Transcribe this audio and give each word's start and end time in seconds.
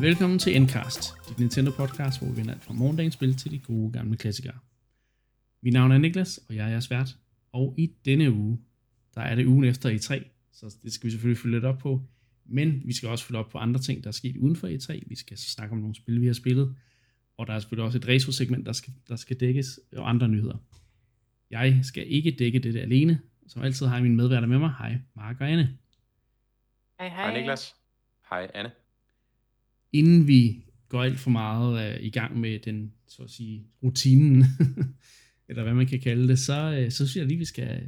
Velkommen 0.00 0.38
til 0.38 0.56
Endcast, 0.56 1.14
dit 1.28 1.38
Nintendo 1.38 1.70
podcast, 1.70 2.20
hvor 2.20 2.30
vi 2.30 2.36
vender 2.36 2.52
alt 2.52 2.62
fra 2.62 2.72
morgendagens 2.72 3.14
spil 3.14 3.36
til 3.36 3.50
de 3.50 3.58
gode 3.58 3.92
gamle 3.92 4.16
klassikere. 4.16 4.58
Mit 5.62 5.72
navn 5.72 5.92
er 5.92 5.98
Niklas, 5.98 6.40
og 6.48 6.56
jeg 6.56 6.64
er 6.64 6.68
jeres 6.68 6.90
vært. 6.90 7.16
Og 7.52 7.74
i 7.78 7.86
denne 8.04 8.32
uge, 8.32 8.58
der 9.14 9.20
er 9.20 9.34
det 9.34 9.46
ugen 9.46 9.64
efter 9.64 9.90
E3, 9.90 10.24
så 10.52 10.76
det 10.82 10.92
skal 10.92 11.06
vi 11.06 11.10
selvfølgelig 11.10 11.38
følge 11.38 11.56
lidt 11.56 11.64
op 11.64 11.78
på. 11.78 12.02
Men 12.44 12.82
vi 12.84 12.92
skal 12.92 13.08
også 13.08 13.24
følge 13.24 13.38
op 13.38 13.48
på 13.48 13.58
andre 13.58 13.80
ting, 13.80 14.04
der 14.04 14.08
er 14.08 14.12
sket 14.12 14.36
uden 14.36 14.56
for 14.56 14.68
E3. 14.68 15.02
Vi 15.06 15.14
skal 15.16 15.38
snakke 15.38 15.72
om 15.72 15.78
nogle 15.78 15.94
spil, 15.94 16.20
vi 16.20 16.26
har 16.26 16.34
spillet. 16.34 16.76
Og 17.36 17.46
der 17.46 17.52
er 17.52 17.58
selvfølgelig 17.58 17.84
også 17.84 17.98
et 17.98 18.08
retro-segment, 18.08 18.66
der 18.66 18.72
skal, 18.72 18.92
der 19.08 19.16
skal 19.16 19.40
dækkes, 19.40 19.80
og 19.96 20.08
andre 20.08 20.28
nyheder. 20.28 20.56
Jeg 21.50 21.80
skal 21.82 22.12
ikke 22.12 22.30
dække 22.30 22.58
det 22.58 22.76
alene. 22.76 23.20
Som 23.48 23.62
altid 23.62 23.86
har 23.86 23.94
jeg 23.94 24.02
mine 24.02 24.16
medværter 24.16 24.48
med 24.48 24.58
mig. 24.58 24.74
Hej, 24.78 24.98
Mark 25.16 25.40
og 25.40 25.50
Anne. 25.50 25.78
Hej, 27.00 27.08
hej. 27.08 27.30
Hej 27.30 27.38
Niklas. 27.38 27.74
Hej 28.30 28.50
Anne. 28.54 28.70
Inden 29.92 30.26
vi 30.26 30.64
går 30.88 31.02
alt 31.02 31.18
for 31.18 31.30
meget 31.30 31.96
uh, 31.96 32.04
i 32.04 32.10
gang 32.10 32.40
med 32.40 32.58
den, 32.58 32.92
så 33.08 33.22
at 33.22 33.30
sige, 33.30 33.66
rutinen, 33.82 34.44
eller 35.48 35.62
hvad 35.62 35.74
man 35.74 35.86
kan 35.86 36.00
kalde 36.00 36.28
det, 36.28 36.38
så, 36.38 36.84
uh, 36.84 36.90
så 36.90 36.96
synes 36.96 37.16
jeg 37.16 37.26
lige, 37.26 37.38
vi 37.38 37.44
skal 37.44 37.82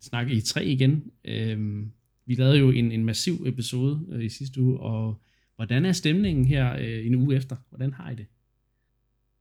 snakke 0.00 0.34
i 0.34 0.40
tre 0.40 0.64
igen. 0.64 1.10
Uh, 1.28 1.86
vi 2.26 2.34
lavede 2.34 2.58
jo 2.58 2.70
en, 2.70 2.92
en 2.92 3.04
massiv 3.04 3.44
episode 3.46 4.06
uh, 4.08 4.24
i 4.24 4.28
sidste 4.28 4.60
uge, 4.60 4.80
og 4.80 5.22
hvordan 5.56 5.84
er 5.84 5.92
stemningen 5.92 6.44
her 6.44 6.74
uh, 6.74 7.06
en 7.06 7.14
uge 7.14 7.36
efter? 7.36 7.56
Hvordan 7.70 7.92
har 7.92 8.10
I 8.10 8.14
det? 8.14 8.26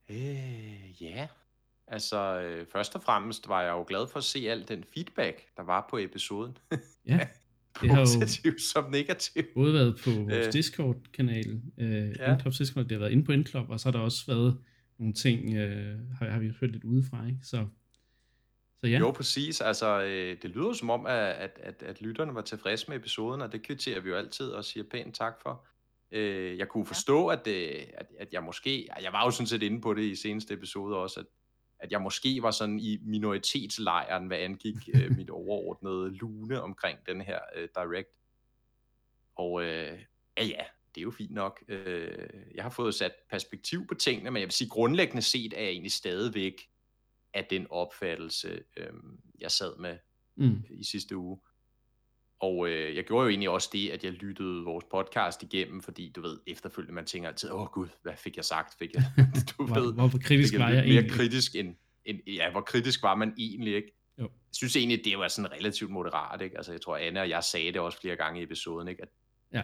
Øh, 0.10 1.04
ja, 1.04 1.28
altså 1.88 2.42
øh, 2.42 2.68
først 2.68 2.96
og 2.96 3.04
fremmest 3.04 3.50
var 3.50 3.62
jeg 3.62 3.72
jo 3.72 3.86
glad 3.88 4.08
for 4.08 4.18
at 4.18 4.24
se 4.24 4.50
al 4.50 4.68
den 4.68 4.84
feedback, 4.94 5.44
der 5.58 5.64
var 5.64 5.88
på 5.90 5.98
episoden. 5.98 6.58
Ja, 7.06 7.28
det 7.82 7.90
har 7.90 8.00
jo 8.00 8.06
Positiv 8.22 8.60
som 8.60 8.92
negativ. 8.92 9.44
både 9.56 9.74
været 9.74 10.00
på 10.04 10.10
vores 10.10 10.48
Øh. 10.48 10.54
Discord-kanal, 10.54 11.62
uh, 11.78 11.84
Ja. 11.84 12.32
ja. 12.32 12.38
Discord, 12.58 12.84
det 12.84 12.92
har 12.92 13.00
været 13.00 13.12
inde 13.12 13.24
på 13.24 13.32
Endclub, 13.32 13.70
og 13.70 13.80
så 13.80 13.86
har 13.88 13.92
der 13.92 14.00
også 14.00 14.26
været 14.28 14.58
nogle 15.00 15.14
ting, 15.14 15.50
uh, 15.50 16.18
har, 16.20 16.30
har 16.30 16.40
vi 16.40 16.52
hørt 16.60 16.72
lidt 16.72 16.84
udefra, 16.84 17.26
ikke? 17.26 17.40
Så, 17.44 17.66
så 18.80 18.88
ja. 18.88 19.00
Jo, 19.00 19.12
præcis. 19.12 19.62
Altså, 19.62 20.02
øh, 20.04 20.38
det 20.42 20.50
lyder 20.50 20.74
som 20.74 20.90
om, 20.90 21.06
at, 21.06 21.14
at, 21.16 21.60
at, 21.64 21.84
at 21.84 22.02
lytterne 22.02 22.36
var 22.36 22.42
tilfredse 22.42 22.86
med 22.90 22.98
episoden, 22.98 23.42
og 23.42 23.52
det 23.52 23.62
kvitterer 23.62 24.00
vi 24.00 24.10
jo 24.10 24.16
altid 24.16 24.48
og 24.48 24.66
siger 24.66 24.84
pænt 24.92 25.16
tak 25.16 25.34
for. 25.42 25.66
Øh, 26.12 26.58
jeg 26.58 26.68
kunne 26.68 26.86
forstå, 26.86 27.28
at, 27.28 27.48
øh, 27.48 27.72
at, 27.98 28.06
at 28.20 28.28
jeg 28.34 28.44
måske, 28.44 28.88
jeg 29.02 29.14
var 29.14 29.26
jo 29.26 29.32
sådan 29.32 29.48
set 29.48 29.64
inde 29.64 29.82
på 29.82 29.94
det 29.94 30.04
i 30.04 30.16
seneste 30.16 30.54
episode 30.54 30.98
også, 30.98 31.20
at, 31.20 31.26
at 31.84 31.92
jeg 31.92 32.02
måske 32.02 32.42
var 32.42 32.52
sådan 32.52 32.80
i 32.80 33.00
minoritetslejren, 33.02 34.28
hvad 34.28 34.38
angik 34.38 34.76
øh, 34.96 35.18
mit 35.18 35.30
overordnede 35.30 36.18
lune 36.18 36.62
omkring 36.62 37.00
den 37.06 37.22
her 37.22 37.40
øh, 37.56 37.70
direct. 37.76 38.20
Og 39.36 39.64
øh, 39.64 40.00
ja, 40.38 40.46
ja, 40.46 40.64
det 40.96 41.02
er 41.02 41.04
jo 41.04 41.12
fint 41.12 41.32
nok. 41.32 41.64
Øh, 41.68 42.30
jeg 42.56 42.64
har 42.64 42.70
fået 42.70 42.96
sat 42.96 43.14
perspektiv 43.30 43.88
på 43.88 43.96
tingene, 43.96 44.32
men 44.32 44.40
jeg 44.40 44.48
vil 44.48 44.52
sige, 44.54 44.70
grundlæggende 44.70 45.22
set 45.22 45.54
er 45.54 45.62
jeg 45.62 45.70
egentlig 45.70 45.92
stadigvæk 45.92 46.70
af 47.34 47.46
den 47.50 47.68
opfattelse, 47.70 48.64
øh, 48.78 48.94
jeg 49.40 49.52
sad 49.52 49.78
med 49.78 49.98
Mm. 50.36 50.64
i 50.70 50.84
sidste 50.84 51.18
uge. 51.18 51.40
Og 52.40 52.70
øh, 52.70 52.96
jeg 52.96 53.04
gjorde 53.04 53.24
jo 53.24 53.30
egentlig 53.30 53.50
også 53.50 53.70
det, 53.74 53.90
at 53.90 54.04
jeg 54.04 54.12
lyttede 54.12 54.64
vores 54.64 54.86
podcast 54.92 55.44
igennem, 55.44 55.82
fordi 55.82 56.12
du 56.16 56.22
ved, 56.22 56.40
efterfølgende 56.48 56.94
man 56.94 57.06
tænker 57.06 57.30
altid, 57.30 57.52
åh 57.52 57.68
gud, 57.68 57.88
hvad 58.02 58.14
fik 58.18 58.36
jeg 58.38 58.46
sagt? 58.46 58.76
Fik 58.80 58.90
jeg, 58.94 59.04
du 59.58 59.66
Hvor, 59.66 59.80
ved, 59.80 59.94
hvor, 59.94 60.12
kritisk 60.24 60.54
fik 60.54 60.60
var 60.60 60.68
jeg 60.70 60.76
jeg 60.76 60.84
mere 60.84 60.94
egentlig? 60.94 61.12
kritisk 61.12 61.56
end, 61.56 61.76
end, 62.06 62.20
ja, 62.28 62.52
hvor 62.52 62.62
kritisk 62.62 63.04
var 63.04 63.16
man 63.16 63.34
egentlig, 63.38 63.76
ikke? 63.76 63.92
Jo. 64.18 64.24
Jeg 64.24 64.56
synes 64.56 64.76
egentlig, 64.76 65.02
det 65.06 65.20
var 65.20 65.28
sådan 65.28 65.52
relativt 65.52 65.92
moderat, 65.92 66.42
ikke? 66.42 66.58
Altså 66.58 66.72
jeg 66.72 66.82
tror, 66.82 66.98
Anna 66.98 67.22
og 67.22 67.30
jeg 67.30 67.44
sagde 67.44 67.72
det 67.72 67.82
også 67.82 68.02
flere 68.02 68.16
gange 68.16 68.40
i 68.40 68.44
episoden, 68.44 68.88
ikke? 68.88 69.02
At, 69.02 69.10
Ja. 69.54 69.64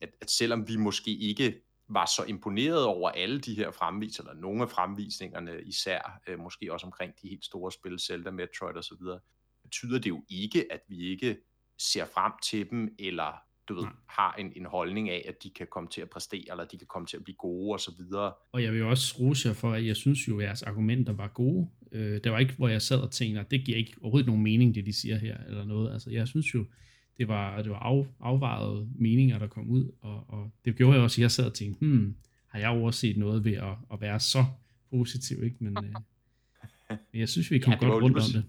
at, 0.00 0.10
at 0.20 0.30
selvom 0.30 0.68
vi 0.68 0.76
måske 0.76 1.10
ikke 1.16 1.60
var 1.88 2.06
så 2.06 2.24
imponeret 2.28 2.84
over 2.84 3.10
alle 3.10 3.40
de 3.40 3.54
her 3.54 3.70
fremviser, 3.70 4.22
eller 4.22 4.40
nogle 4.40 4.62
af 4.62 4.68
fremvisningerne 4.70 5.62
især, 5.62 6.20
øh, 6.28 6.38
måske 6.38 6.72
også 6.72 6.86
omkring 6.86 7.12
de 7.22 7.28
helt 7.28 7.44
store 7.44 7.72
spil, 7.72 7.98
Zelda, 7.98 8.30
Metroid 8.30 8.76
og 8.76 8.84
så 8.84 8.96
videre, 9.00 9.20
betyder 9.62 9.98
det 9.98 10.08
jo 10.08 10.24
ikke, 10.28 10.72
at 10.72 10.80
vi 10.88 10.98
ikke 11.10 11.36
ser 11.80 12.04
frem 12.14 12.32
til 12.42 12.70
dem, 12.70 12.94
eller 12.98 13.42
du 13.68 13.74
ved, 13.74 13.82
Nej. 13.82 13.92
har 14.08 14.34
en, 14.38 14.52
en 14.56 14.66
holdning 14.66 15.10
af, 15.10 15.24
at 15.28 15.42
de 15.42 15.50
kan 15.50 15.66
komme 15.70 15.88
til 15.88 16.00
at 16.00 16.10
præstere, 16.10 16.44
eller 16.50 16.64
de 16.64 16.78
kan 16.78 16.86
komme 16.86 17.06
til 17.06 17.16
at 17.16 17.24
blive 17.24 17.36
gode 17.36 17.72
og 17.72 17.80
så 17.80 17.92
videre. 17.98 18.32
Og 18.52 18.62
jeg 18.62 18.72
vil 18.72 18.82
også 18.82 19.16
rose 19.20 19.48
jer 19.48 19.54
for, 19.54 19.72
at 19.72 19.86
jeg 19.86 19.96
synes 19.96 20.28
jo, 20.28 20.38
at 20.38 20.46
jeres 20.46 20.62
argumenter 20.62 21.12
var 21.12 21.28
gode. 21.28 21.68
Øh, 21.92 22.20
det 22.24 22.32
var 22.32 22.38
ikke, 22.38 22.54
hvor 22.56 22.68
jeg 22.68 22.82
sad 22.82 23.00
og 23.00 23.10
tænkte, 23.10 23.40
at 23.40 23.50
det 23.50 23.64
giver 23.64 23.78
ikke 23.78 23.94
overhovedet 24.00 24.26
nogen 24.26 24.42
mening, 24.42 24.74
det 24.74 24.86
de 24.86 24.92
siger 24.92 25.18
her, 25.18 25.36
eller 25.48 25.64
noget. 25.64 25.92
Altså, 25.92 26.10
jeg 26.10 26.28
synes 26.28 26.54
jo, 26.54 26.64
det 27.18 27.28
var, 27.28 27.62
det 27.62 27.70
var 27.70 27.78
af, 27.78 28.06
afvejede 28.20 28.88
meninger, 28.94 29.38
der 29.38 29.46
kom 29.46 29.68
ud, 29.68 29.92
og, 30.00 30.24
og 30.28 30.50
det 30.64 30.76
gjorde 30.76 30.94
jeg 30.94 31.02
også, 31.02 31.20
at 31.20 31.22
jeg 31.22 31.30
sad 31.30 31.46
og 31.46 31.54
tænkte, 31.54 31.78
hmm, 31.80 32.16
har 32.46 32.58
jeg 32.58 32.68
overset 32.68 33.16
noget 33.16 33.44
ved 33.44 33.54
at, 33.54 33.74
at 33.92 34.00
være 34.00 34.20
så 34.20 34.44
positiv, 34.90 35.44
ikke? 35.44 35.56
Men, 35.60 35.76
øh, 35.84 35.94
men 37.12 37.20
jeg 37.20 37.28
synes, 37.28 37.50
vi 37.50 37.58
kom 37.58 37.72
Ja, 37.72 37.78
godt 37.86 38.02
rundt 38.02 38.16
om 38.16 38.22
det. 38.32 38.44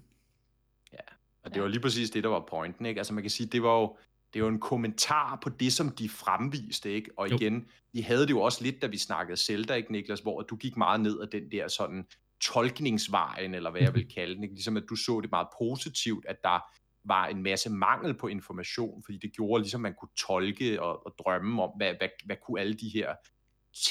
Og 1.44 1.54
det 1.54 1.62
var 1.62 1.68
lige 1.68 1.82
præcis 1.82 2.10
det, 2.10 2.24
der 2.24 2.30
var 2.30 2.46
pointen, 2.50 2.86
ikke? 2.86 3.00
Altså 3.00 3.14
man 3.14 3.24
kan 3.24 3.30
sige, 3.32 3.48
det 3.48 3.64
var 3.64 3.80
jo, 3.80 3.98
det 4.34 4.44
var 4.44 4.50
en 4.50 4.60
kommentar 4.60 5.40
på 5.44 5.50
det, 5.50 5.74
som 5.74 5.90
de 5.90 6.10
fremviste, 6.10 6.92
ikke? 6.92 7.12
Og 7.18 7.30
Jo. 7.30 7.36
igen, 7.36 7.68
vi 7.94 8.02
havde 8.02 8.22
det 8.22 8.30
jo 8.30 8.42
også 8.42 8.64
lidt, 8.64 8.82
da 8.82 8.88
vi 8.88 8.98
snakkede 8.98 9.38
Zelda, 9.38 9.74
ikke 9.74 9.92
Niklas, 9.92 10.20
hvor 10.20 10.42
du 10.42 10.56
gik 10.56 10.78
meget 10.78 11.02
ned 11.02 11.22
ad 11.22 11.28
den 11.28 11.52
der 11.52 11.68
sådan 11.68 12.06
tolkningsvejen, 12.42 13.54
eller 13.54 13.72
hvad 13.72 13.82
jeg 13.82 13.94
vil 13.94 14.14
kalde 14.16 14.36
den, 14.36 14.44
ikke? 14.44 14.56
Ligesom 14.56 14.78
at 14.78 14.84
du 14.90 14.96
så 14.96 15.22
det 15.22 15.32
meget 15.32 15.48
positivt, 15.62 16.26
at 16.26 16.44
der 16.44 16.60
var 17.06 17.28
en 17.28 17.44
masse 17.44 17.70
mangel 17.70 18.14
på 18.14 18.28
information, 18.28 19.04
fordi 19.06 19.18
det 19.18 19.34
gjorde 19.34 19.64
ligesom, 19.64 19.82
man 19.82 19.94
kunne 20.00 20.10
tolke 20.28 20.82
og, 20.82 21.06
og 21.06 21.16
drømme 21.20 21.64
om, 21.64 21.70
hvad, 21.78 21.94
hvad, 22.00 22.10
hvad 22.26 22.36
kunne 22.46 22.60
alle 22.60 22.74
de 22.74 22.90
her 22.90 23.16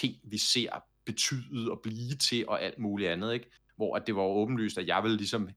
ting, 0.01 0.15
vi 0.25 0.39
ser, 0.39 0.71
betyde 1.07 1.71
og 1.71 1.81
blive 1.83 2.15
til, 2.15 2.49
og 2.49 2.63
alt 2.63 2.79
muligt 2.79 3.11
andet, 3.11 3.33
ikke? 3.33 3.51
Hvor 3.77 3.97
at 3.97 4.07
det 4.07 4.17
var 4.17 4.23
åbenlyst, 4.23 4.79
at 4.79 4.87
jeg 4.87 5.03
ville 5.03 5.17
ligesom, 5.17 5.49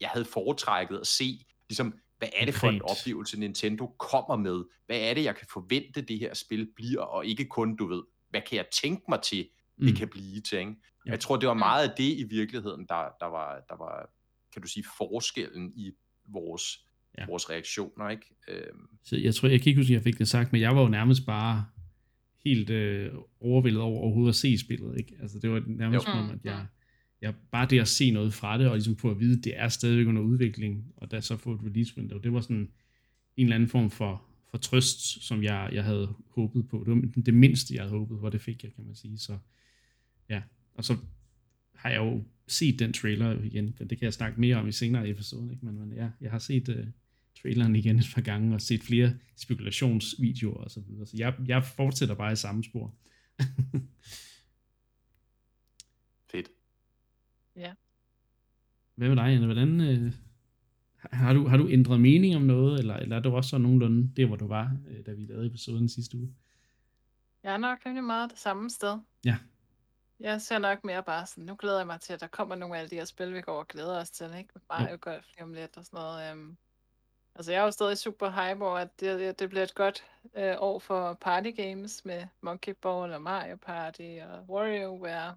jeg 0.00 0.08
havde 0.08 0.24
foretrækket 0.24 0.98
at 0.98 1.06
se, 1.06 1.44
ligesom, 1.68 1.94
hvad 2.18 2.28
er 2.40 2.44
det 2.44 2.54
for 2.54 2.68
en 2.68 2.82
oplevelse, 2.82 3.40
Nintendo 3.40 3.86
kommer 3.86 4.36
med? 4.36 4.64
Hvad 4.86 4.98
er 5.00 5.14
det, 5.14 5.24
jeg 5.24 5.36
kan 5.36 5.46
forvente, 5.52 6.00
det 6.00 6.18
her 6.18 6.34
spil 6.34 6.68
bliver, 6.76 7.00
og 7.00 7.26
ikke 7.26 7.44
kun, 7.44 7.76
du 7.76 7.86
ved, 7.86 8.02
hvad 8.30 8.40
kan 8.48 8.56
jeg 8.56 8.66
tænke 8.82 9.02
mig 9.08 9.20
til, 9.22 9.38
det 9.80 9.90
Mm. 9.90 9.96
kan 9.96 10.08
blive 10.08 10.40
til, 10.40 10.58
ikke? 10.58 10.74
Ja. 11.06 11.10
Jeg 11.10 11.20
tror, 11.20 11.36
det 11.36 11.48
var 11.48 11.54
meget 11.54 11.88
af 11.88 11.94
det 11.96 12.18
i 12.18 12.24
virkeligheden, 12.30 12.86
der, 12.88 13.04
der, 13.20 13.26
var, 13.26 13.64
der 13.68 13.76
var, 13.76 14.10
kan 14.52 14.62
du 14.62 14.68
sige, 14.68 14.84
forskellen 14.98 15.72
i 15.76 15.92
vores, 16.28 16.62
Ja. 17.18 17.22
ja. 17.22 17.26
vores 17.26 17.50
reaktioner, 17.50 18.08
ikke? 18.08 18.26
Øhm, 18.48 18.88
Så 19.04 19.16
jeg 19.16 19.34
tror, 19.34 19.48
jeg 19.48 19.60
kan 19.60 19.68
ikke 19.70 19.80
huske, 19.80 19.90
at 19.92 19.94
jeg 19.94 20.02
fik 20.02 20.18
det 20.18 20.28
sagt, 20.28 20.52
men 20.52 20.60
jeg 20.60 20.76
var 20.76 20.82
jo 20.82 20.88
nærmest 20.88 21.26
bare 21.26 21.66
helt 22.44 22.70
øh, 22.70 23.12
overvældet 23.40 23.80
over 23.82 24.00
overhovedet 24.00 24.32
at 24.32 24.36
se 24.36 24.58
spillet. 24.58 24.98
Ikke? 24.98 25.16
Altså, 25.22 25.38
det 25.42 25.50
var 25.50 25.62
nærmest 25.66 26.06
Jo. 26.06 26.12
som 26.12 26.18
om, 26.20 26.30
at 26.30 26.38
jeg, 26.44 26.66
ja, 27.22 27.32
bare 27.50 27.66
det 27.70 27.80
at 27.80 27.88
se 27.88 28.10
noget 28.10 28.34
fra 28.34 28.58
det, 28.58 28.68
og 28.68 28.74
ligesom 28.74 28.94
på 28.94 29.10
at 29.10 29.20
vide, 29.20 29.38
at 29.38 29.44
det 29.44 29.52
er 29.56 29.68
stadigvæk 29.68 30.06
under 30.06 30.22
udvikling, 30.22 30.92
og 30.96 31.10
da 31.10 31.20
så 31.20 31.36
få 31.36 31.54
et 31.54 31.60
release 31.64 31.96
window, 31.96 32.18
det 32.18 32.32
var 32.32 32.40
sådan 32.40 32.70
en 33.36 33.46
eller 33.46 33.54
anden 33.54 33.68
form 33.68 33.90
for, 33.90 34.22
for 34.50 34.58
trøst, 34.58 35.26
som 35.26 35.42
jeg, 35.42 35.70
jeg 35.72 35.84
havde 35.84 36.14
håbet 36.28 36.68
på. 36.68 36.84
Det 36.86 36.94
var 36.94 37.22
det 37.22 37.34
mindste, 37.34 37.74
jeg 37.74 37.82
havde 37.82 37.98
håbet 37.98 38.18
hvor 38.18 38.30
det 38.30 38.40
fik 38.40 38.64
jeg, 38.64 38.74
kan 38.74 38.84
man 38.84 38.94
sige. 38.94 39.18
Så 39.18 39.38
ja, 40.28 40.42
og 40.74 40.84
så 40.84 40.96
har 41.74 41.90
jeg 41.90 41.98
jo 41.98 42.24
set 42.46 42.78
den 42.78 42.92
trailer 42.92 43.42
igen, 43.42 43.74
men 43.78 43.90
det 43.90 43.98
kan 43.98 44.04
jeg 44.04 44.12
snakke 44.12 44.40
mere 44.40 44.56
om 44.56 44.68
i 44.68 44.72
senere 44.72 45.08
episode, 45.08 45.52
ikke? 45.52 45.66
Men, 45.66 45.78
men 45.78 45.92
ja, 45.92 46.08
jeg 46.20 46.30
har 46.30 46.38
set 46.38 46.68
uh, 46.68 46.84
traileren 47.42 47.76
igen 47.76 47.98
et 47.98 48.10
par 48.14 48.22
gange, 48.22 48.54
og 48.54 48.60
set 48.60 48.82
flere 48.82 49.14
spekulationsvideoer 49.36 50.54
og 50.54 50.70
så 50.70 50.80
videre. 50.80 51.06
Så 51.06 51.16
jeg, 51.16 51.34
jeg 51.46 51.64
fortsætter 51.64 52.14
bare 52.14 52.32
i 52.32 52.36
samme 52.36 52.64
spor. 52.64 52.94
fedt. 56.30 56.48
Hvad 58.94 59.08
med 59.08 59.16
dig, 59.16 59.24
Anne? 59.24 59.46
Hvordan, 59.46 59.80
øh, 59.80 60.12
har, 60.98 61.32
du, 61.32 61.46
har 61.46 61.56
du 61.56 61.68
ændret 61.68 62.00
mening 62.00 62.36
om 62.36 62.42
noget, 62.42 62.78
eller, 62.78 62.96
eller 62.96 63.16
er 63.16 63.20
du 63.20 63.36
også 63.36 63.50
så 63.50 63.58
nogenlunde 63.58 64.12
der, 64.16 64.26
hvor 64.26 64.36
du 64.36 64.46
var, 64.46 64.76
øh, 64.88 65.06
da 65.06 65.12
vi 65.12 65.24
lavede 65.24 65.46
episoden 65.46 65.88
sidste 65.88 66.16
uge? 66.16 66.34
Jeg 67.42 67.52
er 67.52 67.58
nok 67.58 67.78
rimelig 67.86 68.04
meget 68.04 68.30
det 68.30 68.38
samme 68.38 68.70
sted. 68.70 68.98
Ja. 69.24 69.36
Jeg 70.20 70.40
ser 70.40 70.58
nok 70.58 70.84
mere 70.84 71.02
bare 71.02 71.26
sådan, 71.26 71.44
nu 71.44 71.56
glæder 71.56 71.78
jeg 71.78 71.86
mig 71.86 72.00
til, 72.00 72.12
at 72.12 72.20
der 72.20 72.26
kommer 72.26 72.54
nogle 72.54 72.74
af 72.74 72.78
alle 72.78 72.90
de 72.90 72.94
her 72.94 73.04
spil, 73.04 73.34
vi 73.34 73.40
går 73.40 73.58
og 73.58 73.68
glæder 73.68 74.00
os 74.00 74.10
til, 74.10 74.34
ikke? 74.38 74.52
Mario 74.70 74.98
Golf 75.00 75.26
lige 75.34 75.44
om 75.44 75.52
lidt 75.52 75.76
og 75.76 75.84
sådan 75.84 75.96
noget. 75.96 76.32
Um, 76.32 76.56
altså 77.34 77.52
jeg 77.52 77.60
er 77.60 77.64
jo 77.64 77.70
stadig 77.70 77.98
super 77.98 78.30
hype 78.30 78.64
over, 78.64 78.78
at 78.78 79.00
det, 79.00 79.38
det, 79.38 79.48
bliver 79.48 79.62
et 79.62 79.74
godt 79.74 80.04
uh, 80.24 80.42
år 80.58 80.78
for 80.78 81.14
party 81.14 81.50
games 81.50 82.04
med 82.04 82.26
Monkey 82.40 82.74
Ball 82.82 83.12
og 83.12 83.22
Mario 83.22 83.56
Party 83.56 84.18
og 84.30 84.44
WarioWare. 84.48 85.36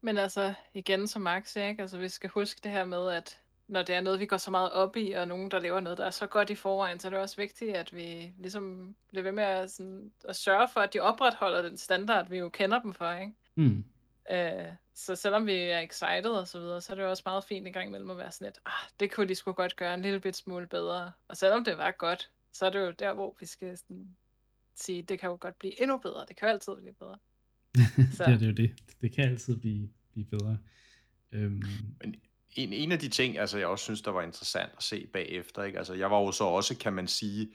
Men 0.00 0.18
altså, 0.18 0.54
igen 0.74 1.06
som 1.06 1.22
Max 1.22 1.48
siger, 1.48 1.68
ikke? 1.68 1.82
Altså, 1.82 1.98
vi 1.98 2.08
skal 2.08 2.30
huske 2.30 2.60
det 2.64 2.72
her 2.72 2.84
med, 2.84 3.10
at 3.10 3.38
når 3.68 3.82
det 3.82 3.94
er 3.94 4.00
noget, 4.00 4.20
vi 4.20 4.26
går 4.26 4.36
så 4.36 4.50
meget 4.50 4.72
op 4.72 4.96
i, 4.96 5.12
og 5.12 5.28
nogen, 5.28 5.50
der 5.50 5.58
laver 5.58 5.80
noget, 5.80 5.98
der 5.98 6.06
er 6.06 6.10
så 6.10 6.26
godt 6.26 6.50
i 6.50 6.54
forvejen, 6.54 7.00
så 7.00 7.08
er 7.08 7.10
det 7.10 7.18
også 7.18 7.36
vigtigt, 7.36 7.76
at 7.76 7.96
vi 7.96 8.32
ligesom 8.38 8.96
bliver 9.10 9.22
ved 9.22 9.32
med 9.32 9.44
at, 9.44 9.70
sådan, 9.70 10.12
at 10.28 10.36
sørge 10.36 10.68
for, 10.68 10.80
at 10.80 10.92
de 10.94 11.00
opretholder 11.00 11.62
den 11.62 11.78
standard, 11.78 12.28
vi 12.28 12.38
jo 12.38 12.48
kender 12.48 12.80
dem 12.80 12.94
for, 12.94 13.12
ikke? 13.12 13.32
Mm. 13.54 13.84
Øh, 14.30 14.72
så 14.94 15.16
selvom 15.16 15.46
vi 15.46 15.54
er 15.54 15.78
excited 15.78 16.30
og 16.30 16.48
så 16.48 16.58
videre, 16.58 16.80
så 16.80 16.92
er 16.92 16.94
det 16.94 17.02
jo 17.02 17.10
også 17.10 17.22
meget 17.26 17.44
fint 17.44 17.66
en 17.66 17.72
gang 17.72 17.88
imellem 17.88 18.10
at 18.10 18.16
være 18.18 18.32
sådan 18.32 18.46
lidt, 18.46 18.58
ah, 18.66 18.88
det 19.00 19.12
kunne 19.12 19.28
de 19.28 19.34
sgu 19.34 19.52
godt 19.52 19.76
gøre 19.76 19.94
en 19.94 20.02
lille 20.02 20.20
bit 20.20 20.36
smule 20.36 20.66
bedre. 20.66 21.12
Og 21.28 21.36
selvom 21.36 21.64
det 21.64 21.78
var 21.78 21.90
godt, 21.90 22.30
så 22.52 22.66
er 22.66 22.70
det 22.70 22.80
jo 22.80 22.90
der, 22.90 23.14
hvor 23.14 23.36
vi 23.40 23.46
skal 23.46 23.78
sådan 23.78 24.16
sige, 24.74 25.02
det 25.02 25.18
kan 25.18 25.30
jo 25.30 25.38
godt 25.40 25.58
blive 25.58 25.82
endnu 25.82 25.98
bedre. 25.98 26.26
Det 26.28 26.36
kan 26.36 26.48
jo 26.48 26.52
altid 26.52 26.76
blive 26.76 26.94
bedre. 26.94 27.18
Så. 28.16 28.24
det 28.24 28.34
er 28.34 28.38
det 28.38 28.46
jo 28.46 28.52
det. 28.52 28.70
Det 29.00 29.12
kan 29.12 29.24
altid 29.24 29.56
blive, 29.56 29.88
blive 30.12 30.26
bedre. 30.26 30.58
Øhm. 31.32 31.62
Men 32.00 32.14
en, 32.56 32.72
en 32.72 32.92
af 32.92 32.98
de 32.98 33.08
ting, 33.08 33.38
altså 33.38 33.58
jeg 33.58 33.66
også 33.66 33.84
synes, 33.84 34.02
der 34.02 34.10
var 34.10 34.22
interessant 34.22 34.70
at 34.76 34.82
se 34.82 35.06
bagefter, 35.12 35.62
ikke? 35.62 35.78
Altså 35.78 35.94
jeg 35.94 36.10
var 36.10 36.20
jo 36.20 36.32
så 36.32 36.44
også, 36.44 36.76
kan 36.76 36.92
man 36.92 37.08
sige, 37.08 37.48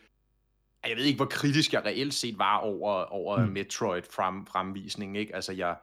jeg 0.87 0.97
ved 0.97 1.03
ikke, 1.03 1.17
hvor 1.17 1.25
kritisk 1.25 1.73
jeg 1.73 1.85
reelt 1.85 2.13
set 2.13 2.37
var 2.37 2.57
over, 2.57 2.91
over 2.91 3.45
mm. 3.45 3.51
Metroid 3.51 4.03
frem, 4.11 4.45
fremvisningen, 4.45 5.15
ikke? 5.15 5.35
Altså 5.35 5.51
jeg, 5.51 5.77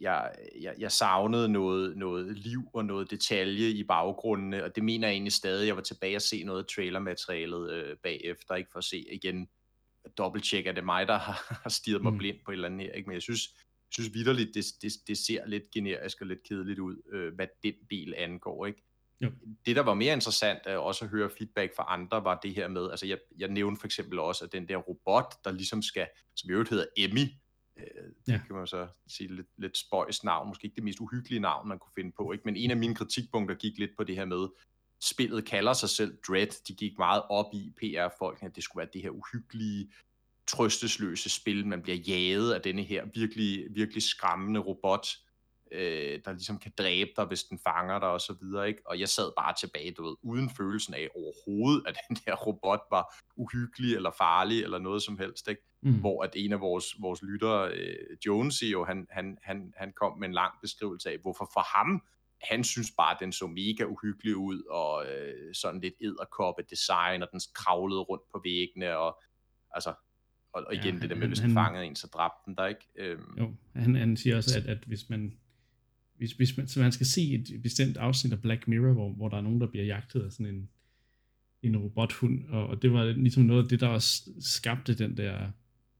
jeg, 0.00 0.32
jeg, 0.60 0.74
jeg 0.78 0.92
savnede 0.92 1.48
noget, 1.48 1.96
noget 1.96 2.38
liv 2.38 2.62
og 2.72 2.84
noget 2.84 3.10
detalje 3.10 3.68
i 3.68 3.84
baggrundene, 3.84 4.64
og 4.64 4.76
det 4.76 4.84
mener 4.84 5.08
jeg 5.08 5.12
egentlig 5.12 5.32
stadig. 5.32 5.66
Jeg 5.66 5.76
var 5.76 5.82
tilbage 5.82 6.16
og 6.16 6.22
se 6.22 6.44
noget 6.44 6.62
af 6.62 6.66
trailermaterialet 6.66 7.72
øh, 7.72 7.96
bagefter, 8.02 8.54
ikke 8.54 8.70
for 8.72 8.78
at 8.78 8.84
se 8.84 9.04
igen, 9.12 9.48
dobbelttjek, 10.18 10.66
er 10.66 10.72
det 10.72 10.84
mig, 10.84 11.06
der 11.06 11.18
har, 11.18 11.58
har 11.62 11.70
stiget 11.70 12.02
mig 12.02 12.12
mm. 12.12 12.18
blind 12.18 12.36
på 12.44 12.50
et 12.50 12.54
eller 12.54 12.68
andet 12.68 12.86
her, 12.86 12.92
ikke? 12.92 13.06
men 13.06 13.14
jeg 13.14 13.22
synes, 13.22 13.40
synes 13.94 14.14
vidderligt, 14.14 14.54
det, 14.54 14.64
det, 14.82 14.92
det 15.06 15.18
ser 15.18 15.46
lidt 15.46 15.70
generisk 15.70 16.20
og 16.20 16.26
lidt 16.26 16.42
kedeligt 16.48 16.78
ud, 16.78 16.96
øh, 17.12 17.34
hvad 17.34 17.46
den 17.62 17.74
del 17.90 18.14
angår, 18.16 18.66
ikke? 18.66 18.82
Jo. 19.20 19.30
Det, 19.66 19.76
der 19.76 19.82
var 19.82 19.94
mere 19.94 20.12
interessant 20.12 20.58
at 20.66 20.78
også 20.78 21.04
at 21.04 21.10
høre 21.10 21.30
feedback 21.38 21.76
fra 21.76 21.84
andre, 21.88 22.24
var 22.24 22.40
det 22.42 22.54
her 22.54 22.68
med, 22.68 22.90
altså 22.90 23.06
jeg, 23.06 23.18
jeg 23.38 23.48
nævnte 23.48 23.80
for 23.80 23.86
eksempel 23.86 24.18
også, 24.18 24.44
at 24.44 24.52
den 24.52 24.68
der 24.68 24.76
robot, 24.76 25.34
der 25.44 25.52
ligesom 25.52 25.82
skal, 25.82 26.06
som 26.36 26.50
i 26.50 26.52
øvrigt 26.52 26.70
hedder 26.70 26.86
Emmy, 26.96 27.26
øh, 27.78 27.84
ja. 28.28 28.40
kan 28.46 28.56
man 28.56 28.66
så 28.66 28.88
sige 29.08 29.36
lidt, 29.36 29.46
lidt 29.58 29.78
spøjs 29.78 30.24
navn, 30.24 30.48
måske 30.48 30.64
ikke 30.64 30.76
det 30.76 30.84
mest 30.84 31.00
uhyggelige 31.00 31.40
navn, 31.40 31.68
man 31.68 31.78
kunne 31.78 31.92
finde 31.94 32.12
på, 32.16 32.32
ikke? 32.32 32.42
men 32.44 32.56
en 32.56 32.70
af 32.70 32.76
mine 32.76 32.94
kritikpunkter 32.94 33.54
gik 33.54 33.78
lidt 33.78 33.90
på 33.96 34.04
det 34.04 34.16
her 34.16 34.24
med, 34.24 34.48
spillet 35.02 35.44
kalder 35.44 35.72
sig 35.72 35.88
selv 35.88 36.18
Dread, 36.28 36.64
de 36.68 36.74
gik 36.74 36.98
meget 36.98 37.22
op 37.30 37.54
i 37.54 37.72
PR-folkene, 37.76 38.48
at 38.48 38.56
det 38.56 38.64
skulle 38.64 38.80
være 38.80 38.90
det 38.92 39.02
her 39.02 39.10
uhyggelige, 39.10 39.92
trøstesløse 40.46 41.30
spil, 41.30 41.66
man 41.66 41.82
bliver 41.82 41.98
jaget 41.98 42.52
af 42.52 42.62
denne 42.62 42.82
her 42.82 43.04
virkelig, 43.14 43.66
virkelig 43.70 44.02
skræmmende 44.02 44.60
robot, 44.60 45.06
øh, 45.72 46.20
der 46.24 46.32
ligesom 46.32 46.58
kan 46.58 46.72
dræbe 46.78 47.10
dig, 47.16 47.24
hvis 47.24 47.44
den 47.44 47.58
fanger 47.58 47.98
dig 47.98 48.08
og 48.08 48.20
så 48.20 48.34
videre, 48.40 48.68
ikke? 48.68 48.82
Og 48.86 49.00
jeg 49.00 49.08
sad 49.08 49.32
bare 49.36 49.54
tilbage, 49.60 49.90
du 49.90 50.04
ved, 50.04 50.16
uden 50.22 50.50
følelsen 50.50 50.94
af 50.94 51.08
overhovedet, 51.16 51.82
at 51.86 51.96
den 52.08 52.16
der 52.26 52.34
robot 52.34 52.80
var 52.90 53.14
uhyggelig 53.36 53.94
eller 53.96 54.10
farlig 54.10 54.62
eller 54.62 54.78
noget 54.78 55.02
som 55.02 55.18
helst, 55.18 55.48
ikke? 55.48 55.62
Mm. 55.82 56.00
Hvor 56.00 56.22
at 56.22 56.30
en 56.34 56.52
af 56.52 56.60
vores, 56.60 56.86
vores 57.00 57.22
lyttere, 57.22 57.72
øh, 57.72 58.16
Jones, 58.26 58.62
jo, 58.62 58.84
han, 58.84 59.06
han, 59.10 59.38
han, 59.42 59.72
han 59.76 59.92
kom 59.92 60.18
med 60.18 60.28
en 60.28 60.34
lang 60.34 60.52
beskrivelse 60.62 61.10
af, 61.10 61.18
hvorfor 61.18 61.50
for 61.52 61.78
ham, 61.78 62.02
han 62.42 62.64
synes 62.64 62.90
bare, 62.96 63.14
at 63.14 63.20
den 63.20 63.32
så 63.32 63.46
mega 63.46 63.84
uhyggelig 63.84 64.36
ud, 64.36 64.62
og 64.70 65.06
øh, 65.06 65.54
sådan 65.54 65.80
lidt 65.80 65.94
edderkoppe 66.00 66.62
design, 66.70 67.22
og 67.22 67.28
den 67.32 67.40
kravlede 67.54 68.00
rundt 68.00 68.24
på 68.32 68.40
væggene, 68.44 68.96
og 68.96 69.22
altså, 69.70 69.94
og, 70.54 70.64
og 70.66 70.74
igen 70.74 70.94
ja, 70.94 71.00
det 71.00 71.10
der 71.10 71.16
med, 71.16 71.28
hvis 71.28 71.40
den 71.40 71.52
fangede 71.52 71.84
en, 71.84 71.96
så 71.96 72.06
dræbte 72.06 72.42
den 72.46 72.54
der, 72.54 72.66
ikke? 72.66 72.86
Øhm. 72.96 73.38
Jo, 73.38 73.54
han, 73.72 73.94
han 73.94 74.16
siger 74.16 74.36
også, 74.36 74.58
at, 74.58 74.66
at 74.66 74.78
hvis 74.86 75.10
man 75.10 75.36
hvis, 76.16 76.32
hvis 76.32 76.56
man, 76.56 76.68
så 76.68 76.80
man 76.80 76.92
skal 76.92 77.06
se 77.06 77.20
et 77.20 77.62
bestemt 77.62 77.96
afsnit 77.96 78.32
af 78.32 78.42
Black 78.42 78.68
Mirror, 78.68 78.92
hvor, 78.92 79.12
hvor 79.12 79.28
der 79.28 79.36
er 79.36 79.40
nogen, 79.40 79.60
der 79.60 79.66
bliver 79.66 79.84
jagtet 79.84 80.22
af 80.22 80.32
sådan 80.32 80.54
en, 80.54 80.68
en 81.62 81.76
robothund, 81.76 82.48
og, 82.48 82.66
og 82.66 82.82
det 82.82 82.92
var 82.92 83.04
ligesom 83.04 83.42
noget 83.42 83.62
af 83.62 83.68
det, 83.68 83.80
der 83.80 83.88
også 83.88 84.30
skabte 84.40 84.94
den 84.94 85.16
der 85.16 85.50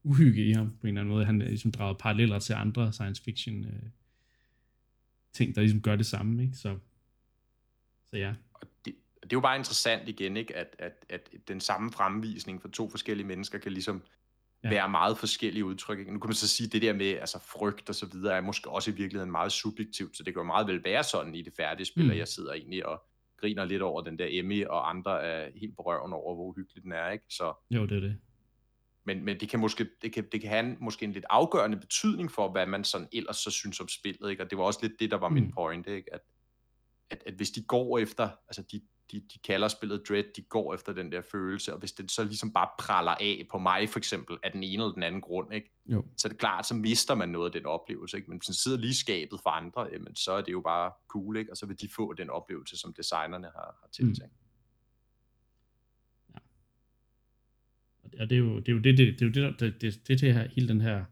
uhygge 0.02 0.46
i 0.46 0.52
ham 0.52 0.70
på 0.80 0.86
en 0.86 0.88
eller 0.88 1.00
anden 1.00 1.14
måde. 1.14 1.24
Han 1.24 1.38
ligesom 1.38 1.72
dragede 1.72 1.98
paralleller 2.00 2.38
til 2.38 2.52
andre 2.52 2.92
science 2.92 3.22
fiction 3.22 3.64
øh, 3.64 3.90
ting, 5.32 5.54
der 5.54 5.60
ligesom 5.60 5.80
gør 5.80 5.96
det 5.96 6.06
samme, 6.06 6.42
ikke? 6.42 6.56
Så, 6.56 6.78
så 8.10 8.16
ja. 8.16 8.34
Og 8.54 8.60
det, 8.84 8.94
det 9.22 9.32
er 9.32 9.36
jo 9.36 9.40
bare 9.40 9.56
interessant 9.56 10.08
igen, 10.08 10.36
ikke? 10.36 10.56
At, 10.56 10.76
at, 10.78 11.06
at 11.08 11.30
den 11.48 11.60
samme 11.60 11.92
fremvisning 11.92 12.62
for 12.62 12.68
to 12.68 12.90
forskellige 12.90 13.26
mennesker 13.26 13.58
kan 13.58 13.72
ligesom 13.72 14.02
ja. 14.64 14.68
være 14.68 14.88
meget 14.88 15.18
forskellige 15.18 15.64
udtryk. 15.64 15.98
Nu 15.98 16.18
kan 16.18 16.28
man 16.28 16.34
så 16.34 16.48
sige, 16.48 16.66
at 16.66 16.72
det 16.72 16.82
der 16.82 16.92
med 16.92 17.06
altså, 17.06 17.38
frygt 17.38 17.88
og 17.88 17.94
så 17.94 18.06
videre 18.06 18.36
er 18.36 18.40
måske 18.40 18.70
også 18.70 18.90
i 18.90 18.94
virkeligheden 18.94 19.30
meget 19.30 19.52
subjektivt, 19.52 20.16
så 20.16 20.22
det 20.22 20.34
kan 20.34 20.40
jo 20.40 20.46
meget 20.46 20.66
vel 20.66 20.84
være 20.84 21.04
sådan 21.04 21.34
i 21.34 21.42
det 21.42 21.52
færdige 21.56 21.86
spil, 21.86 22.04
mm. 22.04 22.10
at 22.10 22.18
jeg 22.18 22.28
sidder 22.28 22.52
egentlig 22.52 22.86
og 22.86 23.04
griner 23.36 23.64
lidt 23.64 23.82
over 23.82 24.02
den 24.02 24.18
der 24.18 24.26
Emmy, 24.28 24.66
og 24.66 24.90
andre 24.90 25.22
er 25.22 25.50
helt 25.56 25.76
på 25.76 25.82
røven 25.82 26.12
over, 26.12 26.34
hvor 26.34 26.54
hyggelig 26.56 26.82
den 26.82 26.92
er, 26.92 27.10
ikke? 27.10 27.24
Så, 27.30 27.52
jo, 27.70 27.86
det 27.86 27.96
er 27.96 28.00
det. 28.00 28.16
Men, 29.06 29.24
men 29.24 29.40
det 29.40 29.48
kan 29.48 29.60
måske 29.60 29.88
det 30.02 30.12
kan, 30.12 30.24
det 30.32 30.40
kan 30.40 30.50
have 30.50 30.66
en, 30.66 30.76
måske 30.80 31.04
en 31.04 31.12
lidt 31.12 31.24
afgørende 31.30 31.76
betydning 31.76 32.30
for, 32.30 32.52
hvad 32.52 32.66
man 32.66 32.84
sådan 32.84 33.08
ellers 33.12 33.36
så 33.36 33.50
synes 33.50 33.80
om 33.80 33.88
spillet, 33.88 34.30
ikke? 34.30 34.42
Og 34.42 34.50
det 34.50 34.58
var 34.58 34.64
også 34.64 34.78
lidt 34.82 34.92
det, 35.00 35.10
der 35.10 35.16
var 35.16 35.28
mm. 35.28 35.34
min 35.34 35.52
point, 35.52 35.86
ikke? 35.86 36.14
At, 36.14 36.20
at, 37.10 37.22
at 37.26 37.34
hvis 37.34 37.50
de 37.50 37.62
går 37.62 37.98
efter, 37.98 38.28
altså 38.48 38.62
de, 38.72 38.80
de, 39.14 39.20
de 39.34 39.38
kalder 39.38 39.68
spillet 39.68 40.02
Dread, 40.08 40.24
de 40.36 40.42
går 40.42 40.74
efter 40.74 40.92
den 40.92 41.12
der 41.12 41.22
følelse, 41.32 41.72
og 41.72 41.78
hvis 41.78 41.92
det 41.92 42.10
så 42.10 42.24
ligesom 42.24 42.52
bare 42.52 42.68
praller 42.78 43.14
af 43.20 43.46
på 43.50 43.58
mig 43.58 43.88
for 43.88 43.98
eksempel, 43.98 44.36
af 44.42 44.52
den 44.52 44.62
ene 44.62 44.82
eller 44.82 44.94
den 44.94 45.02
anden 45.02 45.20
grund, 45.20 45.54
ikke? 45.54 45.70
Jo. 45.86 46.04
så 46.16 46.28
er 46.28 46.30
det 46.30 46.38
klart, 46.38 46.66
så 46.66 46.74
mister 46.74 47.14
man 47.14 47.28
noget 47.28 47.46
af 47.46 47.52
den 47.52 47.66
oplevelse. 47.66 48.16
Ikke? 48.16 48.30
Men 48.30 48.38
hvis 48.38 48.46
den 48.46 48.54
sidder 48.54 48.78
lige 48.78 48.94
skabet 48.94 49.40
for 49.42 49.50
andre, 49.50 49.88
jamen, 49.92 50.16
så 50.16 50.32
er 50.32 50.42
det 50.42 50.52
jo 50.52 50.60
bare 50.60 50.92
cool, 51.08 51.36
ikke? 51.36 51.52
og 51.52 51.56
så 51.56 51.66
vil 51.66 51.80
de 51.80 51.88
få 51.96 52.12
den 52.12 52.30
oplevelse, 52.30 52.76
som 52.76 52.94
designerne 52.94 53.46
har, 53.46 53.78
har 53.82 53.88
tiltænkt. 53.92 54.34
Mm. 56.28 56.34
Ja. 56.34 56.38
Og 58.22 58.30
det 58.30 58.36
er 58.36 58.40
jo 58.40 58.58
det, 58.58 58.68
er 58.68 58.72
jo 58.72 58.78
det, 58.78 58.98
det, 58.98 59.20
det, 59.20 59.36
er 59.36 59.40
jo 59.42 59.48
det, 59.48 59.60
det, 59.60 59.80
det, 59.80 60.08
det, 60.08 60.20
det 60.20 60.34
her, 60.34 60.48
hele 60.48 60.68
den 60.68 60.80
her 60.80 61.04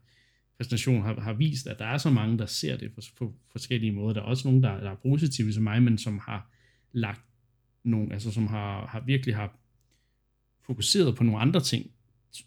præsentation 0.57 1.01
har, 1.01 1.19
har 1.19 1.33
vist, 1.33 1.67
at 1.67 1.79
der 1.79 1.85
er 1.85 1.97
så 1.97 2.09
mange, 2.09 2.37
der 2.37 2.45
ser 2.45 2.77
det 2.77 2.93
på, 2.95 3.01
på 3.17 3.33
forskellige 3.51 3.91
måder. 3.91 4.13
Der 4.13 4.21
er 4.21 4.25
også 4.25 4.47
nogen, 4.47 4.63
der, 4.63 4.79
der 4.79 4.91
er 4.91 4.95
positive 4.95 5.53
som 5.53 5.63
mig, 5.63 5.83
men 5.83 5.97
som 5.97 6.19
har 6.19 6.49
lagt 6.91 7.21
nogen, 7.83 8.11
altså 8.11 8.31
som 8.31 8.47
har, 8.47 8.87
har 8.87 8.99
virkelig 8.99 9.35
har 9.35 9.57
fokuseret 10.61 11.15
på 11.15 11.23
nogle 11.23 11.39
andre 11.39 11.61
ting, 11.61 11.91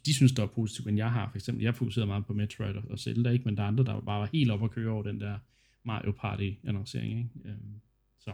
de 0.07 0.15
synes, 0.15 0.33
der 0.33 0.43
er 0.43 0.47
positivt, 0.47 0.89
end 0.89 0.97
jeg 0.97 1.13
har. 1.13 1.29
For 1.31 1.37
eksempel, 1.37 1.65
jeg 1.65 1.75
fokuserer 1.75 2.07
meget 2.07 2.27
på 2.27 2.35
Metroid 2.35 2.75
og, 2.77 2.99
Zelda, 2.99 3.31
ikke? 3.31 3.45
men 3.45 3.57
der 3.57 3.63
er 3.63 3.67
andre, 3.67 3.85
der 3.85 4.01
bare 4.01 4.21
var 4.21 4.29
helt 4.33 4.51
op 4.51 4.65
at 4.65 4.71
køre 4.71 4.91
over 4.91 5.03
den 5.03 5.21
der 5.21 5.39
Mario 5.85 6.13
Party-annoncering. 6.13 7.19
Ikke? 7.19 7.31
Øhm, 7.45 7.81
så. 8.19 8.33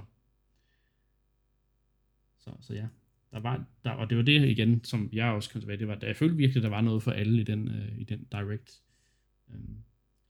så. 2.38 2.50
Så 2.60 2.74
ja, 2.74 2.86
der 3.30 3.40
var, 3.40 3.64
der, 3.84 3.90
og 3.90 4.10
det 4.10 4.16
var 4.16 4.24
det 4.24 4.48
igen, 4.48 4.84
som 4.84 5.10
jeg 5.12 5.26
også 5.26 5.50
kom 5.50 5.60
tilbage, 5.60 5.78
det 5.78 5.88
var, 5.88 5.98
jeg 6.02 6.16
følte 6.16 6.36
virkelig, 6.36 6.62
der 6.62 6.68
var 6.68 6.80
noget 6.80 7.02
for 7.02 7.10
alle 7.10 7.40
i 7.40 7.44
den, 7.44 7.68
øh, 7.68 7.98
i 7.98 8.04
den 8.04 8.26
Direct. 8.32 8.82
Øhm, 9.50 9.76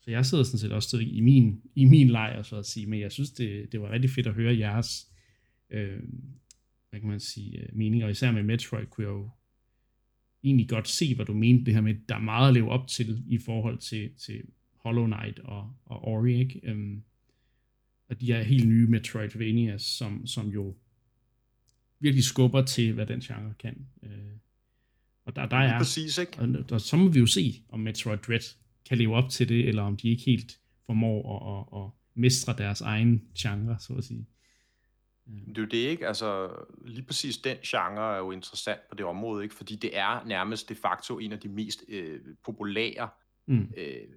så 0.01 0.11
jeg 0.11 0.27
sidder 0.27 0.45
sådan 0.45 0.59
set 0.59 0.73
også 0.73 0.99
i 0.99 1.21
min, 1.21 1.63
i 1.75 1.85
min 1.85 2.09
lejr, 2.09 2.43
så 2.43 2.57
at 2.57 2.67
sige, 2.67 2.87
men 2.87 3.01
jeg 3.01 3.13
synes, 3.13 3.31
det, 3.31 3.73
det 3.73 3.81
var 3.81 3.91
rigtig 3.91 4.11
fedt 4.11 4.27
at 4.27 4.35
høre 4.35 4.59
jeres 4.59 5.13
øh, 5.71 6.03
hvad 6.93 7.01
kan 7.01 7.09
man 7.09 7.21
sige, 7.21 7.59
øh, 7.59 7.69
mening, 7.73 8.05
og 8.05 8.11
især 8.11 8.33
med 8.33 8.43
Metroid 8.43 8.87
kunne 8.87 9.07
jeg 9.07 9.13
jo 9.13 9.31
egentlig 10.45 10.69
godt 10.69 10.89
se, 10.89 11.15
hvad 11.15 11.27
du 11.27 11.33
mente, 11.35 11.65
det 11.65 11.75
her 11.75 11.81
med, 11.81 11.95
der 12.09 12.15
er 12.15 12.21
meget 12.21 12.49
at 12.49 12.55
leve 12.55 12.71
op 12.71 12.89
til 12.89 13.25
i 13.27 13.39
forhold 13.39 13.79
til, 13.79 14.11
til 14.17 14.43
Hollow 14.75 15.07
Knight 15.07 15.39
og, 15.39 15.73
og 15.85 16.05
Ori, 16.05 16.39
ikke? 16.39 16.73
Um, 16.73 17.03
og 18.09 18.21
de 18.21 18.33
er 18.33 18.43
helt 18.43 18.69
nye 18.69 18.87
Metroidvania, 18.87 19.79
som, 19.79 20.27
som 20.27 20.49
jo 20.49 20.77
virkelig 22.01 22.25
skubber 22.25 22.63
til, 22.63 22.93
hvad 22.93 23.07
den 23.07 23.21
genre 23.21 23.55
kan. 23.59 23.87
Uh, 24.03 24.09
og 25.25 25.37
der, 25.37 25.47
der 25.47 25.57
er, 25.57 25.79
præcis, 25.79 26.19
ikke? 26.19 26.39
Og, 26.39 26.49
og, 26.71 26.81
så 26.81 26.97
må 26.97 27.09
vi 27.09 27.19
jo 27.19 27.27
se, 27.27 27.63
om 27.69 27.81
Metroid 27.81 28.19
Dread 28.19 28.57
kan 28.89 28.99
leve 28.99 29.15
op 29.15 29.31
til 29.31 29.49
det, 29.49 29.69
eller 29.69 29.83
om 29.83 29.97
de 29.97 30.09
ikke 30.09 30.23
helt 30.23 30.59
formår 30.87 31.21
at, 31.37 31.79
at, 31.79 31.85
at 31.85 31.91
mestre 32.15 32.55
deres 32.59 32.81
egen 32.81 33.23
genre, 33.39 33.77
så 33.81 33.93
at 33.93 34.05
sige. 34.05 34.27
Det 35.27 35.59
er 35.59 35.63
jo 35.63 35.69
det 35.69 35.77
ikke, 35.77 36.07
altså 36.07 36.51
lige 36.85 37.07
præcis 37.07 37.39
den 37.39 37.57
genre 37.57 38.15
er 38.15 38.19
jo 38.19 38.31
interessant 38.31 38.81
på 38.89 38.95
det 38.95 39.07
område, 39.07 39.43
ikke? 39.43 39.55
fordi 39.55 39.77
det 39.77 39.99
er 39.99 40.25
nærmest 40.25 40.69
de 40.69 40.75
facto 40.75 41.19
en 41.19 41.33
af 41.33 41.41
de 41.41 41.49
mest 41.49 41.85
øh, 41.89 42.21
populære 42.45 43.09
mm. 43.47 43.73
øh, 43.77 44.09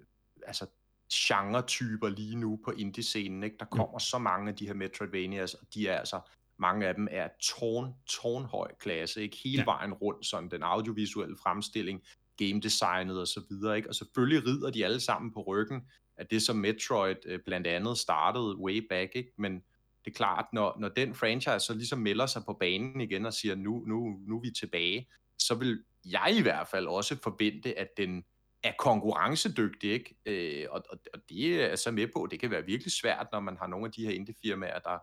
altså 0.46 0.66
genre-typer 1.12 2.08
lige 2.08 2.36
nu 2.36 2.60
på 2.64 2.70
indie-scenen. 2.70 3.42
Ikke? 3.42 3.56
Der 3.60 3.64
kommer 3.64 3.94
ja. 3.94 3.98
så 3.98 4.18
mange 4.18 4.50
af 4.50 4.56
de 4.56 4.66
her 4.66 4.74
Metroidvanias, 4.74 5.54
og 5.54 5.66
de 5.74 5.88
er 5.88 5.98
altså, 5.98 6.20
mange 6.58 6.86
af 6.86 6.94
dem 6.94 7.08
er 7.10 7.28
tårn, 7.42 7.94
tårnhøj 8.06 8.74
klasse, 8.80 9.22
ikke? 9.22 9.36
hele 9.44 9.58
ja. 9.58 9.64
vejen 9.64 9.92
rundt, 9.92 10.26
sådan 10.26 10.50
den 10.50 10.62
audiovisuelle 10.62 11.36
fremstilling, 11.42 12.02
game 12.36 12.60
designet 12.60 13.20
og 13.20 13.26
så 13.26 13.42
videre, 13.50 13.76
ikke? 13.76 13.88
og 13.88 13.94
selvfølgelig 13.94 14.46
rider 14.46 14.70
de 14.70 14.84
alle 14.84 15.00
sammen 15.00 15.32
på 15.32 15.42
ryggen 15.42 15.82
af 16.16 16.26
det, 16.26 16.42
som 16.42 16.56
Metroid 16.56 17.16
øh, 17.26 17.40
blandt 17.46 17.66
andet 17.66 17.98
startede 17.98 18.56
way 18.56 18.86
back, 18.88 19.10
ikke? 19.14 19.32
men 19.38 19.62
det 20.06 20.12
er 20.12 20.16
klart, 20.16 20.46
når, 20.52 20.76
når 20.78 20.88
den 20.88 21.14
franchise 21.14 21.60
så 21.60 21.74
ligesom 21.74 21.98
melder 21.98 22.26
sig 22.26 22.42
på 22.44 22.52
banen 22.52 23.00
igen 23.00 23.26
og 23.26 23.32
siger, 23.32 23.54
nu, 23.54 23.84
nu, 23.86 24.18
nu 24.26 24.36
er 24.36 24.40
vi 24.40 24.50
tilbage, 24.50 25.08
så 25.38 25.54
vil 25.54 25.84
jeg 26.04 26.34
i 26.38 26.42
hvert 26.42 26.68
fald 26.68 26.86
også 26.86 27.16
forvente, 27.22 27.78
at 27.78 27.88
den 27.96 28.24
er 28.62 28.72
konkurrencedygtig, 28.78 29.90
ikke? 29.90 30.16
Øh, 30.26 30.66
og, 30.70 30.82
og, 30.90 30.98
og 31.14 31.20
det 31.28 31.62
er 31.62 31.76
så 31.76 31.90
med 31.90 32.06
på, 32.16 32.28
det 32.30 32.40
kan 32.40 32.50
være 32.50 32.64
virkelig 32.64 32.92
svært, 32.92 33.26
når 33.32 33.40
man 33.40 33.56
har 33.56 33.66
nogle 33.66 33.86
af 33.86 33.92
de 33.92 34.06
her 34.06 34.10
indie-firmaer, 34.10 34.78
der, 34.78 34.98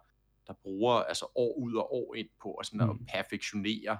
der 0.47 0.53
bruger 0.63 0.93
altså 0.93 1.25
år 1.35 1.57
ud 1.57 1.75
og 1.75 1.93
år 1.93 2.15
ind 2.15 2.29
på 2.41 2.53
at, 2.53 2.65
sådan 2.65 2.85
mm. 2.85 2.89
at 2.89 2.97
perfektionere 3.13 3.97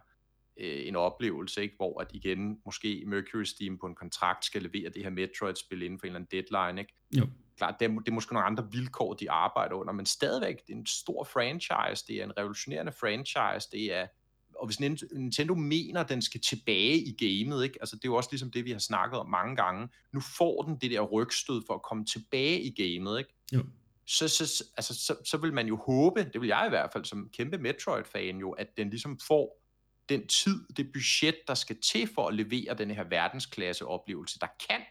øh, 0.57 0.87
en 0.87 0.95
oplevelse, 0.95 1.61
ikke? 1.61 1.75
hvor 1.75 2.01
at 2.01 2.07
igen, 2.13 2.61
måske 2.65 3.03
Mercury 3.07 3.43
Steam 3.43 3.77
på 3.77 3.85
en 3.85 3.95
kontrakt 3.95 4.45
skal 4.45 4.61
levere 4.61 4.89
det 4.89 5.03
her 5.03 5.09
Metroid-spil 5.09 5.81
inden 5.81 5.99
for 5.99 6.05
en 6.05 6.15
eller 6.15 6.19
anden 6.19 6.43
deadline, 6.43 6.81
ikke? 6.81 6.93
Jo 7.17 7.27
klart, 7.57 7.75
det 7.79 7.85
er, 7.85 7.89
det 7.89 8.07
er 8.07 8.11
måske 8.11 8.33
nogle 8.33 8.47
andre 8.47 8.67
vilkår, 8.71 9.13
de 9.13 9.31
arbejder 9.31 9.75
under, 9.75 9.93
men 9.93 10.05
stadigvæk, 10.05 10.67
det 10.67 10.73
er 10.73 10.77
en 10.77 10.85
stor 10.85 11.23
franchise, 11.23 12.05
det 12.07 12.15
er 12.15 12.23
en 12.23 12.37
revolutionerende 12.37 12.91
franchise, 12.91 13.67
det 13.71 13.93
er 13.95 14.07
og 14.55 14.65
hvis 14.65 14.79
Nintendo 14.79 15.55
mener, 15.55 16.01
at 16.01 16.09
den 16.09 16.21
skal 16.21 16.41
tilbage 16.41 16.97
i 16.97 17.11
gamet, 17.11 17.63
ikke? 17.63 17.77
Altså, 17.81 17.95
det 17.95 18.05
er 18.05 18.09
jo 18.09 18.15
også 18.15 18.29
ligesom 18.31 18.51
det, 18.51 18.65
vi 18.65 18.71
har 18.71 18.79
snakket 18.79 19.19
om 19.19 19.29
mange 19.29 19.55
gange. 19.55 19.89
Nu 20.11 20.19
får 20.19 20.61
den 20.61 20.77
det 20.81 20.91
der 20.91 21.01
rygstød 21.01 21.61
for 21.67 21.73
at 21.73 21.81
komme 21.81 22.05
tilbage 22.05 22.61
i 22.61 22.69
gamet, 22.69 23.19
ikke? 23.19 23.33
Jo. 23.53 23.63
Så, 24.05 24.27
så, 24.27 24.63
altså, 24.77 24.93
så, 24.93 25.15
så 25.25 25.37
vil 25.37 25.53
man 25.53 25.67
jo 25.67 25.77
håbe, 25.77 26.29
det 26.33 26.41
vil 26.41 26.47
jeg 26.47 26.63
i 26.65 26.69
hvert 26.69 26.91
fald 26.93 27.05
som 27.05 27.29
kæmpe 27.33 27.57
Metroid-fan 27.57 28.37
jo, 28.37 28.51
at 28.51 28.77
den 28.77 28.89
ligesom 28.89 29.19
får 29.27 29.63
den 30.09 30.27
tid, 30.27 30.67
det 30.77 30.91
budget, 30.93 31.35
der 31.47 31.53
skal 31.53 31.81
til 31.81 32.09
for 32.15 32.27
at 32.27 32.33
levere 32.33 32.73
den 32.77 32.91
her 32.91 33.03
verdensklasse 33.03 33.85
oplevelse, 33.85 34.39
der 34.39 34.47
kan 34.69 34.81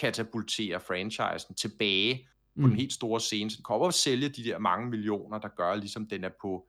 katapultere 0.00 0.80
franchisen 0.80 1.54
tilbage 1.54 2.28
på 2.56 2.60
mm. 2.60 2.68
den 2.68 2.78
helt 2.78 2.92
store 2.92 3.20
scene. 3.20 3.50
Så 3.50 3.56
den 3.56 3.64
kommer 3.64 3.86
og 3.86 3.94
sælge 3.94 4.28
de 4.28 4.44
der 4.44 4.58
mange 4.58 4.90
millioner, 4.90 5.38
der 5.38 5.48
gør, 5.48 5.74
ligesom 5.74 6.06
den 6.06 6.24
er 6.24 6.30
på, 6.40 6.68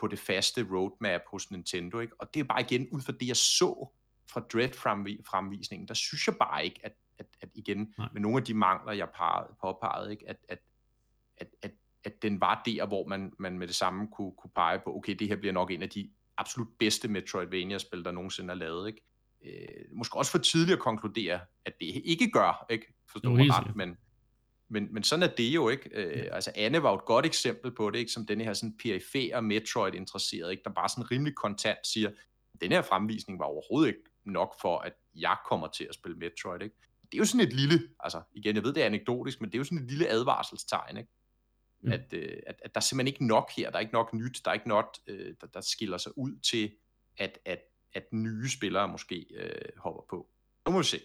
på 0.00 0.06
det 0.06 0.18
faste 0.18 0.66
roadmap 0.72 1.20
hos 1.30 1.50
Nintendo. 1.50 1.98
Ikke? 1.98 2.20
Og 2.20 2.34
det 2.34 2.40
er 2.40 2.44
bare 2.44 2.60
igen 2.60 2.88
ud 2.88 3.00
fra 3.00 3.12
det, 3.12 3.28
jeg 3.28 3.36
så 3.36 3.88
fra 4.30 4.40
Dread-fremvisningen, 4.40 5.88
der 5.88 5.94
synes 5.94 6.26
jeg 6.26 6.36
bare 6.36 6.64
ikke, 6.64 6.80
at, 6.82 6.92
at, 7.18 7.26
at 7.40 7.48
igen, 7.54 7.94
Nej. 7.98 8.08
med 8.12 8.20
nogle 8.20 8.36
af 8.36 8.44
de 8.44 8.54
mangler, 8.54 8.92
jeg 8.92 9.08
påpegede, 9.60 10.10
ikke? 10.10 10.28
At, 10.28 10.36
at, 10.48 10.58
at, 11.36 11.48
at, 11.62 11.70
at 12.04 12.22
den 12.22 12.40
var 12.40 12.62
der, 12.66 12.86
hvor 12.86 13.06
man, 13.06 13.32
man 13.38 13.58
med 13.58 13.66
det 13.66 13.74
samme 13.74 14.08
kunne, 14.12 14.32
kunne 14.38 14.50
pege 14.54 14.80
på, 14.84 14.96
okay, 14.96 15.14
det 15.14 15.28
her 15.28 15.36
bliver 15.36 15.52
nok 15.52 15.70
en 15.70 15.82
af 15.82 15.90
de 15.90 16.10
absolut 16.36 16.68
bedste 16.78 17.08
Metroidvania-spil, 17.08 18.04
der 18.04 18.10
nogensinde 18.12 18.50
er 18.50 18.54
lavet. 18.54 18.88
Ikke? 18.88 19.04
Øh, 19.44 19.84
måske 19.92 20.16
også 20.16 20.30
for 20.30 20.38
tidligt 20.38 20.76
at 20.76 20.82
konkludere, 20.82 21.40
at 21.64 21.72
det 21.80 22.02
ikke 22.04 22.30
gør, 22.30 22.66
ikke? 22.70 22.94
Forstår 23.12 23.30
mig 23.30 23.50
ret, 23.50 23.76
men, 23.76 23.96
men, 24.68 24.94
men 24.94 25.02
sådan 25.02 25.22
er 25.22 25.34
det 25.34 25.54
jo 25.54 25.68
ikke. 25.68 25.90
Øh, 25.92 26.18
ja. 26.18 26.34
Altså 26.34 26.52
Anne 26.54 26.82
var 26.82 26.90
jo 26.90 26.96
et 26.96 27.04
godt 27.04 27.26
eksempel 27.26 27.74
på 27.74 27.90
det, 27.90 27.98
ikke? 27.98 28.12
som 28.12 28.26
den 28.26 28.40
her 28.40 28.52
sådan 28.52 28.76
perifære 28.82 29.42
Metroid-interesseret, 29.42 30.50
ikke? 30.50 30.62
der 30.64 30.70
bare 30.70 30.88
sådan 30.88 31.10
rimelig 31.10 31.34
kontant 31.34 31.86
siger, 31.86 32.10
den 32.60 32.72
her 32.72 32.82
fremvisning 32.82 33.38
var 33.38 33.44
overhovedet 33.44 33.88
ikke 33.88 34.02
nok 34.24 34.54
for, 34.60 34.78
at 34.78 34.92
jeg 35.14 35.36
kommer 35.48 35.66
til 35.66 35.84
at 35.84 35.94
spille 35.94 36.18
Metroid. 36.18 36.62
Ikke? 36.62 36.76
Det 37.02 37.14
er 37.14 37.18
jo 37.18 37.24
sådan 37.24 37.46
et 37.46 37.52
lille, 37.52 37.88
altså 38.00 38.22
igen, 38.34 38.56
jeg 38.56 38.64
ved, 38.64 38.72
det 38.72 38.82
er 38.82 38.86
anekdotisk, 38.86 39.40
men 39.40 39.50
det 39.50 39.54
er 39.54 39.58
jo 39.58 39.64
sådan 39.64 39.78
et 39.78 39.90
lille 39.90 40.08
advarselstegn, 40.08 40.96
ikke? 40.96 41.10
Ja. 41.84 41.92
At, 41.92 42.12
øh, 42.12 42.38
at, 42.46 42.60
at 42.64 42.74
der 42.74 42.80
er 42.80 42.82
simpelthen 42.82 43.06
ikke 43.06 43.26
nok 43.26 43.50
her, 43.56 43.70
der 43.70 43.76
er 43.76 43.80
ikke 43.80 43.92
nok 43.92 44.14
nyt, 44.14 44.40
der 44.44 44.50
er 44.50 44.54
ikke 44.54 44.68
nok, 44.68 44.96
øh, 45.06 45.34
der, 45.40 45.46
der 45.46 45.60
skiller 45.60 45.98
sig 45.98 46.18
ud 46.18 46.40
til, 46.40 46.72
at, 47.18 47.38
at, 47.44 47.60
at 47.96 48.12
nye 48.12 48.48
spillere 48.48 48.88
måske 48.88 49.26
øh, 49.34 49.78
hopper 49.78 50.02
på. 50.10 50.28
Nu 50.66 50.72
må 50.72 50.78
vi 50.78 50.84
se. 50.84 51.00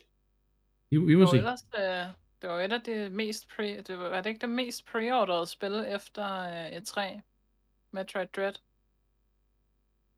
Vi, 0.89 0.97
vi 0.97 1.15
må 1.15 1.27
se. 1.27 1.37
Ellers, 1.37 1.63
øh, 1.79 2.13
det 2.41 2.49
var 2.49 2.59
et 2.59 2.73
af 2.73 2.81
de 2.81 3.09
mest 3.09 3.47
pre, 3.55 3.81
det 3.81 3.99
var, 3.99 4.09
var 4.09 4.21
det 4.21 4.29
ikke 4.29 4.41
det 4.41 4.49
mest 4.49 4.85
preorderede 4.85 5.47
spil 5.47 5.85
efter 5.87 6.25
uh, 6.47 6.77
E3? 6.77 7.21
Metroid 7.91 8.27
Dread? 8.27 8.53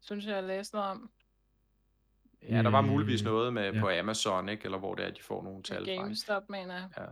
Synes 0.02 0.26
jeg, 0.26 0.36
jeg 0.36 0.44
læste 0.44 0.76
noget 0.76 0.92
om. 0.92 1.10
Ja, 2.50 2.64
der 2.64 2.70
var 2.70 2.82
muligvis 2.82 3.24
noget 3.24 3.54
med 3.54 3.74
ja. 3.74 3.80
på 3.80 3.90
Amazon, 3.90 4.50
ikke? 4.50 4.66
eller 4.66 4.78
hvor 4.78 4.96
det 4.96 5.06
er, 5.06 5.12
de 5.12 5.22
får 5.22 5.44
nogle 5.44 5.64
tal 5.64 5.86
fra. 5.86 5.92
GameStop, 5.92 6.50
mener 6.50 6.74
jeg. 6.74 6.90
Ja. 6.98 7.06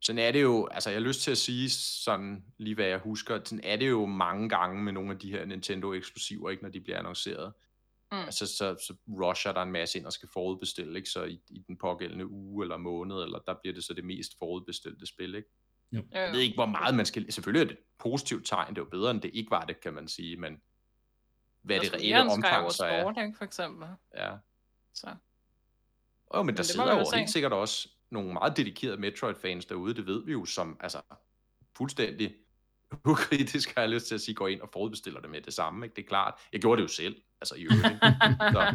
Sådan 0.00 0.18
er 0.18 0.32
det 0.32 0.42
jo, 0.42 0.66
altså 0.66 0.90
jeg 0.90 1.00
har 1.00 1.06
lyst 1.06 1.20
til 1.20 1.30
at 1.30 1.38
sige 1.38 1.70
sådan, 1.70 2.44
lige 2.58 2.74
hvad 2.74 2.86
jeg 2.86 2.98
husker, 2.98 3.40
sådan 3.44 3.64
er 3.64 3.76
det 3.76 3.88
jo 3.88 4.06
mange 4.06 4.48
gange 4.48 4.82
med 4.82 4.92
nogle 4.92 5.12
af 5.12 5.18
de 5.18 5.30
her 5.30 5.44
Nintendo-eksklusiver, 5.44 6.50
ikke, 6.50 6.62
når 6.62 6.70
de 6.70 6.80
bliver 6.80 6.98
annonceret. 6.98 7.52
Mm. 8.12 8.18
Altså, 8.18 8.46
så, 8.46 8.76
så 8.86 8.94
rusher 9.08 9.52
der 9.52 9.62
en 9.62 9.72
masse 9.72 9.98
ind 9.98 10.06
og 10.06 10.12
skal 10.12 10.28
forudbestille, 10.32 10.98
ikke? 10.98 11.10
Så 11.10 11.24
i, 11.24 11.40
i 11.50 11.64
den 11.66 11.78
pågældende 11.78 12.26
uge 12.26 12.64
eller 12.64 12.76
måned, 12.76 13.22
eller 13.22 13.38
der 13.38 13.54
bliver 13.62 13.74
det 13.74 13.84
så 13.84 13.94
det 13.94 14.04
mest 14.04 14.38
forudbestilte 14.38 15.06
spil, 15.06 15.34
ikke? 15.34 15.48
Jo. 15.92 16.02
Jeg 16.12 16.32
ved 16.32 16.40
ikke, 16.40 16.54
hvor 16.54 16.66
meget 16.66 16.94
man 16.94 17.06
skal... 17.06 17.32
Selvfølgelig 17.32 17.60
er 17.60 17.64
det 17.64 17.72
et 17.72 17.84
positivt 17.98 18.46
tegn, 18.46 18.68
det 18.68 18.78
er 18.78 18.84
jo 18.84 18.90
bedre, 18.90 19.10
end 19.10 19.20
det 19.20 19.30
ikke 19.34 19.50
var 19.50 19.64
det, 19.64 19.80
kan 19.80 19.94
man 19.94 20.08
sige, 20.08 20.36
men 20.36 20.60
hvad 21.62 21.76
er 21.76 21.80
det 21.80 21.94
reelle 21.94 22.32
omfang 22.32 22.72
så 22.72 22.84
er... 22.84 23.02
Sport, 23.02 23.16
ikke, 23.24 23.38
for 23.38 23.44
eksempel. 23.44 23.88
Ja. 24.16 24.36
Så. 24.94 25.08
Jo, 26.34 26.38
men, 26.42 26.46
men 26.46 26.56
der 26.56 26.62
sidder 26.62 26.98
jo 26.98 27.06
helt 27.14 27.30
sikkert 27.30 27.52
også 27.52 27.88
nogle 28.10 28.32
meget 28.32 28.56
dedikerede 28.56 29.00
Metroid-fans 29.00 29.66
derude, 29.66 29.94
det 29.94 30.06
ved 30.06 30.24
vi 30.24 30.32
jo, 30.32 30.44
som 30.44 30.76
altså 30.80 31.00
fuldstændig 31.76 32.34
ukritisk, 33.04 33.74
har 33.74 33.82
jeg 33.82 33.90
lyst 33.90 34.06
til 34.06 34.14
at 34.14 34.20
sige, 34.20 34.34
går 34.34 34.48
ind 34.48 34.60
og 34.60 34.68
forudbestiller 34.72 35.20
det 35.20 35.30
med 35.30 35.40
det 35.40 35.54
samme. 35.54 35.86
Ikke? 35.86 35.96
Det 35.96 36.02
er 36.02 36.08
klart. 36.08 36.34
Jeg 36.52 36.60
gjorde 36.60 36.82
det 36.82 36.88
jo 36.88 36.92
selv, 36.92 37.16
altså 37.40 37.54
i 37.54 37.62
øvrigt. 37.62 37.98
Så. 38.52 38.74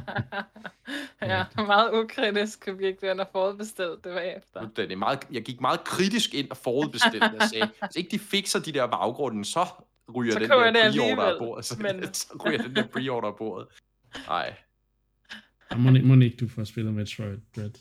ja, 1.32 1.46
meget 1.56 1.92
ukritisk 1.94 2.66
gik 2.66 3.02
du 3.02 3.06
ind 3.06 3.20
og 3.20 3.28
forudbestille 3.32 3.98
det 4.04 4.12
var 4.12 4.20
efter. 4.20 4.70
Det 4.76 4.92
er 4.92 4.96
meget, 4.96 5.20
jeg 5.32 5.44
gik 5.44 5.62
meget 5.62 5.84
kritisk 5.84 6.34
ind 6.34 6.50
og 6.50 6.58
forudbestilte 6.58 7.20
det. 7.20 7.34
Jeg 7.40 7.50
sagde, 7.50 7.70
hvis 7.88 7.96
ikke 7.96 8.12
de 8.12 8.20
fikser 8.20 8.60
de 8.60 8.72
der 8.72 8.88
baggrunden, 8.88 9.46
så 9.46 9.66
ryger 10.16 10.34
så 10.34 10.40
den 10.40 10.50
der 10.50 10.92
pre-order 10.92 11.24
af 11.24 11.40
bordet. 11.40 11.66
Så, 11.70 11.80
men... 11.80 12.14
så 12.14 12.42
ryger 12.46 12.62
den 12.62 12.76
der 12.76 12.88
pre-order 12.88 13.28
af 13.28 13.36
bordet. 13.36 13.68
Nej. 14.28 14.56
Må, 15.78 15.92
må 16.16 16.24
ikke 16.24 16.38
du 16.38 16.48
får 16.48 16.64
spillet 16.64 16.94
Metroid 16.94 17.38
Dread? 17.56 17.72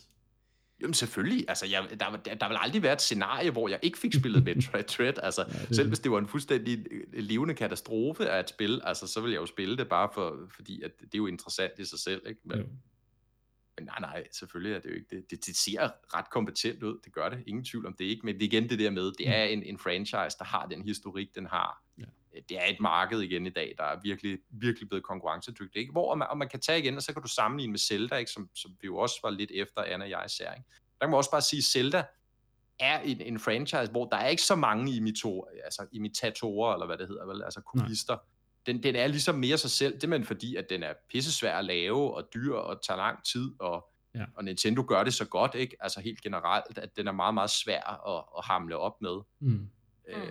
Jamen 0.81 0.95
selvfølgelig, 0.95 1.45
altså 1.49 1.67
jeg, 1.67 1.89
der, 2.01 2.17
der, 2.17 2.35
der 2.35 2.49
vil 2.49 2.57
aldrig 2.61 2.83
være 2.83 2.93
et 2.93 3.01
scenarie, 3.01 3.51
hvor 3.51 3.69
jeg 3.69 3.79
ikke 3.83 3.99
fik 3.99 4.15
spillet 4.15 4.45
Metroid 4.57 4.85
Dread, 4.85 5.15
altså 5.23 5.45
ja, 5.49 5.75
selv 5.75 5.89
hvis 5.89 6.01
det 6.01 6.13
var 6.13 6.19
en 6.19 6.29
fuldstændig 6.29 6.87
øh, 6.91 7.03
levende 7.13 7.55
katastrofe 7.55 8.31
af 8.31 8.41
et 8.41 8.49
spil, 8.49 8.81
altså 8.85 9.07
så 9.07 9.21
vil 9.21 9.31
jeg 9.31 9.41
jo 9.41 9.47
spille 9.47 9.77
det 9.77 9.89
bare 9.89 10.09
for, 10.15 10.49
fordi 10.55 10.83
at 10.83 10.91
det 11.01 11.15
er 11.15 11.19
jo 11.19 11.27
interessant 11.27 11.79
i 11.79 11.85
sig 11.85 11.99
selv, 11.99 12.23
ikke? 12.27 12.41
Men, 12.45 12.59
men 13.79 13.87
nej, 13.87 14.01
nej, 14.01 14.27
selvfølgelig 14.33 14.77
er 14.77 14.81
det 14.81 14.89
jo 14.89 14.95
ikke 14.95 15.17
det. 15.17 15.31
det. 15.31 15.47
Det 15.47 15.57
ser 15.57 15.91
ret 16.17 16.31
kompetent 16.31 16.83
ud, 16.83 16.99
det 17.05 17.13
gør 17.13 17.29
det, 17.29 17.45
ingen 17.47 17.65
tvivl 17.65 17.87
om 17.87 17.95
det 17.99 18.05
ikke, 18.05 18.27
men 18.27 18.35
det 18.35 18.43
er 18.43 18.47
igen 18.47 18.69
det 18.69 18.79
der 18.79 18.91
med, 18.91 19.13
det 19.13 19.29
er 19.29 19.45
en, 19.45 19.63
en 19.63 19.79
franchise, 19.79 20.37
der 20.39 20.45
har 20.45 20.67
den 20.67 20.83
historik, 20.83 21.35
den 21.35 21.47
har. 21.47 21.83
Ja. 21.99 22.05
Det 22.49 22.59
er 22.59 22.67
et 22.67 22.81
marked 22.81 23.21
igen 23.21 23.47
i 23.47 23.51
dag, 23.51 23.75
der 23.79 23.85
er 23.85 24.01
virkelig, 24.03 24.39
virkelig 24.51 24.89
blevet 24.89 25.05
konkurrencedygtigt, 25.05 25.77
ikke? 25.77 25.93
Hvor 25.93 26.15
man, 26.15 26.29
og 26.29 26.39
man 26.39 26.49
kan 26.49 26.61
tage 26.61 26.79
igen, 26.79 26.97
og 26.97 27.03
så 27.03 27.13
kan 27.13 27.23
du 27.23 27.29
sammenligne 27.29 27.71
med 27.71 27.79
Zelda, 27.79 28.17
ikke? 28.17 28.31
Som, 28.31 28.51
som 28.55 28.71
vi 28.81 28.87
jo 28.87 28.97
også 28.97 29.21
var 29.23 29.31
lidt 29.31 29.51
efter, 29.55 29.83
Anna 29.83 30.05
og 30.05 30.11
jeg 30.11 30.23
især, 30.27 30.53
ikke? 30.53 30.67
Der 31.01 31.07
kan 31.07 31.11
man 31.11 31.17
også 31.17 31.31
bare 31.31 31.43
sige, 31.43 31.59
at 31.59 31.65
Zelda 31.65 32.05
er 32.79 33.01
en, 33.01 33.21
en 33.21 33.39
franchise, 33.39 33.91
hvor 33.91 34.05
der 34.05 34.17
er 34.17 34.29
ikke 34.29 34.43
så 34.43 34.55
mange 34.55 34.93
imitorer, 34.97 35.49
altså 35.65 35.87
imitatorer, 35.93 36.75
eller 36.75 36.87
hvad 36.87 36.99
det 36.99 37.09
hedder, 37.09 37.27
vel? 37.27 37.43
altså 37.43 37.61
kopister. 37.61 38.17
Den, 38.67 38.83
den 38.83 38.97
er 38.97 39.07
ligesom 39.07 39.35
mere 39.35 39.59
sig 39.59 39.71
selv, 39.71 40.01
det 40.01 40.13
er 40.13 40.25
fordi, 40.25 40.57
at 40.57 40.67
den 40.71 40.83
er 40.83 40.93
pissesvær 41.13 41.59
at 41.59 41.65
lave, 41.65 42.15
og 42.15 42.29
dyr, 42.35 42.55
og 42.55 42.83
tager 42.83 42.99
lang 42.99 43.25
tid, 43.25 43.53
og, 43.61 43.91
ja. 44.15 44.25
og 44.37 44.45
Nintendo 44.45 44.85
gør 44.89 45.05
det 45.05 45.15
så 45.15 45.25
godt, 45.25 45.55
ikke? 45.55 45.77
Altså 45.81 46.01
helt 46.01 46.21
generelt, 46.21 46.79
at 46.79 46.97
den 46.97 47.09
er 47.09 47.13
meget, 47.13 47.35
meget 47.35 47.51
svær 47.51 48.09
at, 48.09 48.25
at 48.39 48.45
hamle 48.45 48.77
op 48.77 49.03
med. 49.03 49.21
Mm. 49.41 49.69
Øh, 50.09 50.31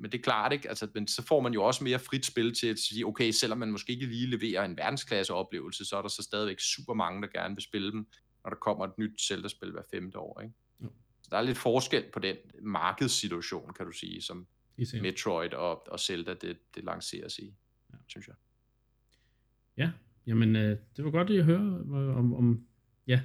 men 0.00 0.12
det 0.12 0.18
er 0.18 0.22
klart, 0.22 0.52
ikke? 0.52 0.68
Altså, 0.68 0.88
men 0.94 1.08
så 1.08 1.22
får 1.22 1.40
man 1.40 1.52
jo 1.52 1.64
også 1.64 1.84
mere 1.84 1.98
frit 1.98 2.26
spil 2.26 2.54
til 2.54 2.66
at 2.66 2.78
sige, 2.78 3.06
okay, 3.06 3.30
selvom 3.30 3.58
man 3.58 3.72
måske 3.72 3.92
ikke 3.92 4.06
lige 4.06 4.26
leverer 4.26 4.64
en 4.64 4.76
verdensklasse 4.76 5.34
oplevelse, 5.34 5.84
så 5.84 5.96
er 5.96 6.02
der 6.02 6.08
så 6.08 6.22
stadigvæk 6.22 6.60
super 6.60 6.94
mange, 6.94 7.22
der 7.22 7.28
gerne 7.28 7.54
vil 7.54 7.62
spille 7.62 7.92
dem, 7.92 8.06
når 8.44 8.50
der 8.50 8.56
kommer 8.56 8.84
et 8.84 8.98
nyt 8.98 9.20
Zelda-spil 9.20 9.70
hver 9.70 9.82
femte 9.90 10.18
år, 10.18 10.40
ikke? 10.40 10.54
Ja. 10.82 10.86
Så 11.22 11.28
der 11.30 11.36
er 11.36 11.42
lidt 11.42 11.58
forskel 11.58 12.04
på 12.12 12.18
den 12.18 12.36
markedssituation, 12.62 13.72
kan 13.76 13.86
du 13.86 13.92
sige, 13.92 14.22
som 14.22 14.46
Metroid 15.02 15.54
og, 15.54 15.92
og 15.92 16.00
Zelda, 16.00 16.34
det, 16.34 16.58
det 16.74 16.84
lanceres 16.84 17.38
i, 17.38 17.54
ja. 17.92 17.98
synes 18.06 18.28
jeg. 18.28 18.36
Ja, 19.76 19.90
jamen 20.26 20.56
øh, 20.56 20.78
det 20.96 21.04
var 21.04 21.10
godt 21.10 21.30
at 21.30 21.44
høre 21.44 21.84
om, 22.14 22.34
om 22.34 22.66
ja, 23.06 23.20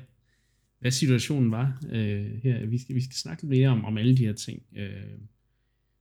hvad 0.79 0.91
situationen 0.91 1.51
var 1.51 1.79
øh, 1.91 2.25
her. 2.43 2.65
Vi 2.65 2.77
skal, 2.77 2.95
vi 2.95 3.03
skal 3.03 3.15
snakke 3.15 3.43
lidt 3.43 3.49
mere 3.49 3.69
om, 3.69 3.85
om 3.85 3.97
alle 3.97 4.17
de 4.17 4.25
her 4.25 4.33
ting. 4.33 4.63
Øh, 4.77 5.17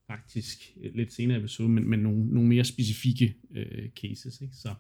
faktisk 0.07 0.59
lidt 0.95 1.13
senere 1.13 1.39
i 1.39 1.41
episoden, 1.41 1.75
men, 1.75 1.89
men 1.89 2.01
nogle, 2.01 2.27
nogle 2.27 2.49
mere 2.49 2.65
specifikke 2.65 3.35
øh, 3.51 3.91
cases. 3.91 4.41
Ikke? 4.41 4.55
Så, 4.55 4.75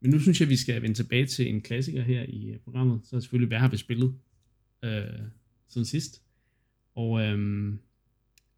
men 0.00 0.10
nu 0.10 0.18
synes 0.18 0.40
jeg, 0.40 0.48
vi 0.48 0.56
skal 0.56 0.82
vende 0.82 0.94
tilbage 0.94 1.26
til 1.26 1.48
en 1.48 1.60
klassiker 1.60 2.02
her 2.02 2.22
i 2.28 2.58
programmet. 2.64 3.00
Så 3.04 3.16
er 3.16 3.20
selvfølgelig, 3.20 3.48
hvad 3.48 3.58
har 3.58 3.68
vi 3.68 3.76
spillet 3.76 4.14
øh, 4.84 5.02
siden 5.68 5.84
sidst? 5.84 6.22
Og 6.94 7.20
øh, 7.20 7.74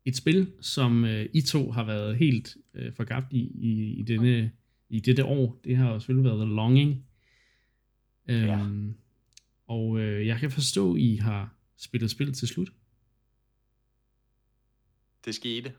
et 0.05 0.17
spil, 0.17 0.53
som 0.61 1.05
øh, 1.05 1.27
I 1.33 1.41
to 1.41 1.71
har 1.71 1.85
været 1.85 2.17
helt 2.17 2.57
øh, 2.75 2.93
forgabt 2.93 3.33
i, 3.33 3.41
i, 3.41 3.93
i, 3.93 4.03
denne, 4.03 4.51
i 4.89 5.01
dette 5.01 5.25
år, 5.25 5.61
det 5.65 5.77
har 5.77 5.99
selvfølgelig 5.99 6.31
været 6.31 6.47
The 6.47 6.55
Longing. 6.55 7.05
Øh, 8.29 8.43
ja. 8.43 8.69
Og 9.67 10.01
øh, 10.01 10.27
jeg 10.27 10.39
kan 10.39 10.51
forstå, 10.51 10.97
I 10.97 11.17
har 11.17 11.57
spillet 11.77 12.11
spil 12.11 12.33
til 12.33 12.49
slut. 12.49 12.73
Det 15.25 15.35
skete. 15.35 15.73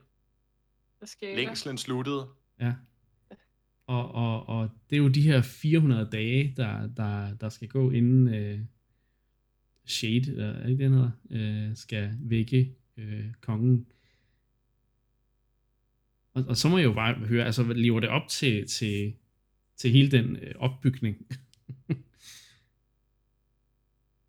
Det 1.00 1.08
skete. 1.08 1.36
Længslen 1.36 1.78
sluttede. 1.78 2.28
Ja. 2.60 2.74
Og, 3.86 4.14
og, 4.14 4.48
og 4.48 4.70
det 4.90 4.96
er 4.96 5.00
jo 5.00 5.08
de 5.08 5.22
her 5.22 5.42
400 5.42 6.08
dage, 6.12 6.54
der, 6.56 6.86
der, 6.86 7.34
der 7.34 7.48
skal 7.48 7.68
gå 7.68 7.90
inden 7.90 8.26
uh, 8.26 8.60
Shade, 9.86 10.30
eller 10.30 10.52
er 10.52 10.68
ikke 10.68 10.84
det 10.84 10.90
hedder, 10.90 11.68
uh, 11.70 11.76
skal 11.76 12.16
vække 12.20 12.74
uh, 12.98 13.32
kongen. 13.40 13.86
Og, 16.34 16.44
og 16.48 16.56
så 16.56 16.68
må 16.68 16.78
jeg 16.78 16.84
jo 16.84 16.92
bare 16.92 17.14
høre, 17.14 17.44
altså 17.44 17.62
lever 17.62 18.00
det 18.00 18.08
op 18.08 18.28
til, 18.28 18.66
til, 18.66 19.14
til 19.76 19.90
hele 19.90 20.10
den 20.10 20.30
uh, 20.30 20.48
opbygning? 20.56 21.26
det 21.28 21.96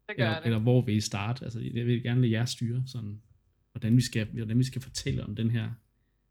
gør 0.18 0.26
eller, 0.26 0.36
det. 0.36 0.46
Eller 0.46 0.60
hvor 0.60 0.82
vil 0.82 0.96
I 0.96 1.02
starte? 1.02 1.44
Altså, 1.44 1.60
jeg 1.60 1.86
vil 1.86 2.04
gerne 2.04 2.22
lade 2.22 2.32
jer 2.32 2.46
styre 2.46 2.84
sådan 2.88 3.22
hvordan 3.76 3.98
vi 3.98 4.02
skal, 4.02 4.26
hvordan 4.26 4.60
vi 4.60 4.64
skal 4.64 4.82
fortælle 4.82 5.24
om 5.24 5.36
den 5.36 5.52
her, 5.52 5.72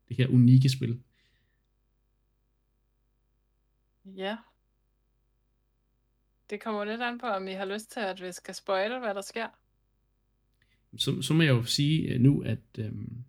det 0.08 0.16
her 0.16 0.28
unikke 0.28 0.68
spil. 0.68 1.02
Ja, 4.04 4.36
det 6.50 6.60
kommer 6.60 6.84
lidt 6.84 7.00
an 7.00 7.18
på, 7.18 7.26
om 7.26 7.48
I 7.48 7.52
har 7.52 7.64
lyst 7.64 7.92
til, 7.92 8.00
at 8.00 8.22
vi 8.22 8.32
skal 8.32 8.54
spoile, 8.54 8.98
hvad 8.98 9.14
der 9.14 9.20
sker. 9.20 9.48
Så, 10.96 11.22
så 11.22 11.34
må 11.34 11.42
jeg 11.42 11.50
jo 11.50 11.64
sige 11.64 12.08
øh, 12.08 12.20
nu, 12.20 12.42
at 12.42 12.78
øhm, 12.78 13.24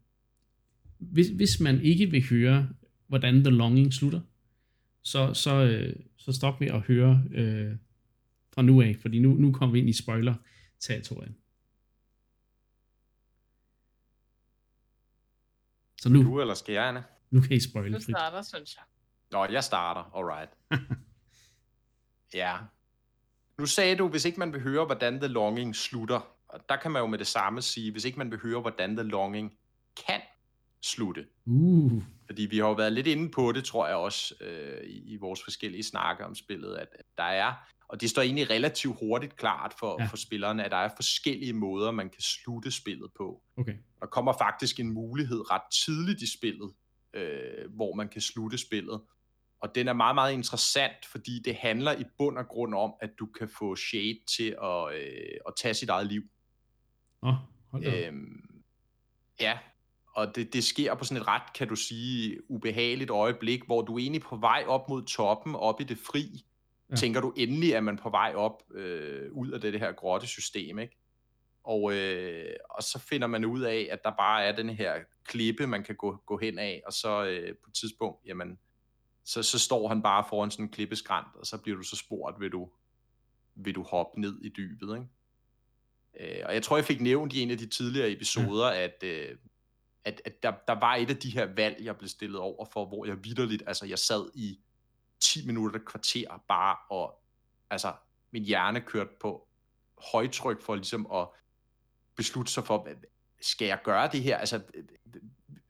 hvis, 0.98 1.28
hvis 1.28 1.60
man 1.60 1.82
ikke 1.82 2.12
vil 2.12 2.30
høre, 2.30 2.70
hvordan 3.08 3.44
The 3.44 3.50
Longing 3.50 3.94
slutter, 3.94 4.22
så, 5.02 5.34
så, 5.34 5.64
øh, 5.64 5.96
så 6.18 6.32
stop 6.32 6.60
med 6.60 6.68
at 6.68 6.82
høre 6.82 7.24
øh, 7.32 7.76
fra 8.54 8.62
nu 8.62 8.82
af, 8.82 8.96
fordi 9.00 9.20
nu, 9.20 9.34
nu 9.34 9.52
kommer 9.52 9.74
vi 9.74 9.80
ind 9.80 9.90
i 9.90 9.94
spoiler-territorien. 9.94 11.36
Så 16.02 16.10
nu, 16.10 16.24
Du 16.24 16.42
eller 16.42 16.54
skal 16.54 16.74
jeg, 16.74 16.88
Anna? 16.88 17.04
nu 17.32 17.42
kan 17.42 17.52
I 17.52 17.60
spoile 17.60 17.94
Du 17.94 18.00
frit. 18.04 18.16
starter, 18.18 18.42
synes 18.42 18.76
jeg. 18.76 18.84
Nå, 19.32 19.46
jeg 19.46 19.64
starter. 19.64 20.16
Alright. 20.18 20.50
ja. 22.34 22.58
Nu 23.58 23.66
sagde 23.66 23.96
du, 23.96 24.08
hvis 24.08 24.26
ikke 24.26 24.40
man 24.40 24.54
vil 24.54 24.62
høre, 24.62 24.86
hvordan 24.86 25.20
The 25.20 25.28
Longing 25.28 25.76
slutter, 25.76 26.20
og 26.48 26.60
der 26.70 26.76
kan 26.76 26.92
man 26.92 27.00
jo 27.00 27.08
med 27.08 27.18
det 27.20 27.28
samme 27.28 27.62
sige, 27.62 27.92
hvis 27.92 28.06
ikke 28.06 28.18
man 28.18 28.32
vil 28.32 28.40
høre, 28.40 28.62
hvordan 28.62 28.96
The 28.96 29.04
Longing 29.08 29.54
kan 30.08 30.22
slutte. 30.84 31.26
Uh, 31.46 32.04
Fordi 32.26 32.42
vi 32.46 32.58
har 32.58 32.66
jo 32.68 32.74
været 32.74 32.94
lidt 32.94 33.08
inde 33.08 33.32
på 33.32 33.52
det, 33.52 33.64
tror 33.66 33.88
jeg 33.88 33.96
også, 33.96 34.36
øh, 34.42 34.84
i, 34.84 35.14
i 35.14 35.18
vores 35.18 35.44
forskellige 35.44 35.84
snakke 35.84 36.26
om 36.26 36.36
spillet, 36.36 36.76
at, 36.76 36.88
at 37.00 37.06
der 37.18 37.24
er, 37.24 37.54
og 37.88 38.02
det 38.02 38.10
står 38.10 38.22
egentlig 38.22 38.50
relativt 38.50 38.98
hurtigt 39.00 39.36
klart 39.36 39.74
for, 39.80 40.02
Ja. 40.02 40.06
for 40.08 40.18
spillerne, 40.18 40.64
at 40.66 40.72
der 40.72 40.78
er 40.78 40.90
forskellige 40.96 41.54
måder, 41.54 41.92
man 41.92 42.10
kan 42.10 42.22
slutte 42.22 42.72
spillet 42.72 43.12
på. 43.18 43.42
okay. 43.58 43.74
Der 44.00 44.06
kommer 44.06 44.34
faktisk 44.34 44.80
en 44.80 44.92
mulighed 44.92 45.52
ret 45.52 45.62
tidligt 45.86 46.22
i 46.22 46.38
spillet, 46.38 46.74
øh, 47.14 47.72
hvor 47.76 47.96
man 47.96 48.10
kan 48.10 48.22
slutte 48.22 48.58
spillet. 48.58 49.02
Og 49.62 49.76
den 49.76 49.88
er 49.88 49.94
meget, 49.94 50.16
meget 50.16 50.34
interessant, 50.34 51.06
fordi 51.12 51.40
det 51.46 51.56
handler 51.56 51.92
i 52.00 52.04
bund 52.18 52.38
og 52.38 52.48
grund 52.48 52.76
om, 52.76 52.94
at 53.02 53.10
du 53.20 53.26
kan 53.26 53.50
få 53.60 53.76
Shade 53.76 54.20
til 54.38 54.56
at, 54.64 54.96
øh, 54.96 55.38
at 55.48 55.54
tage 55.58 55.74
sit 55.74 55.90
eget 55.90 56.08
liv. 56.08 56.24
Oh. 57.22 57.34
Øhm, 57.84 58.64
ja, 59.40 59.58
og 60.16 60.36
det, 60.36 60.54
det 60.54 60.64
sker 60.64 60.96
på 60.96 61.04
sådan 61.06 61.22
et 61.22 61.28
ret, 61.28 61.54
kan 61.56 61.68
du 61.68 61.76
sige, 61.76 62.52
ubehageligt 62.52 63.10
øjeblik, 63.10 63.66
hvor 63.66 63.82
du 63.82 63.96
er 63.96 64.00
egentlig 64.00 64.22
på 64.22 64.36
vej 64.36 64.64
op 64.68 64.90
mod 64.90 65.04
toppen, 65.04 65.56
op 65.56 65.82
i 65.82 65.84
det 65.84 65.98
fri. 65.98 66.46
Ja. 66.90 66.96
Tænker 66.96 67.22
du 67.22 67.34
endelig, 67.38 67.76
at 67.76 67.84
man 67.84 67.98
på 67.98 68.10
vej 68.10 68.34
op 68.36 68.64
øh, 68.74 69.32
ud 69.32 69.52
af 69.52 69.62
det, 69.62 69.74
det 69.74 69.82
her 69.82 69.92
grottesystem, 69.92 70.80
ikke? 70.80 70.98
Og, 71.64 71.94
øh, 71.94 72.56
og 72.70 72.84
så 72.84 73.00
finder 73.00 73.28
man 73.28 73.46
ud 73.46 73.62
af, 73.62 73.88
at 73.92 74.04
der 74.04 74.12
bare 74.18 74.44
er 74.44 74.56
den 74.56 74.70
her 74.70 74.94
klippe, 75.24 75.68
man 75.68 75.84
kan 75.84 75.96
gå, 75.96 76.18
gå 76.26 76.38
hen 76.38 76.60
af, 76.60 76.82
og 76.86 76.94
så 76.94 77.26
øh, 77.26 77.56
på 77.64 77.70
et 77.70 77.74
tidspunkt, 77.74 78.26
jamen, 78.26 78.60
så, 79.24 79.44
så 79.44 79.60
står 79.60 79.88
han 79.88 80.02
bare 80.02 80.26
foran 80.30 80.52
sådan 80.52 80.66
en 80.66 80.72
klippeskrant, 80.72 81.28
og 81.36 81.46
så 81.46 81.58
bliver 81.58 81.78
du 81.78 81.84
så 81.84 81.96
spurgt, 81.96 82.40
vil 82.40 82.52
du, 82.52 82.70
vil 83.56 83.76
du 83.76 83.84
hoppe 83.84 84.22
ned 84.22 84.42
i 84.42 84.50
dybet, 84.50 84.96
ikke? 84.96 85.08
Øh, 86.20 86.44
og 86.46 86.54
jeg 86.54 86.64
tror, 86.64 86.78
jeg 86.78 86.86
fik 86.86 87.02
nævnt 87.02 87.34
i 87.34 87.42
en 87.42 87.52
af 87.52 87.58
de 87.58 87.70
tidligere 87.70 88.12
episoder, 88.12 88.68
ja. 88.68 88.84
at, 88.84 89.04
øh, 89.04 89.38
at, 90.06 90.22
at 90.26 90.44
der, 90.44 90.54
der 90.68 90.80
var 90.80 90.96
et 90.96 91.10
af 91.10 91.18
de 91.18 91.30
her 91.30 91.46
valg, 91.46 91.78
jeg 91.84 91.98
blev 91.98 92.08
stillet 92.08 92.40
over 92.40 92.66
for, 92.74 92.86
hvor 92.86 93.06
jeg 93.06 93.24
vidderligt, 93.24 93.64
altså 93.68 93.86
jeg 93.86 94.00
sad 94.00 94.30
i 94.36 94.60
10 95.20 95.46
minutter 95.48 95.80
et 95.80 95.86
kvarter 95.86 96.44
bare, 96.48 96.78
og 96.90 97.22
altså 97.70 97.94
min 98.32 98.44
hjerne 98.44 98.82
kørte 98.82 99.10
på 99.22 99.48
højtryk 100.12 100.62
for 100.62 100.76
ligesom 100.76 101.08
at 101.14 101.28
beslutte 102.16 102.52
sig 102.52 102.64
for, 102.66 102.84
hvad- 102.84 102.96
skal 103.42 103.66
jeg 103.68 103.80
gøre 103.84 104.10
det 104.12 104.22
her? 104.24 104.38
Altså, 104.38 104.62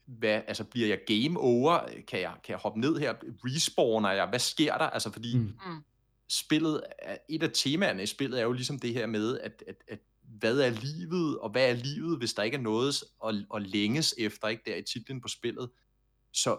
hvad, 0.06 0.42
altså 0.48 0.64
bliver 0.64 0.88
jeg 0.88 1.00
game 1.08 1.40
over? 1.40 1.80
Kan 2.08 2.20
jeg, 2.22 2.34
kan 2.44 2.52
jeg 2.52 2.58
hoppe 2.60 2.80
ned 2.80 2.98
her? 3.00 3.14
Respawner 3.24 4.12
jeg? 4.12 4.26
Hvad 4.28 4.40
sker 4.40 4.78
der? 4.78 4.86
Altså, 4.86 5.12
fordi 5.12 5.38
Mm. 5.38 5.60
Mm. 5.68 5.84
spillet, 6.30 6.84
er- 7.00 7.18
et 7.30 7.44
af 7.44 7.50
temaerne 7.54 8.04
i 8.04 8.06
spillet 8.06 8.40
er 8.40 8.44
jo 8.44 8.52
ligesom 8.52 8.80
det 8.80 8.94
her 8.94 9.06
med, 9.06 9.40
at, 9.40 9.64
at, 9.68 9.76
at 9.88 10.00
hvad 10.22 10.60
er 10.60 10.70
livet, 10.70 11.40
og 11.40 11.50
hvad 11.50 11.70
er 11.70 11.74
livet, 11.74 12.18
hvis 12.18 12.34
der 12.34 12.44
ikke 12.44 12.58
er 12.58 12.62
noget 12.62 13.04
at, 13.26 13.36
at 13.56 13.62
længes 13.62 14.16
efter, 14.18 14.48
ikke 14.48 14.64
der 14.66 14.76
i 14.76 14.82
titlen 14.84 15.22
på 15.22 15.28
spillet. 15.28 15.70
Så 16.34 16.58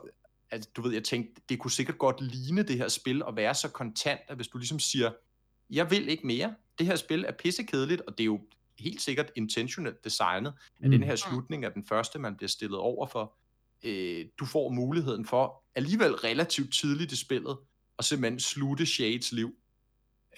altså, 0.50 0.70
du 0.76 0.82
ved, 0.82 0.92
jeg 0.92 1.04
tænkte, 1.04 1.42
det 1.48 1.59
kunne 1.59 1.70
sikkert 1.70 1.98
godt 1.98 2.20
ligne 2.20 2.62
det 2.62 2.76
her 2.78 2.88
spil, 2.88 3.22
og 3.22 3.37
være 3.37 3.54
så 3.54 3.68
kontant, 3.68 4.20
at 4.28 4.37
hvis 4.37 4.48
du 4.48 4.59
ligesom 4.59 4.78
siger, 4.78 5.11
jeg 5.70 5.90
vil 5.90 6.09
ikke 6.09 6.26
mere, 6.26 6.54
det 6.78 6.87
her 6.87 6.96
spil 6.96 7.24
er 7.28 7.32
pissekedeligt, 7.32 8.00
og 8.00 8.18
det 8.18 8.20
er 8.24 8.26
jo 8.26 8.40
helt 8.78 9.02
sikkert 9.02 9.30
intentionelt 9.37 10.04
designet, 10.04 10.52
at 10.80 10.85
Mm. 10.87 10.90
den 10.90 11.02
her 11.02 11.16
slutning 11.16 11.64
er 11.64 11.68
den 11.70 11.85
første, 11.85 12.18
man 12.18 12.37
bliver 12.37 12.48
stillet 12.48 12.78
over 12.78 13.06
for. 13.06 13.37
Øh, 13.85 14.26
du 14.38 14.44
får 14.44 14.68
muligheden 14.70 15.26
for, 15.26 15.62
alligevel 15.74 16.14
relativt 16.14 16.74
tidligt 16.74 17.12
i 17.12 17.16
spillet, 17.16 17.56
at 17.98 18.04
simpelthen 18.04 18.40
slutte 18.40 18.87
Shades 18.87 19.32
liv. 19.32 19.54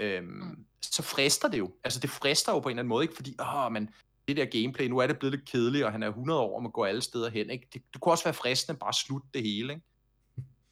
Øhm, 0.00 0.26
Mm. 0.26 0.64
Så 0.82 1.02
frister 1.02 1.48
det 1.48 1.58
jo. 1.58 1.74
Altså 1.84 2.00
det 2.00 2.10
frister 2.10 2.52
jo 2.52 2.60
på 2.60 2.68
en 2.68 2.72
eller 2.72 2.80
anden 2.80 2.88
måde, 2.88 3.04
ikke? 3.04 3.14
Fordi, 3.16 3.34
åh, 3.40 3.72
men 3.72 3.90
det 4.28 4.36
der 4.36 4.44
gameplay, 4.44 4.86
nu 4.86 4.98
er 4.98 5.06
det 5.06 5.18
blevet 5.18 5.34
lidt 5.38 5.50
kedeligt, 5.50 5.84
og 5.84 5.92
han 5.92 6.02
er 6.02 6.08
100 6.08 6.40
år 6.40 6.56
og 6.56 6.62
må 6.62 6.68
gå 6.68 6.84
alle 6.84 7.00
steder 7.02 7.30
hen, 7.30 7.50
ikke? 7.50 7.68
Det, 7.72 7.82
det 7.92 8.00
kunne 8.00 8.12
også 8.12 8.24
være 8.24 8.34
fristende 8.34 8.78
bare 8.78 8.88
at 8.88 8.94
slutte 8.94 9.28
det 9.34 9.42
hele, 9.42 9.72
ikke? 9.72 9.84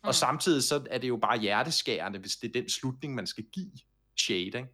Mm. 0.06 0.08
Og 0.08 0.14
samtidig 0.14 0.62
så 0.62 0.86
er 0.90 0.98
det 0.98 1.08
jo 1.08 1.16
bare 1.16 1.38
hjerteskærende, 1.38 2.18
hvis 2.18 2.36
det 2.36 2.48
er 2.48 2.60
den 2.60 2.68
slutning, 2.68 3.14
man 3.14 3.26
skal 3.26 3.44
give 3.44 3.70
Shade, 4.18 4.40
ikke? 4.40 4.66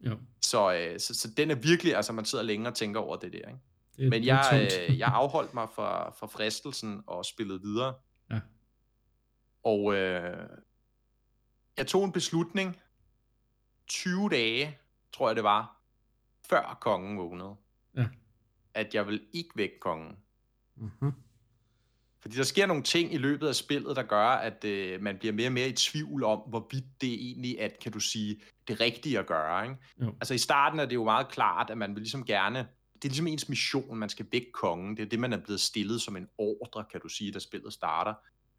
Jo, 0.00 0.18
Så, 0.44 0.74
øh, 0.74 1.00
så, 1.00 1.14
så 1.14 1.30
den 1.36 1.50
er 1.50 1.54
virkelig, 1.54 1.96
altså 1.96 2.12
man 2.12 2.24
sidder 2.24 2.44
længere 2.44 2.72
og 2.72 2.76
tænker 2.76 3.00
over 3.00 3.16
det 3.16 3.32
der, 3.32 3.38
ikke? 3.38 3.60
det, 3.96 4.08
Men 4.08 4.24
jeg, 4.24 4.70
øh, 4.88 4.98
jeg 4.98 5.08
afholdt 5.08 5.54
mig 5.54 5.68
fra, 5.74 6.10
fra 6.10 6.26
fristelsen 6.26 7.02
og 7.06 7.24
spillede 7.24 7.60
videre. 7.60 7.94
Ja. 8.30 8.40
Og 9.62 9.94
øh, 9.94 10.48
jeg 11.76 11.86
tog 11.86 12.04
en 12.04 12.12
beslutning 12.12 12.76
20 13.86 14.28
dage, 14.28 14.78
tror 15.12 15.28
jeg 15.28 15.36
det 15.36 15.44
var, 15.44 15.82
før 16.48 16.78
kongen 16.80 17.18
vågnede. 17.18 17.54
Ja. 17.96 18.06
At 18.74 18.94
jeg 18.94 19.06
vil 19.06 19.26
ikke 19.32 19.50
vække 19.56 19.80
kongen. 19.80 20.16
Mhm. 20.76 21.12
Fordi 22.22 22.36
der 22.36 22.42
sker 22.42 22.66
nogle 22.66 22.82
ting 22.82 23.14
i 23.14 23.18
løbet 23.18 23.48
af 23.48 23.54
spillet, 23.54 23.96
der 23.96 24.02
gør, 24.02 24.26
at 24.28 24.64
øh, 24.64 25.02
man 25.02 25.18
bliver 25.18 25.32
mere 25.32 25.48
og 25.48 25.52
mere 25.52 25.68
i 25.68 25.72
tvivl 25.72 26.24
om, 26.24 26.38
hvorvidt 26.38 26.84
det 27.00 27.12
egentlig 27.12 27.56
er, 27.58 27.68
kan 27.82 27.92
du 27.92 28.00
sige, 28.00 28.40
det 28.68 28.80
rigtige 28.80 29.18
at 29.18 29.26
gøre. 29.26 29.64
Ikke? 29.64 29.76
Jo. 30.02 30.06
Altså 30.20 30.34
i 30.34 30.38
starten 30.38 30.80
er 30.80 30.86
det 30.86 30.94
jo 30.94 31.04
meget 31.04 31.28
klart, 31.28 31.70
at 31.70 31.78
man 31.78 31.94
vil 31.94 32.00
ligesom 32.02 32.24
gerne, 32.24 32.58
det 32.94 33.04
er 33.04 33.08
ligesom 33.08 33.26
ens 33.26 33.48
mission, 33.48 33.96
man 33.96 34.08
skal 34.08 34.26
vække 34.32 34.52
kongen. 34.52 34.96
Det 34.96 35.02
er 35.02 35.06
det, 35.08 35.18
man 35.18 35.32
er 35.32 35.36
blevet 35.36 35.60
stillet 35.60 36.02
som 36.02 36.16
en 36.16 36.28
ordre, 36.38 36.84
kan 36.92 37.00
du 37.00 37.08
sige, 37.08 37.32
da 37.32 37.38
spillet 37.38 37.72
starter. 37.72 38.14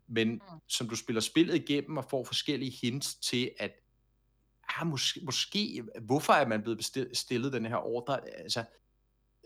Men 0.07 0.31
Mm. 0.31 0.41
som 0.67 0.89
du 0.89 0.95
spiller 0.95 1.21
spillet 1.21 1.55
igennem 1.55 1.97
og 1.97 2.05
får 2.09 2.23
forskellige 2.23 2.71
hints 2.81 3.15
til, 3.15 3.51
at 3.59 3.71
ah, 4.79 4.87
måske, 4.87 5.21
måske, 5.23 5.83
hvorfor 6.01 6.33
er 6.33 6.47
man 6.47 6.61
blevet 6.61 6.85
stillet 7.13 7.53
den 7.53 7.65
her 7.65 7.75
ordre? 7.75 8.29
Altså, 8.29 8.63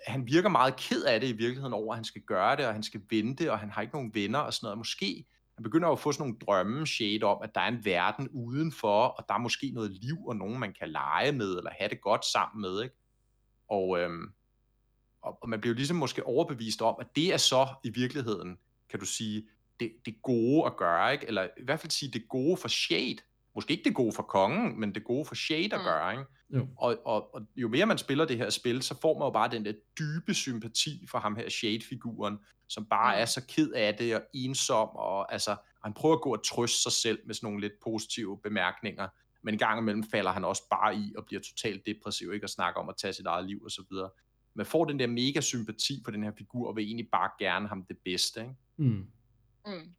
han 0.07 0.27
virker 0.27 0.49
meget 0.49 0.75
ked 0.75 1.03
af 1.03 1.19
det 1.19 1.27
i 1.27 1.31
virkeligheden 1.31 1.73
over, 1.73 1.93
at 1.93 1.97
han 1.97 2.03
skal 2.03 2.21
gøre 2.21 2.55
det, 2.55 2.65
og 2.65 2.73
han 2.73 2.83
skal 2.83 3.01
vente, 3.09 3.51
og 3.51 3.59
han 3.59 3.69
har 3.69 3.81
ikke 3.81 3.93
nogen 3.95 4.15
venner 4.15 4.39
og 4.39 4.53
sådan 4.53 4.65
noget. 4.65 4.77
Måske 4.77 5.25
han 5.55 5.63
begynder 5.63 5.87
jo 5.87 5.93
at 5.93 5.99
få 5.99 6.11
sådan 6.11 6.23
nogle 6.23 6.39
drømme 6.39 6.87
shade 6.87 7.23
om, 7.23 7.37
at 7.43 7.55
der 7.55 7.61
er 7.61 7.67
en 7.67 7.85
verden 7.85 8.29
udenfor, 8.29 9.03
og 9.03 9.25
der 9.27 9.33
er 9.33 9.39
måske 9.39 9.71
noget 9.73 9.91
liv 9.91 10.17
og 10.27 10.35
nogen, 10.35 10.59
man 10.59 10.73
kan 10.73 10.89
lege 10.89 11.31
med, 11.31 11.57
eller 11.57 11.71
have 11.79 11.89
det 11.89 12.01
godt 12.01 12.25
sammen 12.25 12.61
med, 12.61 12.83
ikke? 12.83 12.95
Og, 13.69 13.99
øhm, 13.99 14.33
og, 15.21 15.37
og 15.41 15.49
man 15.49 15.61
bliver 15.61 15.73
jo 15.73 15.77
ligesom 15.77 15.97
måske 15.97 16.25
overbevist 16.25 16.81
om, 16.81 16.95
at 16.99 17.07
det 17.15 17.33
er 17.33 17.37
så 17.37 17.67
i 17.83 17.89
virkeligheden, 17.89 18.57
kan 18.89 18.99
du 18.99 19.05
sige, 19.05 19.47
det, 19.79 19.91
det 20.05 20.21
gode 20.21 20.65
at 20.65 20.77
gøre, 20.77 21.13
ikke? 21.13 21.27
Eller 21.27 21.43
i 21.43 21.63
hvert 21.63 21.79
fald 21.79 21.91
sige, 21.91 22.11
det 22.11 22.29
gode 22.29 22.57
for 22.57 22.67
Shade. 22.67 23.17
Måske 23.55 23.71
ikke 23.71 23.83
det 23.83 23.95
gode 23.95 24.11
for 24.13 24.23
kongen, 24.23 24.79
men 24.79 24.95
det 24.95 25.03
gode 25.03 25.25
for 25.25 25.35
Shade 25.35 25.73
at 25.73 25.79
Mm. 25.79 25.83
gøre, 25.83 26.11
ikke? 26.11 26.23
Jo. 26.49 26.67
Og, 26.77 26.97
og, 27.05 27.35
og 27.35 27.41
jo 27.55 27.67
mere 27.67 27.85
man 27.85 27.97
spiller 27.97 28.25
det 28.25 28.37
her 28.37 28.49
spil, 28.49 28.81
så 28.81 28.99
får 29.01 29.19
man 29.19 29.25
jo 29.25 29.29
bare 29.31 29.51
den 29.51 29.65
der 29.65 29.73
dybe 29.99 30.33
sympati 30.33 31.07
for 31.07 31.19
ham 31.19 31.35
her 31.35 31.49
Shade-figuren, 31.49 32.37
som 32.67 32.85
bare 32.85 33.15
Mm. 33.15 33.21
er 33.21 33.25
så 33.25 33.45
ked 33.47 33.71
af 33.71 33.95
det 33.95 34.15
og 34.15 34.21
ensom, 34.33 34.89
og 34.89 35.33
altså, 35.33 35.55
han 35.83 35.93
prøver 35.93 36.15
at 36.15 36.21
gå 36.21 36.33
og 36.33 36.43
trøste 36.45 36.81
sig 36.81 36.91
selv 36.91 37.19
med 37.25 37.35
sådan 37.35 37.47
nogle 37.47 37.61
lidt 37.61 37.73
positive 37.83 38.39
bemærkninger, 38.43 39.07
men 39.43 39.53
en 39.55 39.59
gang 39.59 39.79
imellem 39.79 40.03
falder 40.03 40.31
han 40.31 40.45
også 40.45 40.63
bare 40.71 40.95
i 40.95 41.13
og 41.17 41.25
bliver 41.25 41.41
totalt 41.41 41.85
depressiv, 41.85 42.33
ikke? 42.33 42.45
Og 42.45 42.49
snakker 42.49 42.81
om 42.81 42.89
at 42.89 42.95
tage 42.97 43.13
sit 43.13 43.25
eget 43.25 43.45
liv 43.45 43.61
og 43.63 43.71
så 43.71 43.83
videre. 43.89 44.09
Man 44.53 44.65
får 44.65 44.85
den 44.85 44.99
der 44.99 45.07
mega 45.07 45.41
sympati 45.41 46.01
for 46.05 46.11
den 46.11 46.23
her 46.23 46.31
figur, 46.37 46.67
og 46.67 46.75
vil 46.75 46.85
egentlig 46.85 47.07
bare 47.11 47.29
gerne 47.39 47.67
ham 47.67 47.83
det 47.83 47.97
bedste, 48.05 48.41
ikke? 48.41 48.55
Mm. 48.77 48.85
Mm. 48.85 49.05
Og 49.65 49.73
det 49.73 49.89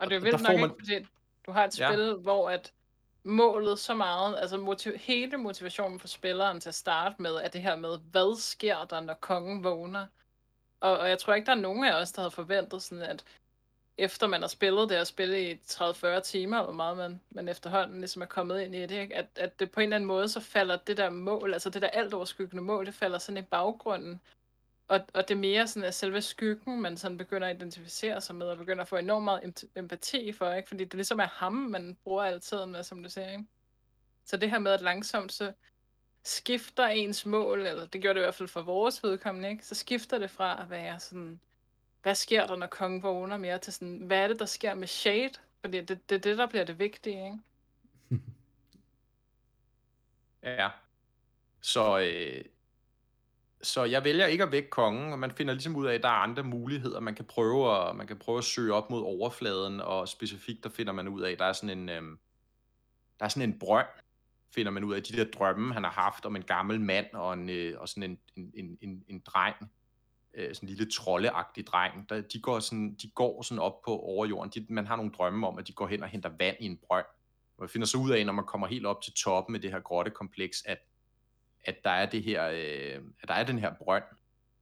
er 0.00 0.08
der 0.08 0.20
vildt 0.20 0.40
får 0.40 0.52
nok 0.52 0.60
man- 0.60 0.96
ikke, 1.00 1.08
du 1.46 1.52
har 1.52 1.64
et 1.64 1.78
Ja. 1.78 1.92
spil, 1.92 2.14
hvor 2.14 2.50
at 2.50 2.72
målet 3.24 3.78
så 3.78 3.94
meget, 3.94 4.38
altså 4.38 4.56
motiv- 4.56 4.96
hele 4.98 5.36
motivationen 5.36 6.00
for 6.00 6.08
spilleren 6.08 6.60
til 6.60 6.68
at 6.68 6.74
starte 6.74 7.22
med, 7.22 7.30
er 7.34 7.48
det 7.48 7.62
her 7.62 7.76
med, 7.76 7.98
hvad 8.10 8.40
sker 8.40 8.84
der, 8.84 9.00
når 9.00 9.14
kongen 9.14 9.64
vågner? 9.64 10.06
Og, 10.80 10.98
og 10.98 11.08
jeg 11.08 11.18
tror 11.18 11.34
ikke, 11.34 11.46
der 11.46 11.52
er 11.52 11.56
nogen 11.60 11.84
af 11.84 12.00
os, 12.00 12.12
der 12.12 12.20
havde 12.22 12.30
forventet 12.30 12.82
sådan, 12.82 13.04
at 13.04 13.24
efter 13.98 14.26
man 14.26 14.40
har 14.40 14.48
spillet 14.48 14.88
det 14.88 15.00
og 15.00 15.06
spillet 15.06 15.38
i 15.38 15.54
30-40 15.72 16.20
timer, 16.20 16.62
hvor 16.62 16.72
meget 16.72 16.96
man, 16.96 17.20
man 17.30 17.48
efterhånden 17.48 17.98
ligesom 18.00 18.22
er 18.22 18.26
kommet 18.26 18.60
ind 18.60 18.74
i 18.74 18.80
det, 18.86 18.90
ikke? 19.00 19.16
At, 19.16 19.26
at 19.36 19.60
det 19.60 19.70
på 19.70 19.80
en 19.80 19.84
eller 19.84 19.96
anden 19.96 20.06
måde, 20.06 20.28
så 20.28 20.40
falder 20.40 20.76
det 20.76 20.96
der 20.96 21.10
mål, 21.10 21.52
altså 21.52 21.70
det 21.70 21.82
der 21.82 21.88
alt 21.88 22.14
overskyggende 22.14 22.62
mål, 22.62 22.86
det 22.86 22.94
falder 22.94 23.18
sådan 23.18 23.38
i 23.38 23.42
baggrunden. 23.42 24.20
Og, 24.88 25.00
og 25.14 25.28
det 25.28 25.36
mere 25.36 25.66
sådan, 25.66 25.86
er 25.86 25.90
selve 25.90 26.22
skyggen, 26.22 26.80
man 26.80 26.96
sådan 26.96 27.18
begynder 27.18 27.48
at 27.48 27.56
identificere 27.56 28.20
sig 28.20 28.36
med, 28.36 28.46
og 28.46 28.58
begynder 28.58 28.82
at 28.82 28.88
få 28.88 28.96
enormt 28.96 29.24
meget 29.24 29.64
empati 29.76 30.32
for, 30.32 30.52
ikke? 30.52 30.68
Fordi 30.68 30.84
det 30.84 30.94
ligesom 30.94 31.20
er 31.20 31.26
ham, 31.26 31.52
man 31.52 31.96
bruger 32.04 32.24
altid 32.24 32.66
med, 32.66 32.82
som 32.82 33.02
du 33.02 33.10
siger, 33.10 33.30
ikke? 33.30 33.44
Så 34.24 34.36
det 34.36 34.50
her 34.50 34.58
med, 34.58 34.72
at 34.72 34.80
langsomt, 34.80 35.32
så, 35.32 35.52
skifter 36.24 36.86
ens 36.86 37.26
mål, 37.26 37.66
eller 37.66 37.86
det 37.86 38.00
gjorde 38.00 38.14
det 38.14 38.20
i 38.20 38.26
hvert 38.26 38.34
fald 38.34 38.48
for 38.48 38.62
vores 38.62 39.02
vedkommende, 39.02 39.50
ikke? 39.50 39.66
så 39.66 39.74
skifter 39.74 40.18
det 40.18 40.30
fra 40.30 40.62
at 40.62 40.70
være 40.70 41.00
sådan, 41.00 41.40
hvad 42.02 42.14
sker 42.14 42.46
der, 42.46 42.56
når 42.56 42.66
kongen 42.66 43.02
vågner 43.02 43.36
mere, 43.36 43.58
til 43.58 43.72
sådan, 43.72 43.98
hvad 43.98 44.18
er 44.18 44.28
det, 44.28 44.38
der 44.38 44.46
sker 44.46 44.74
med 44.74 44.88
Shade? 44.88 45.34
Fordi 45.60 45.80
det 45.80 45.90
er 45.90 46.00
det, 46.08 46.24
det, 46.24 46.38
der 46.38 46.46
bliver 46.46 46.64
det 46.64 46.78
vigtige, 46.78 47.24
ikke? 47.24 47.38
Ja. 50.42 50.70
Så, 51.60 51.98
øh, 51.98 52.44
så 53.64 53.84
jeg 53.84 54.04
vælger 54.04 54.26
ikke 54.26 54.44
at 54.44 54.52
vække 54.52 54.70
kongen, 54.70 55.12
og 55.12 55.18
man 55.18 55.30
finder 55.30 55.54
ligesom 55.54 55.76
ud 55.76 55.86
af, 55.86 55.94
at 55.94 56.02
der 56.02 56.08
er 56.08 56.12
andre 56.12 56.42
muligheder. 56.42 57.00
Man 57.00 57.14
kan 57.14 57.24
prøve 57.24 57.76
at, 57.76 57.96
man 57.96 58.06
kan 58.06 58.18
prøve 58.18 58.38
at 58.38 58.44
søge 58.44 58.74
op 58.74 58.90
mod 58.90 59.02
overfladen, 59.02 59.80
og 59.80 60.08
specifikt 60.08 60.64
der 60.64 60.70
finder 60.70 60.92
man 60.92 61.08
ud 61.08 61.22
af, 61.22 61.32
at 61.32 61.38
der 61.38 61.44
er 61.44 61.52
sådan 61.52 61.78
en, 61.78 61.88
øhm, 61.88 62.18
der 63.18 63.24
er 63.24 63.28
sådan 63.28 63.48
en 63.48 63.58
brønd, 63.58 63.86
finder 64.54 64.72
man 64.72 64.84
ud 64.84 64.94
af 64.94 65.02
de 65.02 65.16
der 65.16 65.24
drømme, 65.24 65.74
han 65.74 65.84
har 65.84 65.90
haft 65.90 66.26
om 66.26 66.36
en 66.36 66.42
gammel 66.42 66.80
mand 66.80 67.06
og, 67.12 67.34
en, 67.34 67.50
øh, 67.50 67.80
og 67.80 67.88
sådan 67.88 68.02
en, 68.10 68.18
en, 68.36 68.52
en, 68.54 68.78
en, 68.80 69.04
en 69.08 69.22
dreng, 69.26 69.56
øh, 70.34 70.54
sådan 70.54 70.68
en 70.68 70.74
lille 70.74 70.90
troldeagtig 70.90 71.66
dreng, 71.66 72.08
der, 72.08 72.20
de, 72.20 72.40
går 72.40 72.60
sådan, 72.60 72.94
de 73.02 73.10
går 73.14 73.42
sådan 73.42 73.58
op 73.58 73.82
på 73.82 73.98
overjorden. 73.98 74.52
De, 74.54 74.66
man 74.74 74.86
har 74.86 74.96
nogle 74.96 75.12
drømme 75.12 75.46
om, 75.46 75.58
at 75.58 75.66
de 75.66 75.72
går 75.72 75.86
hen 75.86 76.02
og 76.02 76.08
henter 76.08 76.30
vand 76.38 76.56
i 76.60 76.66
en 76.66 76.78
brønd. 76.86 77.06
Man 77.58 77.68
finder 77.68 77.86
så 77.86 77.98
ud 77.98 78.10
af, 78.10 78.26
når 78.26 78.32
man 78.32 78.44
kommer 78.44 78.66
helt 78.66 78.86
op 78.86 79.02
til 79.02 79.12
toppen 79.12 79.52
med 79.52 79.60
det 79.60 79.70
her 79.70 79.80
grottekompleks, 79.80 80.62
at, 80.66 80.78
at 81.64 81.76
der 81.84 81.90
er 81.90 82.06
det 82.06 82.22
her, 82.22 82.48
øh, 82.48 83.02
at 83.20 83.28
der 83.28 83.34
er 83.34 83.44
den 83.44 83.58
her 83.58 83.74
brønd, 83.74 84.04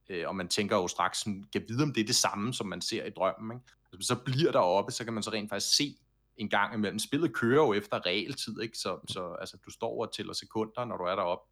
øh, 0.09 0.27
og 0.27 0.35
man 0.35 0.47
tænker 0.47 0.75
jo 0.75 0.87
straks, 0.87 1.19
sådan, 1.19 1.45
kan 1.53 1.65
vide, 1.67 1.83
om 1.83 1.93
det 1.93 2.01
er 2.01 2.05
det 2.05 2.15
samme, 2.15 2.53
som 2.53 2.67
man 2.67 2.81
ser 2.81 3.05
i 3.05 3.09
drømmen. 3.09 3.57
Ikke? 3.57 3.65
Altså, 3.93 4.07
så 4.07 4.15
bliver 4.15 4.51
der 4.51 4.59
oppe, 4.59 4.91
så 4.91 5.03
kan 5.03 5.13
man 5.13 5.23
så 5.23 5.31
rent 5.31 5.49
faktisk 5.49 5.75
se 5.75 5.97
en 6.37 6.49
gang 6.49 6.73
imellem. 6.73 6.99
Spillet 6.99 7.33
kører 7.33 7.65
jo 7.65 7.73
efter 7.73 8.05
realtid, 8.05 8.61
ikke? 8.61 8.77
Så, 8.77 8.99
så 9.07 9.35
altså, 9.39 9.57
du 9.65 9.71
står 9.71 10.01
og 10.01 10.13
tæller 10.13 10.33
sekunder, 10.33 10.85
når 10.85 10.97
du 10.97 11.03
er 11.03 11.15
deroppe. 11.15 11.49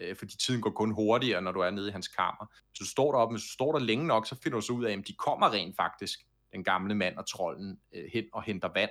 Øh, 0.00 0.16
fordi 0.16 0.36
tiden 0.36 0.60
går 0.60 0.70
kun 0.70 0.90
hurtigere, 0.90 1.42
når 1.42 1.52
du 1.52 1.60
er 1.60 1.70
nede 1.70 1.88
i 1.88 1.92
hans 1.92 2.08
kammer. 2.08 2.46
Så 2.74 2.78
du 2.80 2.86
står 2.86 3.12
deroppe, 3.12 3.32
men 3.32 3.36
hvis 3.36 3.48
du 3.48 3.52
står 3.52 3.72
der 3.72 3.78
længe 3.78 4.06
nok, 4.06 4.26
så 4.26 4.36
finder 4.42 4.58
du 4.58 4.66
så 4.66 4.72
ud 4.72 4.84
af, 4.84 4.92
at 4.92 5.08
de 5.08 5.12
kommer 5.12 5.52
rent 5.52 5.76
faktisk, 5.76 6.20
den 6.52 6.64
gamle 6.64 6.94
mand 6.94 7.16
og 7.16 7.26
trolden, 7.26 7.80
øh, 7.94 8.04
hen 8.12 8.24
og 8.32 8.42
henter 8.42 8.68
vand. 8.74 8.90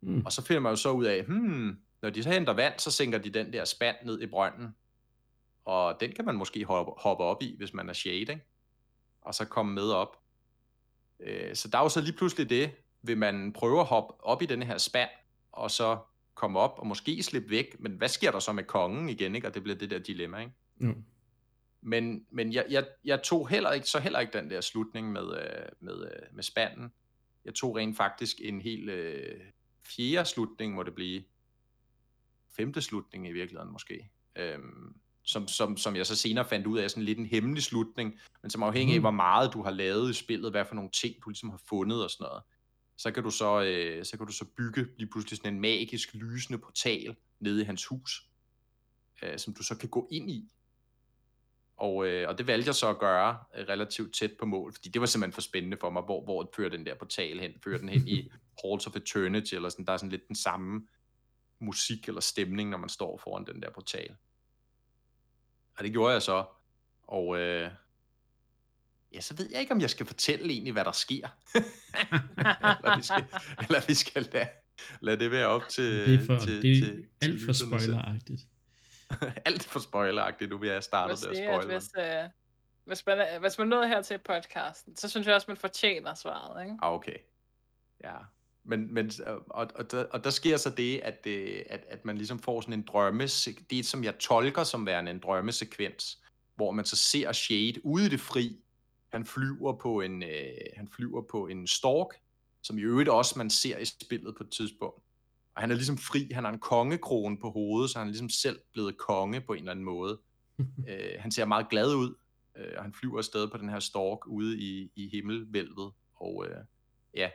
Mm. 0.00 0.22
Og 0.26 0.32
så 0.32 0.42
finder 0.42 0.60
man 0.60 0.72
jo 0.72 0.76
så 0.76 0.90
ud 0.90 1.04
af, 1.04 1.24
hmm, 1.24 1.78
når 2.02 2.10
de 2.10 2.22
så 2.22 2.30
henter 2.30 2.52
vand, 2.52 2.78
så 2.78 2.90
sænker 2.90 3.18
de 3.18 3.30
den 3.30 3.52
der 3.52 3.64
spand 3.64 3.96
ned 4.04 4.20
i 4.20 4.26
brønden. 4.26 4.74
Og 5.66 6.00
den 6.00 6.12
kan 6.12 6.24
man 6.24 6.34
måske 6.34 6.64
hoppe, 6.64 6.92
hoppe 6.96 7.24
op 7.24 7.42
i, 7.42 7.54
hvis 7.56 7.74
man 7.74 7.88
er 7.88 7.92
shade, 7.92 8.20
ikke? 8.20 8.44
Og 9.20 9.34
så 9.34 9.44
komme 9.44 9.74
med 9.74 9.90
op. 9.90 10.16
Øh, 11.20 11.54
så 11.54 11.68
der 11.68 11.78
er 11.78 11.82
jo 11.82 11.88
så 11.88 12.00
lige 12.00 12.12
pludselig 12.16 12.50
det, 12.50 12.70
vil 13.02 13.18
man 13.18 13.52
prøve 13.52 13.80
at 13.80 13.86
hoppe 13.86 14.24
op 14.24 14.42
i 14.42 14.46
den 14.46 14.62
her 14.62 14.78
spand, 14.78 15.10
og 15.52 15.70
så 15.70 15.98
komme 16.34 16.58
op 16.58 16.78
og 16.78 16.86
måske 16.86 17.22
slippe 17.22 17.50
væk, 17.50 17.80
men 17.80 17.92
hvad 17.92 18.08
sker 18.08 18.30
der 18.30 18.38
så 18.38 18.52
med 18.52 18.64
kongen 18.64 19.08
igen, 19.08 19.34
ikke? 19.34 19.46
Og 19.46 19.54
det 19.54 19.62
bliver 19.62 19.78
det 19.78 19.90
der 19.90 19.98
dilemma, 19.98 20.38
ikke? 20.38 20.52
Mm. 20.76 21.04
Men, 21.80 22.26
men 22.30 22.52
jeg, 22.52 22.66
jeg, 22.70 22.86
jeg 23.04 23.22
tog 23.22 23.48
heller 23.48 23.72
ikke, 23.72 23.86
så 23.86 23.98
heller 23.98 24.20
ikke 24.20 24.38
den 24.38 24.50
der 24.50 24.60
slutning 24.60 25.12
med, 25.12 25.22
øh, 25.22 25.66
med, 25.80 26.04
øh, 26.04 26.34
med 26.34 26.42
spanden. 26.42 26.92
Jeg 27.44 27.54
tog 27.54 27.76
rent 27.76 27.96
faktisk 27.96 28.36
en 28.40 28.60
helt 28.60 28.90
øh, 28.90 29.40
fjerde 29.84 30.28
slutning, 30.28 30.74
må 30.74 30.82
det 30.82 30.94
blive. 30.94 31.24
Femte 32.56 32.82
slutning 32.82 33.28
i 33.28 33.32
virkeligheden 33.32 33.72
måske. 33.72 34.10
Øhm, 34.36 34.96
som, 35.26 35.48
som, 35.48 35.76
som 35.76 35.96
jeg 35.96 36.06
så 36.06 36.16
senere 36.16 36.44
fandt 36.44 36.66
ud 36.66 36.78
af, 36.78 36.90
sådan 36.90 37.04
lidt 37.04 37.18
en 37.18 37.26
hemmelig 37.26 37.62
slutning, 37.62 38.14
men 38.42 38.50
som 38.50 38.62
afhængig 38.62 38.94
af, 38.94 39.00
mm. 39.00 39.02
hvor 39.02 39.10
meget 39.10 39.52
du 39.52 39.62
har 39.62 39.70
lavet 39.70 40.10
i 40.10 40.14
spillet, 40.14 40.50
hvad 40.50 40.64
for 40.64 40.74
nogle 40.74 40.90
ting 40.90 41.14
du 41.24 41.30
ligesom 41.30 41.50
har 41.50 41.60
fundet 41.68 42.04
og 42.04 42.10
sådan 42.10 42.24
noget 42.24 42.42
så 42.96 43.10
kan 43.10 43.22
du 43.22 43.30
så, 43.30 43.62
øh, 43.62 44.04
så 44.04 44.16
kan 44.16 44.26
du 44.26 44.32
så 44.32 44.44
bygge 44.56 44.86
lige 44.96 45.10
pludselig 45.10 45.36
sådan 45.36 45.54
en 45.54 45.60
magisk 45.60 46.14
lysende 46.14 46.58
portal 46.58 47.16
nede 47.40 47.62
i 47.62 47.64
hans 47.64 47.86
hus, 47.86 48.28
øh, 49.22 49.38
som 49.38 49.54
du 49.54 49.62
så 49.62 49.78
kan 49.78 49.88
gå 49.88 50.08
ind 50.12 50.30
i. 50.30 50.50
Og, 51.76 52.06
øh, 52.06 52.28
og 52.28 52.38
det 52.38 52.46
valgte 52.46 52.68
jeg 52.68 52.74
så 52.74 52.90
at 52.90 52.98
gøre 52.98 53.38
øh, 53.56 53.68
relativt 53.68 54.14
tæt 54.14 54.32
på 54.38 54.46
mål, 54.46 54.72
fordi 54.72 54.88
det 54.88 55.00
var 55.00 55.06
simpelthen 55.06 55.32
for 55.32 55.40
spændende 55.40 55.76
for 55.80 55.90
mig, 55.90 56.02
hvor, 56.02 56.24
hvor 56.24 56.50
fører 56.56 56.70
den 56.70 56.86
der 56.86 56.94
portal 56.94 57.40
hen? 57.40 57.52
Fører 57.64 57.78
den 57.78 57.88
hen 57.88 58.08
i 58.08 58.30
Halls 58.64 58.86
of 58.86 58.96
Eternity, 58.96 59.54
eller 59.54 59.68
sådan, 59.68 59.86
der 59.86 59.92
er 59.92 59.96
sådan 59.96 60.10
lidt 60.10 60.28
den 60.28 60.36
samme 60.36 60.88
musik 61.60 62.08
eller 62.08 62.20
stemning, 62.20 62.70
når 62.70 62.78
man 62.78 62.88
står 62.88 63.20
foran 63.24 63.46
den 63.46 63.62
der 63.62 63.70
portal. 63.70 64.16
Og 65.78 65.84
det 65.84 65.92
gjorde 65.92 66.12
jeg 66.12 66.22
så, 66.22 66.44
og, 67.02 67.38
øh, 67.38 67.70
ja, 69.12 69.20
så 69.20 69.36
ved 69.36 69.48
jeg 69.50 69.60
ikke, 69.60 69.72
om 69.72 69.80
jeg 69.80 69.90
skal 69.90 70.06
fortælle 70.06 70.52
egentlig, 70.52 70.72
hvad 70.72 70.84
der 70.84 70.92
sker. 70.92 71.28
eller, 72.82 72.96
vi 72.96 73.02
skal, 73.02 73.24
eller 73.58 73.86
vi 73.86 73.94
skal 73.94 74.28
lade, 74.32 74.48
lade 75.00 75.18
det 75.18 75.30
være 75.30 75.46
op 75.46 75.68
til... 75.68 76.06
Det 76.06 76.14
er, 76.14 76.26
for, 76.26 76.38
til, 76.38 76.62
det 76.62 76.70
er 76.78 76.84
til, 76.84 77.06
alt 77.22 77.40
for 77.44 77.52
spoileragtigt. 77.52 78.42
alt 79.46 79.64
for 79.64 79.80
spoileragtigt, 79.80 80.50
nu 80.50 80.58
vil 80.58 80.70
jeg 80.70 80.82
starte 80.82 81.10
der 81.10 81.16
spoiler. 81.16 81.66
Hvis, 81.66 81.90
uh, 81.98 82.30
hvis, 82.84 83.06
man, 83.06 83.40
hvis 83.40 83.58
man 83.58 83.68
nåede 83.68 83.88
her 83.88 84.02
til 84.02 84.18
podcasten, 84.18 84.96
så 84.96 85.08
synes 85.08 85.26
jeg 85.26 85.34
også, 85.34 85.44
man 85.48 85.56
fortjener 85.56 86.14
svaret, 86.14 86.64
ikke? 86.64 86.76
Ah, 86.82 86.92
okay. 86.92 87.18
Ja. 88.04 88.16
Men, 88.68 88.94
men 88.94 89.10
og, 89.26 89.70
og, 89.74 89.90
der, 89.90 90.04
og 90.04 90.24
der 90.24 90.30
sker 90.30 90.56
så 90.56 90.70
det, 90.70 90.98
at, 90.98 91.26
at, 91.70 91.84
at 91.88 92.04
man 92.04 92.16
ligesom 92.16 92.38
får 92.38 92.60
sådan 92.60 92.74
en 92.74 92.82
drømme, 92.82 93.22
det 93.70 93.86
som 93.86 94.04
jeg 94.04 94.18
tolker 94.18 94.64
som 94.64 94.86
værende 94.86 95.10
en 95.10 95.18
drømmesekvens, 95.18 96.22
hvor 96.54 96.70
man 96.70 96.84
så 96.84 96.96
ser 96.96 97.32
Shade 97.32 97.86
ude 97.86 98.06
i 98.06 98.08
det 98.08 98.20
fri, 98.20 98.56
han 99.08 99.26
flyver 99.26 99.72
på 99.72 100.00
en, 100.00 100.22
øh, 100.22 100.56
han 100.76 100.88
flyver 100.88 101.22
på 101.22 101.46
en 101.46 101.66
stork, 101.66 102.14
som 102.62 102.78
i 102.78 102.82
øvrigt 102.82 103.08
også 103.08 103.38
man 103.38 103.50
ser 103.50 103.78
i 103.78 103.84
spillet 103.84 104.34
på 104.36 104.44
et 104.44 104.50
tidspunkt. 104.50 105.02
Og 105.54 105.62
han 105.62 105.70
er 105.70 105.74
ligesom 105.74 105.98
fri, 105.98 106.30
han 106.32 106.44
har 106.44 106.52
en 106.52 106.58
kongekrone 106.58 107.38
på 107.38 107.50
hovedet, 107.50 107.90
så 107.90 107.98
han 107.98 108.08
er 108.08 108.10
ligesom 108.10 108.28
selv 108.28 108.60
blevet 108.72 108.96
konge 108.96 109.40
på 109.40 109.52
en 109.52 109.58
eller 109.58 109.70
anden 109.70 109.84
måde. 109.84 110.18
øh, 110.88 111.10
han 111.18 111.30
ser 111.30 111.44
meget 111.44 111.68
glad 111.68 111.94
ud, 111.94 112.14
øh, 112.56 112.72
og 112.76 112.82
han 112.82 112.92
flyver 112.92 113.18
afsted 113.18 113.48
på 113.48 113.58
den 113.58 113.68
her 113.68 113.80
stork 113.80 114.26
ude 114.26 114.58
i, 114.58 114.90
i 114.94 115.08
himmelvælvet. 115.08 115.92
Og 116.16 116.46
øh, 116.48 116.56
ja, 117.14 117.30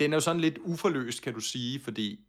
den 0.00 0.12
er 0.12 0.16
jo 0.16 0.20
sådan 0.20 0.40
lidt 0.40 0.58
uforløst, 0.58 1.22
kan 1.22 1.34
du 1.34 1.40
sige, 1.40 1.80
fordi 1.80 2.20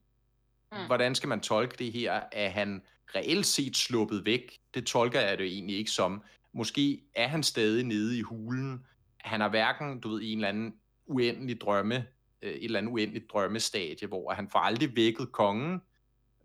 mm. 0.71 0.85
hvordan 0.85 1.15
skal 1.15 1.29
man 1.29 1.41
tolke 1.41 1.75
det 1.79 1.91
her, 1.91 2.21
at 2.31 2.51
han 2.51 2.81
reelt 3.15 3.45
set 3.45 3.77
sluppet 3.77 4.25
væk? 4.25 4.59
Det 4.73 4.85
tolker 4.85 5.21
jeg 5.21 5.37
det 5.37 5.45
egentlig 5.45 5.77
ikke 5.77 5.91
som. 5.91 6.23
Måske 6.53 7.01
er 7.15 7.27
han 7.27 7.43
stadig 7.43 7.83
nede 7.83 8.17
i 8.17 8.21
hulen. 8.21 8.85
Han 9.17 9.41
har 9.41 9.49
hverken, 9.49 9.99
du 9.99 10.09
ved, 10.09 10.21
i 10.21 10.31
en 10.31 10.37
eller 10.37 10.49
anden 10.49 10.73
uendelig 11.05 11.61
drømme, 11.61 12.05
øh, 12.41 12.51
et 12.51 12.63
eller 12.63 12.79
andet 12.79 12.91
uendeligt 12.91 13.31
drømmestadie, 13.31 14.07
hvor 14.07 14.33
han 14.33 14.49
får 14.49 14.59
aldrig 14.59 14.95
vækket 14.95 15.31
kongen, 15.31 15.81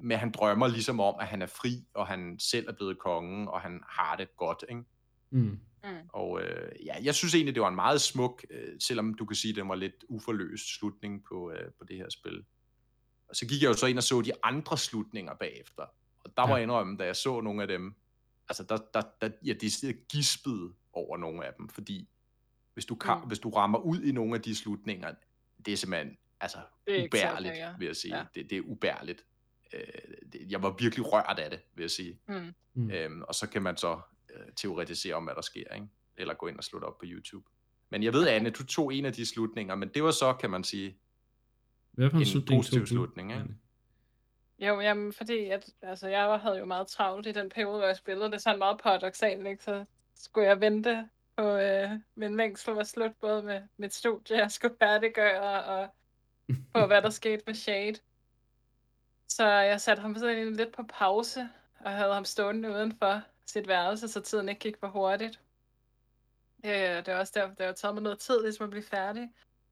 men 0.01 0.19
han 0.19 0.31
drømmer 0.31 0.69
ligesom 0.69 1.01
om, 1.01 1.15
at 1.21 1.27
han 1.27 1.43
er 1.43 1.47
fri, 1.47 1.87
og 1.95 2.07
han 2.07 2.39
selv 2.39 2.69
er 2.69 2.73
blevet 2.73 2.99
kongen, 2.99 3.49
og 3.49 3.61
han 3.61 3.81
har 3.89 4.17
det 4.17 4.37
godt, 4.37 4.65
ikke? 4.69 4.83
Mm. 5.31 5.61
Mm. 5.85 6.09
Og 6.09 6.43
øh, 6.43 6.87
ja, 6.87 6.95
jeg 7.03 7.15
synes 7.15 7.35
egentlig, 7.35 7.55
det 7.55 7.63
var 7.63 7.69
en 7.69 7.75
meget 7.75 8.01
smuk, 8.01 8.45
øh, 8.51 8.75
selvom 8.81 9.15
du 9.15 9.25
kan 9.25 9.37
sige, 9.37 9.51
at 9.51 9.57
det 9.57 9.69
var 9.69 9.75
lidt 9.75 10.05
uforløst 10.09 10.79
slutning 10.79 11.25
på, 11.25 11.53
øh, 11.53 11.73
på 11.79 11.85
det 11.85 11.97
her 11.97 12.09
spil. 12.11 12.45
Og 13.29 13.37
så 13.37 13.47
gik 13.47 13.63
jeg 13.63 13.69
jo 13.69 13.75
så 13.75 13.87
ind 13.87 13.99
og 13.99 14.05
så 14.05 14.21
de 14.21 14.33
andre 14.43 14.79
slutninger 14.79 15.35
bagefter. 15.35 15.83
Og 16.25 16.37
der 16.37 16.43
ja. 16.43 16.49
var 16.49 16.57
jeg 16.57 16.63
indrømme, 16.63 16.97
da 16.97 17.05
jeg 17.05 17.17
så 17.17 17.41
nogle 17.41 17.63
af 17.63 17.69
dem, 17.69 17.95
altså 18.49 18.65
der, 18.65 18.79
der, 18.95 19.03
der 19.21 19.31
jeg 19.45 19.61
decideret 19.61 20.09
gispede 20.09 20.73
over 20.93 21.17
nogle 21.17 21.47
af 21.47 21.55
dem, 21.59 21.69
fordi 21.69 22.09
hvis 22.75 22.87
du, 22.87 22.95
kan, 22.95 23.19
mm. 23.19 23.27
hvis 23.27 23.39
du 23.39 23.51
rammer 23.51 23.79
ud 23.79 24.03
i 24.03 24.13
nogle 24.13 24.35
af 24.35 24.43
de 24.43 24.55
slutninger, 24.57 25.15
det 25.67 25.73
er 25.73 25.77
simpelthen 25.77 26.17
altså, 26.41 26.59
det 26.87 27.01
er 27.01 27.05
ubærligt, 27.05 27.55
ja. 27.55 27.75
vil 27.79 27.87
jeg 27.87 27.97
sige. 27.97 28.17
Ja. 28.17 28.25
Det, 28.35 28.51
det 28.51 28.59
er 28.59 28.63
ubærligt. 28.63 29.25
Øh, 29.73 29.81
det, 30.33 30.47
jeg 30.51 30.63
var 30.63 30.77
virkelig 30.79 31.13
rørt 31.13 31.39
af 31.39 31.51
det, 31.51 31.61
vil 31.75 31.83
jeg 31.83 31.91
sige. 31.91 32.19
Mm. 32.29 32.55
Mm. 32.75 32.91
Øhm, 32.91 33.23
og 33.23 33.35
så 33.35 33.49
kan 33.49 33.63
man 33.63 33.77
så 33.77 34.01
teoretisere 34.57 35.15
om, 35.15 35.25
hvad 35.25 35.35
der 35.35 35.41
sker, 35.41 35.75
ikke? 35.75 35.89
eller 36.17 36.35
gå 36.35 36.47
ind 36.47 36.59
og 36.59 36.65
slå 36.65 36.79
det 36.79 36.89
op 36.89 36.99
på 36.99 37.05
YouTube. 37.07 37.51
Men 37.91 38.03
jeg 38.03 38.13
ved, 38.13 38.29
Anne, 38.29 38.51
du 38.51 38.67
tog 38.67 38.95
en 38.95 39.05
af 39.05 39.13
de 39.13 39.27
slutninger, 39.27 39.75
men 39.75 39.89
det 39.89 40.05
var 40.05 40.11
så, 40.11 40.33
kan 40.33 40.51
man 40.51 40.65
sige, 40.65 40.99
Hvad 41.93 42.11
for 42.11 42.17
en, 42.17 42.23
en 42.23 42.27
slutning 42.27 42.59
positiv 42.59 42.87
slutning. 42.87 43.33
Ikke? 43.33 43.45
Jo, 44.59 44.81
jamen, 44.81 45.13
fordi 45.13 45.47
at, 45.49 45.71
altså, 45.83 46.09
jeg 46.09 46.41
havde 46.41 46.59
jo 46.59 46.65
meget 46.65 46.87
travlt 46.87 47.27
i 47.27 47.33
den 47.33 47.49
periode, 47.49 47.79
hvor 47.79 47.87
jeg 47.87 47.97
spillede. 47.97 48.27
Det 48.27 48.35
er 48.35 48.39
sådan 48.39 48.59
meget 48.59 48.81
paradoxalt, 48.83 49.47
ikke? 49.47 49.65
Så 49.65 49.85
skulle 50.15 50.49
jeg 50.49 50.61
vente 50.61 51.09
på, 51.37 51.43
øh, 51.43 51.91
min 52.15 52.37
længsel 52.37 52.75
var 52.75 52.85
slut, 52.85 53.13
både 53.21 53.43
med 53.43 53.63
mit 53.77 53.95
studie, 53.95 54.37
jeg 54.37 54.51
skulle 54.51 54.77
færdiggøre, 54.79 55.65
og 55.65 55.89
på 56.75 56.87
hvad 56.87 57.03
der 57.03 57.11
skete 57.21 57.43
med 57.47 57.55
Shade. 57.55 57.97
Så 59.29 59.49
jeg 59.49 59.81
satte 59.81 60.01
ham 60.01 60.17
sådan 60.17 60.57
lidt 60.57 60.73
på 60.73 60.83
pause, 60.83 61.49
og 61.81 61.91
havde 61.91 62.15
ham 62.15 62.25
stående 62.25 62.71
udenfor 62.71 63.23
sit 63.47 63.69
værelse, 63.69 64.09
så 64.09 64.21
tiden 64.21 64.49
ikke 64.49 64.61
gik 64.61 64.77
for 64.77 64.89
hurtigt. 64.89 65.41
Øh, 66.65 66.73
det 66.73 67.09
er 67.09 67.17
også 67.17 67.33
derfor, 67.37 67.55
det 67.55 67.67
har 67.67 67.73
taget 67.73 67.95
mig 67.95 68.03
noget 68.03 68.19
tid, 68.19 68.43
ligesom 68.43 68.65
at 68.65 68.71
blive 68.71 68.83
færdig. 68.83 69.31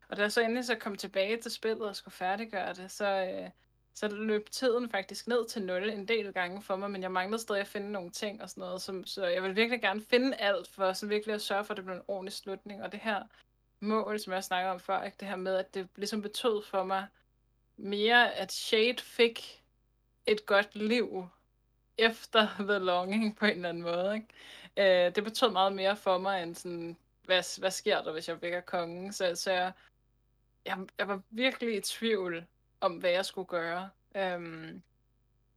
Og 0.09 0.17
da 0.17 0.23
jeg 0.23 0.33
så 0.33 0.41
endelig 0.41 0.65
så 0.65 0.75
kom 0.75 0.97
tilbage 0.97 1.37
til 1.37 1.51
spillet 1.51 1.89
og 1.89 1.97
skulle 1.97 2.15
færdiggøre 2.15 2.75
det, 2.75 2.91
så, 2.91 3.07
øh, 3.07 3.51
så 3.95 4.09
løb 4.09 4.51
tiden 4.51 4.91
faktisk 4.91 5.29
ned 5.29 5.49
til 5.49 5.63
0 5.63 5.91
en 5.91 6.09
del 6.09 6.33
gange 6.33 6.63
for 6.63 6.77
mig, 6.77 6.91
men 6.91 7.03
jeg 7.03 7.13
manglede 7.13 7.43
stadig 7.43 7.61
at 7.61 7.67
finde 7.67 7.93
nogle 7.93 8.11
ting 8.11 8.43
og 8.43 8.51
sådan 8.51 8.61
noget, 8.61 8.83
som, 8.83 9.05
så 9.05 9.27
jeg 9.27 9.43
vil 9.43 9.57
virkelig 9.57 9.81
gerne 9.81 10.03
finde 10.03 10.37
alt 10.37 10.69
for 10.69 10.93
sådan 10.93 11.11
virkelig 11.11 11.35
at 11.35 11.43
sørge 11.43 11.65
for, 11.65 11.73
at 11.75 11.77
det 11.77 11.85
blev 11.85 11.97
en 11.97 12.03
ordentlig 12.09 12.33
slutning. 12.33 12.83
Og 12.83 12.93
det 12.93 13.01
her 13.01 13.23
mål, 13.81 14.21
som 14.21 14.33
jeg 14.33 14.45
snakker 14.45 14.71
om 14.71 14.81
før, 14.81 15.03
ikke? 15.03 15.17
det 15.21 15.29
her 15.29 15.37
med, 15.37 15.55
at 15.55 15.75
det 15.75 15.89
ligesom 15.97 16.23
betød 16.23 16.63
for 16.63 16.85
mig 16.85 17.07
mere, 17.77 18.35
at 18.35 18.53
Shade 18.53 19.03
fik 19.03 19.63
et 20.27 20.47
godt 20.47 20.75
liv, 20.75 21.29
efter 22.03 22.49
The 22.69 22.79
Longing 22.79 23.37
på 23.37 23.45
en 23.45 23.53
eller 23.53 23.69
anden 23.69 23.83
måde. 23.83 24.15
Ikke? 24.15 25.07
Øh, 25.07 25.15
det 25.15 25.25
betød 25.25 25.51
meget 25.51 25.73
mere 25.73 25.97
for 25.97 26.19
mig, 26.19 26.43
end 26.43 26.55
sådan, 26.55 26.97
hvad, 27.25 27.61
hvad 27.61 27.71
sker 27.71 28.03
der, 28.03 28.13
hvis 28.13 28.29
jeg 28.29 28.43
vækker 28.43 28.61
kongen? 28.61 29.13
Så, 29.13 29.35
så 29.35 29.53
jeg, 29.53 29.73
jeg, 30.67 30.79
jeg 30.99 31.09
var 31.09 31.21
virkelig 31.31 31.77
i 31.77 31.81
tvivl 31.81 32.47
om, 32.81 32.93
hvad 32.93 33.11
jeg 33.11 33.27
skulle 33.27 33.49
gøre. 33.49 33.91
Øhm, 34.17 34.83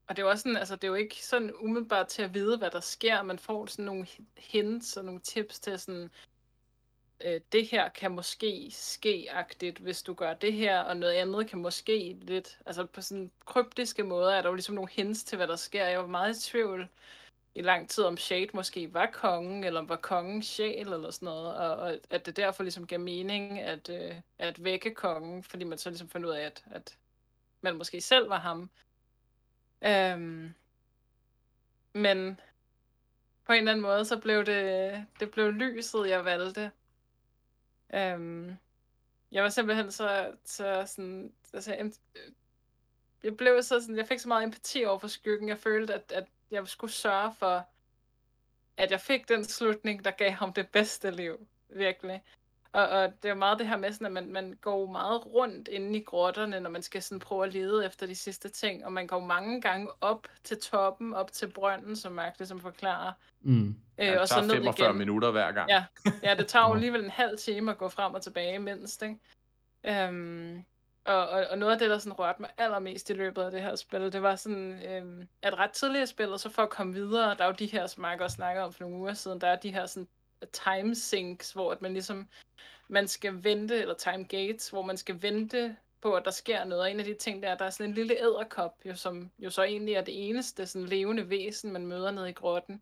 og 0.08 0.16
det 0.16 0.22
er 0.22 0.26
jo 0.26 0.30
også 0.30 0.42
sådan, 0.42 0.58
altså 0.58 0.76
det 0.76 0.84
er 0.84 0.88
jo 0.88 0.94
ikke 0.94 1.26
sådan 1.26 1.54
umiddelbart 1.56 2.08
til 2.08 2.22
at 2.22 2.34
vide, 2.34 2.58
hvad 2.58 2.72
der 2.72 2.80
sker. 2.80 3.22
Man 3.24 3.40
får 3.40 3.66
sådan 3.66 3.86
nogle 3.86 4.08
hints 4.38 4.98
og 4.98 5.06
nogle 5.06 5.20
tips 5.20 5.60
til 5.60 5.80
sådan, 5.80 6.10
øh, 7.26 7.42
det 7.52 7.68
her 7.68 7.90
kan 7.90 8.12
måske 8.12 8.68
ske-agtigt, 8.72 9.78
hvis 9.78 10.04
du 10.04 10.14
gør 10.14 10.34
det 10.34 10.54
her, 10.54 10.80
og 10.80 10.98
noget 10.98 11.14
andet 11.14 11.50
kan 11.50 11.60
måske 11.60 12.18
lidt, 12.22 12.60
altså 12.66 12.86
på 12.86 13.02
sådan 13.02 13.32
kryptiske 13.46 14.04
måder 14.04 14.32
er 14.32 14.42
der 14.42 14.50
jo 14.50 14.56
ligesom 14.56 14.76
nogle 14.76 14.92
hints 14.92 15.24
til, 15.24 15.36
hvad 15.36 15.48
der 15.48 15.56
sker. 15.56 15.86
Jeg 15.86 16.00
var 16.00 16.08
meget 16.08 16.38
i 16.38 16.50
tvivl 16.52 16.90
i 17.56 17.62
lang 17.62 17.90
tid, 17.90 18.04
om 18.04 18.18
Shade 18.18 18.48
måske 18.54 18.94
var 18.94 19.06
kongen, 19.14 19.64
eller 19.64 19.80
om 19.80 19.90
var 19.90 19.96
kongen 19.96 20.44
sjæl, 20.44 20.88
eller 20.94 21.12
sådan 21.12 21.26
noget, 21.26 21.56
og, 21.56 21.76
og 21.76 22.00
at 22.10 22.26
det 22.26 22.38
derfor 22.38 22.64
ligesom 22.64 22.88
gav 22.88 23.00
mening 23.00 23.60
at, 23.60 23.90
øh, 23.90 24.16
at 24.40 24.64
vække 24.64 24.94
kongen, 24.94 25.44
fordi 25.44 25.64
man 25.64 25.78
så 25.78 25.90
ligesom 25.90 26.10
fandt 26.10 26.26
ud 26.26 26.32
af, 26.32 26.42
at, 26.42 26.64
at 26.72 26.98
man 27.62 27.76
måske 27.76 28.02
selv 28.02 28.30
var 28.30 28.40
ham. 28.40 28.70
Øhm, 29.82 30.54
men 31.94 32.40
på 33.46 33.54
en 33.54 33.58
eller 33.58 33.72
anden 33.72 33.82
måde, 33.82 34.06
så 34.06 34.20
blev 34.20 34.46
det, 34.46 35.06
det 35.20 35.32
blev 35.32 35.52
lyset, 35.52 36.10
jeg 36.10 36.26
valgte. 36.26 36.72
Øhm, 37.94 38.56
jeg 39.32 39.44
var 39.44 39.50
simpelthen 39.50 39.92
så, 39.92 40.32
så 40.46 40.84
sådan, 40.86 41.34
altså, 41.54 41.92
jeg 43.24 43.38
blev 43.38 43.64
så 43.64 43.80
sådan, 43.80 43.98
jeg 43.98 44.08
fik 44.08 44.20
så 44.20 44.28
meget 44.28 44.44
empati 44.44 44.86
over 44.86 45.00
for 45.00 45.08
skyggen. 45.08 45.50
Jeg 45.50 45.58
følte, 45.58 45.94
at, 45.94 46.12
at 46.16 46.26
jeg 46.52 46.68
skulle 46.68 46.94
sørge 46.94 47.34
for, 47.40 47.68
at 48.78 48.92
jeg 48.92 49.02
fik 49.02 49.30
den 49.30 49.44
slutning, 49.44 50.06
der 50.06 50.12
gav 50.12 50.32
ham 50.32 50.54
det 50.54 50.70
bedste 50.70 51.12
liv. 51.12 51.48
Virkelig. 51.70 52.24
Og, 52.72 52.88
og 52.88 53.14
det 53.24 53.26
er 53.26 53.34
jo 53.34 53.36
meget 53.36 53.60
det 53.60 53.68
her 53.68 53.78
med, 53.78 53.92
sådan, 53.92 54.08
at 54.08 54.14
man, 54.14 54.32
man 54.32 54.58
går 54.62 54.86
meget 54.92 55.26
rundt 55.26 55.68
inde 55.68 56.00
i 56.00 56.04
grotterne, 56.04 56.60
når 56.60 56.70
man 56.70 56.82
skal 56.82 57.02
sådan 57.02 57.20
prøve 57.20 57.46
at 57.46 57.54
lede 57.54 57.86
efter 57.86 58.08
de 58.08 58.16
sidste 58.16 58.50
ting. 58.50 58.86
Og 58.86 58.94
man 58.94 59.08
går 59.08 59.20
mange 59.20 59.62
gange 59.62 59.88
op 60.02 60.28
til 60.44 60.58
toppen, 60.62 61.14
op 61.14 61.32
til 61.32 61.52
brønden, 61.52 61.96
som 61.96 62.12
Mark 62.12 62.36
ligesom 62.38 62.60
forklarer. 62.60 63.12
Mm. 63.42 63.76
Øh, 63.98 64.08
ja, 64.08 64.20
og 64.20 64.28
så 64.28 64.42
ned 64.42 64.50
45 64.50 64.88
igen. 64.88 64.98
minutter 64.98 65.32
hver 65.32 65.52
gang. 65.52 65.70
Ja, 65.70 65.86
ja 66.24 66.36
det 66.36 66.48
tager 66.48 66.68
jo 66.68 66.74
alligevel 66.76 67.04
en 67.04 67.10
halv 67.10 67.38
time 67.38 67.72
at 67.72 67.78
gå 67.78 67.90
frem 67.90 68.14
og 68.14 68.22
tilbage 68.22 68.60
mindst. 68.60 69.04
Ikke? 69.04 70.08
Um, 70.10 70.66
og, 71.06 71.30
og, 71.30 71.46
og 71.50 71.58
noget 71.58 71.74
af 71.74 71.80
det, 71.80 71.90
der 71.90 71.98
sådan 71.98 72.20
rørte 72.20 72.42
mig 72.42 72.50
allermest 72.58 73.10
i 73.10 73.14
løbet 73.14 73.42
af 73.42 73.52
det 73.52 73.62
her 73.62 73.76
spil, 73.76 74.14
det 74.14 74.22
var 74.22 74.36
sådan, 74.36 74.84
øhm, 74.84 75.28
at 75.42 75.58
ret 75.58 75.72
tidligt 75.72 76.04
i 76.04 76.06
spillet, 76.06 76.42
så 76.42 76.50
for 76.50 76.62
at 76.62 76.70
komme 76.70 76.94
videre, 76.94 77.36
der 77.36 77.44
er 77.44 77.48
jo 77.48 77.56
de 77.60 77.66
her, 77.66 77.88
som 77.88 78.02
Mark 78.02 78.22
også 78.22 78.36
snakker 78.36 78.62
om 78.62 78.74
for 78.74 78.84
nogle 78.84 78.98
uger 78.98 79.14
siden, 79.14 79.42
der 79.42 79.48
er 79.48 79.56
de 79.56 79.72
her 79.72 79.86
sådan 79.86 80.08
time 80.52 80.96
sinks, 80.96 81.52
hvor 81.52 81.72
at 81.72 81.82
man 81.82 81.94
ligesom, 81.94 82.28
man 82.88 83.08
skal 83.08 83.44
vente, 83.44 83.76
eller 83.76 83.94
time 83.94 84.24
gates, 84.24 84.70
hvor 84.70 84.82
man 84.82 84.98
skal 84.98 85.22
vente 85.22 85.76
på, 86.02 86.14
at 86.14 86.26
der 86.26 86.32
sker 86.32 86.64
noget. 86.64 86.84
Og 86.84 86.92
en 86.92 87.00
af 87.00 87.06
de 87.06 87.14
ting, 87.14 87.44
der 87.44 87.50
er, 87.50 87.58
der 87.58 87.66
er 87.66 87.70
sådan 87.70 87.86
en 87.86 87.94
lille 87.94 88.22
æderkop, 88.22 88.76
jo, 88.86 88.96
som 88.96 89.32
jo 89.40 89.50
så 89.50 89.64
egentlig 89.64 89.94
er 89.94 90.02
det 90.02 90.30
eneste 90.30 90.68
sådan 90.68 90.88
levende 90.88 91.30
væsen, 91.30 91.72
man 91.72 91.88
møder 91.88 92.12
nede 92.12 92.30
i 92.30 92.34
grotten. 92.34 92.82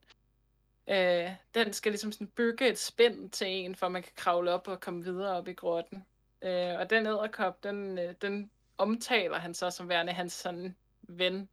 Øh, 0.87 1.29
den 1.55 1.73
skal 1.73 1.91
ligesom 1.91 2.11
sådan 2.11 2.27
bygge 2.27 2.69
et 2.69 2.79
spænd 2.79 3.29
til 3.29 3.47
en, 3.47 3.75
for 3.75 3.87
man 3.87 4.03
kan 4.03 4.11
kravle 4.15 4.51
op 4.51 4.67
og 4.67 4.79
komme 4.79 5.03
videre 5.03 5.37
op 5.37 5.47
i 5.47 5.53
grotten. 5.53 6.05
Øh, 6.41 6.79
og 6.79 6.89
den 6.89 7.05
æderkop, 7.05 7.63
den, 7.63 7.99
øh, 7.99 8.13
den 8.21 8.51
omtaler 8.77 9.37
han 9.37 9.53
så 9.53 9.69
som 9.69 9.89
værende 9.89 10.13
hans 10.13 10.33
sådan 10.33 10.75
ven. 11.01 11.49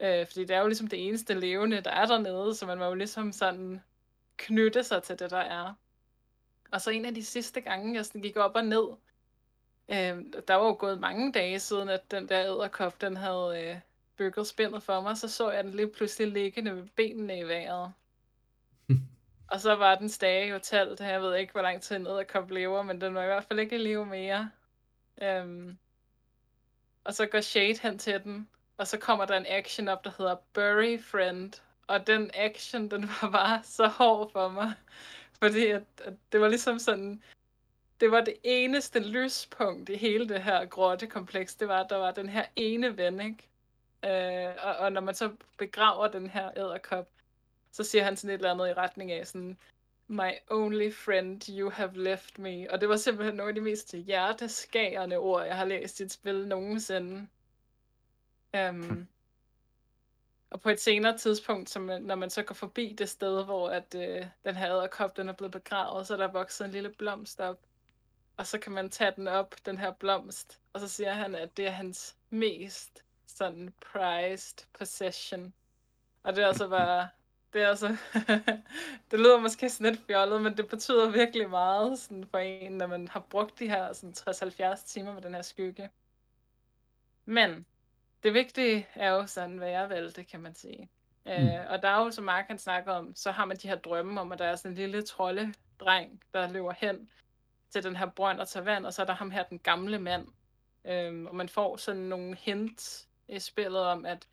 Øh, 0.00 0.26
fordi 0.26 0.44
det 0.44 0.56
er 0.56 0.60
jo 0.60 0.66
ligesom 0.66 0.86
det 0.86 1.06
eneste 1.06 1.34
levende, 1.34 1.80
der 1.80 1.90
er 1.90 2.06
dernede, 2.06 2.54
så 2.54 2.66
man 2.66 2.78
må 2.78 2.84
jo 2.84 2.94
ligesom 2.94 3.32
sådan 3.32 3.82
knytte 4.36 4.84
sig 4.84 5.02
til 5.02 5.18
det, 5.18 5.30
der 5.30 5.38
er. 5.38 5.74
Og 6.72 6.80
så 6.80 6.90
en 6.90 7.04
af 7.04 7.14
de 7.14 7.24
sidste 7.24 7.60
gange, 7.60 7.94
jeg 7.94 8.06
sådan 8.06 8.20
gik 8.22 8.36
op 8.36 8.54
og 8.54 8.64
ned, 8.64 8.88
øh, 9.88 10.24
der 10.48 10.54
var 10.54 10.66
jo 10.66 10.76
gået 10.78 11.00
mange 11.00 11.32
dage 11.32 11.60
siden, 11.60 11.88
at 11.88 12.10
den 12.10 12.28
der 12.28 12.40
æderkop, 12.40 13.00
den 13.00 13.16
havde 13.16 13.64
øh, 13.64 13.76
bygget 14.16 14.46
spændet 14.46 14.82
for 14.82 15.00
mig, 15.00 15.16
så 15.16 15.28
så 15.28 15.50
jeg 15.50 15.64
den 15.64 15.74
lige 15.74 15.88
pludselig 15.88 16.32
liggende 16.32 16.74
med 16.74 16.88
benene 16.96 17.38
i 17.38 17.42
vejret. 17.42 17.92
Og 19.52 19.60
så 19.60 19.74
var 19.74 19.94
den 19.94 20.08
stage 20.08 20.48
jo 20.48 20.58
talt. 20.58 21.00
Jeg 21.00 21.22
ved 21.22 21.36
ikke, 21.36 21.52
hvor 21.52 21.62
lang 21.62 21.82
tid 21.82 21.96
en 21.96 22.06
kom 22.28 22.48
lever, 22.48 22.82
men 22.82 23.00
den 23.00 23.14
var 23.14 23.22
i 23.22 23.26
hvert 23.26 23.44
fald 23.44 23.58
ikke 23.58 23.76
i 23.76 23.78
live 23.78 24.06
mere. 24.06 24.50
Øhm. 25.22 25.78
og 27.04 27.14
så 27.14 27.26
går 27.26 27.40
Shade 27.40 27.78
hen 27.82 27.98
til 27.98 28.22
den, 28.24 28.48
og 28.76 28.86
så 28.86 28.98
kommer 28.98 29.24
der 29.24 29.36
en 29.36 29.46
action 29.48 29.88
op, 29.88 30.04
der 30.04 30.10
hedder 30.18 30.36
Bury 30.52 31.00
Friend. 31.02 31.52
Og 31.86 32.06
den 32.06 32.30
action, 32.34 32.90
den 32.90 33.02
var 33.22 33.30
bare 33.30 33.62
så 33.62 33.86
hård 33.86 34.32
for 34.32 34.48
mig. 34.48 34.72
Fordi 35.42 35.66
at, 35.66 35.82
at 36.04 36.14
det 36.32 36.40
var 36.40 36.48
ligesom 36.48 36.78
sådan, 36.78 37.22
det 38.00 38.10
var 38.10 38.20
det 38.20 38.34
eneste 38.42 39.00
lyspunkt 39.00 39.88
i 39.88 39.96
hele 39.96 40.28
det 40.28 40.42
her 40.42 40.66
grottekompleks, 40.66 41.54
det 41.54 41.68
var, 41.68 41.84
at 41.84 41.90
der 41.90 41.96
var 41.96 42.10
den 42.10 42.28
her 42.28 42.44
ene 42.56 42.96
ven, 42.96 43.20
ikke? 43.20 43.48
Øh, 44.04 44.54
og, 44.62 44.76
og 44.76 44.92
når 44.92 45.00
man 45.00 45.14
så 45.14 45.32
begraver 45.58 46.08
den 46.08 46.30
her 46.30 46.50
æderkop, 46.56 47.08
så 47.72 47.84
siger 47.84 48.04
han 48.04 48.16
sådan 48.16 48.30
et 48.30 48.38
eller 48.38 48.50
andet 48.50 48.68
i 48.68 48.74
retning 48.74 49.12
af 49.12 49.26
sådan, 49.26 49.58
My 50.08 50.30
only 50.50 50.92
friend, 50.92 51.42
you 51.48 51.70
have 51.70 51.92
left 51.94 52.38
me. 52.38 52.70
Og 52.70 52.80
det 52.80 52.88
var 52.88 52.96
simpelthen 52.96 53.34
nogle 53.34 53.48
af 53.48 53.54
de 53.54 53.60
mest 53.60 53.94
hjerteskærende 53.94 55.16
ord, 55.16 55.44
jeg 55.44 55.56
har 55.56 55.64
læst 55.64 56.00
i 56.00 56.02
et 56.02 56.12
spil 56.12 56.48
nogensinde. 56.48 57.28
Um, 58.58 59.08
og 60.50 60.60
på 60.60 60.70
et 60.70 60.80
senere 60.80 61.18
tidspunkt, 61.18 61.70
som, 61.70 61.82
når 61.82 62.14
man 62.14 62.30
så 62.30 62.42
går 62.42 62.54
forbi 62.54 62.94
det 62.98 63.08
sted, 63.08 63.44
hvor 63.44 63.70
at, 63.70 63.94
øh, 63.94 64.26
den 64.44 64.56
her 64.56 64.76
æderkop, 64.76 65.16
den 65.16 65.28
er 65.28 65.32
blevet 65.32 65.52
begravet, 65.52 66.06
så 66.06 66.14
er 66.14 66.18
der 66.18 66.32
vokset 66.32 66.64
en 66.64 66.70
lille 66.70 66.90
blomst 66.90 67.40
op. 67.40 67.60
Og 68.36 68.46
så 68.46 68.58
kan 68.58 68.72
man 68.72 68.90
tage 68.90 69.12
den 69.16 69.28
op, 69.28 69.54
den 69.66 69.78
her 69.78 69.92
blomst, 69.92 70.60
og 70.72 70.80
så 70.80 70.88
siger 70.88 71.12
han, 71.12 71.34
at 71.34 71.56
det 71.56 71.66
er 71.66 71.70
hans 71.70 72.16
mest 72.30 73.04
sådan 73.26 73.74
prized 73.80 74.66
possession. 74.72 75.54
Og 76.22 76.36
det 76.36 76.44
er 76.44 76.48
altså 76.48 76.68
bare 76.68 77.08
det 77.52 77.62
er 77.62 77.68
altså, 77.68 77.96
det 79.10 79.18
lyder 79.18 79.40
måske 79.40 79.70
sådan 79.70 79.92
lidt 79.92 80.06
fjollet, 80.06 80.42
men 80.42 80.56
det 80.56 80.68
betyder 80.68 81.10
virkelig 81.10 81.50
meget 81.50 81.98
sådan 81.98 82.26
for 82.30 82.38
en, 82.38 82.72
når 82.72 82.86
man 82.86 83.08
har 83.08 83.20
brugt 83.20 83.58
de 83.58 83.68
her 83.68 83.92
sådan 83.92 84.14
60-70 84.18 84.86
timer 84.86 85.12
med 85.14 85.22
den 85.22 85.34
her 85.34 85.42
skygge. 85.42 85.90
Men 87.24 87.66
det 88.22 88.34
vigtige 88.34 88.88
er 88.94 89.10
jo 89.10 89.26
sådan, 89.26 89.58
hvad 89.58 89.68
jeg 89.68 89.88
valgte, 89.88 90.24
kan 90.24 90.40
man 90.40 90.54
sige. 90.54 90.88
Mm. 91.26 91.32
Øh, 91.32 91.70
og 91.70 91.82
der 91.82 91.88
er 91.88 92.04
jo, 92.04 92.10
som 92.10 92.24
Mark 92.24 92.46
kan 92.46 92.58
snakke 92.58 92.92
om, 92.92 93.14
så 93.14 93.30
har 93.30 93.44
man 93.44 93.56
de 93.56 93.68
her 93.68 93.76
drømme 93.76 94.20
om, 94.20 94.32
at 94.32 94.38
der 94.38 94.44
er 94.44 94.56
sådan 94.56 94.70
en 94.70 94.76
lille 94.76 95.02
trolde-dreng, 95.02 96.22
der 96.34 96.48
løber 96.48 96.72
hen 96.72 97.10
til 97.70 97.82
den 97.82 97.96
her 97.96 98.06
brønd 98.06 98.40
og 98.40 98.48
tager 98.48 98.64
vand, 98.64 98.86
og 98.86 98.92
så 98.92 99.02
er 99.02 99.06
der 99.06 99.12
ham 99.14 99.30
her, 99.30 99.42
den 99.42 99.58
gamle 99.58 99.98
mand. 99.98 100.28
Øh, 100.84 101.24
og 101.24 101.34
man 101.34 101.48
får 101.48 101.76
sådan 101.76 102.00
nogle 102.00 102.36
hints 102.36 103.08
i 103.28 103.38
spillet 103.38 103.80
om, 103.80 104.06
at, 104.06 104.28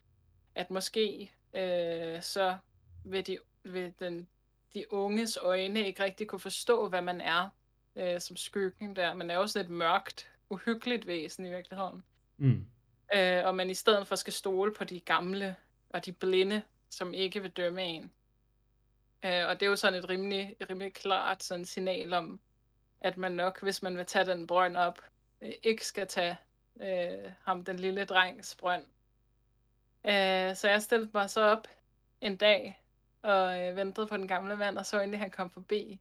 at 0.55 0.71
måske 0.71 1.31
øh, 1.53 2.21
så 2.21 2.57
vil, 3.03 3.27
de, 3.27 3.37
vil 3.63 3.93
den, 3.99 4.27
de 4.73 4.93
unges 4.93 5.37
øjne 5.41 5.87
ikke 5.87 6.03
rigtig 6.03 6.27
kunne 6.27 6.39
forstå, 6.39 6.89
hvad 6.89 7.01
man 7.01 7.21
er 7.21 7.49
øh, 7.95 8.21
som 8.21 8.35
skyggen 8.35 8.95
der. 8.95 9.13
Man 9.13 9.29
er 9.29 9.35
jo 9.35 9.47
sådan 9.47 9.65
et 9.65 9.71
mørkt, 9.71 10.29
uhyggeligt 10.49 11.07
væsen 11.07 11.45
i 11.45 11.49
virkeligheden. 11.49 12.03
Mm. 12.37 12.65
Øh, 13.15 13.45
og 13.45 13.55
man 13.55 13.69
i 13.69 13.73
stedet 13.73 14.07
for 14.07 14.15
skal 14.15 14.33
stole 14.33 14.73
på 14.73 14.83
de 14.83 14.99
gamle 14.99 15.55
og 15.89 16.05
de 16.05 16.11
blinde, 16.11 16.61
som 16.89 17.13
ikke 17.13 17.41
vil 17.41 17.51
dømme 17.51 17.83
en. 17.83 18.11
Øh, 19.25 19.47
og 19.47 19.59
det 19.59 19.65
er 19.65 19.69
jo 19.69 19.75
sådan 19.75 19.99
et 19.99 20.09
rimelig, 20.09 20.55
rimelig 20.69 20.93
klart 20.93 21.43
sådan 21.43 21.65
signal 21.65 22.13
om, 22.13 22.39
at 23.01 23.17
man 23.17 23.31
nok, 23.31 23.61
hvis 23.61 23.81
man 23.81 23.97
vil 23.97 24.05
tage 24.05 24.25
den 24.25 24.47
brønd 24.47 24.77
op, 24.77 25.01
øh, 25.41 25.51
ikke 25.63 25.85
skal 25.85 26.07
tage 26.07 26.37
øh, 26.81 27.31
ham, 27.43 27.65
den 27.65 27.79
lille 27.79 28.05
drengs 28.05 28.55
brønd. 28.55 28.85
Øh, 30.05 30.55
så 30.55 30.67
jeg 30.69 30.81
stillede 30.81 31.11
mig 31.13 31.29
så 31.29 31.41
op 31.41 31.67
en 32.21 32.37
dag 32.37 32.81
og 33.21 33.67
øh, 33.67 33.75
ventede 33.75 34.07
på 34.07 34.17
den 34.17 34.27
gamle 34.27 34.57
mand, 34.57 34.77
og 34.77 34.85
så 34.85 34.99
endelig 34.99 35.19
han 35.19 35.31
kom 35.31 35.49
forbi. 35.49 35.99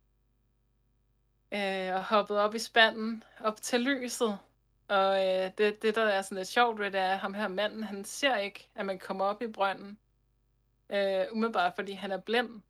Øh, 1.52 1.94
og 1.94 2.04
hoppede 2.04 2.40
op 2.40 2.54
i 2.54 2.58
spanden, 2.58 3.24
op 3.40 3.56
til 3.62 3.80
lyset. 3.80 4.38
Og 4.88 5.26
øh, 5.26 5.50
det, 5.58 5.82
det, 5.82 5.94
der 5.94 6.02
er 6.02 6.22
sådan 6.22 6.38
lidt 6.38 6.48
sjovt 6.48 6.78
ved 6.78 6.90
det, 6.90 7.00
er, 7.00 7.12
at 7.12 7.18
ham 7.18 7.34
her 7.34 7.48
manden, 7.48 7.84
han 7.84 8.04
ser 8.04 8.36
ikke, 8.36 8.68
at 8.74 8.86
man 8.86 8.98
kommer 8.98 9.24
op 9.24 9.42
i 9.42 9.46
brønden. 9.46 9.98
Øh, 10.90 11.24
umiddelbart, 11.32 11.72
fordi 11.74 11.92
han 11.92 12.12
er 12.12 12.18
blind. 12.20 12.62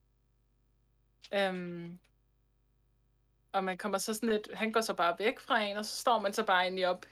Øhm, 1.35 1.99
og 3.53 3.65
man 3.65 3.79
kommer 3.79 3.99
så 3.99 4.15
sådan 4.15 4.29
lidt, 4.29 4.49
han 4.55 4.73
går 4.73 4.81
så 4.81 4.95
bare 4.95 5.17
væk 5.19 5.41
fra 5.41 5.61
en, 5.61 5.77
og 5.77 5.85
så 5.85 5.97
står 5.97 6.19
man 6.19 6.33
så 6.33 6.45
bare 6.45 6.63
egentlig 6.63 6.89
op, 6.89 7.07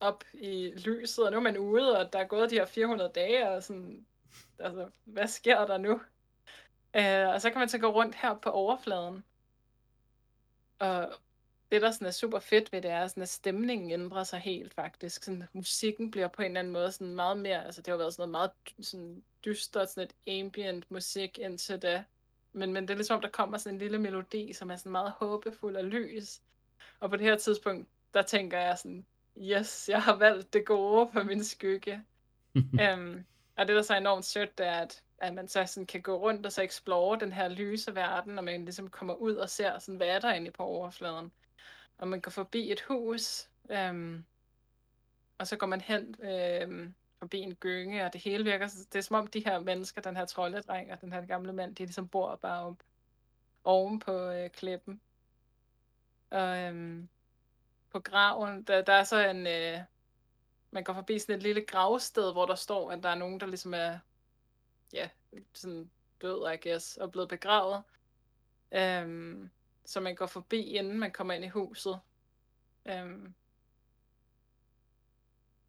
op 0.00 0.24
i 0.32 0.72
lyset, 0.76 1.24
og 1.24 1.30
nu 1.30 1.36
er 1.36 1.42
man 1.42 1.58
ude, 1.58 1.98
og 1.98 2.12
der 2.12 2.18
er 2.18 2.24
gået 2.24 2.50
de 2.50 2.54
her 2.54 2.66
400 2.66 3.10
dage, 3.14 3.48
og 3.50 3.62
sådan, 3.62 4.06
altså, 4.58 4.90
hvad 5.04 5.26
sker 5.26 5.66
der 5.66 5.78
nu? 5.78 6.00
Øh, 6.96 7.28
og 7.28 7.40
så 7.40 7.50
kan 7.50 7.58
man 7.58 7.68
så 7.68 7.78
gå 7.78 7.86
rundt 7.86 8.14
her 8.14 8.34
på 8.34 8.50
overfladen. 8.50 9.24
Og 10.78 11.12
det, 11.72 11.82
der 11.82 11.90
sådan 11.90 12.06
er 12.06 12.10
super 12.10 12.38
fedt 12.38 12.72
ved 12.72 12.82
det, 12.82 12.90
er, 12.90 13.06
sådan, 13.06 13.22
at 13.22 13.28
stemningen 13.28 13.90
ændrer 13.90 14.24
sig 14.24 14.38
helt 14.38 14.74
faktisk. 14.74 15.24
Sådan, 15.24 15.44
musikken 15.52 16.10
bliver 16.10 16.28
på 16.28 16.42
en 16.42 16.46
eller 16.46 16.60
anden 16.60 16.72
måde 16.72 16.92
sådan 16.92 17.14
meget 17.14 17.38
mere, 17.38 17.64
altså 17.64 17.82
det 17.82 17.90
har 17.90 17.98
været 17.98 18.14
sådan 18.14 18.30
noget 18.30 18.30
meget 18.30 18.50
sådan 18.86 19.22
dystert, 19.44 19.90
sådan 19.90 20.08
et 20.08 20.40
ambient 20.40 20.90
musik 20.90 21.38
indtil 21.38 21.82
da. 21.82 22.04
Men, 22.52 22.72
men 22.72 22.82
det 22.82 22.90
er 22.90 22.96
ligesom, 22.98 23.20
der 23.20 23.28
kommer 23.28 23.58
sådan 23.58 23.74
en 23.74 23.78
lille 23.78 23.98
melodi, 23.98 24.52
som 24.52 24.70
er 24.70 24.76
sådan 24.76 24.92
meget 24.92 25.12
håbefuld 25.12 25.76
og 25.76 25.84
lys. 25.84 26.40
Og 27.00 27.10
på 27.10 27.16
det 27.16 27.26
her 27.26 27.36
tidspunkt, 27.36 27.88
der 28.14 28.22
tænker 28.22 28.58
jeg 28.58 28.78
sådan, 28.78 29.06
yes, 29.36 29.88
jeg 29.88 30.02
har 30.02 30.16
valgt 30.16 30.52
det 30.52 30.66
gode 30.66 31.08
for 31.12 31.22
min 31.22 31.44
skygge. 31.44 32.04
um, 32.54 33.24
og 33.56 33.68
det, 33.68 33.76
der 33.76 33.82
så 33.82 33.94
er 33.94 33.98
enormt 33.98 34.24
sødt, 34.24 34.58
det 34.58 34.66
er, 34.66 34.72
at, 34.72 35.02
at 35.20 35.34
man 35.34 35.48
så 35.48 35.66
sådan 35.66 35.86
kan 35.86 36.02
gå 36.02 36.16
rundt 36.16 36.46
og 36.46 36.52
så 36.52 36.62
explore 36.62 37.20
den 37.20 37.32
her 37.32 37.48
lyse 37.48 37.94
verden, 37.94 38.38
og 38.38 38.44
man 38.44 38.64
ligesom 38.64 38.90
kommer 38.90 39.14
ud 39.14 39.34
og 39.34 39.50
ser, 39.50 39.78
sådan, 39.78 39.96
hvad 39.96 40.08
er 40.08 40.18
der 40.18 40.32
inde 40.32 40.50
på 40.50 40.62
overfladen. 40.62 41.32
Og 41.98 42.08
man 42.08 42.20
går 42.20 42.30
forbi 42.30 42.72
et 42.72 42.80
hus, 42.80 43.48
øhm, 43.70 44.24
og 45.38 45.46
så 45.46 45.56
går 45.56 45.66
man 45.66 45.80
hen 45.80 46.14
øhm, 46.22 46.94
forbi 47.18 47.38
en 47.38 47.54
gynge, 47.54 48.04
og 48.04 48.12
det 48.12 48.20
hele 48.20 48.44
virker, 48.44 48.66
det 48.92 48.98
er 48.98 49.02
som 49.02 49.16
om 49.16 49.26
de 49.26 49.44
her 49.44 49.58
mennesker, 49.58 50.02
den 50.02 50.16
her 50.16 50.24
troldedreng 50.24 50.92
og 50.92 51.00
den 51.00 51.12
her 51.12 51.26
gamle 51.26 51.52
mand, 51.52 51.76
de 51.76 51.82
ligesom 51.82 52.08
bor 52.08 52.36
bare 52.36 52.64
op 52.64 52.82
oven 53.64 53.98
på 53.98 54.12
øh, 54.12 54.50
klippen. 54.50 55.00
Og 56.30 56.58
øhm, 56.58 57.08
på 57.90 58.00
graven, 58.00 58.62
der, 58.62 58.82
der 58.82 58.92
er 58.92 59.04
så 59.04 59.28
en, 59.28 59.46
øh, 59.46 59.80
man 60.70 60.84
går 60.84 60.92
forbi 60.92 61.18
sådan 61.18 61.36
et 61.36 61.42
lille 61.42 61.66
gravsted, 61.66 62.32
hvor 62.32 62.46
der 62.46 62.54
står, 62.54 62.90
at 62.90 63.02
der 63.02 63.08
er 63.08 63.14
nogen, 63.14 63.40
der 63.40 63.46
ligesom 63.46 63.74
er, 63.74 63.98
ja, 64.92 65.08
sådan 65.52 65.90
død, 66.22 66.52
I 66.52 66.68
guess, 66.68 66.96
og 66.96 67.12
blevet 67.12 67.28
begravet. 67.28 67.82
Øhm, 68.72 69.50
så 69.84 70.00
man 70.00 70.14
går 70.14 70.26
forbi, 70.26 70.62
inden 70.62 70.98
man 70.98 71.12
kommer 71.12 71.34
ind 71.34 71.44
i 71.44 71.48
huset. 71.48 72.00
Øhm, 72.86 73.34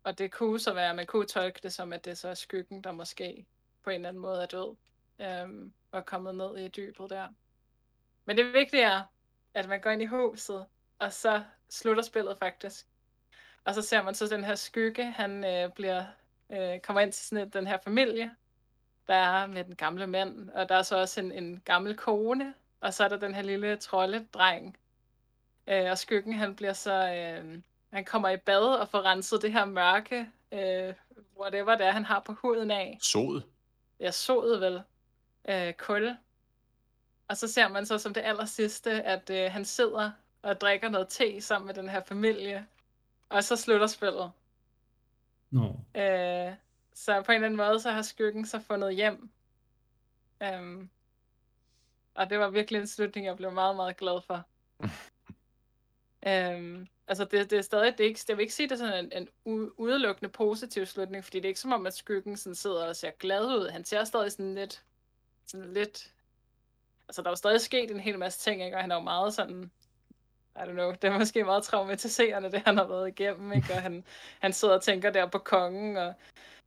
og 0.03 0.17
det 0.17 0.31
kunne 0.31 0.59
så 0.59 0.73
være, 0.73 0.95
man 0.95 1.05
kunne 1.05 1.25
tolke 1.25 1.59
det 1.63 1.73
som, 1.73 1.93
at 1.93 2.05
det 2.05 2.17
så 2.17 2.27
er 2.29 2.33
skyggen, 2.33 2.83
der 2.83 2.91
måske 2.91 3.45
på 3.83 3.89
en 3.89 3.95
eller 3.95 4.09
anden 4.09 4.21
måde 4.21 4.41
er 4.41 4.45
død, 4.45 4.75
øhm, 5.19 5.73
og 5.91 5.99
er 5.99 6.03
kommet 6.03 6.35
ned 6.35 6.57
i 6.57 6.67
dybet 6.67 7.09
der. 7.09 7.27
Men 8.25 8.37
det 8.37 8.53
vigtige 8.53 8.83
er, 8.83 9.03
at 9.53 9.67
man 9.67 9.81
går 9.81 9.89
ind 9.89 10.01
i 10.01 10.05
huset, 10.05 10.65
og 10.99 11.13
så 11.13 11.43
slutter 11.69 12.03
spillet 12.03 12.37
faktisk. 12.37 12.87
Og 13.63 13.73
så 13.73 13.81
ser 13.81 14.03
man 14.03 14.15
så 14.15 14.27
den 14.27 14.43
her 14.43 14.55
skygge, 14.55 15.11
han 15.11 15.45
øh, 15.45 15.73
bliver, 15.73 16.05
øh, 16.49 16.79
kommer 16.79 17.01
ind 17.01 17.11
til 17.11 17.25
sådan 17.25 17.49
den 17.49 17.67
her 17.67 17.77
familie, 17.83 18.35
der 19.09 19.15
er 19.15 19.47
med 19.47 19.63
den 19.63 19.75
gamle 19.75 20.07
mand, 20.07 20.49
og 20.49 20.69
der 20.69 20.75
er 20.75 20.81
så 20.81 20.97
også 20.97 21.19
en, 21.19 21.31
en 21.31 21.61
gammel 21.65 21.97
kone, 21.97 22.53
og 22.81 22.93
så 22.93 23.03
er 23.03 23.07
der 23.07 23.17
den 23.17 23.35
her 23.35 23.41
lille 23.41 23.77
trolledreng. 23.77 24.77
Øh, 25.67 25.91
og 25.91 25.97
skyggen, 25.97 26.33
han 26.33 26.55
bliver 26.55 26.73
så, 26.73 27.13
øh, 27.13 27.61
han 27.93 28.05
kommer 28.05 28.29
i 28.29 28.37
bad 28.37 28.61
og 28.61 28.89
får 28.89 29.01
renset 29.01 29.41
det 29.41 29.53
her 29.53 29.65
mørke, 29.65 30.29
øh, 30.51 30.93
whatever 31.39 31.75
det 31.75 31.85
er, 31.85 31.91
han 31.91 32.05
har 32.05 32.19
på 32.19 32.33
huden 32.33 32.71
af. 32.71 32.97
Sod. 33.01 33.41
Ja, 33.99 34.11
sod 34.11 34.59
vel. 34.59 34.81
Øh, 35.49 35.73
kul. 35.73 36.15
Og 37.27 37.37
så 37.37 37.47
ser 37.47 37.67
man 37.67 37.85
så 37.85 37.97
som 37.97 38.13
det 38.13 38.21
aller 38.21 38.45
sidste, 38.45 38.91
at 38.91 39.29
øh, 39.29 39.51
han 39.51 39.65
sidder 39.65 40.11
og 40.41 40.61
drikker 40.61 40.89
noget 40.89 41.07
te 41.07 41.41
sammen 41.41 41.65
med 41.65 41.73
den 41.75 41.89
her 41.89 42.01
familie. 42.01 42.65
Og 43.29 43.43
så 43.43 43.55
slutter 43.55 43.87
spillet. 43.87 44.31
Nå. 45.51 45.79
Øh, 45.95 46.53
så 46.99 47.21
på 47.21 47.31
en 47.31 47.35
eller 47.35 47.45
anden 47.45 47.57
måde, 47.57 47.79
så 47.79 47.91
har 47.91 48.01
skyggen 48.01 48.45
så 48.45 48.59
fundet 48.59 48.95
hjem. 48.95 49.29
Um, 50.59 50.89
og 52.15 52.29
det 52.29 52.39
var 52.39 52.49
virkelig 52.49 52.81
en 52.81 52.87
slutning, 52.87 53.25
jeg 53.25 53.37
blev 53.37 53.51
meget, 53.51 53.75
meget 53.75 53.97
glad 53.97 54.21
for. 54.27 54.47
um, 56.25 56.87
altså, 57.09 57.25
det, 57.31 57.49
det 57.49 57.57
er 57.57 57.61
stadig, 57.61 57.97
det 57.97 58.03
er 58.03 58.07
ikke, 58.07 58.19
jeg 58.27 58.37
vil 58.37 58.43
ikke 58.43 58.53
sige, 58.53 58.69
det 58.69 58.73
er 58.73 58.77
sådan 58.77 59.11
en, 59.11 59.27
en 59.45 59.71
udelukkende 59.77 60.29
positiv 60.29 60.85
slutning, 60.85 61.23
fordi 61.23 61.37
det 61.37 61.45
er 61.45 61.49
ikke 61.49 61.59
som 61.59 61.73
om, 61.73 61.85
at 61.85 61.93
skyggen 61.93 62.37
sådan 62.37 62.55
sidder 62.55 62.87
og 62.87 62.95
ser 62.95 63.11
glad 63.11 63.45
ud. 63.45 63.69
Han 63.69 63.85
ser 63.85 64.03
stadig 64.03 64.31
sådan 64.31 64.55
lidt, 64.55 64.83
sådan 65.45 65.73
lidt, 65.73 66.13
altså 67.07 67.21
der 67.21 67.27
er 67.27 67.31
jo 67.31 67.35
stadig 67.35 67.61
sket 67.61 67.91
en 67.91 67.99
hel 67.99 68.19
masse 68.19 68.39
ting, 68.39 68.63
ikke? 68.63 68.77
og 68.77 68.81
han 68.81 68.91
er 68.91 68.95
jo 68.95 69.01
meget 69.01 69.33
sådan, 69.33 69.71
i 70.55 70.59
don't 70.59 70.71
know, 70.71 70.91
det 70.91 71.03
er 71.03 71.19
måske 71.19 71.43
meget 71.43 71.63
traumatiserende, 71.63 72.51
det 72.51 72.61
han 72.65 72.77
har 72.77 72.87
været 72.87 73.07
igennem, 73.07 73.53
ikke? 73.53 73.73
og 73.73 73.81
han, 73.81 74.05
han 74.39 74.53
sidder 74.53 74.75
og 74.75 74.83
tænker 74.83 75.09
der 75.09 75.25
på 75.25 75.37
kongen, 75.37 75.97
og, 75.97 76.13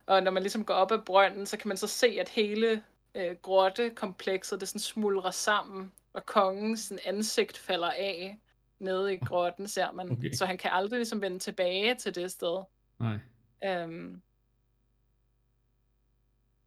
og 0.05 0.23
når 0.23 0.31
man 0.31 0.43
ligesom 0.43 0.65
går 0.65 0.73
op 0.73 0.91
ad 0.91 0.99
brønden, 1.05 1.45
så 1.45 1.57
kan 1.57 1.67
man 1.67 1.77
så 1.77 1.87
se, 1.87 2.07
at 2.07 2.29
hele 2.29 2.83
øh, 3.15 3.35
grottekomplekset, 3.41 4.59
det 4.59 4.67
sådan 4.67 4.79
smuldrer 4.79 5.31
sammen, 5.31 5.91
og 6.13 6.25
kongens 6.25 6.79
sådan, 6.79 6.99
ansigt 7.05 7.57
falder 7.57 7.91
af 7.91 8.39
nede 8.79 9.13
i 9.13 9.17
grotten, 9.17 9.67
ser 9.67 9.91
man. 9.91 10.11
Okay. 10.11 10.31
Så 10.31 10.45
han 10.45 10.57
kan 10.57 10.71
aldrig 10.71 10.97
ligesom 10.97 11.21
vende 11.21 11.39
tilbage 11.39 11.95
til 11.95 12.15
det 12.15 12.31
sted. 12.31 12.63
Nej. 12.99 13.19
Øhm, 13.65 14.21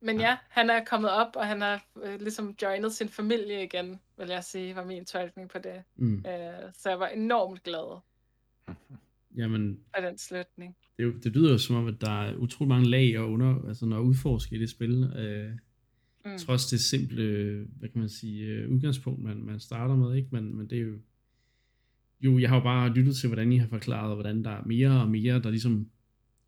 men 0.01 0.21
ja, 0.21 0.39
han 0.49 0.71
er 0.71 0.85
kommet 0.85 1.11
op, 1.11 1.37
og 1.37 1.47
han 1.47 1.61
har 1.61 1.85
øh, 2.03 2.21
ligesom 2.21 2.57
joinet 2.63 2.95
sin 2.95 3.09
familie 3.09 3.65
igen, 3.65 4.01
vil 4.17 4.29
jeg 4.29 4.45
sige, 4.45 4.77
var 4.77 4.85
min 4.85 5.05
tolkning 5.05 5.49
på 5.49 5.59
det. 5.59 5.85
Mm. 5.97 6.25
Øh, 6.27 6.73
så 6.75 6.89
jeg 6.89 7.01
var 7.01 7.09
enormt 7.09 7.63
glad 7.63 8.01
Jamen, 9.37 9.85
af 9.95 10.03
den 10.03 10.19
slutning. 10.19 10.77
Det, 10.99 11.25
det 11.25 11.37
lyder 11.37 11.53
jo 11.53 11.59
som 11.59 11.77
om, 11.77 11.87
at 11.87 12.01
der 12.01 12.23
er 12.23 12.37
utrolig 12.37 12.69
mange 12.69 12.91
lag 12.91 13.19
og 13.19 13.33
under, 13.33 13.69
altså 13.69 13.87
når 13.87 14.01
udforske 14.01 14.57
i 14.57 14.59
det 14.59 14.71
spil. 14.71 15.05
Øh, 15.05 15.51
mm. 16.25 16.39
Trods 16.39 16.67
det 16.67 16.81
simple, 16.81 17.25
hvad 17.79 17.89
kan 17.89 18.01
man 18.01 18.09
sige, 18.09 18.47
øh, 18.47 18.71
udgangspunkt, 18.71 19.23
man, 19.23 19.37
man 19.37 19.61
starter 19.61 19.97
med, 19.97 20.17
ikke? 20.17 20.29
Men, 20.33 20.57
men 20.57 20.71
det 20.71 20.79
er 20.79 20.83
jo, 20.83 20.99
jo, 22.21 22.39
jeg 22.39 22.49
har 22.49 22.57
jo 22.57 22.63
bare 22.63 22.95
lyttet 22.95 23.17
til, 23.17 23.27
hvordan 23.27 23.53
I 23.53 23.59
har 23.59 23.67
forklaret, 23.67 24.17
hvordan 24.17 24.45
der 24.45 24.51
er 24.51 24.65
mere 24.67 25.01
og 25.01 25.09
mere, 25.09 25.43
der 25.43 25.51
ligesom 25.51 25.91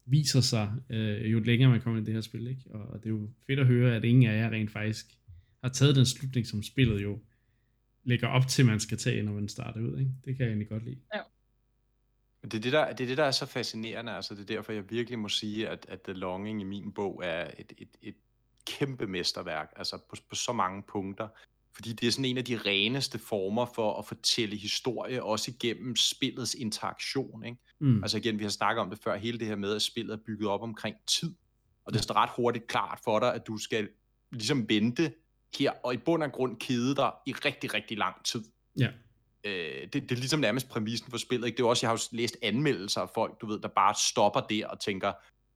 viser 0.07 0.41
sig, 0.41 0.73
øh, 0.91 1.33
jo 1.33 1.41
længere 1.41 1.71
man 1.71 1.81
kommer 1.81 2.01
i 2.01 2.05
det 2.05 2.15
her 2.15 2.21
spil. 2.21 2.47
Ikke? 2.47 2.63
Og, 2.71 2.81
og 2.81 2.99
det 2.99 3.07
er 3.07 3.11
jo 3.11 3.31
fedt 3.47 3.59
at 3.59 3.67
høre, 3.67 3.97
at 3.97 4.05
ingen 4.05 4.31
af 4.31 4.39
jer 4.39 4.51
rent 4.51 4.71
faktisk 4.71 5.07
har 5.63 5.69
taget 5.69 5.97
den 5.97 6.07
slutning, 6.07 6.47
som 6.47 6.63
spillet 6.63 7.03
jo 7.03 7.19
lægger 8.05 8.27
op 8.27 8.47
til, 8.47 8.67
man 8.67 8.81
skal 8.81 8.99
tage, 8.99 9.23
når 9.23 9.33
man 9.33 9.49
starter 9.49 9.81
ud. 9.81 9.99
Ikke? 9.99 10.11
Det 10.25 10.37
kan 10.37 10.45
jeg 10.45 10.49
egentlig 10.49 10.69
godt 10.69 10.85
lide. 10.85 10.99
Ja. 11.15 11.21
Det 12.45 12.55
er 12.55 12.61
det, 12.61 12.73
der, 12.73 12.93
det 12.93 13.01
er 13.01 13.09
det, 13.09 13.17
der 13.17 13.25
er 13.25 13.31
så 13.31 13.47
fascinerende. 13.47 14.13
Altså, 14.13 14.35
det 14.35 14.41
er 14.41 14.57
derfor, 14.57 14.73
jeg 14.73 14.91
virkelig 14.91 15.19
må 15.19 15.29
sige, 15.29 15.69
at, 15.69 15.87
at 15.89 16.01
The 16.03 16.13
Longing 16.13 16.61
i 16.61 16.65
min 16.65 16.93
bog 16.93 17.21
er 17.25 17.51
et, 17.59 17.73
et, 17.79 17.89
et 18.03 18.15
kæmpe 18.67 19.07
mesterværk, 19.07 19.73
altså 19.77 19.99
på, 20.11 20.17
på 20.29 20.35
så 20.35 20.53
mange 20.53 20.83
punkter. 20.83 21.29
Fordi 21.75 21.93
det 21.93 22.07
er 22.07 22.11
sådan 22.11 22.25
en 22.25 22.39
af 22.39 22.45
de 22.45 22.57
reneste 22.57 23.19
former 23.19 23.67
for 23.75 23.99
at 23.99 24.07
fortælle 24.07 24.57
historie, 24.57 25.23
også 25.23 25.51
igennem 25.51 25.97
spillets 25.97 26.55
interaktion. 26.55 27.45
Ikke? 27.45 27.59
Mm. 27.81 28.03
Altså 28.03 28.19
igen, 28.19 28.39
vi 28.39 28.45
har 28.45 28.51
snakket 28.51 28.81
om 28.83 28.91
det 28.91 28.99
før, 29.05 29.17
hele 29.17 29.39
det 29.39 29.47
her 29.47 29.57
med, 29.57 29.75
at 29.75 29.83
spillet 29.83 30.13
er 30.13 30.19
bygget 30.27 30.49
op 30.49 30.63
omkring 30.63 30.97
tid. 31.07 31.35
Og 31.85 31.93
det 31.93 32.11
er 32.11 32.17
ret 32.17 32.31
hurtigt 32.37 32.67
klart 32.67 33.01
for 33.05 33.19
dig, 33.19 33.35
at 33.35 33.47
du 33.47 33.59
skal 33.59 33.89
ligesom 34.33 34.69
vente 34.69 35.13
her, 35.59 35.71
og 35.71 35.95
i 35.95 35.97
bund 35.97 36.23
og 36.23 36.33
grund 36.33 36.57
kede 36.57 36.95
dig 36.95 37.13
i 37.27 37.33
rigtig, 37.33 37.75
rigtig 37.75 37.99
lang 37.99 38.25
tid. 38.25 38.45
Ja. 38.79 38.89
Øh, 39.45 39.83
det, 39.83 39.93
det 39.93 40.13
er 40.13 40.17
ligesom 40.17 40.41
nærmest 40.41 40.69
præmissen 40.69 41.11
for 41.11 41.19
spillet. 41.19 41.47
Ikke? 41.47 41.57
Det 41.57 41.63
er 41.63 41.69
også, 41.69 41.87
jeg 41.87 41.91
har 41.91 41.97
jo 41.97 42.17
læst 42.17 42.37
anmeldelser 42.43 43.01
af 43.01 43.09
folk, 43.15 43.41
du 43.41 43.47
ved, 43.47 43.61
der 43.61 43.69
bare 43.69 43.95
stopper 44.11 44.41
der 44.41 44.67
og 44.67 44.81
tænker, 44.81 45.13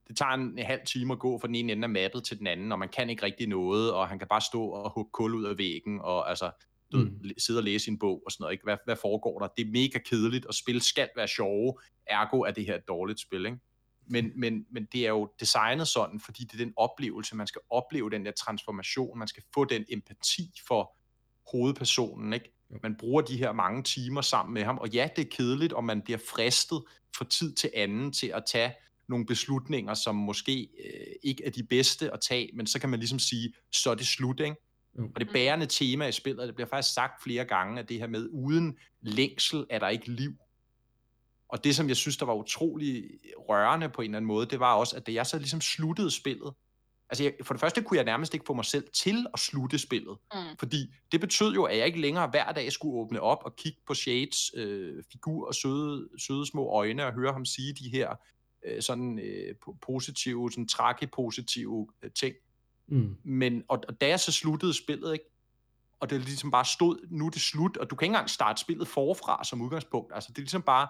det 0.09 0.17
tager 0.17 0.33
en, 0.33 0.59
en 0.59 0.67
halv 0.67 0.81
time 0.87 1.13
at 1.13 1.19
gå 1.19 1.39
fra 1.39 1.47
den 1.47 1.55
ene 1.55 1.73
ende 1.73 1.85
af 1.85 1.91
mappet 1.91 2.25
til 2.25 2.39
den 2.39 2.47
anden, 2.47 2.73
og 2.73 2.79
man 2.79 2.89
kan 2.89 3.11
ikke 3.11 3.23
rigtig 3.23 3.49
noget, 3.49 3.93
og 3.93 4.09
han 4.09 4.19
kan 4.19 4.29
bare 4.29 4.41
stå 4.41 4.65
og 4.65 4.91
hugge 4.91 5.11
kul 5.13 5.35
ud 5.35 5.45
af 5.45 5.59
væggen, 5.59 6.01
og 6.01 6.29
altså, 6.29 6.51
du 6.93 6.99
mm. 6.99 7.19
ved, 7.23 7.31
sidde 7.39 7.59
og 7.59 7.65
læse 7.65 7.91
en 7.91 7.99
bog 7.99 8.23
og 8.27 8.33
sådan 8.33 8.43
noget. 8.43 8.53
Ikke? 8.53 8.65
Hvad, 8.65 8.77
hvad 8.85 8.97
foregår 8.97 9.39
der? 9.39 9.49
Det 9.57 9.67
er 9.67 9.71
mega 9.71 9.99
kedeligt, 9.99 10.47
og 10.47 10.55
spil 10.55 10.81
skal 10.81 11.09
være 11.17 11.29
sjove, 11.29 11.75
ergo 12.07 12.41
er 12.41 12.51
det 12.51 12.67
her 12.67 12.75
et 12.75 12.89
dårligt 12.89 13.21
spil. 13.21 13.47
Ikke? 13.47 13.59
Men, 14.07 14.33
men, 14.37 14.67
men 14.71 14.89
det 14.93 15.05
er 15.05 15.09
jo 15.09 15.33
designet 15.41 15.89
sådan, 15.89 16.21
fordi 16.21 16.45
det 16.45 16.53
er 16.53 16.65
den 16.65 16.73
oplevelse, 16.77 17.37
man 17.37 17.47
skal 17.47 17.61
opleve 17.71 18.11
den 18.11 18.27
der 18.27 18.33
transformation, 18.33 19.19
man 19.19 19.29
skal 19.29 19.43
få 19.55 19.65
den 19.65 19.85
empati 19.89 20.51
for 20.67 20.97
hovedpersonen, 21.53 22.33
ikke? 22.33 22.53
Man 22.83 22.97
bruger 22.97 23.23
de 23.23 23.37
her 23.37 23.53
mange 23.53 23.83
timer 23.83 24.21
sammen 24.21 24.55
med 24.55 24.65
ham, 24.65 24.79
og 24.79 24.89
ja, 24.89 25.09
det 25.17 25.25
er 25.25 25.31
kedeligt, 25.31 25.73
og 25.73 25.85
man 25.85 26.03
bliver 26.03 26.19
fristet 26.19 26.83
fra 27.17 27.25
tid 27.25 27.55
til 27.55 27.71
anden 27.75 28.13
til 28.13 28.27
at 28.27 28.43
tage 28.47 28.73
nogle 29.09 29.27
beslutninger, 29.27 29.95
som 29.95 30.15
måske 30.15 30.69
øh, 30.85 31.15
ikke 31.23 31.45
er 31.45 31.51
de 31.51 31.63
bedste 31.63 32.13
at 32.13 32.21
tage, 32.21 32.51
men 32.55 32.67
så 32.67 32.81
kan 32.81 32.89
man 32.89 32.99
ligesom 32.99 33.19
sige, 33.19 33.55
så 33.73 33.91
er 33.91 33.95
det 33.95 34.07
slut, 34.07 34.41
ikke? 34.41 34.57
Mm. 34.95 35.05
Og 35.15 35.21
det 35.21 35.29
bærende 35.33 35.67
tema 35.67 36.07
i 36.07 36.13
spillet, 36.13 36.47
det 36.47 36.55
bliver 36.55 36.69
faktisk 36.69 36.95
sagt 36.95 37.23
flere 37.23 37.45
gange, 37.45 37.81
at 37.81 37.89
det 37.89 37.99
her 37.99 38.07
med, 38.07 38.29
uden 38.33 38.79
længsel 39.01 39.67
er 39.71 39.79
der 39.79 39.89
ikke 39.89 40.11
liv. 40.11 40.33
Og 41.49 41.65
det, 41.65 41.77
som 41.77 41.89
jeg 41.89 41.97
synes, 41.97 42.17
der 42.17 42.27
var 42.27 42.35
utrolig 42.35 43.05
rørende 43.49 43.89
på 43.89 44.03
en 44.03 44.11
eller 44.11 44.17
anden 44.17 44.27
måde, 44.27 44.47
det 44.47 44.61
var 44.61 44.75
også, 44.75 44.97
at 44.97 45.07
da 45.07 45.13
jeg 45.13 45.27
så 45.27 45.39
ligesom 45.39 45.61
sluttede 45.61 46.11
spillet, 46.11 46.53
altså 47.13 47.25
jeg, 47.25 47.33
for 47.43 47.55
det 47.55 47.61
første 47.61 47.83
kunne 47.83 47.97
jeg 47.97 48.05
nærmest 48.05 48.35
ikke 48.35 48.47
få 48.47 48.55
mig 48.55 48.65
selv 48.65 48.85
til 48.93 49.27
at 49.35 49.41
slutte 49.41 49.79
spillet, 49.79 50.19
mm. 50.35 50.41
fordi 50.59 50.95
det 51.13 51.21
betød 51.21 51.55
jo, 51.55 51.65
at 51.65 51.79
jeg 51.79 51.87
ikke 51.87 52.01
længere 52.01 52.29
hver 52.29 52.53
dag 52.53 52.73
skulle 52.73 52.97
åbne 52.97 53.21
op 53.21 53.39
og 53.45 53.57
kigge 53.57 53.79
på 53.87 53.95
Shades 53.95 54.51
øh, 54.55 55.03
figur 55.13 55.47
og 55.47 55.55
søde, 55.55 56.09
søde 56.19 56.47
små 56.47 56.69
øjne 56.69 57.07
og 57.07 57.13
høre 57.13 57.33
ham 57.33 57.45
sige 57.45 57.73
de 57.73 57.91
her 57.91 58.15
øh, 58.67 58.83
sådan 58.83 59.19
øh, 59.19 59.55
positive, 59.83 60.53
sådan 60.53 60.69
trake 60.69 61.07
positive 61.07 61.89
øh, 62.03 62.11
ting. 62.11 62.35
Mm. 62.87 63.17
Men, 63.23 63.63
og, 63.69 63.85
og 63.89 64.01
da 64.01 64.09
jeg 64.09 64.21
så 64.21 64.33
sluttede 64.33 64.75
spillet, 64.75 65.13
ikke, 65.13 65.25
og 66.01 66.11
det 66.11 66.21
ligesom 66.21 66.51
bare 66.51 66.65
stod, 66.65 67.07
nu 67.11 67.27
er 67.27 67.31
det 67.31 67.41
slut, 67.41 67.77
og 67.77 67.91
du 67.91 67.97
kan 67.97 68.07
ikke 68.07 68.11
engang 68.11 68.31
starte 68.31 68.61
spillet 68.61 68.89
forfra 68.89 69.45
som 69.45 69.61
udgangspunkt. 69.61 70.13
Altså 70.15 70.29
det 70.33 70.39
er 70.39 70.43
ligesom 70.43 70.63
bare, 70.63 70.89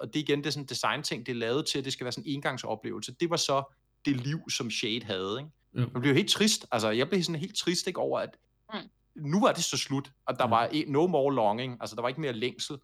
og 0.00 0.14
det 0.14 0.20
igen, 0.20 0.38
det 0.38 0.46
er 0.46 0.50
sådan 0.50 0.64
en 0.64 0.68
design-ting, 0.68 1.26
det 1.26 1.32
er 1.32 1.36
lavet 1.36 1.66
til, 1.66 1.78
at 1.78 1.84
det 1.84 1.92
skal 1.92 2.04
være 2.04 2.12
sådan 2.12 2.28
en 2.30 2.34
engangsoplevelse. 2.34 3.14
Det 3.20 3.30
var 3.30 3.36
så 3.36 3.76
det 4.06 4.16
liv, 4.16 4.50
som 4.50 4.70
Shade 4.70 5.04
havde, 5.04 5.36
ikke? 5.38 5.50
Ja. 5.74 5.80
Man 5.92 6.02
blev 6.02 6.14
helt 6.14 6.30
trist, 6.30 6.66
altså 6.72 6.90
jeg 6.90 7.08
blev 7.08 7.22
sådan 7.22 7.40
helt 7.40 7.56
trist, 7.56 7.86
ikke, 7.86 8.00
over 8.00 8.20
at 8.20 8.36
mm. 8.74 8.80
nu 9.14 9.40
var 9.40 9.52
det 9.52 9.64
så 9.64 9.76
slut, 9.76 10.12
og 10.26 10.38
der 10.38 10.44
ja. 10.44 10.48
var 10.48 10.70
no 10.86 11.06
more 11.06 11.34
longing, 11.34 11.76
altså 11.80 11.96
der 11.96 12.02
var 12.02 12.08
ikke 12.08 12.20
mere 12.20 12.32
længsel. 12.32 12.78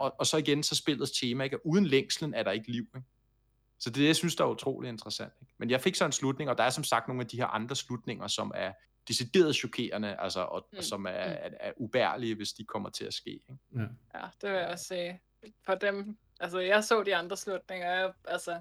Og, 0.00 0.14
og 0.18 0.26
så 0.26 0.36
igen, 0.36 0.62
så 0.62 0.76
spillets 0.76 1.20
tema, 1.20 1.44
ikke? 1.44 1.66
uden 1.66 1.86
længslen 1.86 2.34
er 2.34 2.42
der 2.42 2.50
ikke 2.50 2.72
liv, 2.72 2.86
ikke? 2.96 3.06
Så 3.78 3.90
det 3.90 3.96
er 3.96 4.00
det, 4.00 4.06
jeg 4.06 4.16
synes, 4.16 4.36
der 4.36 4.44
er 4.44 4.48
utrolig 4.48 4.88
interessant. 4.88 5.32
Ikke? 5.40 5.52
Men 5.58 5.70
jeg 5.70 5.80
fik 5.80 5.94
så 5.94 6.04
en 6.04 6.12
slutning, 6.12 6.50
og 6.50 6.58
der 6.58 6.64
er 6.64 6.70
som 6.70 6.84
sagt 6.84 7.08
nogle 7.08 7.22
af 7.22 7.28
de 7.28 7.36
her 7.36 7.46
andre 7.46 7.76
slutninger, 7.76 8.26
som 8.26 8.52
er 8.54 8.72
decideret 9.08 9.56
chokerende, 9.56 10.16
altså, 10.18 10.40
og, 10.40 10.68
mm. 10.72 10.78
og 10.78 10.84
som 10.84 11.06
er, 11.06 11.26
mm. 11.26 11.32
er, 11.40 11.50
er 11.60 11.72
ubærlige, 11.76 12.34
hvis 12.34 12.52
de 12.52 12.64
kommer 12.64 12.90
til 12.90 13.04
at 13.04 13.14
ske. 13.14 13.30
Ikke? 13.30 13.58
Ja. 13.74 13.80
ja, 14.14 14.26
det 14.40 14.50
vil 14.50 14.58
jeg 14.58 14.68
også 14.68 14.84
sige. 14.84 15.20
For 15.66 15.74
dem, 15.74 16.18
altså 16.40 16.58
jeg 16.58 16.84
så 16.84 17.02
de 17.02 17.16
andre 17.16 17.36
slutninger, 17.36 17.90
jeg, 17.90 18.12
altså, 18.24 18.60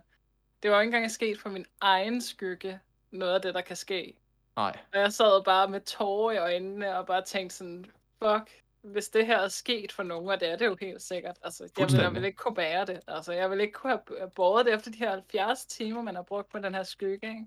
det 0.64 0.72
var 0.72 0.82
ikke 0.82 0.96
engang 0.96 1.12
sket 1.12 1.40
for 1.40 1.50
min 1.50 1.66
egen 1.82 2.22
skygge, 2.22 2.80
noget 3.12 3.36
af 3.36 3.42
det, 3.42 3.54
der 3.54 3.62
kan 3.62 3.76
ske. 3.76 4.14
Nej. 4.56 4.78
Og 4.94 5.00
jeg 5.00 5.14
sad 5.14 5.44
bare 5.44 5.68
med 5.68 5.82
tårer 5.82 6.32
i 6.32 6.38
øjnene, 6.38 6.98
og 6.98 7.06
bare 7.06 7.22
tænkte 7.22 7.56
sådan, 7.56 7.86
fuck, 8.24 8.62
hvis 8.82 9.10
det 9.10 9.26
her 9.26 9.38
er 9.38 9.48
sket 9.48 9.92
for 9.92 10.04
nogen, 10.04 10.30
og 10.30 10.40
det 10.40 10.52
er 10.52 10.56
det 10.56 10.66
jo 10.66 10.78
helt 10.82 11.02
sikkert. 11.02 11.38
Altså, 11.44 11.70
jeg 11.78 11.88
vil, 11.88 12.00
jeg 12.02 12.14
vil 12.14 12.24
ikke 12.24 12.38
kunne 12.38 12.56
bære 12.56 12.86
det. 12.86 13.00
Altså, 13.08 13.34
jeg 13.34 13.52
vil 13.52 13.60
ikke 13.60 13.74
kunne 13.74 14.00
have 14.18 14.30
båret 14.30 14.66
det 14.66 14.74
efter 14.74 14.92
de 14.92 14.98
her 14.98 15.12
70 15.12 15.66
timer, 15.66 16.02
man 16.02 16.16
har 16.16 16.22
brugt 16.22 16.50
på 16.50 16.60
den 16.60 16.76
her 16.76 16.84
skygge. 16.84 17.28
Ikke? 17.28 17.46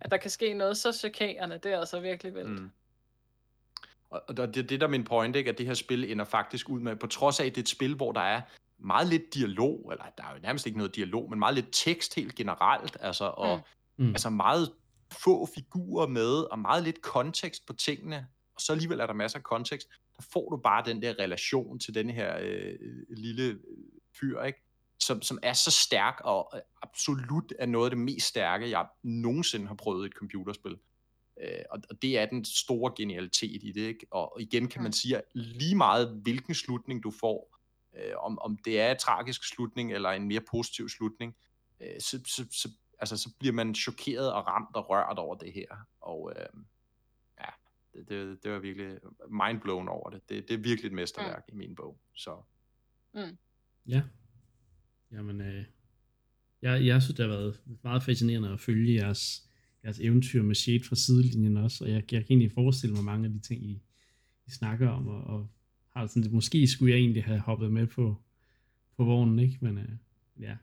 At 0.00 0.10
der 0.10 0.16
kan 0.16 0.30
ske 0.30 0.54
noget 0.54 0.76
så 0.76 0.92
chokerende, 0.92 1.58
det 1.58 1.72
er 1.72 1.78
altså 1.78 2.00
virkelig 2.00 2.34
vildt. 2.34 2.62
Mm. 2.62 2.70
Og 4.10 4.36
det 4.36 4.56
er 4.56 4.62
det, 4.62 4.80
der 4.80 4.86
er 4.86 4.90
min 4.90 5.04
point, 5.04 5.36
ikke? 5.36 5.50
at 5.50 5.58
det 5.58 5.66
her 5.66 5.74
spil 5.74 6.12
ender 6.12 6.24
faktisk 6.24 6.68
ud 6.68 6.80
med, 6.80 6.96
på 6.96 7.06
trods 7.06 7.40
af, 7.40 7.46
at 7.46 7.54
det 7.54 7.60
er 7.60 7.62
et 7.62 7.68
spil, 7.68 7.94
hvor 7.94 8.12
der 8.12 8.20
er 8.20 8.40
meget 8.78 9.06
lidt 9.06 9.34
dialog, 9.34 9.88
eller 9.92 10.04
der 10.18 10.24
er 10.24 10.34
jo 10.34 10.40
nærmest 10.42 10.66
ikke 10.66 10.78
noget 10.78 10.96
dialog, 10.96 11.30
men 11.30 11.38
meget 11.38 11.54
lidt 11.54 11.68
tekst 11.72 12.14
helt 12.14 12.34
generelt, 12.34 12.96
altså, 13.00 13.24
og 13.24 13.56
mm. 13.56 13.62
Altså 13.98 14.30
meget 14.30 14.72
få 15.22 15.48
figurer 15.54 16.06
med, 16.06 16.50
og 16.50 16.58
meget 16.58 16.84
lidt 16.84 17.02
kontekst 17.02 17.66
på 17.66 17.72
tingene, 17.72 18.26
og 18.54 18.60
så 18.60 18.72
alligevel 18.72 19.00
er 19.00 19.06
der 19.06 19.14
masser 19.14 19.38
af 19.38 19.42
kontekst, 19.42 19.88
der 20.16 20.22
får 20.32 20.50
du 20.50 20.56
bare 20.56 20.84
den 20.86 21.02
der 21.02 21.18
relation 21.18 21.78
til 21.78 21.94
den 21.94 22.10
her 22.10 22.38
øh, 22.40 22.78
lille 23.16 23.42
øh, 23.42 23.58
fyr, 24.20 24.42
ikke? 24.42 24.58
Som, 25.00 25.22
som 25.22 25.38
er 25.42 25.52
så 25.52 25.70
stærk, 25.70 26.20
og 26.24 26.52
absolut 26.82 27.52
er 27.58 27.66
noget 27.66 27.86
af 27.86 27.90
det 27.90 27.98
mest 27.98 28.26
stærke, 28.26 28.70
jeg 28.70 28.86
nogensinde 29.02 29.66
har 29.66 29.74
prøvet 29.74 30.04
i 30.04 30.06
et 30.06 30.12
computerspil. 30.12 30.76
Øh, 31.42 31.62
og, 31.70 31.80
og 31.90 32.02
det 32.02 32.18
er 32.18 32.26
den 32.26 32.44
store 32.44 32.92
genialitet 32.96 33.62
i 33.62 33.72
det, 33.72 33.80
ikke? 33.80 34.06
Og, 34.10 34.34
og 34.34 34.42
igen 34.42 34.68
kan 34.68 34.82
man 34.82 34.92
sige, 34.92 35.16
at 35.16 35.24
lige 35.34 35.76
meget 35.76 36.20
hvilken 36.22 36.54
slutning 36.54 37.02
du 37.02 37.10
får, 37.10 37.58
øh, 37.96 38.12
om, 38.18 38.38
om 38.38 38.56
det 38.56 38.80
er 38.80 38.90
en 38.90 38.98
tragisk 38.98 39.44
slutning, 39.44 39.92
eller 39.92 40.10
en 40.10 40.28
mere 40.28 40.40
positiv 40.50 40.88
slutning, 40.88 41.34
øh, 41.80 42.00
så, 42.00 42.20
så, 42.26 42.46
så, 42.50 42.68
altså, 43.12 43.16
så 43.16 43.30
bliver 43.38 43.52
man 43.52 43.74
chokeret 43.74 44.32
og 44.32 44.46
ramt 44.46 44.76
og 44.76 44.90
rørt 44.90 45.18
over 45.18 45.34
det 45.34 45.52
her. 45.52 45.68
Og 46.00 46.32
øh, 46.36 46.62
det, 47.94 48.08
det, 48.08 48.44
det 48.44 48.52
var 48.52 48.58
virkelig 48.58 48.98
mindblown 49.30 49.88
over 49.88 50.10
det. 50.10 50.28
Det, 50.28 50.48
det 50.48 50.54
er 50.54 50.58
virkelig 50.58 50.88
et 50.88 50.92
mesterværk 50.94 51.44
mm. 51.48 51.54
i 51.54 51.66
min 51.66 51.74
bog. 51.74 52.00
Så. 52.14 52.42
Mm. 53.14 53.36
Ja. 53.86 54.02
Jamen, 55.12 55.40
øh, 55.40 55.64
jeg, 56.62 56.86
jeg 56.86 57.02
synes, 57.02 57.16
det 57.16 57.28
har 57.28 57.36
været 57.36 57.60
meget 57.82 58.02
fascinerende 58.02 58.48
at 58.48 58.60
følge 58.60 58.94
jeres, 58.94 59.48
jeres 59.84 60.00
eventyr 60.00 60.42
med 60.42 60.54
Shade 60.54 60.84
fra 60.84 60.96
sidelinjen 60.96 61.56
også, 61.56 61.84
og 61.84 61.90
jeg, 61.90 62.12
jeg 62.12 62.26
kan 62.26 62.26
egentlig 62.30 62.52
forestille 62.52 62.94
mig 62.94 63.04
mange 63.04 63.26
af 63.26 63.32
de 63.32 63.40
ting, 63.40 63.64
I, 63.64 63.82
I 64.46 64.50
snakker 64.50 64.88
om, 64.88 65.08
og, 65.08 65.24
og 65.24 65.48
har 65.88 66.06
sådan, 66.06 66.32
måske 66.32 66.66
skulle 66.66 66.92
jeg 66.92 67.00
egentlig 67.00 67.24
have 67.24 67.40
hoppet 67.40 67.72
med 67.72 67.86
på, 67.86 68.22
på 68.96 69.04
vognen, 69.04 69.38
ikke? 69.38 69.58
Men 69.60 69.78
øh, 69.78 69.88
ja, 70.40 70.56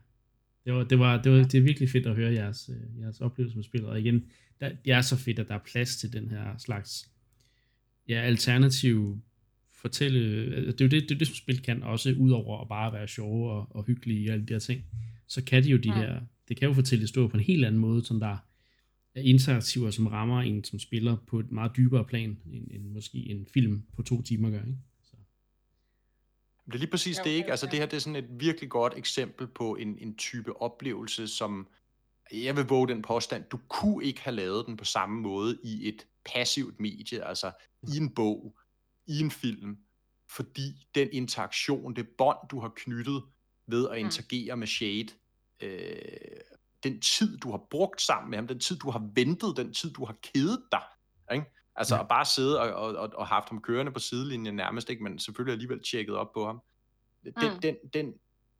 det 0.64 0.72
var, 0.72 0.84
det, 0.84 0.98
var, 0.98 1.22
det, 1.22 1.32
var, 1.32 1.38
det 1.38 1.54
er 1.54 1.62
virkelig 1.62 1.90
fedt 1.90 2.06
at 2.06 2.16
høre 2.16 2.32
jeres, 2.32 2.70
øh, 2.72 3.00
jeres 3.00 3.20
oplevelse 3.20 3.56
med 3.56 3.64
spillet, 3.64 3.90
og 3.90 4.00
igen, 4.00 4.24
der, 4.60 4.68
det 4.84 4.92
er 4.92 5.00
så 5.00 5.16
fedt, 5.16 5.38
at 5.38 5.48
der 5.48 5.54
er 5.54 5.60
plads 5.72 5.96
til 5.96 6.12
den 6.12 6.30
her 6.30 6.58
slags 6.58 7.10
ja, 8.08 8.20
alternativ 8.20 9.22
fortælle, 9.72 10.54
altså, 10.56 10.72
det 10.72 10.80
er 10.80 10.84
jo 10.84 11.00
det, 11.00 11.08
det, 11.08 11.20
det 11.20 11.26
som 11.26 11.34
spil 11.34 11.62
kan 11.62 11.82
også, 11.82 12.14
udover 12.18 12.60
at 12.60 12.68
bare 12.68 12.92
være 12.92 13.08
sjove 13.08 13.52
og, 13.52 13.76
og 13.76 13.84
hyggelige 13.84 14.30
og 14.30 14.32
alle 14.32 14.46
de 14.46 14.52
her 14.52 14.58
ting, 14.58 14.84
så 15.28 15.44
kan 15.44 15.62
de 15.62 15.68
jo 15.68 15.76
de 15.76 15.88
ja. 15.88 15.94
her, 15.94 16.20
det 16.48 16.56
kan 16.56 16.68
jo 16.68 16.74
fortælle 16.74 17.02
historier 17.02 17.28
på 17.28 17.36
en 17.36 17.42
helt 17.42 17.64
anden 17.64 17.80
måde, 17.80 18.04
som 18.04 18.20
der 18.20 18.36
er 19.14 19.20
interaktiver, 19.20 19.90
som 19.90 20.06
rammer 20.06 20.42
en 20.42 20.64
som 20.64 20.78
spiller 20.78 21.16
på 21.26 21.40
et 21.40 21.52
meget 21.52 21.76
dybere 21.76 22.04
plan, 22.04 22.38
end, 22.52 22.68
end 22.70 22.84
måske 22.84 23.18
en 23.18 23.46
film 23.54 23.82
på 23.96 24.02
to 24.02 24.22
timer 24.22 24.50
gør, 24.50 24.60
ikke? 24.60 24.78
Det 26.66 26.74
er 26.74 26.78
lige 26.78 26.90
præcis 26.90 27.18
det, 27.18 27.30
ikke? 27.30 27.50
Altså 27.50 27.66
det 27.66 27.78
her, 27.78 27.86
det 27.86 27.96
er 27.96 28.00
sådan 28.00 28.16
et 28.16 28.28
virkelig 28.30 28.70
godt 28.70 28.92
eksempel 28.96 29.46
på 29.46 29.76
en, 29.76 29.98
en 29.98 30.16
type 30.16 30.62
oplevelse, 30.62 31.28
som 31.28 31.68
jeg 32.32 32.56
vil 32.56 32.64
våge 32.64 32.88
den 32.88 33.02
påstand, 33.02 33.44
du 33.50 33.60
kunne 33.68 34.04
ikke 34.04 34.20
have 34.20 34.36
lavet 34.36 34.66
den 34.66 34.76
på 34.76 34.84
samme 34.84 35.20
måde 35.20 35.58
i 35.62 35.88
et 35.88 36.06
passivt 36.24 36.80
medie, 36.80 37.24
altså 37.24 37.52
i 37.82 37.96
en 37.96 38.14
bog, 38.14 38.58
i 39.06 39.20
en 39.20 39.30
film, 39.30 39.76
fordi 40.30 40.86
den 40.94 41.08
interaktion, 41.12 41.96
det 41.96 42.08
bånd, 42.18 42.38
du 42.50 42.60
har 42.60 42.72
knyttet 42.76 43.22
ved 43.66 43.88
at 43.88 43.92
mm. 43.92 44.04
interagere 44.04 44.54
mm. 44.54 44.58
med 44.58 44.66
Shade, 44.66 45.08
øh, 45.60 46.40
den 46.82 47.00
tid, 47.00 47.38
du 47.38 47.50
har 47.50 47.66
brugt 47.70 48.02
sammen 48.02 48.30
med 48.30 48.38
ham, 48.38 48.46
den 48.46 48.58
tid, 48.58 48.76
du 48.76 48.90
har 48.90 49.10
ventet, 49.14 49.56
den 49.56 49.72
tid, 49.72 49.92
du 49.92 50.04
har 50.04 50.16
kedet 50.22 50.62
dig? 50.72 50.82
Altså 51.76 51.94
ja. 51.94 52.00
at 52.00 52.08
bare 52.08 52.24
sidde 52.24 52.60
og, 52.60 52.72
og, 52.72 52.96
og, 52.96 53.10
og 53.14 53.26
haft 53.26 53.48
ham 53.48 53.62
kørende 53.62 53.92
på 53.92 53.98
sidelinjen 53.98 54.56
nærmest, 54.56 54.90
ikke? 54.90 55.02
men 55.02 55.18
selvfølgelig 55.18 55.52
alligevel 55.52 55.82
tjekket 55.82 56.16
op 56.16 56.32
på 56.32 56.46
ham. 56.46 56.62
Den, 57.24 57.32
mm. 57.36 57.60
den, 57.60 57.76
den, 57.94 58.14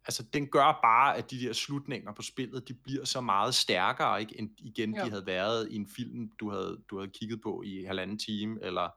altså, 0.04 0.22
den 0.22 0.48
gør 0.48 0.78
bare, 0.82 1.16
at 1.16 1.30
de 1.30 1.40
der 1.40 1.52
slutninger 1.52 2.12
på 2.12 2.22
spillet, 2.22 2.68
de 2.68 2.74
bliver 2.74 3.04
så 3.04 3.20
meget 3.20 3.54
stærkere, 3.54 4.20
ikke, 4.20 4.38
end 4.38 4.50
igen 4.58 4.96
jo. 4.96 5.04
de 5.04 5.10
havde 5.10 5.26
været 5.26 5.70
i 5.70 5.76
en 5.76 5.88
film, 5.88 6.30
du 6.40 6.50
havde, 6.50 6.82
du 6.90 6.98
havde 6.98 7.10
kigget 7.10 7.40
på 7.42 7.62
i 7.62 7.84
halvanden 7.84 8.18
time, 8.18 8.58
eller 8.62 8.90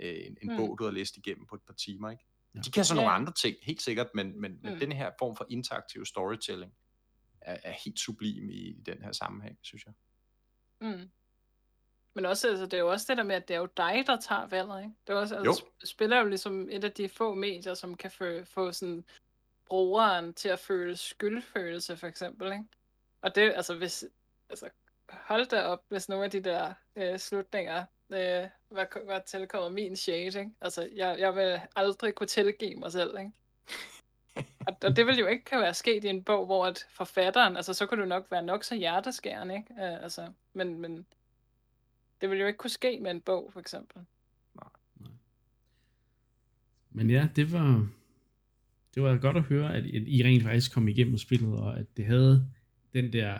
øh, 0.00 0.14
en, 0.26 0.36
en 0.42 0.50
mm. 0.50 0.56
bog, 0.56 0.78
du 0.78 0.84
havde 0.84 0.94
læst 0.94 1.16
igennem 1.16 1.46
på 1.46 1.54
et 1.54 1.62
par 1.66 1.74
timer. 1.74 2.10
Ikke? 2.10 2.24
Ja. 2.54 2.60
De 2.60 2.70
kan 2.70 2.84
så 2.84 2.94
nogle 2.94 3.10
ja. 3.10 3.16
andre 3.16 3.32
ting, 3.32 3.56
helt 3.62 3.82
sikkert, 3.82 4.06
men, 4.14 4.40
men, 4.40 4.52
mm. 4.52 4.58
men 4.62 4.80
den 4.80 4.92
her 4.92 5.10
form 5.18 5.36
for 5.36 5.46
interaktiv 5.50 6.04
storytelling 6.04 6.72
er, 7.40 7.56
er 7.62 7.74
helt 7.84 7.98
sublim 7.98 8.50
i, 8.50 8.54
i 8.54 8.82
den 8.86 9.02
her 9.02 9.12
sammenhæng, 9.12 9.58
synes 9.62 9.86
jeg. 9.86 9.94
Mm. 10.80 11.10
Men 12.14 12.26
også, 12.26 12.48
altså, 12.48 12.64
det 12.64 12.74
er 12.74 12.78
jo 12.78 12.90
også 12.90 13.06
det 13.08 13.16
der 13.16 13.22
med, 13.22 13.36
at 13.36 13.48
det 13.48 13.54
er 13.54 13.58
jo 13.58 13.68
dig, 13.76 14.04
der 14.06 14.16
tager 14.16 14.46
valget, 14.46 14.82
ikke? 14.82 14.94
Det 15.06 15.12
er 15.12 15.18
også, 15.18 15.36
altså, 15.36 15.64
jo. 15.64 15.86
spiller 15.86 16.18
jo 16.18 16.28
ligesom 16.28 16.68
et 16.70 16.84
af 16.84 16.92
de 16.92 17.08
få 17.08 17.34
medier, 17.34 17.74
som 17.74 17.96
kan 17.96 18.10
få, 18.10 18.44
få 18.44 18.72
sådan 18.72 19.04
brugeren 19.66 20.34
til 20.34 20.48
at 20.48 20.58
føle 20.58 20.96
skyldfølelse, 20.96 21.96
for 21.96 22.06
eksempel. 22.06 22.52
Ikke? 22.52 22.64
Og 23.22 23.34
det, 23.34 23.52
altså 23.56 23.74
hvis, 23.74 24.04
altså 24.50 24.68
hold 25.08 25.46
da 25.46 25.62
op, 25.62 25.82
hvis 25.88 26.08
nogle 26.08 26.24
af 26.24 26.30
de 26.30 26.40
der 26.40 26.74
øh, 26.96 27.18
slutninger 27.18 27.84
øh, 28.12 28.48
var, 28.70 29.06
var 29.06 29.18
tilkommet 29.18 29.72
min 29.72 29.96
shade, 29.96 30.26
ikke? 30.26 30.50
Altså, 30.60 30.88
jeg, 30.94 31.16
jeg 31.18 31.36
vil 31.36 31.60
aldrig 31.76 32.14
kunne 32.14 32.26
tilgive 32.26 32.76
mig 32.76 32.92
selv, 32.92 33.18
ikke? 33.18 33.32
og, 34.66 34.76
og 34.84 34.96
det 34.96 35.06
vil 35.06 35.18
jo 35.18 35.26
ikke 35.26 35.44
kan 35.44 35.60
være 35.60 35.74
sket 35.74 36.04
i 36.04 36.08
en 36.08 36.24
bog, 36.24 36.46
hvor 36.46 36.66
at 36.66 36.86
forfatteren, 36.90 37.56
altså 37.56 37.74
så 37.74 37.86
kunne 37.86 38.00
det 38.00 38.08
nok 38.08 38.30
være 38.30 38.42
nok 38.42 38.64
så 38.64 38.74
hjerteskærende, 38.74 39.54
ikke? 39.54 39.70
Uh, 39.70 40.02
altså, 40.02 40.32
men, 40.52 40.80
men 40.80 41.06
det 42.20 42.30
vil 42.30 42.38
jo 42.38 42.46
ikke 42.46 42.56
kunne 42.56 42.70
ske 42.70 42.98
med 43.02 43.10
en 43.10 43.20
bog, 43.20 43.50
for 43.52 43.60
eksempel. 43.60 44.02
Nej. 44.54 44.70
Nej. 45.00 45.10
Men 46.90 47.10
ja, 47.10 47.28
det 47.36 47.52
var, 47.52 47.88
det 48.94 49.02
var 49.02 49.16
godt 49.16 49.36
at 49.36 49.42
høre, 49.42 49.76
at 49.76 49.86
I 49.86 50.24
rent 50.24 50.42
faktisk 50.42 50.72
kom 50.72 50.88
igennem 50.88 51.18
spillet, 51.18 51.52
og 51.52 51.78
at 51.78 51.96
det 51.96 52.06
havde 52.06 52.50
den 52.92 53.12
der 53.12 53.38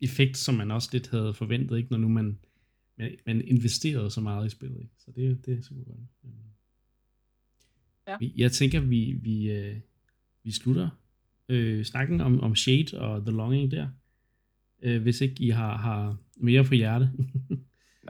effekt, 0.00 0.36
som 0.36 0.54
man 0.54 0.70
også 0.70 0.88
lidt 0.92 1.10
havde 1.10 1.34
forventet, 1.34 1.76
ikke, 1.78 1.90
når 1.90 1.98
nu 1.98 2.08
man, 2.08 2.38
man 3.26 3.40
investerede 3.40 4.10
så 4.10 4.20
meget 4.20 4.46
i 4.46 4.50
spillet. 4.50 4.80
Ikke? 4.80 4.94
Så 4.98 5.10
det, 5.10 5.46
det 5.46 5.58
er 5.58 5.62
super 5.62 5.84
godt. 5.84 5.98
Ja. 8.06 8.16
Jeg 8.36 8.52
tænker, 8.52 8.80
vi, 8.80 9.12
vi, 9.12 9.50
øh, 9.50 9.76
vi 10.42 10.50
slutter 10.50 10.88
øh, 11.48 11.84
snakken 11.84 12.20
om, 12.20 12.40
om 12.40 12.54
Shade 12.54 13.00
og 13.00 13.26
The 13.26 13.36
Longing 13.36 13.70
der, 13.70 13.88
øh, 14.82 15.02
hvis 15.02 15.20
ikke 15.20 15.36
I 15.38 15.50
har, 15.50 15.76
har 15.76 16.16
mere 16.36 16.64
på 16.64 16.74
hjerte. 16.74 17.10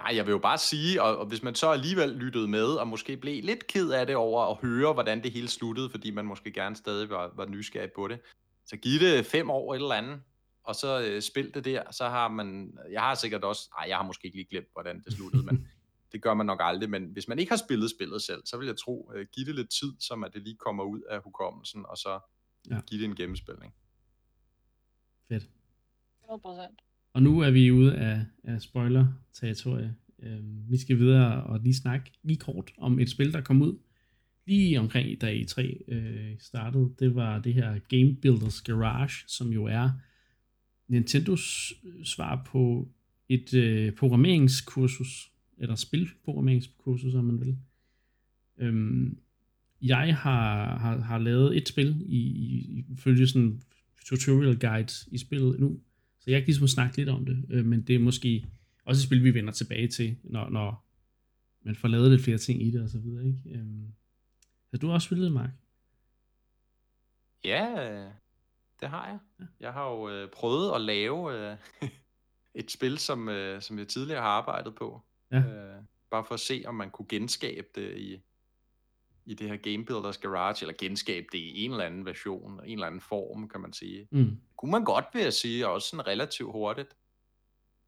Nej, 0.02 0.16
jeg 0.16 0.26
vil 0.26 0.32
jo 0.32 0.38
bare 0.38 0.58
sige, 0.58 1.02
og, 1.02 1.18
og 1.18 1.26
hvis 1.26 1.42
man 1.42 1.54
så 1.54 1.70
alligevel 1.70 2.08
lyttede 2.08 2.48
med, 2.48 2.64
og 2.64 2.88
måske 2.88 3.16
blev 3.16 3.44
lidt 3.44 3.66
ked 3.66 3.90
af 3.90 4.06
det 4.06 4.16
over 4.16 4.50
at 4.50 4.58
høre, 4.62 4.92
hvordan 4.92 5.22
det 5.22 5.32
hele 5.32 5.48
sluttede, 5.48 5.90
fordi 5.90 6.10
man 6.10 6.24
måske 6.24 6.52
gerne 6.52 6.76
stadig 6.76 7.10
var, 7.10 7.32
var 7.36 7.46
nysgerrig 7.46 7.90
på 7.92 8.08
det, 8.08 8.20
så 8.66 8.76
giv 8.76 9.00
det 9.00 9.26
fem 9.26 9.50
år 9.50 9.74
eller 9.74 9.92
andet, 9.92 10.20
og 10.64 10.74
så 10.74 11.02
øh, 11.02 11.22
spil 11.22 11.54
det 11.54 11.64
der, 11.64 11.82
så 11.90 12.08
har 12.08 12.28
man, 12.28 12.78
jeg 12.90 13.00
har 13.00 13.14
sikkert 13.14 13.44
også, 13.44 13.68
nej, 13.78 13.88
jeg 13.88 13.96
har 13.96 14.04
måske 14.04 14.26
ikke 14.26 14.38
lige 14.38 14.48
glemt, 14.50 14.68
hvordan 14.72 15.02
det 15.04 15.12
sluttede, 15.12 15.46
men 15.46 15.68
det 16.12 16.22
gør 16.22 16.34
man 16.34 16.46
nok 16.46 16.58
aldrig, 16.62 16.90
men 16.90 17.04
hvis 17.04 17.28
man 17.28 17.38
ikke 17.38 17.52
har 17.52 17.56
spillet 17.66 17.90
spillet 17.90 18.22
selv, 18.22 18.42
så 18.44 18.58
vil 18.58 18.66
jeg 18.66 18.76
tro, 18.76 19.12
øh, 19.14 19.26
giv 19.32 19.46
det 19.46 19.54
lidt 19.54 19.70
tid, 19.70 19.92
som 20.00 20.24
at 20.24 20.34
det 20.34 20.42
lige 20.42 20.56
kommer 20.56 20.84
ud 20.84 21.00
af 21.10 21.20
hukommelsen, 21.22 21.86
og 21.88 21.96
så 21.96 22.20
ja. 22.70 22.80
give 22.80 23.00
det 23.00 23.08
en 23.08 23.16
gennemspilning. 23.16 23.74
Fedt. 25.28 25.48
100%. 26.30 27.10
Og 27.12 27.22
nu 27.22 27.40
er 27.40 27.50
vi 27.50 27.70
ude 27.70 27.96
af, 27.96 28.24
af 28.44 28.62
spoiler-territoriet. 28.62 29.94
Øh, 30.22 30.70
vi 30.70 30.78
skal 30.78 30.98
videre 30.98 31.42
og 31.42 31.60
lige 31.60 31.74
snakke 31.74 32.12
lige 32.22 32.38
kort 32.38 32.72
om 32.78 32.98
et 32.98 33.10
spil, 33.10 33.32
der 33.32 33.40
kom 33.40 33.62
ud 33.62 33.78
lige 34.48 34.80
omkring 34.80 35.20
da 35.20 35.34
E3 35.34 35.92
øh, 35.92 36.38
startede. 36.38 36.94
Det 36.98 37.14
var 37.14 37.38
det 37.38 37.54
her 37.54 37.78
Game 37.78 38.16
Builders 38.16 38.60
Garage, 38.60 39.24
som 39.26 39.48
jo 39.48 39.64
er 39.64 39.90
Nintendos 40.88 41.72
svar 42.04 42.42
på 42.46 42.88
et 43.28 43.54
øh, 43.54 43.92
programmeringskursus, 43.92 45.32
eller 45.58 45.74
spilprogrammeringskursus, 45.74 47.14
om 47.14 47.24
man 47.24 47.40
vil. 47.40 47.56
Øhm, 48.58 49.18
jeg 49.82 50.16
har, 50.16 50.78
har, 50.78 51.00
har 51.00 51.18
lavet 51.18 51.56
et 51.56 51.68
spil 51.68 52.02
i, 52.06 52.18
i, 52.18 52.84
følge 52.96 53.26
sådan 53.26 53.62
tutorial 54.04 54.58
guide 54.58 54.92
i 55.10 55.18
spillet 55.18 55.60
nu, 55.60 55.80
så 56.28 56.32
jeg 56.32 56.40
kan 56.40 56.46
ligesom 56.46 56.68
snakke 56.68 56.96
lidt 56.96 57.08
om 57.08 57.24
det, 57.24 57.44
øh, 57.50 57.64
men 57.64 57.82
det 57.82 57.94
er 57.94 57.98
måske 57.98 58.46
også 58.84 59.00
et 59.00 59.04
spil, 59.04 59.24
vi 59.24 59.34
vender 59.34 59.52
tilbage 59.52 59.88
til, 59.88 60.16
når, 60.22 60.48
når 60.48 60.86
man 61.62 61.76
får 61.76 61.88
lavet 61.88 62.10
lidt 62.10 62.22
flere 62.22 62.38
ting 62.38 62.62
i 62.62 62.70
det 62.70 62.82
og 62.82 62.88
så 62.88 62.98
videre. 62.98 63.26
Ikke? 63.26 63.42
Øhm, 63.46 63.92
har 64.70 64.78
du 64.78 64.90
også 64.90 65.06
spillet, 65.06 65.32
Mark? 65.32 65.50
Ja, 67.44 67.66
det 68.80 68.88
har 68.88 69.06
jeg. 69.06 69.18
Ja. 69.40 69.44
Jeg 69.60 69.72
har 69.72 69.90
jo 69.90 70.08
øh, 70.10 70.30
prøvet 70.30 70.74
at 70.74 70.80
lave 70.80 71.50
øh, 71.50 71.56
et 72.62 72.70
spil, 72.70 72.98
som, 72.98 73.28
øh, 73.28 73.62
som 73.62 73.78
jeg 73.78 73.88
tidligere 73.88 74.20
har 74.20 74.28
arbejdet 74.28 74.74
på. 74.74 75.02
Ja. 75.32 75.38
Øh, 75.38 75.82
bare 76.10 76.24
for 76.24 76.34
at 76.34 76.40
se, 76.40 76.62
om 76.66 76.74
man 76.74 76.90
kunne 76.90 77.08
genskabe 77.08 77.68
det 77.74 77.96
i, 77.96 78.20
i 79.28 79.34
det 79.34 79.48
her 79.48 79.56
Game 79.56 79.84
Builders 79.84 80.18
Garage, 80.18 80.64
eller 80.64 80.74
genskabe 80.78 81.26
det 81.32 81.38
i 81.38 81.64
en 81.64 81.70
eller 81.70 81.84
anden 81.84 82.06
version, 82.06 82.60
en 82.64 82.72
eller 82.72 82.86
anden 82.86 83.00
form, 83.00 83.48
kan 83.48 83.60
man 83.60 83.72
sige. 83.72 84.08
Mm. 84.10 84.36
Kunne 84.56 84.70
man 84.70 84.84
godt, 84.84 85.04
vil 85.12 85.22
jeg 85.22 85.32
sige, 85.32 85.68
også 85.68 85.88
sådan 85.88 86.06
relativt 86.06 86.52
hurtigt. 86.52 86.96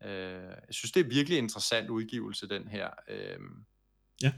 Øh, 0.05 0.11
jeg 0.43 0.71
synes, 0.71 0.93
det 0.93 1.01
er 1.01 1.09
virkelig 1.09 1.39
interessant 1.39 1.91
udgivelse, 1.91 2.49
den 2.49 2.69
her. 2.69 2.91
Øh, 3.09 3.39
ja. 4.23 4.33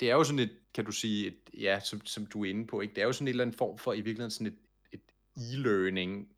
Det 0.00 0.10
er 0.10 0.14
jo 0.14 0.24
sådan 0.24 0.38
et, 0.38 0.58
kan 0.74 0.84
du 0.84 0.92
sige, 0.92 1.26
et, 1.26 1.38
ja, 1.60 1.80
som, 1.80 2.06
som 2.06 2.26
du 2.26 2.44
er 2.44 2.50
inde 2.50 2.66
på, 2.66 2.80
ikke? 2.80 2.94
det 2.94 3.00
er 3.00 3.06
jo 3.06 3.12
sådan 3.12 3.28
en 3.28 3.30
eller 3.30 3.44
anden 3.44 3.58
form 3.58 3.78
for, 3.78 3.92
i 3.92 3.96
virkeligheden 3.96 4.30
sådan 4.30 4.46
et, 4.46 4.58
et 4.92 5.02
e-learning 5.36 6.36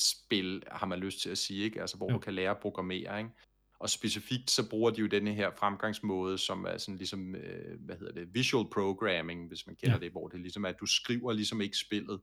spil, 0.00 0.62
har 0.70 0.86
man 0.86 0.98
lyst 0.98 1.20
til 1.20 1.30
at 1.30 1.38
sige, 1.38 1.64
ikke? 1.64 1.80
Altså, 1.80 1.96
hvor 1.96 2.10
jo. 2.10 2.14
du 2.14 2.18
kan 2.18 2.34
lære 2.34 2.50
at 2.50 2.58
programmere, 2.58 3.18
ikke? 3.18 3.30
Og 3.78 3.90
specifikt 3.90 4.50
så 4.50 4.68
bruger 4.70 4.90
de 4.90 5.00
jo 5.00 5.06
denne 5.06 5.34
her 5.34 5.50
fremgangsmåde, 5.58 6.38
som 6.38 6.64
er 6.64 6.78
sådan 6.78 6.96
ligesom, 6.96 7.34
øh, 7.34 7.80
hvad 7.80 7.96
hedder 7.96 8.12
det, 8.12 8.34
visual 8.34 8.66
programming, 8.72 9.48
hvis 9.48 9.66
man 9.66 9.76
kender 9.76 9.96
ja. 9.96 10.00
det, 10.00 10.12
hvor 10.12 10.28
det 10.28 10.40
ligesom 10.40 10.64
er, 10.64 10.68
at 10.68 10.80
du 10.80 10.86
skriver 10.86 11.32
ligesom 11.32 11.60
ikke 11.60 11.76
spillet 11.76 12.20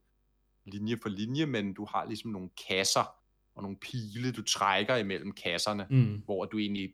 linje 0.66 0.98
for 1.02 1.10
linje, 1.10 1.46
men 1.46 1.74
du 1.74 1.86
har 1.86 2.06
ligesom 2.06 2.32
nogle 2.32 2.50
kasser 2.68 3.16
og 3.56 3.64
nogle 3.64 3.78
pile, 3.78 4.32
du 4.32 4.42
trækker 4.42 4.96
imellem 4.96 5.32
kasserne, 5.32 5.88
mm. 5.90 6.22
hvor 6.26 6.46
du 6.46 6.58
egentlig 6.58 6.94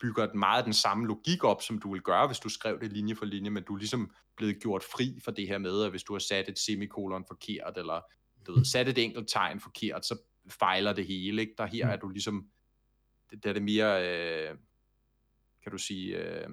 bygger 0.00 0.34
meget 0.34 0.64
den 0.64 0.72
samme 0.72 1.06
logik 1.06 1.44
op, 1.44 1.62
som 1.62 1.78
du 1.78 1.92
vil 1.92 2.02
gøre, 2.02 2.26
hvis 2.26 2.38
du 2.38 2.48
skrev 2.48 2.80
det 2.80 2.92
linje 2.92 3.14
for 3.14 3.24
linje, 3.24 3.50
men 3.50 3.62
du 3.62 3.74
er 3.74 3.78
ligesom 3.78 4.10
blevet 4.36 4.62
gjort 4.62 4.82
fri 4.82 5.18
for 5.24 5.30
det 5.30 5.48
her 5.48 5.58
med, 5.58 5.84
at 5.84 5.90
hvis 5.90 6.02
du 6.02 6.12
har 6.12 6.18
sat 6.18 6.48
et 6.48 6.58
semikolon 6.58 7.24
forkert, 7.28 7.72
eller 7.76 8.00
du 8.46 8.52
ved, 8.52 8.64
sat 8.64 8.88
et 8.88 8.98
enkelt 8.98 9.28
tegn 9.28 9.60
forkert, 9.60 10.06
så 10.06 10.18
fejler 10.50 10.92
det 10.92 11.06
hele. 11.06 11.42
Ikke? 11.42 11.54
Der 11.58 11.66
her 11.66 11.86
mm. 11.86 11.92
er 11.92 11.96
du 11.96 12.08
ligesom 12.08 12.46
der 13.42 13.48
er 13.48 13.52
det 13.52 13.62
mere, 13.62 14.08
øh, 14.08 14.56
kan 15.62 15.72
du 15.72 15.78
sige, 15.78 16.16
øh, 16.16 16.48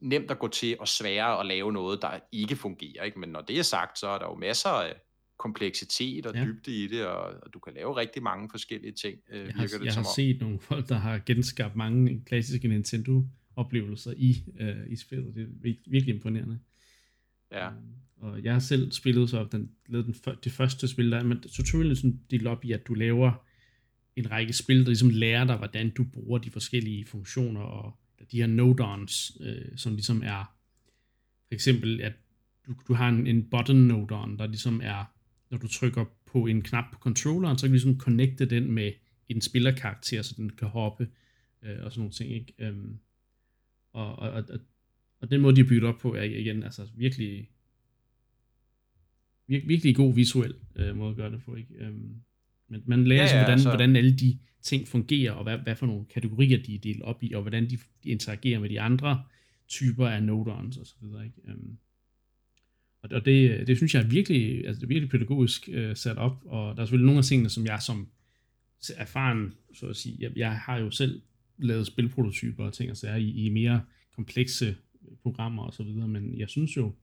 nemt 0.00 0.30
at 0.30 0.38
gå 0.38 0.48
til 0.48 0.76
og 0.80 0.88
sværere 0.88 1.40
at 1.40 1.46
lave 1.46 1.72
noget, 1.72 2.02
der 2.02 2.18
ikke 2.32 2.56
fungerer. 2.56 3.04
Ikke? 3.04 3.18
Men 3.18 3.28
når 3.28 3.40
det 3.40 3.58
er 3.58 3.62
sagt, 3.62 3.98
så 3.98 4.08
er 4.08 4.18
der 4.18 4.26
jo 4.26 4.34
masser 4.34 4.68
af 4.68 4.94
kompleksitet 5.38 6.26
og 6.26 6.34
ja. 6.34 6.44
dybde 6.44 6.84
i 6.84 6.86
det, 6.86 7.06
og, 7.06 7.34
og 7.42 7.54
du 7.54 7.58
kan 7.58 7.74
lave 7.74 7.96
rigtig 7.96 8.22
mange 8.22 8.50
forskellige 8.50 8.92
ting, 8.92 9.18
øh, 9.30 9.46
jeg 9.46 9.54
har, 9.54 9.66
det 9.66 9.84
Jeg 9.84 9.92
som 9.92 10.02
har 10.02 10.08
om. 10.08 10.14
set 10.14 10.40
nogle 10.40 10.60
folk, 10.60 10.88
der 10.88 10.94
har 10.94 11.18
genskabt 11.18 11.76
mange 11.76 12.22
klassiske 12.26 12.68
Nintendo-oplevelser 12.68 14.12
i, 14.16 14.44
øh, 14.60 14.76
i 14.92 14.96
spillet. 14.96 15.34
Det 15.34 15.42
er 15.42 15.74
virkelig 15.86 16.14
imponerende. 16.14 16.58
Ja. 17.52 17.68
Um, 17.68 17.74
og 18.16 18.42
jeg 18.42 18.52
har 18.52 18.60
selv 18.60 18.92
spillet 18.92 19.30
så 19.30 19.46
den, 19.52 19.70
lavet 19.86 20.06
den, 20.06 20.34
det 20.44 20.52
første 20.52 20.88
spil, 20.88 21.10
der 21.10 21.22
men 21.22 21.40
tutorialen 21.40 21.96
sådan 21.96 22.20
delt 22.30 22.46
op 22.46 22.64
i, 22.64 22.72
at 22.72 22.86
du 22.86 22.94
laver 22.94 23.46
en 24.16 24.30
række 24.30 24.52
spil, 24.52 24.78
der 24.78 24.86
ligesom 24.86 25.10
lærer 25.10 25.44
dig, 25.44 25.56
hvordan 25.56 25.90
du 25.90 26.04
bruger 26.04 26.38
de 26.38 26.50
forskellige 26.50 27.06
funktioner, 27.06 27.60
og 27.60 27.98
de 28.32 28.36
her 28.36 28.46
nodons, 28.46 29.32
øh, 29.40 29.76
som 29.76 29.92
ligesom 29.92 30.22
er, 30.22 30.56
for 31.48 31.54
eksempel, 31.54 32.00
at 32.00 32.12
du, 32.66 32.74
du 32.88 32.94
har 32.94 33.08
en, 33.08 33.26
en 33.26 33.50
button 33.50 33.76
nodon, 33.76 34.38
der 34.38 34.46
ligesom 34.46 34.80
er, 34.84 35.04
når 35.50 35.58
du 35.58 35.68
trykker 35.68 36.04
på 36.26 36.46
en 36.46 36.62
knap 36.62 36.84
på 36.92 36.98
controlleren, 36.98 37.58
så 37.58 37.66
kan 37.66 37.70
du 37.70 37.74
ligesom 37.74 38.00
connecte 38.00 38.46
den 38.46 38.72
med 38.72 38.92
en 39.28 39.40
spillerkarakter, 39.40 40.22
så 40.22 40.34
den 40.36 40.50
kan 40.50 40.68
hoppe, 40.68 41.08
øh, 41.62 41.84
og 41.84 41.92
sådan 41.92 42.00
nogle 42.00 42.12
ting, 42.12 42.32
ikke? 42.32 42.54
Øhm, 42.58 42.98
og, 43.92 44.16
og, 44.16 44.30
og, 44.30 44.60
og 45.20 45.30
den 45.30 45.40
måde, 45.40 45.56
de 45.56 45.60
er 45.60 45.68
bygget 45.68 45.84
op 45.84 45.98
på, 45.98 46.14
er 46.14 46.22
igen, 46.22 46.62
altså 46.62 46.88
virkelig, 46.94 47.50
vir, 49.46 49.66
virkelig 49.66 49.96
god 49.96 50.14
visuel 50.14 50.54
øh, 50.76 50.96
måde 50.96 51.10
at 51.10 51.16
gøre 51.16 51.30
det 51.30 51.42
på, 51.44 51.54
ikke? 51.54 51.74
Øhm, 51.74 52.22
men 52.68 52.82
man 52.86 53.06
lærer 53.06 53.20
ja, 53.20 53.28
sig, 53.28 53.38
hvordan, 53.38 53.52
altså... 53.52 53.68
hvordan 53.68 53.96
alle 53.96 54.16
de 54.16 54.38
ting 54.62 54.88
fungerer, 54.88 55.32
og 55.32 55.42
hvad, 55.42 55.58
hvad 55.58 55.76
for 55.76 55.86
nogle 55.86 56.04
kategorier 56.04 56.62
de 56.62 56.74
er 56.74 56.78
delt 56.78 57.02
op 57.02 57.22
i, 57.22 57.32
og 57.32 57.42
hvordan 57.42 57.70
de, 57.70 57.78
de 58.04 58.08
interagerer 58.08 58.60
med 58.60 58.68
de 58.68 58.80
andre 58.80 59.22
typer 59.68 60.08
af 60.08 60.22
nodons 60.22 60.76
og 60.76 60.86
så 60.86 60.94
videre. 61.00 61.24
Ikke? 61.24 61.36
Um, 61.48 61.78
og, 63.02 63.10
og 63.12 63.24
det, 63.24 63.66
det 63.66 63.76
synes 63.76 63.94
jeg 63.94 64.02
er 64.02 64.08
virkelig, 64.08 64.66
altså 64.66 64.80
det 64.80 64.84
er 64.84 64.88
virkelig 64.88 65.10
pædagogisk 65.10 65.68
uh, 65.76 65.94
sat 65.94 66.16
op, 66.16 66.42
og 66.44 66.76
der 66.76 66.82
er 66.82 66.86
selvfølgelig 66.86 67.06
nogle 67.06 67.18
af 67.18 67.24
tingene, 67.24 67.48
som 67.48 67.66
jeg 67.66 67.82
som 67.82 68.08
erfaren, 68.96 69.54
så 69.74 69.86
at 69.86 69.96
sige, 69.96 70.16
jeg, 70.20 70.32
jeg 70.36 70.58
har 70.58 70.78
jo 70.78 70.90
selv 70.90 71.22
lavet 71.58 71.86
spilprototyper 71.86 72.64
og 72.64 72.72
ting 72.72 72.90
og 72.90 72.96
sager 72.96 73.16
i, 73.16 73.46
i 73.46 73.48
mere 73.48 73.82
komplekse 74.14 74.76
programmer 75.22 75.62
og 75.62 75.74
så 75.74 75.82
videre, 75.82 76.08
men 76.08 76.38
jeg 76.38 76.48
synes 76.48 76.76
jo 76.76 76.94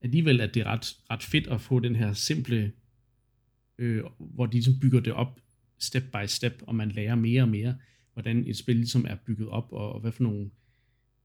alligevel, 0.00 0.40
at 0.40 0.54
det 0.54 0.60
er 0.60 0.64
ret, 0.64 0.96
ret 1.10 1.22
fedt 1.22 1.46
at 1.46 1.60
få 1.60 1.80
den 1.80 1.96
her 1.96 2.12
simple 2.12 2.72
øh, 3.78 4.04
hvor 4.18 4.46
de 4.46 4.52
ligesom 4.52 4.80
bygger 4.80 5.00
det 5.00 5.12
op 5.12 5.40
step 5.78 6.02
by 6.02 6.26
step, 6.26 6.62
og 6.66 6.74
man 6.74 6.90
lærer 6.90 7.14
mere 7.14 7.42
og 7.42 7.48
mere, 7.48 7.76
hvordan 8.12 8.46
et 8.46 8.56
spil 8.56 8.76
ligesom 8.76 9.06
er 9.08 9.14
bygget 9.14 9.48
op, 9.48 9.68
og, 9.72 9.92
og 9.92 10.00
hvad 10.00 10.12
for 10.12 10.22
nogle 10.22 10.50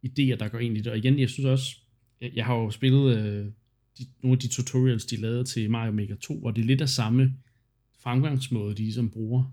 idéer, 0.06 0.36
der 0.36 0.48
går 0.48 0.60
ind 0.60 0.78
i 0.78 0.82
det. 0.82 0.88
Og 0.88 0.98
igen, 0.98 1.20
jeg 1.20 1.30
synes 1.30 1.46
også, 1.46 1.78
jeg, 2.22 2.32
jeg 2.36 2.46
har 2.46 2.56
jo 2.56 2.72
spillet 2.72 3.18
øh, 3.18 3.46
de, 3.98 4.06
nogle 4.22 4.36
af 4.36 4.40
de 4.40 4.48
tutorials, 4.48 5.06
de 5.06 5.18
lavede 5.18 5.44
til 5.44 5.72
Mario 5.72 5.92
Maker 5.92 6.16
2, 6.16 6.40
hvor 6.40 6.52
det 6.52 6.62
er 6.62 6.66
lidt 6.66 6.82
af 6.82 6.90
samme 6.90 7.34
fremgangsmåde, 8.00 8.76
de 8.76 8.84
ligesom 8.84 9.10
bruger. 9.10 9.44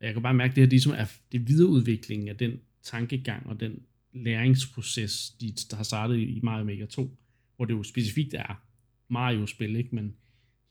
Jeg 0.00 0.12
kan 0.12 0.22
bare 0.22 0.34
mærke, 0.34 0.50
at 0.50 0.56
det 0.56 0.62
her 0.62 0.70
ligesom 0.70 0.92
er 0.92 1.06
det 1.32 1.48
videreudvikling 1.48 2.28
af 2.28 2.36
den 2.36 2.60
tankegang 2.82 3.46
og 3.46 3.60
den 3.60 3.82
læringsproces, 4.12 5.30
de, 5.30 5.52
der 5.70 5.76
har 5.76 5.84
startet 5.84 6.18
i 6.18 6.40
Mario 6.42 6.64
Maker 6.64 6.86
2, 6.86 7.16
hvor 7.56 7.64
det 7.64 7.74
jo 7.74 7.82
specifikt 7.82 8.34
er 8.34 8.64
Mario-spil, 9.08 9.76
ikke? 9.76 9.94
men 9.94 10.14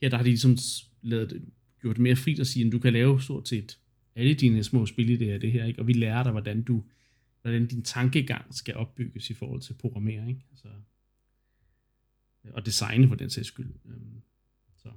her 0.01 0.09
der 0.09 0.17
har 0.17 0.23
de 0.23 0.29
ligesom 0.29 0.57
lavet 1.01 1.41
gjort 1.83 1.97
mere 1.97 2.15
frit 2.15 2.39
at 2.39 2.47
sige, 2.47 2.65
at 2.65 2.71
du 2.71 2.79
kan 2.79 2.93
lave 2.93 3.21
stort 3.21 3.47
set 3.47 3.79
alle 4.15 4.33
dine 4.33 4.63
små 4.63 4.85
spilidéer 4.85 5.37
det 5.37 5.51
her, 5.51 5.65
ikke? 5.65 5.81
og 5.81 5.87
vi 5.87 5.93
lærer 5.93 6.23
dig, 6.23 6.31
hvordan 6.31 6.63
du 6.63 6.83
hvordan 7.41 7.67
din 7.67 7.83
tankegang 7.83 8.55
skal 8.55 8.75
opbygges 8.75 9.29
i 9.29 9.33
forhold 9.33 9.61
til 9.61 9.73
programmering, 9.73 10.29
ikke? 10.29 10.45
Altså, 10.51 10.67
og 12.53 12.65
designe 12.65 13.07
for 13.07 13.15
den 13.15 13.29
sags 13.29 13.47
skyld. 13.47 13.73
Øhm, 13.85 14.21
så, 14.77 14.89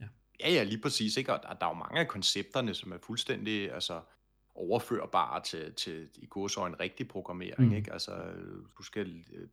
ja. 0.00 0.04
ja, 0.40 0.52
ja, 0.52 0.62
lige 0.62 0.80
præcis. 0.80 1.16
Ikke? 1.16 1.32
Og 1.32 1.40
der, 1.42 1.54
der 1.54 1.66
er 1.66 1.70
jo 1.70 1.74
mange 1.74 2.00
af 2.00 2.08
koncepterne, 2.08 2.74
som 2.74 2.92
er 2.92 2.98
fuldstændig 3.06 3.72
altså, 3.72 4.00
overførbare 4.54 5.42
til, 5.42 5.74
til 5.74 6.08
i 6.16 6.24
en 6.56 6.80
rigtig 6.80 7.08
programmering. 7.08 7.68
Mm. 7.68 7.76
Ikke? 7.76 7.92
Altså, 7.92 8.12
du 8.78 8.82
skal 8.82 9.24
øh, 9.32 9.48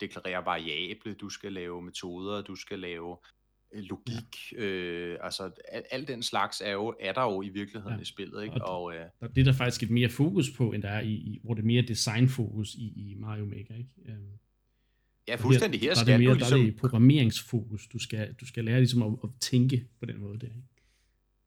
deklarere 0.00 0.44
variable, 0.44 1.14
du 1.14 1.28
skal 1.28 1.52
lave 1.52 1.82
metoder, 1.82 2.42
du 2.42 2.56
skal 2.56 2.78
lave 2.78 3.16
logik, 3.72 4.52
ja. 4.52 4.64
øh, 4.64 5.18
altså 5.20 5.50
al, 5.68 5.84
al 5.90 6.08
den 6.08 6.22
slags 6.22 6.62
er 6.64 6.72
jo 6.72 6.94
er 7.00 7.12
der 7.12 7.22
jo 7.22 7.42
i 7.42 7.48
virkeligheden 7.48 7.96
ja. 7.96 8.02
i 8.02 8.04
spillet, 8.04 8.42
ikke? 8.44 8.64
Og, 8.64 8.82
og 8.82 8.94
øh, 8.94 9.04
det 9.34 9.40
er 9.40 9.44
der 9.44 9.52
faktisk 9.52 9.82
et 9.82 9.90
mere 9.90 10.08
fokus 10.08 10.50
på, 10.56 10.72
end 10.72 10.82
der 10.82 10.88
er 10.88 11.00
i, 11.00 11.12
i 11.12 11.40
hvor 11.44 11.54
det 11.54 11.62
er 11.62 11.66
mere 11.66 11.82
designfokus 11.82 12.74
i, 12.74 12.86
i 12.96 13.16
Mario 13.18 13.44
Maker, 13.44 13.74
ikke? 13.74 13.90
Um, 14.08 14.38
ja, 15.28 15.34
fuldstændig. 15.34 15.80
Her, 15.80 15.88
her 15.88 15.94
skal 15.94 16.06
der 16.06 16.12
er 16.12 16.16
det 16.16 16.24
mere, 16.24 16.34
du 16.34 16.38
ligesom... 16.38 16.58
Der 16.58 16.66
er 16.66 16.70
det 16.70 16.80
programmeringsfokus. 16.80 17.86
Du 17.86 17.98
skal, 17.98 18.34
du 18.34 18.46
skal 18.46 18.64
lære 18.64 18.78
ligesom 18.78 19.02
at, 19.02 19.12
at 19.24 19.30
tænke 19.40 19.86
på 19.98 20.06
den 20.06 20.20
måde 20.20 20.38
der, 20.38 20.46
ikke? 20.46 20.68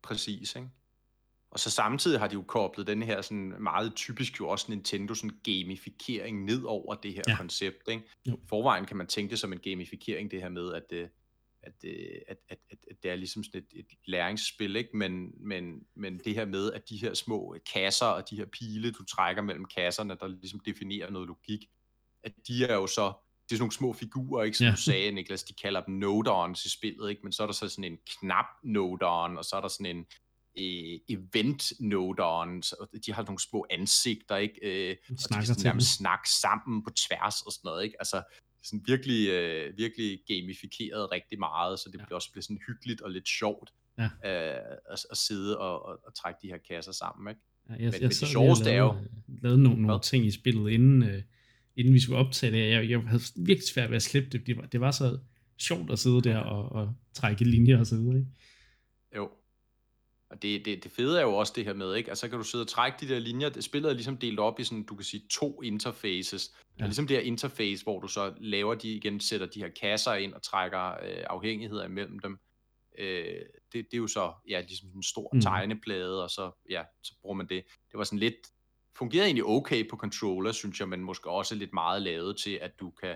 Præcis, 0.01 0.55
ikke? 0.55 0.69
Og 1.53 1.59
så 1.59 1.69
samtidig 1.69 2.19
har 2.19 2.27
de 2.27 2.33
jo 2.33 2.41
koblet 2.41 2.87
den 2.87 3.03
her 3.03 3.21
sådan 3.21 3.53
meget 3.59 3.95
typisk 3.95 4.39
jo 4.39 4.47
også 4.47 4.65
Nintendo 4.69 5.13
sådan 5.13 5.37
gamificering 5.43 6.43
ned 6.45 6.63
over 6.63 6.95
det 6.95 7.13
her 7.13 7.21
ja. 7.27 7.37
koncept, 7.37 7.87
ikke? 7.87 8.03
Jo. 8.27 8.39
Forvejen 8.49 8.85
kan 8.85 8.97
man 8.97 9.07
tænke 9.07 9.31
det 9.31 9.39
som 9.39 9.53
en 9.53 9.59
gamificering, 9.59 10.31
det 10.31 10.41
her 10.41 10.49
med, 10.49 10.73
at 10.73 10.83
øh, 10.91 11.07
at, 11.63 11.73
øh, 11.85 12.21
at, 12.27 12.37
at, 12.49 12.57
at, 12.69 12.77
at 12.91 12.97
det 13.03 13.11
er 13.11 13.15
ligesom 13.15 13.43
sådan 13.43 13.61
et, 13.61 13.79
et 13.79 13.97
læringsspil, 14.07 14.75
ikke? 14.75 14.97
Men, 14.97 15.31
men, 15.47 15.83
men 15.95 16.19
det 16.19 16.35
her 16.35 16.45
med, 16.45 16.73
at 16.73 16.89
de 16.89 16.97
her 16.97 17.13
små 17.13 17.55
kasser 17.73 18.05
og 18.05 18.29
de 18.29 18.35
her 18.35 18.45
pile, 18.45 18.91
du 18.91 19.05
trækker 19.05 19.41
mellem 19.41 19.65
kasserne, 19.65 20.17
der 20.19 20.27
ligesom 20.27 20.59
definerer 20.59 21.11
noget 21.11 21.27
logik, 21.27 21.65
at 22.23 22.33
de 22.47 22.65
er 22.65 22.73
jo 22.73 22.87
så, 22.87 23.13
det 23.43 23.51
er 23.51 23.55
sådan 23.55 23.59
nogle 23.59 23.71
små 23.71 23.93
figurer, 23.93 24.43
ikke? 24.43 24.57
Som 24.57 24.65
ja. 24.65 24.71
du 24.71 24.77
sagde, 24.77 25.11
Niklas, 25.11 25.43
de 25.43 25.53
kalder 25.53 25.81
dem 25.81 25.95
node-ons 25.95 26.65
i 26.65 26.69
spillet, 26.69 27.09
ikke? 27.09 27.21
Men 27.23 27.31
så 27.31 27.43
er 27.43 27.47
der 27.47 27.53
så 27.53 27.69
sådan 27.69 27.83
en 27.83 27.97
knap 28.19 28.45
node-on, 28.63 29.37
og 29.37 29.45
så 29.45 29.55
er 29.55 29.61
der 29.61 29.67
sådan 29.67 29.95
en 29.95 30.05
øh, 30.57 30.99
event 31.09 31.73
noderen, 31.79 32.61
de 33.05 33.13
har 33.13 33.23
nogle 33.23 33.39
små 33.39 33.65
ansigter, 33.69 34.35
ikke? 34.35 34.59
Øh, 34.63 34.97
og 35.09 35.29
de 35.29 35.33
kan 35.33 35.45
sådan 35.45 35.63
nærmest 35.63 35.97
snakke 35.97 36.29
sammen 36.29 36.83
på 36.83 36.89
tværs 36.89 37.41
og 37.41 37.51
sådan 37.51 37.67
noget, 37.67 37.83
ikke? 37.83 37.95
Altså, 37.99 38.23
sådan 38.63 38.83
virkelig, 38.87 39.29
øh, 39.29 39.77
virkelig 39.77 40.19
gamificeret 40.27 41.11
rigtig 41.11 41.39
meget, 41.39 41.79
så 41.79 41.89
det 41.91 41.99
ja. 41.99 42.05
bliver 42.05 42.15
også 42.15 42.31
bliver 42.31 42.43
sådan 42.43 42.59
hyggeligt 42.67 43.01
og 43.01 43.11
lidt 43.11 43.27
sjovt 43.27 43.73
ja. 43.97 44.03
øh, 44.03 44.77
at, 44.91 45.05
at 45.11 45.17
sidde 45.17 45.59
og, 45.59 45.85
og, 45.85 45.99
og 46.05 46.15
trække 46.15 46.39
de 46.41 46.47
her 46.47 46.57
kasser 46.57 46.91
sammen, 46.91 47.31
ikke? 47.31 47.41
Ja, 47.69 47.73
jeg, 47.73 47.79
men, 47.79 47.93
jeg, 47.93 48.01
men 48.01 48.09
det 48.09 48.27
sjoveste 48.27 48.71
er 48.71 48.77
jo... 48.77 48.95
lavede 49.41 49.63
nogle, 49.63 49.81
nogle 49.81 50.01
ting 50.01 50.25
i 50.25 50.31
spillet, 50.31 50.71
inden, 50.71 51.03
øh, 51.03 51.21
inden 51.75 51.93
vi 51.93 51.99
skulle 51.99 52.19
optage 52.19 52.51
det. 52.51 52.69
Jeg, 52.69 52.89
jeg 52.89 52.99
havde 53.01 53.23
virkelig 53.35 53.67
svært 53.67 53.89
ved 53.89 53.95
at 53.95 54.03
slippe 54.03 54.29
det. 54.29 54.47
Det 54.47 54.57
var, 54.57 54.65
det 54.65 54.81
var 54.81 54.91
så 54.91 55.19
sjovt 55.57 55.91
at 55.91 55.99
sidde 55.99 56.21
der 56.21 56.37
og, 56.37 56.71
og 56.71 56.95
trække 57.13 57.43
linjer 57.43 57.79
og 57.79 57.87
så 57.87 57.95
videre, 57.95 58.17
ikke? 58.17 58.31
Jo. 59.15 59.29
Og 60.33 60.41
det, 60.41 60.65
det, 60.65 60.83
det 60.83 60.91
fede 60.91 61.17
er 61.19 61.21
jo 61.21 61.33
også 61.33 61.53
det 61.55 61.65
her 61.65 61.73
med, 61.73 61.95
ikke? 61.95 62.09
Altså, 62.09 62.21
så 62.21 62.29
kan 62.29 62.37
du 62.37 62.43
sidde 62.43 62.63
og 62.63 62.67
trække 62.67 62.97
de 62.99 63.13
der 63.13 63.19
linjer. 63.19 63.49
Det 63.49 63.63
spillet 63.63 63.89
er 63.89 63.93
ligesom 63.93 64.17
delt 64.17 64.39
op 64.39 64.59
i 64.59 64.63
sådan, 64.63 64.83
du 64.83 64.95
kan 64.95 65.03
sige, 65.03 65.27
to 65.31 65.61
interfaces. 65.61 66.51
Ja. 66.79 66.83
Er 66.83 66.87
ligesom 66.87 67.07
det 67.07 67.17
her 67.17 67.23
interface, 67.23 67.83
hvor 67.83 67.99
du 67.99 68.07
så 68.07 68.33
laver 68.37 68.75
de 68.75 68.89
igen, 68.89 69.19
sætter 69.19 69.47
de 69.47 69.59
her 69.59 69.69
kasser 69.69 70.13
ind 70.13 70.33
og 70.33 70.41
trækker 70.41 70.91
øh, 70.91 71.23
afhængigheder 71.29 71.85
imellem 71.85 72.19
dem. 72.19 72.39
Øh, 72.99 73.25
det, 73.73 73.85
det 73.91 73.93
er 73.93 73.97
jo 73.97 74.07
så, 74.07 74.33
ja, 74.49 74.61
ligesom 74.61 74.89
en 74.95 75.03
stor 75.03 75.29
mm. 75.33 75.41
tegneplade, 75.41 76.23
og 76.23 76.29
så, 76.29 76.51
ja, 76.69 76.83
så 77.03 77.13
bruger 77.21 77.35
man 77.35 77.47
det. 77.47 77.63
Det 77.91 77.97
var 77.97 78.03
sådan 78.03 78.19
lidt, 78.19 78.35
fungerede 78.97 79.25
egentlig 79.25 79.45
okay 79.45 79.89
på 79.89 79.97
controller, 79.97 80.51
synes 80.51 80.79
jeg, 80.79 80.89
men 80.89 81.03
måske 81.03 81.29
også 81.29 81.55
lidt 81.55 81.73
meget 81.73 82.01
lavet 82.01 82.37
til, 82.37 82.59
at 82.61 82.79
du 82.79 82.89
kan, 82.89 83.15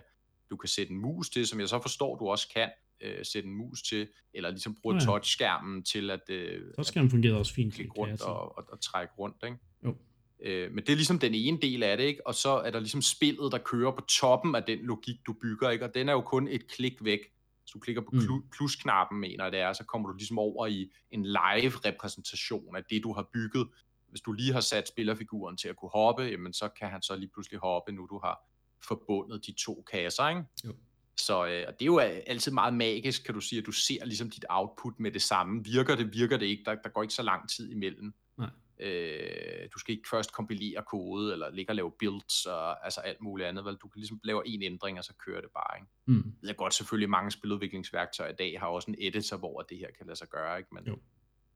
du 0.49 0.57
kan 0.57 0.69
sætte 0.69 0.93
en 0.93 1.01
mus 1.01 1.29
til, 1.29 1.47
som 1.47 1.59
jeg 1.59 1.69
så 1.69 1.81
forstår, 1.81 2.15
du 2.15 2.27
også 2.27 2.47
kan, 2.55 2.69
øh, 3.01 3.25
sætte 3.25 3.49
en 3.49 3.55
mus 3.55 3.81
til, 3.81 4.07
eller 4.33 4.49
ligesom 4.49 4.75
bruge 4.81 4.95
ja, 4.95 4.99
ja. 4.99 5.05
touchskærmen 5.05 5.83
til 5.83 6.09
at... 6.09 6.29
Øh, 6.29 6.73
touchskærmen 6.75 7.09
fungerede 7.09 7.39
også 7.39 7.53
fint. 7.53 7.73
Klikke 7.73 7.91
rundt 7.91 8.21
og, 8.21 8.57
og, 8.57 8.65
og 8.71 8.81
trække 8.81 9.13
rundt, 9.19 9.35
ikke? 9.43 9.57
Jo. 9.85 9.95
Øh, 10.39 10.71
men 10.71 10.83
det 10.83 10.89
er 10.89 10.95
ligesom 10.95 11.19
den 11.19 11.33
ene 11.33 11.57
del 11.61 11.83
af 11.83 11.97
det, 11.97 12.03
ikke? 12.03 12.27
Og 12.27 12.35
så 12.35 12.49
er 12.49 12.71
der 12.71 12.79
ligesom 12.79 13.01
spillet, 13.01 13.51
der 13.51 13.57
kører 13.57 13.91
på 13.91 14.01
toppen 14.01 14.55
af 14.55 14.63
den 14.63 14.79
logik, 14.79 15.15
du 15.27 15.33
bygger, 15.41 15.69
ikke? 15.69 15.85
Og 15.85 15.93
den 15.93 16.09
er 16.09 16.13
jo 16.13 16.21
kun 16.21 16.47
et 16.47 16.67
klik 16.67 16.93
væk. 17.01 17.19
Hvis 17.61 17.71
du 17.71 17.79
klikker 17.79 18.01
på 18.01 18.09
mm. 18.11 18.49
plusknappen, 18.51 19.19
mener 19.19 19.49
det 19.49 19.59
er, 19.59 19.73
så 19.73 19.83
kommer 19.83 20.09
du 20.09 20.15
ligesom 20.15 20.39
over 20.39 20.67
i 20.67 20.91
en 21.11 21.25
live 21.25 21.71
repræsentation 21.85 22.75
af 22.75 22.83
det, 22.89 23.03
du 23.03 23.13
har 23.13 23.29
bygget. 23.33 23.67
Hvis 24.09 24.21
du 24.21 24.31
lige 24.31 24.53
har 24.53 24.59
sat 24.59 24.87
spillerfiguren 24.87 25.57
til 25.57 25.67
at 25.67 25.75
kunne 25.75 25.91
hoppe, 25.91 26.23
jamen 26.23 26.53
så 26.53 26.69
kan 26.79 26.89
han 26.89 27.01
så 27.01 27.15
lige 27.15 27.29
pludselig 27.33 27.59
hoppe, 27.59 27.91
nu 27.91 28.07
du 28.09 28.19
har 28.23 28.39
forbundet 28.87 29.45
de 29.45 29.53
to 29.53 29.85
kasser, 29.91 30.29
ikke? 30.29 30.43
Jo. 30.65 30.73
Så 31.19 31.45
øh, 31.45 31.63
og 31.67 31.73
det 31.73 31.81
er 31.81 31.85
jo 31.85 31.99
altid 31.99 32.51
meget 32.51 32.73
magisk, 32.73 33.23
kan 33.23 33.33
du 33.33 33.41
sige, 33.41 33.59
at 33.59 33.65
du 33.65 33.71
ser 33.71 34.05
ligesom 34.05 34.29
dit 34.29 34.45
output 34.49 34.99
med 34.99 35.11
det 35.11 35.21
samme. 35.21 35.63
Virker 35.63 35.95
det, 35.95 36.13
virker 36.13 36.37
det 36.37 36.45
ikke, 36.45 36.63
der, 36.65 36.75
der 36.75 36.89
går 36.89 37.01
ikke 37.01 37.13
så 37.13 37.23
lang 37.23 37.49
tid 37.49 37.71
imellem. 37.71 38.13
Nej. 38.37 38.49
Øh, 38.79 39.69
du 39.73 39.79
skal 39.79 39.95
ikke 39.95 40.09
først 40.09 40.33
kompilere 40.33 40.83
kode, 40.83 41.33
eller 41.33 41.49
ligge 41.49 41.71
og 41.71 41.75
lave 41.75 41.91
builds, 41.99 42.45
og 42.45 42.85
altså 42.85 43.01
alt 43.01 43.21
muligt 43.21 43.47
andet. 43.47 43.65
Vel? 43.65 43.75
Du 43.75 43.87
kan 43.87 43.99
ligesom 43.99 44.19
lave 44.23 44.47
en 44.47 44.63
ændring, 44.63 44.97
og 44.97 45.03
så 45.03 45.13
kører 45.25 45.41
det 45.41 45.49
bare. 45.53 45.77
Ikke? 45.77 45.87
Mm. 46.05 46.35
Det 46.41 46.49
er 46.49 46.53
godt 46.53 46.73
selvfølgelig, 46.73 47.09
mange 47.09 47.31
spiludviklingsværktøjer 47.31 48.31
i 48.31 48.35
dag 48.35 48.59
har 48.59 48.67
også 48.67 48.91
en 48.91 48.95
editor, 48.99 49.37
hvor 49.37 49.61
det 49.61 49.77
her 49.77 49.87
kan 49.97 50.05
lade 50.05 50.17
sig 50.17 50.29
gøre. 50.29 50.57
Ikke? 50.57 50.69
Men, 50.71 50.87
jo. 50.87 50.97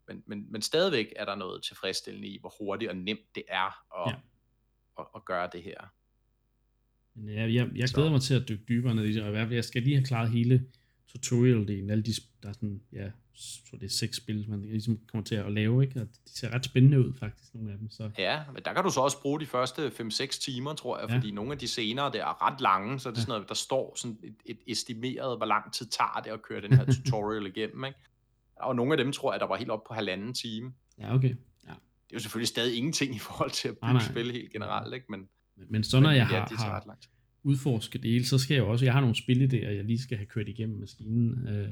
men, 0.07 0.23
men, 0.25 0.51
men 0.51 0.61
stadigvæk 0.61 1.13
er 1.15 1.25
der 1.25 1.35
noget 1.35 1.63
tilfredsstillende 1.63 2.27
i, 2.27 2.37
hvor 2.39 2.53
hurtigt 2.59 2.91
og 2.91 2.97
nemt 2.97 3.35
det 3.35 3.43
er 3.47 3.99
at, 4.05 4.11
ja. 4.11 4.15
at, 4.99 5.05
at 5.15 5.25
gøre 5.25 5.49
det 5.53 5.63
her. 5.63 5.87
Men 7.15 7.35
jeg, 7.35 7.53
jeg, 7.53 7.69
jeg 7.75 7.89
glæder 7.89 8.11
mig 8.11 8.21
til 8.21 8.33
at 8.33 8.49
dykke 8.49 8.63
dybere 8.69 8.95
ned 8.95 9.03
i 9.03 9.13
det, 9.13 9.23
og 9.23 9.53
jeg 9.53 9.63
skal 9.63 9.81
lige 9.81 9.95
have 9.95 10.05
klaret 10.05 10.29
hele 10.29 10.65
tutorial-delen, 11.07 11.91
alle 11.91 12.03
de, 12.03 12.13
der 12.43 12.49
er 12.49 12.53
sådan, 12.53 12.81
ja, 12.93 13.09
så 13.33 13.71
det 13.71 13.83
er 13.83 13.89
seks 13.89 14.17
spil, 14.17 14.45
man 14.49 14.61
ligesom 14.61 14.99
kommer 15.07 15.25
til 15.25 15.35
at 15.35 15.51
lave, 15.51 15.83
ikke? 15.83 16.01
Og 16.01 16.07
de 16.07 16.39
ser 16.39 16.49
ret 16.49 16.65
spændende 16.65 16.99
ud, 16.99 17.13
faktisk, 17.19 17.53
nogle 17.53 17.71
af 17.71 17.77
dem. 17.77 17.89
Så. 17.89 18.11
Ja, 18.17 18.39
men 18.53 18.63
der 18.65 18.73
kan 18.73 18.83
du 18.83 18.89
så 18.89 18.99
også 18.99 19.21
bruge 19.21 19.39
de 19.39 19.45
første 19.45 19.87
5-6 19.87 20.41
timer, 20.41 20.73
tror 20.73 20.99
jeg, 20.99 21.09
ja. 21.09 21.15
fordi 21.15 21.31
nogle 21.31 21.51
af 21.51 21.57
de 21.57 21.67
senere, 21.67 22.11
der 22.11 22.25
er 22.25 22.47
ret 22.47 22.61
lange, 22.61 22.99
så 22.99 23.09
er 23.09 23.13
det 23.13 23.17
ja. 23.17 23.21
sådan 23.21 23.31
noget, 23.31 23.49
der 23.49 23.55
står 23.55 23.93
sådan 23.95 24.17
et, 24.23 24.35
et 24.45 24.57
estimeret, 24.67 25.37
hvor 25.37 25.45
lang 25.45 25.73
tid 25.73 25.85
tager 25.85 26.21
det 26.23 26.31
at 26.31 26.41
køre 26.41 26.61
den 26.61 26.73
her 26.73 26.85
tutorial 26.95 27.45
igennem, 27.45 27.85
ikke? 27.85 27.99
Og 28.55 28.75
nogle 28.75 28.93
af 28.93 28.97
dem, 28.97 29.11
tror 29.11 29.33
jeg, 29.33 29.39
der 29.39 29.47
var 29.47 29.57
helt 29.57 29.71
op 29.71 29.83
på 29.87 29.93
halvanden 29.93 30.33
time. 30.33 30.73
Ja, 30.99 31.15
okay. 31.15 31.35
Ja. 31.67 31.71
Det 31.71 32.11
er 32.11 32.13
jo 32.13 32.19
selvfølgelig 32.19 32.47
stadig 32.47 32.77
ingenting 32.77 33.15
i 33.15 33.19
forhold 33.19 33.51
til 33.51 33.67
at 33.67 33.73
bygge 33.73 33.93
nej, 33.93 33.93
nej. 33.93 34.11
spil 34.11 34.31
helt 34.31 34.51
generelt, 34.51 34.93
ikke? 34.93 35.05
Men, 35.09 35.27
men 35.69 35.83
så 35.83 35.99
når 35.99 36.11
jeg 36.11 36.27
ja, 36.31 36.39
har, 36.39 36.63
har 36.63 36.97
udforsket 37.43 38.03
det 38.03 38.11
hele, 38.11 38.25
så 38.25 38.37
skal 38.37 38.55
jeg 38.55 38.63
også, 38.63 38.85
jeg 38.85 38.93
har 38.93 39.01
nogle 39.01 39.15
spilidéer, 39.15 39.69
jeg 39.69 39.85
lige 39.85 39.99
skal 39.99 40.17
have 40.17 40.25
kørt 40.25 40.47
igennem 40.47 40.79
maskinen. 40.79 41.47
Øh, 41.47 41.69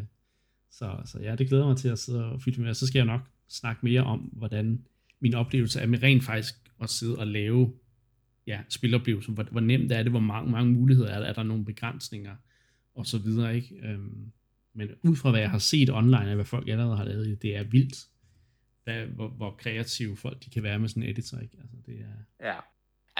så, 0.71 1.01
så 1.05 1.19
ja, 1.19 1.35
det 1.35 1.47
glæder 1.47 1.67
mig 1.67 1.77
til 1.77 1.89
at 1.89 1.99
sidde 1.99 2.25
og 2.25 2.41
fylde 2.41 2.61
med. 2.61 2.73
Så 2.73 2.87
skal 2.87 2.99
jeg 2.99 3.05
nok 3.05 3.21
snakke 3.47 3.85
mere 3.85 4.03
om, 4.03 4.19
hvordan 4.19 4.85
min 5.19 5.33
oplevelse 5.33 5.79
er 5.79 5.87
med 5.87 6.03
rent 6.03 6.23
faktisk 6.23 6.55
at 6.81 6.89
sidde 6.89 7.17
og 7.17 7.27
lave 7.27 7.73
ja, 8.47 8.59
spiloplevelser. 8.69 9.31
Hvor, 9.31 9.43
hvor 9.43 9.59
nemt 9.59 9.91
er 9.91 10.03
det, 10.03 10.11
hvor 10.11 10.19
mange, 10.19 10.51
mange 10.51 10.73
muligheder 10.73 11.09
er 11.09 11.19
der, 11.19 11.25
er 11.25 11.33
der 11.33 11.43
nogle 11.43 11.65
begrænsninger, 11.65 12.35
og 12.95 13.05
så 13.05 13.17
videre, 13.17 13.55
ikke? 13.55 13.75
Øhm, 13.83 14.31
men 14.73 14.89
ud 15.03 15.15
fra 15.15 15.31
hvad 15.31 15.39
jeg 15.39 15.49
har 15.49 15.57
set 15.57 15.89
online, 15.89 16.29
af 16.29 16.35
hvad 16.35 16.45
folk 16.45 16.67
allerede 16.67 16.97
har 16.97 17.03
lavet, 17.03 17.41
det 17.41 17.55
er 17.55 17.63
vildt, 17.63 18.07
hvad, 18.83 19.05
hvor, 19.05 19.27
hvor 19.27 19.55
kreative 19.55 20.17
folk 20.17 20.45
de 20.45 20.49
kan 20.49 20.63
være 20.63 20.79
med 20.79 20.89
sådan 20.89 21.03
en 21.03 21.09
editor, 21.09 21.39
ikke? 21.39 21.57
Altså, 21.61 21.77
det 21.85 21.95
er... 21.95 22.47
Ja, 22.49 22.55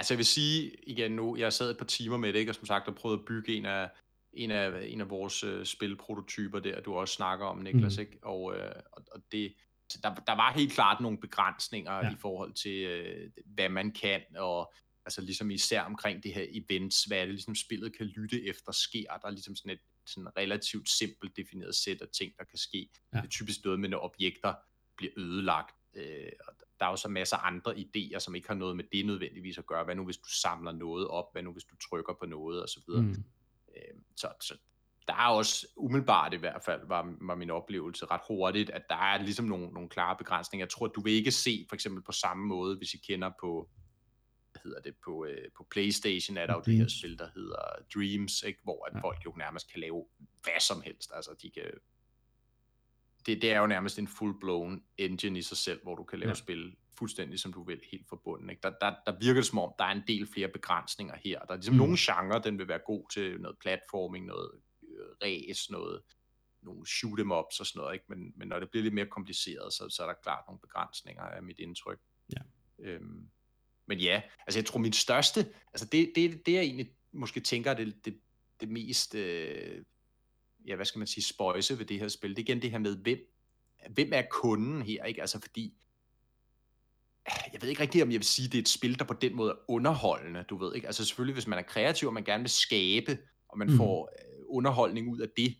Altså 0.00 0.14
jeg 0.14 0.18
vil 0.18 0.26
sige 0.26 0.72
igen 0.82 1.12
nu, 1.12 1.36
jeg 1.36 1.52
sad 1.52 1.70
et 1.70 1.78
par 1.78 1.84
timer 1.84 2.16
med 2.16 2.32
det, 2.32 2.38
ikke? 2.38 2.50
og 2.50 2.54
som 2.54 2.66
sagt 2.66 2.84
har 2.84 2.92
prøvet 2.92 3.18
at 3.18 3.24
bygge 3.24 3.54
en 3.54 3.64
af, 3.64 3.90
en 4.32 4.50
af, 4.50 4.86
en 4.86 5.00
af 5.00 5.10
vores 5.10 5.44
øh, 5.44 5.66
spilprototyper 5.66 6.60
der, 6.60 6.80
du 6.80 6.94
også 6.94 7.14
snakker 7.14 7.46
om, 7.46 7.58
Niklas, 7.58 7.96
mm. 7.96 8.00
ikke? 8.00 8.18
Og, 8.22 8.56
øh, 8.56 8.72
og 9.12 9.20
det, 9.32 9.54
der, 10.02 10.14
der 10.14 10.32
var 10.32 10.52
helt 10.52 10.72
klart 10.72 11.00
nogle 11.00 11.18
begrænsninger 11.18 11.94
ja. 11.94 12.12
i 12.12 12.16
forhold 12.20 12.52
til, 12.52 12.84
øh, 12.84 13.30
hvad 13.46 13.68
man 13.68 13.92
kan, 13.92 14.20
og 14.36 14.72
altså 15.04 15.20
ligesom 15.20 15.50
især 15.50 15.82
omkring 15.82 16.22
det 16.22 16.34
her 16.34 16.46
events, 16.48 17.04
hvad 17.04 17.18
er 17.18 17.24
det 17.24 17.34
ligesom 17.34 17.54
spillet 17.54 17.96
kan 17.96 18.06
lytte 18.06 18.48
efter 18.48 18.72
sker, 18.72 19.18
der 19.22 19.26
er 19.26 19.30
ligesom 19.30 19.56
sådan 19.56 19.72
et 19.72 19.80
sådan 20.06 20.36
relativt 20.36 20.90
simpelt 20.90 21.36
defineret 21.36 21.74
sæt 21.74 22.02
af 22.02 22.08
ting, 22.08 22.32
der 22.38 22.44
kan 22.44 22.58
ske. 22.58 22.88
Ja. 23.12 23.18
Det 23.18 23.24
er 23.24 23.30
typisk 23.30 23.64
noget 23.64 23.80
med, 23.80 23.88
når 23.88 24.04
objekter 24.04 24.54
bliver 24.96 25.12
ødelagt, 25.16 25.74
øh, 25.94 26.32
der 26.80 26.86
er 26.86 26.90
jo 26.90 26.96
så 26.96 27.08
masser 27.08 27.36
af 27.36 27.46
andre 27.46 27.74
idéer, 27.76 28.18
som 28.18 28.34
ikke 28.34 28.48
har 28.48 28.54
noget 28.54 28.76
med 28.76 28.84
det 28.92 29.06
nødvendigvis 29.06 29.58
at 29.58 29.66
gøre. 29.66 29.84
Hvad 29.84 29.94
nu 29.94 30.04
hvis 30.04 30.16
du 30.16 30.28
samler 30.28 30.72
noget 30.72 31.08
op? 31.08 31.24
Hvad 31.32 31.42
nu 31.42 31.52
hvis 31.52 31.64
du 31.64 31.76
trykker 31.76 32.14
på 32.20 32.26
noget? 32.26 32.62
Og 32.62 32.68
så 32.68 32.80
videre. 32.86 33.02
Mm. 33.02 33.24
Øh, 33.76 34.00
så, 34.16 34.28
så 34.40 34.54
der 35.08 35.14
er 35.14 35.28
også 35.28 35.66
umiddelbart 35.76 36.34
i 36.34 36.36
hvert 36.36 36.62
fald, 36.64 36.80
var, 36.86 37.14
var 37.20 37.34
min 37.34 37.50
oplevelse 37.50 38.06
ret 38.06 38.20
hurtigt, 38.28 38.70
at 38.70 38.82
der 38.88 38.96
er 38.96 39.22
ligesom 39.22 39.44
nogle, 39.44 39.66
nogle 39.66 39.88
klare 39.88 40.16
begrænsninger. 40.18 40.64
Jeg 40.64 40.70
tror, 40.70 40.86
at 40.86 40.92
du 40.94 41.00
vil 41.00 41.12
ikke 41.12 41.32
se 41.32 41.66
for 41.68 41.74
eksempel 41.74 42.02
på 42.02 42.12
samme 42.12 42.46
måde, 42.46 42.76
hvis 42.76 42.94
I 42.94 42.98
kender 42.98 43.30
på, 43.40 43.70
hvad 44.52 44.60
hedder 44.64 44.80
det, 44.80 44.94
på, 45.04 45.24
øh, 45.24 45.48
på 45.56 45.66
Playstation 45.70 46.36
er 46.36 46.46
der 46.46 46.54
jo 46.54 46.62
det 46.66 46.76
her 46.76 46.88
spil, 46.88 47.18
der 47.18 47.28
hedder 47.34 47.62
Dreams, 47.94 48.42
ikke? 48.42 48.60
hvor 48.62 48.86
at 48.86 48.92
ja. 48.94 49.00
folk 49.00 49.24
jo 49.24 49.34
nærmest 49.38 49.72
kan 49.72 49.80
lave 49.80 50.06
hvad 50.42 50.60
som 50.60 50.82
helst. 50.82 51.10
Altså 51.14 51.30
de 51.42 51.50
kan 51.50 51.64
det, 53.26 53.42
det 53.42 53.52
er 53.52 53.60
jo 53.60 53.66
nærmest 53.66 53.98
en 53.98 54.08
full-blown 54.08 54.94
engine 54.98 55.38
i 55.38 55.42
sig 55.42 55.56
selv, 55.56 55.82
hvor 55.82 55.94
du 55.94 56.04
kan 56.04 56.18
lave 56.18 56.28
ja. 56.28 56.34
spil 56.34 56.76
fuldstændig 56.98 57.40
som 57.40 57.52
du 57.52 57.64
vil, 57.64 57.80
helt 57.92 58.08
forbundet. 58.08 58.50
Ikke? 58.50 58.60
Der, 58.62 58.72
der, 58.80 58.94
der 59.06 59.18
virker 59.20 59.40
det 59.40 59.46
som 59.46 59.58
om, 59.58 59.72
der 59.78 59.84
er 59.84 59.92
en 59.92 60.02
del 60.06 60.26
flere 60.26 60.48
begrænsninger 60.48 61.16
her. 61.24 61.40
Der 61.40 61.52
er 61.52 61.56
ligesom 61.56 61.74
mm. 61.74 61.78
nogle 61.78 61.96
genre, 61.98 62.42
den 62.44 62.58
vil 62.58 62.68
være 62.68 62.80
god 62.86 63.10
til 63.12 63.40
noget 63.40 63.56
platforming, 63.60 64.26
noget 64.26 64.50
øh, 64.82 65.06
race, 65.24 65.72
noget, 65.72 66.02
nogle 66.62 66.86
shoot 66.86 67.20
em 67.20 67.32
ups 67.32 67.60
og 67.60 67.66
sådan 67.66 67.80
noget. 67.80 67.94
Ikke? 67.94 68.04
Men, 68.08 68.32
men 68.36 68.48
når 68.48 68.60
det 68.60 68.70
bliver 68.70 68.82
lidt 68.82 68.94
mere 68.94 69.06
kompliceret, 69.06 69.72
så, 69.72 69.88
så 69.88 70.02
er 70.02 70.06
der 70.06 70.14
klart 70.22 70.44
nogle 70.46 70.60
begrænsninger 70.60 71.22
af 71.22 71.42
mit 71.42 71.58
indtryk. 71.58 71.98
Ja. 72.32 72.42
Øhm, 72.78 73.30
men 73.86 73.98
ja, 73.98 74.22
altså 74.46 74.60
jeg 74.60 74.66
tror 74.66 74.80
min 74.80 74.92
største, 74.92 75.40
altså 75.72 75.86
det, 75.92 76.12
det, 76.14 76.46
det 76.46 76.52
jeg 76.52 76.62
egentlig 76.62 76.90
måske 77.12 77.40
tænker, 77.40 77.74
det, 77.74 78.04
det, 78.04 78.20
det 78.60 78.68
mest 78.68 79.14
øh, 79.14 79.84
ja, 80.66 80.76
hvad 80.76 80.86
skal 80.86 80.98
man 80.98 81.06
sige, 81.06 81.24
spøjse 81.24 81.78
ved 81.78 81.86
det 81.86 81.98
her 81.98 82.08
spil. 82.08 82.30
Det 82.30 82.38
er 82.38 82.42
igen 82.42 82.62
det 82.62 82.70
her 82.70 82.78
med, 82.78 82.96
hvem, 82.96 83.18
hvem 83.90 84.10
er 84.12 84.22
kunden 84.30 84.82
her, 84.82 85.04
ikke? 85.04 85.20
Altså 85.20 85.40
fordi, 85.40 85.74
jeg 87.52 87.62
ved 87.62 87.68
ikke 87.68 87.82
rigtig, 87.82 88.02
om 88.02 88.10
jeg 88.10 88.18
vil 88.18 88.26
sige, 88.26 88.46
at 88.46 88.52
det 88.52 88.58
er 88.58 88.62
et 88.62 88.68
spil, 88.68 88.98
der 88.98 89.04
på 89.04 89.14
den 89.14 89.36
måde 89.36 89.50
er 89.50 89.54
underholdende, 89.68 90.44
du 90.50 90.56
ved 90.56 90.74
ikke? 90.74 90.86
Altså 90.86 91.04
selvfølgelig, 91.04 91.34
hvis 91.34 91.46
man 91.46 91.58
er 91.58 91.62
kreativ, 91.62 92.08
og 92.08 92.14
man 92.14 92.24
gerne 92.24 92.42
vil 92.42 92.50
skabe, 92.50 93.18
og 93.48 93.58
man 93.58 93.68
mm. 93.68 93.76
får 93.76 94.10
øh, 94.18 94.44
underholdning 94.48 95.08
ud 95.08 95.18
af 95.18 95.28
det, 95.36 95.56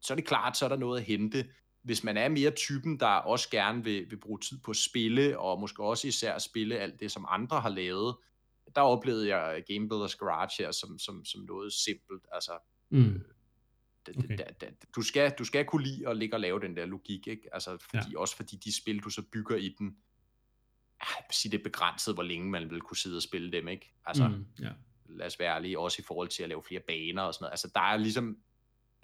så 0.00 0.12
er 0.12 0.16
det 0.16 0.26
klart, 0.26 0.56
så 0.56 0.64
er 0.64 0.68
der 0.68 0.76
noget 0.76 1.00
at 1.00 1.06
hente. 1.06 1.48
Hvis 1.82 2.04
man 2.04 2.16
er 2.16 2.28
mere 2.28 2.50
typen, 2.50 3.00
der 3.00 3.06
også 3.06 3.50
gerne 3.50 3.84
vil, 3.84 4.10
vil 4.10 4.20
bruge 4.20 4.40
tid 4.40 4.58
på 4.64 4.70
at 4.70 4.76
spille, 4.76 5.38
og 5.38 5.60
måske 5.60 5.82
også 5.82 6.08
især 6.08 6.34
at 6.34 6.42
spille 6.42 6.78
alt 6.78 7.00
det, 7.00 7.12
som 7.12 7.26
andre 7.28 7.60
har 7.60 7.68
lavet, 7.68 8.16
der 8.74 8.80
oplevede 8.80 9.36
jeg 9.36 9.64
Game 9.68 9.88
Builders 9.88 10.14
Garage 10.14 10.62
her 10.62 10.72
som, 10.72 10.98
som, 10.98 11.24
som 11.24 11.40
noget 11.40 11.72
simpelt. 11.72 12.26
Altså, 12.32 12.52
mm. 12.90 13.22
Okay. 14.16 14.38
Da, 14.38 14.44
da, 14.60 14.70
du, 14.96 15.02
skal, 15.02 15.34
du 15.38 15.44
skal 15.44 15.64
kunne 15.64 15.82
lide 15.84 16.08
at 16.08 16.16
ligge 16.16 16.36
og 16.36 16.40
lave 16.40 16.60
den 16.60 16.76
der 16.76 16.86
logik, 16.86 17.26
ikke? 17.26 17.48
Altså, 17.52 17.78
fordi, 17.78 18.12
ja. 18.12 18.18
også 18.18 18.36
fordi 18.36 18.56
de 18.56 18.76
spil, 18.76 18.98
du 19.00 19.10
så 19.10 19.22
bygger 19.32 19.56
i 19.56 19.74
den, 19.78 19.96
ah, 21.00 21.06
jeg 21.16 21.24
vil 21.28 21.34
sige, 21.34 21.52
det 21.52 21.58
er 21.58 21.62
begrænset, 21.62 22.14
hvor 22.14 22.22
længe 22.22 22.50
man 22.50 22.70
vil 22.70 22.80
kunne 22.80 22.96
sidde 22.96 23.16
og 23.16 23.22
spille 23.22 23.52
dem, 23.52 23.68
ikke? 23.68 23.94
Altså, 24.06 24.28
mm, 24.28 24.46
ja. 24.60 24.70
lad 25.08 25.26
os 25.26 25.38
være 25.38 25.54
ærlige, 25.54 25.78
også 25.78 26.02
i 26.02 26.04
forhold 26.04 26.28
til 26.28 26.42
at 26.42 26.48
lave 26.48 26.62
flere 26.62 26.80
baner 26.80 27.22
og 27.22 27.34
sådan 27.34 27.44
noget. 27.44 27.52
Altså, 27.52 27.70
der 27.74 27.80
er 27.80 27.96
ligesom, 27.96 28.38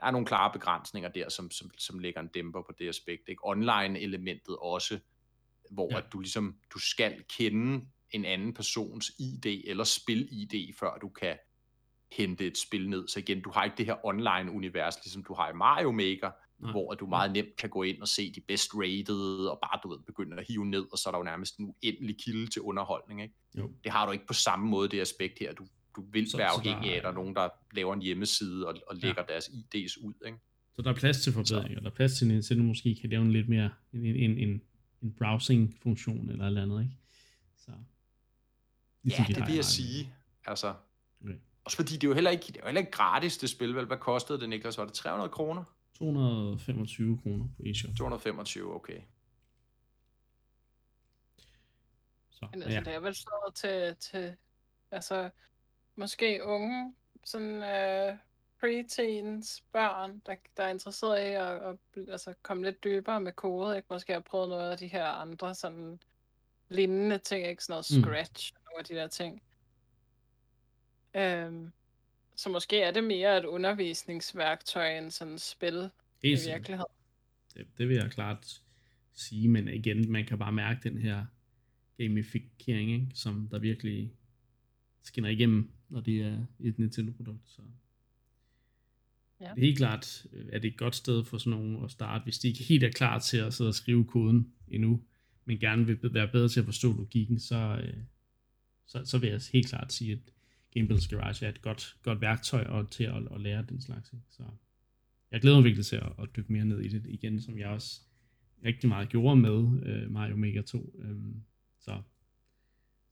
der 0.00 0.07
er 0.07 0.11
nogle 0.11 0.26
klare 0.26 0.52
begrænsninger 0.52 1.09
der, 1.09 1.28
som, 1.28 1.50
som, 1.50 1.70
som 1.78 1.98
lægger 1.98 2.20
en 2.20 2.28
dæmper 2.28 2.62
på 2.62 2.72
det 2.78 2.88
aspekt, 2.88 3.28
ikke? 3.28 3.40
Online-elementet 3.44 4.57
også, 4.57 4.98
hvor 5.70 5.88
Ja. 5.92 5.98
at 5.98 6.05
du 6.12 6.20
ligesom, 6.20 6.57
du 6.74 6.78
skal 6.78 7.24
kende 7.38 7.86
en 8.11 8.24
anden 8.24 8.55
persons 8.55 9.12
ID 9.18 9.46
eller 9.46 9.84
spil-ID, 9.84 10.74
før 10.78 10.98
du 10.98 11.09
kan 11.09 11.38
hente 12.16 12.46
et 12.46 12.58
spil 12.58 12.88
ned. 12.88 13.08
Så 13.08 13.18
igen, 13.18 13.40
du 13.40 13.50
har 13.50 13.64
ikke 13.64 13.76
det 13.76 13.86
her 13.86 14.06
online-univers, 14.06 14.94
ligesom 15.04 15.24
du 15.24 15.34
har 15.34 15.50
i 15.50 15.54
Mario 15.54 15.92
Maker, 15.92 16.30
Nej. 16.58 16.70
hvor 16.70 16.94
du 16.94 17.06
meget 17.06 17.32
nemt 17.32 17.56
kan 17.56 17.70
gå 17.70 17.82
ind 17.82 18.00
og 18.02 18.08
se 18.08 18.32
de 18.32 18.40
best 18.40 18.70
rated, 18.74 19.46
og 19.46 19.58
bare, 19.62 19.80
du 19.82 19.88
ved, 19.88 19.98
begynde 20.06 20.36
at 20.36 20.46
hive 20.48 20.66
ned, 20.66 20.86
og 20.92 20.98
så 20.98 21.08
er 21.08 21.10
der 21.10 21.18
jo 21.18 21.24
nærmest 21.24 21.58
en 21.58 21.64
uendelig 21.66 22.16
kilde 22.24 22.46
til 22.46 22.62
underholdning, 22.62 23.22
ikke? 23.22 23.34
Jo. 23.58 23.72
Det 23.84 23.92
har 23.92 24.06
du 24.06 24.12
ikke 24.12 24.26
på 24.26 24.32
samme 24.32 24.68
måde, 24.68 24.88
det 24.88 25.00
aspekt 25.00 25.38
her. 25.38 25.52
Du, 25.52 25.66
du 25.96 26.04
vil 26.12 26.30
Så- 26.30 26.36
være 26.36 26.48
afhængig 26.48 26.92
af, 26.92 26.96
at 26.96 27.02
der 27.02 27.08
er 27.08 27.12
nogen, 27.14 27.34
der 27.34 27.48
laver 27.72 27.94
en 27.94 28.02
hjemmeside 28.02 28.66
og, 28.68 28.74
og 28.86 28.96
lægger 28.96 29.22
ja. 29.28 29.32
deres 29.32 29.48
ID's 29.48 30.04
ud, 30.06 30.14
ikke? 30.26 30.38
Så 30.76 30.82
der 30.82 30.90
er 30.90 30.94
plads 30.94 31.22
til 31.22 31.32
forbedringer. 31.32 31.80
Der 31.80 31.90
er 31.90 31.94
plads 31.94 32.18
til, 32.18 32.24
at 32.24 32.32
Nintendo 32.32 32.62
måske 32.62 32.96
kan 33.00 33.10
lave 33.10 33.22
en 33.22 33.32
lidt 33.32 33.48
mere 33.48 33.70
en, 33.92 34.06
en, 34.06 34.38
en, 34.38 34.60
en 35.02 35.12
browsing-funktion 35.18 36.30
eller 36.30 36.44
et 36.44 36.48
eller 36.48 36.62
andet, 36.62 36.82
ikke? 36.82 36.96
Så, 37.58 37.70
ligesom 39.02 39.24
Ja, 39.28 39.34
de 39.34 39.40
det 39.40 39.46
vil 39.48 39.54
jeg 39.54 39.64
sige. 39.64 40.12
Altså, 40.46 40.74
Okay. 41.24 41.34
Også 41.64 41.76
fordi 41.76 41.94
det 41.94 42.04
er 42.04 42.08
jo 42.08 42.14
heller 42.14 42.30
ikke, 42.30 42.46
det 42.46 42.56
er 42.56 42.60
jo 42.60 42.66
heller 42.66 42.80
ikke 42.80 42.92
gratis, 42.92 43.38
det 43.38 43.50
spil, 43.50 43.76
vel? 43.76 43.86
Hvad 43.86 43.96
kostede 43.96 44.40
det, 44.40 44.48
Niklas? 44.48 44.78
Var 44.78 44.84
det 44.84 44.94
300 44.94 45.30
kroner? 45.30 45.64
225 45.98 47.18
kroner 47.22 47.44
på 47.56 47.62
eShop. 47.66 47.96
225, 47.96 48.74
okay. 48.74 49.00
Så, 52.30 52.46
Men 52.52 52.62
altså, 52.62 52.78
ja. 52.78 52.84
det 52.84 52.94
er 52.94 53.00
vel 53.00 53.14
sådan 53.14 53.52
til, 53.54 53.96
til 53.96 54.36
altså, 54.90 55.30
måske 55.96 56.40
unge, 56.44 56.94
sådan 57.24 57.62
øh, 57.62 58.16
preteens 58.60 59.62
børn, 59.72 60.22
der, 60.26 60.34
der 60.56 60.62
er 60.62 60.68
interesseret 60.68 61.20
i 61.20 61.32
at, 61.32 61.62
at 61.62 61.76
altså, 62.08 62.34
komme 62.42 62.64
lidt 62.64 62.84
dybere 62.84 63.20
med 63.20 63.32
kode, 63.32 63.76
ikke? 63.76 63.86
Måske 63.90 64.12
har 64.12 64.20
prøvet 64.20 64.48
noget 64.48 64.70
af 64.70 64.78
de 64.78 64.86
her 64.86 65.06
andre 65.06 65.54
sådan 65.54 66.00
lignende 66.68 67.18
ting, 67.18 67.46
ikke? 67.46 67.64
Sådan 67.64 67.72
noget 67.72 67.86
Mm. 67.90 68.02
Scratch 68.02 68.52
og 68.54 68.60
nogle 68.64 68.78
af 68.78 68.84
de 68.84 68.94
der 68.94 69.06
ting. 69.06 69.42
Øhm, 71.16 71.72
så 72.36 72.48
måske 72.48 72.80
er 72.80 72.90
det 72.90 73.04
mere 73.04 73.38
et 73.38 73.44
undervisningsværktøj 73.44 74.98
end 74.98 75.10
sådan 75.10 75.34
et 75.34 75.40
spil 75.40 75.90
i 76.22 76.28
Helt 76.28 76.40
sikkert. 76.40 76.60
virkeligheden. 76.60 76.92
Det, 77.54 77.66
det 77.78 77.88
vil 77.88 77.96
jeg 77.96 78.10
klart 78.10 78.62
sige, 79.14 79.48
men 79.48 79.68
igen, 79.68 80.12
man 80.12 80.26
kan 80.26 80.38
bare 80.38 80.52
mærke 80.52 80.88
den 80.88 80.98
her 80.98 81.26
gamifikering, 81.98 82.92
ikke? 82.92 83.06
som 83.14 83.48
der 83.50 83.58
virkelig 83.58 84.12
skinner 85.02 85.28
igennem, 85.28 85.70
når 85.88 86.00
det 86.00 86.20
er 86.22 86.46
et 86.60 86.78
Nintendo-produkt. 86.78 87.48
Så. 87.48 87.62
Ja. 89.40 89.44
Det 89.44 89.58
er 89.58 89.66
helt 89.66 89.78
klart, 89.78 90.26
øh, 90.32 90.46
at 90.52 90.62
det 90.62 90.68
er 90.68 90.72
et 90.72 90.78
godt 90.78 90.94
sted 90.94 91.24
for 91.24 91.38
sådan 91.38 91.58
nogen 91.58 91.84
at 91.84 91.90
starte, 91.90 92.22
hvis 92.22 92.38
de 92.38 92.48
ikke 92.48 92.64
helt 92.64 92.84
er 92.84 92.90
klar 92.90 93.18
til 93.18 93.36
at 93.36 93.54
sidde 93.54 93.68
og 93.68 93.74
skrive 93.74 94.04
koden 94.04 94.52
endnu, 94.68 95.02
men 95.44 95.58
gerne 95.58 95.86
vil 95.86 95.98
være 96.14 96.28
bedre 96.28 96.48
til 96.48 96.60
at 96.60 96.66
forstå 96.66 96.92
logikken, 96.92 97.40
så, 97.40 97.80
øh, 97.82 97.96
så, 98.86 99.04
så 99.04 99.18
vil 99.18 99.30
jeg 99.30 99.40
helt 99.52 99.68
klart 99.68 99.92
sige, 99.92 100.12
at 100.12 100.18
Gimbals 100.74 101.08
Garage 101.08 101.46
er 101.46 101.48
et 101.48 101.62
godt, 101.62 101.96
godt 102.02 102.20
værktøj 102.20 102.64
og 102.64 102.90
til 102.90 103.04
at, 103.04 103.22
at 103.34 103.40
lære 103.40 103.64
den 103.68 103.80
slags. 103.80 104.12
Ikke? 104.12 104.24
Så 104.30 104.42
jeg 105.30 105.40
glæder 105.40 105.56
mig 105.56 105.64
virkelig 105.64 105.86
til 105.86 105.96
at, 105.96 106.12
at 106.18 106.28
dykke 106.36 106.52
mere 106.52 106.64
ned 106.64 106.80
i 106.80 106.88
det 106.88 107.02
igen, 107.08 107.40
som 107.40 107.58
jeg 107.58 107.68
også 107.68 108.00
rigtig 108.64 108.88
meget 108.88 109.08
gjorde 109.08 109.36
med 109.36 109.82
øh, 109.86 110.10
Mario 110.10 110.36
Maker 110.36 110.62
2. 110.62 110.94
Øhm, 110.98 111.42
så, 111.80 112.02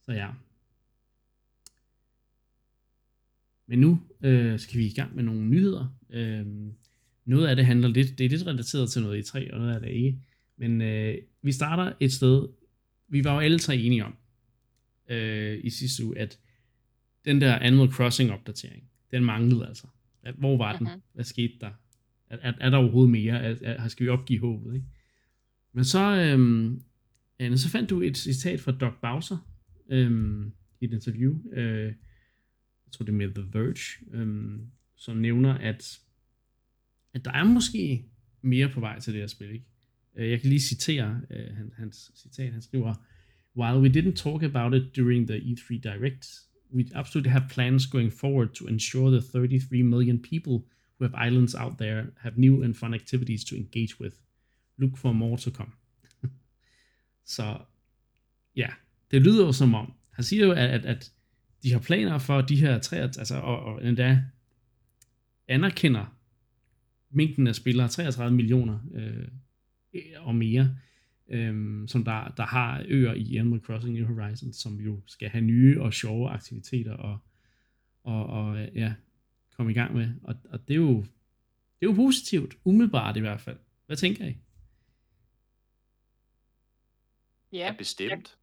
så 0.01 0.11
ja. 0.11 0.29
Men 3.67 3.79
nu 3.79 4.01
øh, 4.21 4.59
skal 4.59 4.79
vi 4.79 4.85
i 4.85 4.93
gang 4.93 5.15
med 5.15 5.23
nogle 5.23 5.41
nyheder. 5.41 5.97
Øhm, 6.09 6.73
noget 7.25 7.47
af 7.47 7.55
det 7.55 7.65
handler 7.65 7.87
lidt, 7.87 8.17
det 8.17 8.25
er 8.25 8.29
lidt 8.29 8.47
relateret 8.47 8.89
til 8.89 9.01
noget 9.01 9.15
e 9.15 9.19
i 9.19 9.23
3 9.23 9.53
og 9.53 9.59
noget 9.59 9.73
af 9.75 9.79
det 9.81 9.89
ikke. 9.89 10.19
Men 10.57 10.81
øh, 10.81 11.17
vi 11.41 11.51
starter 11.51 11.93
et 11.99 12.13
sted, 12.13 12.47
vi 13.07 13.23
var 13.23 13.33
jo 13.33 13.39
alle 13.39 13.59
tre 13.59 13.77
enige 13.77 14.05
om 14.05 14.15
øh, 15.09 15.59
i 15.63 15.69
sidste 15.69 16.05
uge, 16.05 16.17
at 16.17 16.39
den 17.25 17.41
der 17.41 17.59
Animal 17.59 17.91
Crossing 17.91 18.31
opdatering, 18.31 18.83
den 19.11 19.25
manglede 19.25 19.67
altså. 19.67 19.87
Hvor 20.37 20.57
var 20.57 20.77
den? 20.77 20.87
Mhm. 20.87 21.01
Hvad 21.13 21.25
skete 21.25 21.53
der? 21.61 21.71
Er, 22.29 22.37
er, 22.41 22.53
er 22.59 22.69
der 22.69 22.77
overhovedet 22.77 23.11
mere? 23.11 23.41
Er, 23.41 23.55
er, 23.61 23.87
skal 23.87 24.03
vi 24.05 24.09
opgive 24.09 24.39
håbet? 24.39 24.75
Ikke? 24.75 24.87
Men 25.73 25.85
så, 25.85 25.99
øhm, 25.99 26.81
Anne, 27.39 27.57
så 27.57 27.69
fandt 27.69 27.89
du 27.89 28.01
et 28.01 28.17
citat 28.17 28.61
fra 28.61 28.71
Doc 28.71 28.93
Bowser 29.01 29.37
øhm, 29.89 30.53
i 30.81 30.85
et 30.85 30.93
interview. 30.93 31.53
Øh, 31.53 31.85
jeg 32.85 32.91
tror 32.91 33.05
det 33.05 33.11
er 33.11 33.17
med 33.17 33.33
The 33.33 33.59
Verge, 33.59 34.05
øhm, 34.11 34.67
som 34.95 35.17
nævner, 35.17 35.53
at, 35.53 35.99
at 37.13 37.25
der 37.25 37.31
er 37.31 37.43
måske 37.43 38.05
mere 38.41 38.69
på 38.69 38.79
vej 38.79 38.99
til 38.99 39.13
det 39.13 39.21
her 39.21 39.27
spil. 39.27 39.49
Ikke? 39.49 39.65
Øh, 40.15 40.29
jeg 40.29 40.41
kan 40.41 40.49
lige 40.49 40.61
citere 40.61 41.21
øh, 41.29 41.55
han, 41.55 41.71
hans 41.77 42.11
citat. 42.15 42.53
Han 42.53 42.61
skriver, 42.61 42.93
While 43.55 43.81
we 43.81 43.89
didn't 43.89 44.15
talk 44.15 44.43
about 44.43 44.73
it 44.73 44.95
during 44.95 45.27
the 45.27 45.37
E3 45.37 45.67
Direct, 45.69 46.25
we 46.73 46.85
absolutely 46.95 47.31
have 47.31 47.45
plans 47.49 47.85
going 47.85 48.11
forward 48.11 48.53
to 48.55 48.67
ensure 48.67 49.11
the 49.11 49.21
33 49.21 49.83
million 49.83 50.19
people 50.19 50.65
who 50.97 51.05
have 51.05 51.27
islands 51.27 51.55
out 51.55 51.77
there 51.77 52.05
have 52.19 52.37
new 52.37 52.63
and 52.63 52.75
fun 52.75 52.93
activities 52.93 53.43
to 53.45 53.55
engage 53.55 53.99
with. 53.99 54.15
Look 54.77 54.97
for 54.97 55.13
more 55.13 55.37
to 55.37 55.51
come. 55.51 55.71
Så 57.35 57.57
ja, 58.55 58.67
det 59.11 59.21
lyder 59.21 59.45
jo 59.45 59.51
som 59.51 59.75
om, 59.75 59.93
han 60.11 60.23
siger 60.23 60.45
jo, 60.45 60.51
at, 60.51 60.69
at, 60.69 60.85
at 60.85 61.11
de 61.63 61.71
har 61.71 61.79
planer 61.79 62.17
for 62.17 62.41
de 62.41 62.55
her 62.55 62.79
tre, 62.79 62.97
altså, 62.97 63.35
og, 63.35 63.59
og 63.59 63.87
endda 63.87 64.23
anerkender 65.47 66.05
mængden 67.09 67.47
af 67.47 67.55
spillere, 67.55 67.87
33 67.87 68.35
millioner 68.35 68.79
øh, 68.93 69.27
og 70.17 70.35
mere, 70.35 70.75
øh, 71.33 71.87
som 71.87 72.03
der, 72.03 72.33
der 72.37 72.45
har 72.45 72.85
øer 72.87 73.13
i 73.13 73.35
Animal 73.35 73.59
Crossing 73.59 73.93
New 73.93 74.05
Horizons, 74.05 74.55
som 74.55 74.79
jo 74.79 75.01
skal 75.07 75.29
have 75.29 75.43
nye 75.43 75.81
og 75.81 75.93
sjove 75.93 76.29
aktiviteter 76.29 76.93
og, 76.93 77.17
og, 78.03 78.25
og 78.25 78.67
ja, 78.75 78.93
komme 79.57 79.71
i 79.71 79.75
gang 79.75 79.93
med. 79.93 80.09
Og, 80.23 80.35
og 80.49 80.67
det 80.67 80.73
er 80.73 80.77
jo 80.77 81.05
det 81.79 81.89
er 81.89 81.91
jo 81.91 81.95
positivt, 81.95 82.55
umiddelbart 82.63 83.17
i 83.17 83.19
hvert 83.19 83.41
fald. 83.41 83.57
Hvad 83.85 83.97
tænker 83.97 84.25
I? 84.25 84.27
Ja, 84.27 84.35
Ja, 87.53 87.75
bestemt. 87.77 88.37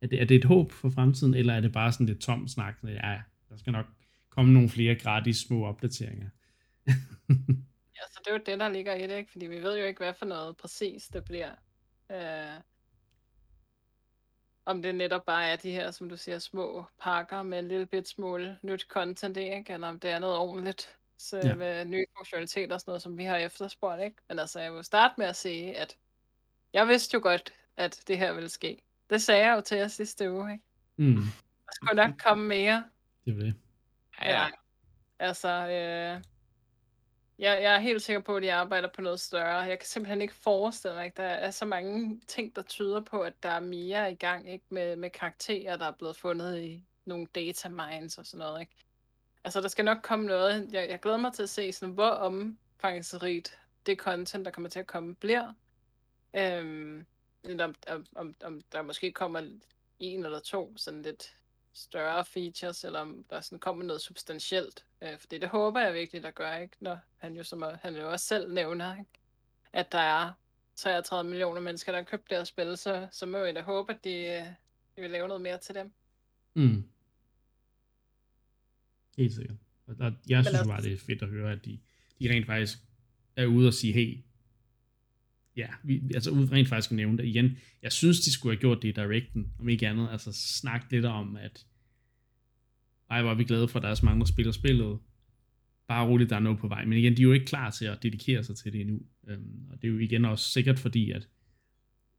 Er 0.00 0.06
det, 0.06 0.20
er 0.20 0.24
det 0.24 0.36
et 0.36 0.44
håb 0.44 0.72
for 0.72 0.90
fremtiden, 0.90 1.34
eller 1.34 1.54
er 1.54 1.60
det 1.60 1.72
bare 1.72 1.92
sådan 1.92 2.06
lidt 2.06 2.20
tom 2.20 2.48
snak? 2.48 2.74
Ja, 2.82 3.20
der 3.48 3.56
skal 3.56 3.72
nok 3.72 3.86
komme 4.28 4.52
nogle 4.52 4.68
flere 4.68 4.94
gratis 4.94 5.36
små 5.36 5.64
opdateringer. 5.64 6.28
Det 8.24 8.30
er 8.30 8.34
jo 8.34 8.42
det, 8.46 8.60
der 8.60 8.68
ligger 8.68 8.94
i 8.94 9.06
det, 9.06 9.16
ikke? 9.16 9.32
Fordi 9.32 9.46
vi 9.46 9.62
ved 9.62 9.78
jo 9.78 9.84
ikke, 9.84 9.98
hvad 9.98 10.14
for 10.14 10.26
noget 10.26 10.56
præcis 10.56 11.08
det 11.08 11.24
bliver. 11.24 11.50
Øh, 12.12 12.60
om 14.66 14.82
det 14.82 14.94
netop 14.94 15.24
bare 15.26 15.44
er 15.48 15.56
de 15.56 15.70
her, 15.70 15.90
som 15.90 16.08
du 16.08 16.16
siger, 16.16 16.38
små 16.38 16.84
pakker 17.00 17.42
med 17.42 17.58
en 17.58 17.68
lille 17.68 17.86
bit 17.86 18.08
smule 18.08 18.58
nyt 18.62 18.82
content, 18.88 19.36
ikke? 19.36 19.72
Eller 19.72 19.88
om 19.88 20.00
det 20.00 20.10
er 20.10 20.18
noget 20.18 20.36
ordentligt. 20.36 20.96
Så 21.18 21.36
Ja. 21.44 21.54
med 21.54 21.84
nye 21.84 22.04
funktionaliteter 22.16 22.74
og 22.74 22.80
sådan 22.80 22.90
noget, 22.90 23.02
som 23.02 23.18
vi 23.18 23.24
har 23.24 23.36
efterspurgt, 23.36 24.02
ikke? 24.02 24.16
Men 24.28 24.38
altså, 24.38 24.60
jeg 24.60 24.74
vil 24.74 24.84
starte 24.84 25.14
med 25.18 25.26
at 25.26 25.36
sige, 25.36 25.76
at 25.76 25.96
jeg 26.72 26.88
vidste 26.88 27.14
jo 27.14 27.20
godt, 27.22 27.52
at 27.76 28.02
det 28.08 28.18
her 28.18 28.32
ville 28.32 28.48
ske. 28.48 28.82
Det 29.10 29.22
sagde 29.22 29.46
jeg 29.46 29.56
jo 29.56 29.60
til 29.60 29.78
jer 29.78 29.88
sidste 29.88 30.32
uge, 30.32 30.52
ikke? 30.52 30.64
Mm, 30.96 31.14
Der 31.66 31.72
skulle 31.72 31.94
nok 32.06 32.14
komme 32.24 32.44
mere. 32.48 32.84
det 33.24 33.34
er 33.34 33.38
det. 33.38 33.54
Ja, 34.22 34.30
ja. 34.40 34.50
Altså, 35.18 35.48
øh, 35.48 36.22
jeg, 37.38 37.62
jeg 37.62 37.74
er 37.74 37.78
helt 37.78 38.02
sikker 38.02 38.20
på, 38.20 38.36
at 38.36 38.42
de 38.42 38.52
arbejder 38.52 38.88
på 38.94 39.00
noget 39.00 39.20
større. 39.20 39.58
Jeg 39.58 39.78
kan 39.78 39.86
simpelthen 39.86 40.22
ikke 40.22 40.34
forestille 40.34 40.94
mig, 40.94 41.06
at 41.06 41.16
der 41.16 41.22
er 41.22 41.50
så 41.50 41.64
mange 41.64 42.20
ting, 42.28 42.56
der 42.56 42.62
tyder 42.62 43.00
på, 43.00 43.20
at 43.20 43.42
der 43.42 43.48
er 43.48 43.60
mere 43.60 44.12
i 44.12 44.14
gang 44.14 44.52
ikke 44.52 44.64
med, 44.68 44.96
med 44.96 45.10
karakterer, 45.10 45.76
der 45.76 45.86
er 45.86 45.92
blevet 45.98 46.16
fundet 46.16 46.58
i 46.58 46.84
nogle 47.04 47.26
data 47.34 47.68
mines 47.68 48.18
og 48.18 48.26
sådan 48.26 48.46
noget. 48.46 48.60
Ikke? 48.60 48.72
Altså, 49.44 49.60
der 49.60 49.68
skal 49.68 49.84
nok 49.84 49.98
komme 50.02 50.26
noget. 50.26 50.68
Jeg, 50.72 50.90
jeg 50.90 51.00
glæder 51.00 51.18
mig 51.18 51.32
til 51.32 51.42
at 51.42 51.50
se, 51.50 51.72
sådan, 51.72 51.94
hvor 51.94 52.08
omfangsrigt 52.08 53.58
det 53.86 53.98
content, 53.98 54.44
der 54.44 54.50
kommer 54.50 54.70
til 54.70 54.80
at 54.80 54.86
komme, 54.86 55.14
bliver. 55.14 55.52
Øhm, 56.36 57.06
eller 57.44 57.64
om, 57.64 57.74
om, 57.88 58.06
om, 58.16 58.34
om 58.44 58.60
der 58.72 58.82
måske 58.82 59.12
kommer 59.12 59.42
en 59.98 60.24
eller 60.24 60.38
to 60.40 60.76
sådan 60.76 61.02
lidt 61.02 61.36
større 61.74 62.24
features, 62.24 62.84
eller 62.84 62.98
om 63.00 63.24
der 63.30 63.40
sådan 63.40 63.58
kommer 63.58 63.84
noget 63.84 64.02
substantielt. 64.02 64.84
Øh, 65.02 65.18
fordi 65.18 65.38
det 65.38 65.48
håber 65.48 65.80
jeg 65.80 65.94
virkelig, 65.94 66.22
der 66.22 66.30
gør, 66.30 66.56
ikke? 66.56 66.76
Når 66.80 66.98
han 67.16 67.36
jo, 67.36 67.42
som 67.44 67.62
er- 67.62 67.76
han 67.82 67.96
jo 67.96 68.10
også 68.12 68.26
selv 68.26 68.52
nævner, 68.52 68.98
ikke? 68.98 69.10
at 69.72 69.92
der 69.92 69.98
er 69.98 70.32
33 70.76 71.30
millioner 71.30 71.60
mennesker, 71.60 71.92
der 71.92 71.98
har 71.98 72.04
købt 72.04 72.30
deres 72.30 72.48
spil, 72.48 72.76
så, 72.76 73.08
så 73.12 73.26
må 73.26 73.38
jeg 73.38 73.54
da 73.54 73.62
håbe, 73.62 73.92
at 73.92 74.04
de, 74.04 74.10
øh, 74.14 74.46
de 74.96 75.00
vil 75.02 75.10
lave 75.10 75.28
noget 75.28 75.40
mere 75.42 75.58
til 75.58 75.74
dem. 75.74 75.92
Mm. 76.54 76.88
Helt 79.16 79.34
sikkert. 79.34 79.56
Og 79.86 79.98
der, 79.98 80.12
jeg 80.28 80.44
synes 80.44 80.46
altså- 80.58 80.64
bare, 80.70 80.82
det 80.82 80.92
er 80.92 80.98
fedt 80.98 81.22
at 81.22 81.28
høre, 81.28 81.52
at 81.52 81.64
de, 81.64 81.78
de 82.20 82.30
rent 82.30 82.46
faktisk 82.46 82.78
er 83.36 83.46
ude 83.46 83.68
og 83.68 83.74
sige, 83.74 83.92
hey, 83.92 84.18
ja, 85.56 85.66
vi, 85.84 86.02
altså 86.14 86.30
ud 86.30 86.52
rent 86.52 86.68
faktisk 86.68 86.90
at 86.90 86.96
nævne 86.96 87.18
det 87.18 87.24
igen. 87.24 87.56
Jeg 87.82 87.92
synes, 87.92 88.20
de 88.20 88.32
skulle 88.32 88.56
have 88.56 88.60
gjort 88.60 88.82
det 88.82 88.88
i 88.88 88.92
directen, 88.92 89.52
om 89.58 89.68
ikke 89.68 89.88
andet. 89.88 90.08
Altså 90.12 90.32
snakke 90.32 90.86
lidt 90.90 91.04
om, 91.04 91.36
at 91.36 91.66
ej, 93.10 93.22
hvor 93.22 93.30
er 93.30 93.34
vi 93.34 93.44
glade 93.44 93.68
for, 93.68 93.78
at 93.78 93.82
der 93.82 93.88
er 93.88 93.94
så 93.94 94.06
mange, 94.06 94.20
der 94.20 94.26
spiller 94.26 94.52
spillet. 94.52 94.98
Bare 95.88 96.08
roligt, 96.08 96.30
der 96.30 96.36
er 96.36 96.40
noget 96.40 96.58
på 96.58 96.68
vej. 96.68 96.84
Men 96.84 96.98
igen, 96.98 97.16
de 97.16 97.22
er 97.22 97.24
jo 97.24 97.32
ikke 97.32 97.46
klar 97.46 97.70
til 97.70 97.84
at 97.84 98.02
dedikere 98.02 98.44
sig 98.44 98.56
til 98.56 98.72
det 98.72 98.80
endnu. 98.80 99.00
Øhm, 99.28 99.68
og 99.70 99.82
det 99.82 99.88
er 99.88 99.92
jo 99.92 99.98
igen 99.98 100.24
også 100.24 100.50
sikkert 100.50 100.78
fordi, 100.78 101.10
at 101.10 101.28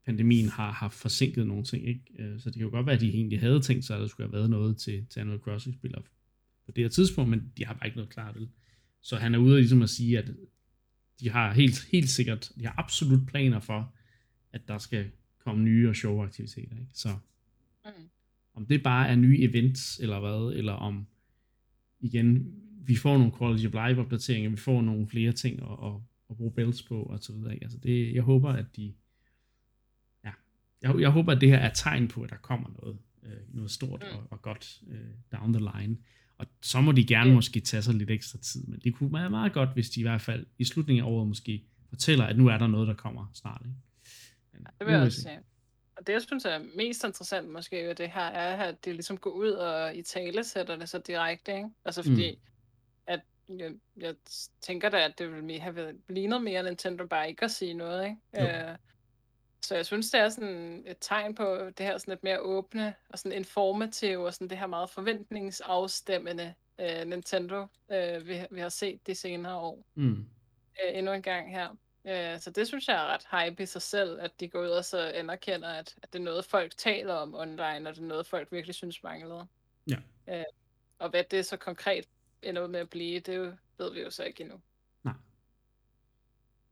pandemien 0.06 0.48
har, 0.48 0.72
har 0.72 0.88
forsinket 0.88 1.46
nogle 1.46 1.64
ting, 1.64 1.88
ikke? 1.88 2.02
Øh, 2.18 2.40
så 2.40 2.50
det 2.50 2.54
kan 2.54 2.62
jo 2.62 2.70
godt 2.70 2.86
være, 2.86 2.94
at 2.94 3.00
de 3.00 3.08
egentlig 3.08 3.40
havde 3.40 3.60
tænkt 3.60 3.84
sig, 3.84 3.96
at 3.96 4.00
der 4.00 4.06
skulle 4.06 4.26
have 4.26 4.32
været 4.32 4.50
noget 4.50 4.76
til, 4.76 5.06
til 5.10 5.20
Animal 5.20 5.38
Crossing-spillere 5.38 6.02
på 6.66 6.72
det 6.72 6.84
her 6.84 6.88
tidspunkt, 6.88 7.30
men 7.30 7.52
de 7.56 7.66
har 7.66 7.74
bare 7.74 7.86
ikke 7.86 7.96
noget 7.96 8.12
klart. 8.12 8.36
Så 9.02 9.16
han 9.16 9.34
er 9.34 9.38
ude 9.38 9.56
ligesom 9.56 9.82
at 9.82 9.90
sige, 9.90 10.18
at 10.18 10.30
de 11.20 11.30
har 11.30 11.52
helt, 11.52 11.88
helt 11.92 12.08
sikkert, 12.08 12.52
de 12.58 12.66
har 12.66 12.74
absolut 12.78 13.26
planer 13.26 13.60
for, 13.60 13.94
at 14.52 14.68
der 14.68 14.78
skal 14.78 15.10
komme 15.38 15.64
nye 15.64 15.88
og 15.88 15.96
sjove 15.96 16.24
aktiviteter. 16.24 16.76
Ikke? 16.76 16.90
Så 16.92 17.08
mm. 17.84 17.90
om 18.54 18.66
det 18.66 18.82
bare 18.82 19.08
er 19.08 19.14
nye 19.14 19.40
events, 19.40 19.98
eller 19.98 20.20
hvad, 20.20 20.58
eller 20.58 20.72
om 20.72 21.06
igen, 22.00 22.54
vi 22.86 22.96
får 22.96 23.18
nogle 23.18 23.32
quality 23.38 23.66
of 23.66 23.88
life 23.88 24.00
opdateringer, 24.00 24.50
vi 24.50 24.56
får 24.56 24.82
nogle 24.82 25.08
flere 25.08 25.32
ting 25.32 25.62
at, 25.62 25.68
at, 25.84 25.92
at 26.30 26.36
bruge 26.36 26.52
belts 26.52 26.82
på, 26.82 27.02
og 27.02 27.18
så 27.22 27.32
videre. 27.32 27.54
Ikke? 27.54 27.64
Altså 27.64 27.78
det, 27.78 28.14
jeg 28.14 28.22
håber, 28.22 28.52
at 28.52 28.76
de, 28.76 28.94
ja, 30.24 30.32
jeg, 30.82 31.00
jeg 31.00 31.10
håber, 31.10 31.32
at 31.32 31.40
det 31.40 31.48
her 31.48 31.58
er 31.58 31.72
tegn 31.72 32.08
på, 32.08 32.22
at 32.22 32.30
der 32.30 32.36
kommer 32.36 32.68
noget, 32.82 32.98
øh, 33.22 33.54
noget 33.54 33.70
stort 33.70 34.04
mm. 34.12 34.18
og, 34.18 34.26
og 34.30 34.42
godt 34.42 34.82
øh, 34.88 35.10
down 35.32 35.52
the 35.52 35.70
line. 35.74 35.96
Og 36.38 36.46
så 36.62 36.80
må 36.80 36.92
de 36.92 37.06
gerne 37.06 37.34
måske 37.34 37.60
tage 37.60 37.82
sig 37.82 37.94
lidt 37.94 38.10
ekstra 38.10 38.38
tid, 38.38 38.64
men 38.66 38.80
det 38.84 38.94
kunne 38.94 39.12
være 39.12 39.30
meget 39.30 39.52
godt, 39.52 39.72
hvis 39.72 39.90
de 39.90 40.00
i 40.00 40.02
hvert 40.02 40.20
fald 40.20 40.46
i 40.58 40.64
slutningen 40.64 41.04
af 41.04 41.08
året 41.08 41.28
måske 41.28 41.64
fortæller, 41.88 42.24
at 42.24 42.38
nu 42.38 42.48
er 42.48 42.58
der 42.58 42.66
noget, 42.66 42.88
der 42.88 42.94
kommer 42.94 43.30
snart. 43.34 43.62
Ikke? 43.64 43.76
Men, 44.52 44.66
det 44.78 44.86
vil 44.86 44.94
jeg 44.94 45.02
også 45.02 45.22
sige. 45.22 45.40
Og 45.96 46.06
det, 46.06 46.12
jeg 46.12 46.22
synes 46.22 46.44
er 46.44 46.58
mest 46.76 47.04
interessant 47.04 47.48
måske 47.48 47.88
ved 47.88 47.94
det 47.94 48.10
her, 48.10 48.20
er, 48.20 48.56
at 48.56 48.84
det 48.84 48.94
ligesom 48.94 49.16
går 49.16 49.30
ud 49.30 49.50
og 49.50 49.96
i 49.96 50.02
tale 50.02 50.44
sætter 50.44 50.76
det 50.76 50.88
så 50.88 50.98
direkte. 50.98 51.56
Ikke? 51.56 51.68
Altså 51.84 52.02
fordi, 52.02 52.30
mm. 52.30 52.40
at 53.06 53.20
jeg, 53.48 53.72
jeg 53.96 54.14
tænker 54.60 54.88
da, 54.88 55.04
at 55.04 55.18
det 55.18 55.32
ville 55.32 55.60
have 55.60 55.76
været 55.76 55.96
lignet 56.08 56.42
mere 56.42 56.62
Nintendo 56.62 57.06
bare 57.06 57.28
ikke 57.28 57.44
at 57.44 57.50
sige 57.50 57.74
noget. 57.74 58.04
Ikke? 58.04 58.56
Øh, 58.56 58.76
så 59.66 59.74
jeg 59.74 59.86
synes, 59.86 60.10
det 60.10 60.20
er 60.20 60.28
sådan 60.28 60.84
et 60.86 60.96
tegn 61.00 61.34
på 61.34 61.70
det 61.78 61.86
her 61.86 61.98
sådan 61.98 62.12
lidt 62.12 62.24
mere 62.24 62.40
åbne 62.40 62.94
og 63.08 63.18
sådan 63.18 63.32
informative 63.32 64.26
og 64.26 64.34
sådan 64.34 64.50
det 64.50 64.58
her 64.58 64.66
meget 64.66 64.90
forventningsafstemmende 64.90 66.54
uh, 66.78 67.08
Nintendo, 67.08 67.62
uh, 67.88 68.26
vi, 68.26 68.46
vi 68.50 68.60
har 68.60 68.68
set 68.68 69.06
de 69.06 69.14
senere 69.14 69.56
år. 69.56 69.84
Mm. 69.94 70.28
Uh, 70.88 70.98
endnu 70.98 71.12
en 71.12 71.22
gang 71.22 71.50
her. 71.50 71.70
Uh, 72.04 72.40
så 72.40 72.52
det 72.54 72.66
synes 72.66 72.88
jeg 72.88 72.96
er 72.96 73.06
ret 73.06 73.50
hype 73.50 73.62
i 73.62 73.66
sig 73.66 73.82
selv, 73.82 74.20
at 74.20 74.40
de 74.40 74.48
går 74.48 74.62
ud 74.62 74.68
og 74.68 74.84
så 74.84 74.98
anerkender, 74.98 75.68
at, 75.68 75.94
at 76.02 76.12
det 76.12 76.18
er 76.18 76.24
noget, 76.24 76.44
folk 76.44 76.76
taler 76.76 77.14
om 77.14 77.34
online, 77.34 77.88
og 77.88 77.94
det 77.94 77.98
er 77.98 78.06
noget, 78.06 78.26
folk 78.26 78.52
virkelig 78.52 78.74
synes 78.74 79.02
manglede. 79.02 79.46
Ja. 79.90 79.96
Uh, 80.26 80.44
og 80.98 81.10
hvad 81.10 81.24
det 81.24 81.46
så 81.46 81.56
konkret 81.56 82.04
ender 82.42 82.66
med 82.66 82.80
at 82.80 82.90
blive, 82.90 83.20
det 83.20 83.58
ved 83.78 83.92
vi 83.92 84.00
jo 84.00 84.10
så 84.10 84.24
ikke 84.24 84.42
endnu. 84.42 84.60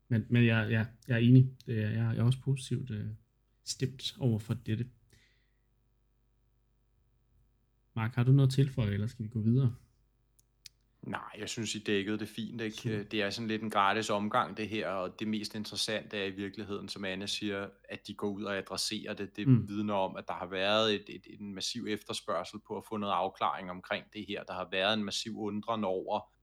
Men, 0.07 0.25
men 0.29 0.45
jeg, 0.45 0.71
jeg, 0.71 0.87
jeg 1.07 1.15
er 1.15 1.19
enig. 1.19 1.49
Det 1.65 1.83
er, 1.83 1.89
jeg, 1.89 2.17
er 2.17 2.23
også 2.23 2.39
positivt 2.39 2.91
øh, 2.91 3.05
stemt 3.63 4.15
over 4.19 4.39
for 4.39 4.53
dette. 4.53 4.89
Mark, 7.95 8.15
har 8.15 8.23
du 8.23 8.31
noget 8.31 8.51
til 8.51 8.69
for, 8.69 8.83
eller 8.83 9.07
skal 9.07 9.25
vi 9.25 9.29
gå 9.29 9.39
videre? 9.39 9.75
Nej, 11.01 11.29
jeg 11.39 11.49
synes, 11.49 11.75
I 11.75 11.79
dækkede 11.79 12.19
det 12.19 12.27
fint. 12.27 12.61
Ikke? 12.61 13.03
Det 13.03 13.21
er 13.21 13.29
sådan 13.29 13.47
lidt 13.47 13.61
en 13.61 13.69
gratis 13.69 14.09
omgang, 14.09 14.57
det 14.57 14.69
her, 14.69 14.89
og 14.89 15.19
det 15.19 15.27
mest 15.27 15.55
interessante 15.55 16.17
er 16.17 16.25
i 16.25 16.31
virkeligheden, 16.31 16.89
som 16.89 17.05
Anne 17.05 17.27
siger, 17.27 17.69
at 17.89 18.07
de 18.07 18.13
går 18.13 18.29
ud 18.29 18.43
og 18.43 18.57
adresserer 18.57 19.13
det. 19.13 19.35
Det 19.35 19.47
mm. 19.47 19.69
vidner 19.69 19.93
om, 19.93 20.15
at 20.15 20.27
der 20.27 20.33
har 20.33 20.47
været 20.47 20.95
et, 20.95 21.03
et, 21.07 21.39
en 21.39 21.55
massiv 21.55 21.85
efterspørgsel 21.89 22.59
på 22.67 22.77
at 22.77 22.83
få 22.89 22.97
noget 22.97 23.13
afklaring 23.13 23.71
omkring 23.71 24.05
det 24.13 24.25
her. 24.27 24.43
Der 24.43 24.53
har 24.53 24.67
været 24.71 24.93
en 24.93 25.03
massiv 25.03 25.39
undren 25.39 25.83
over, 25.83 26.34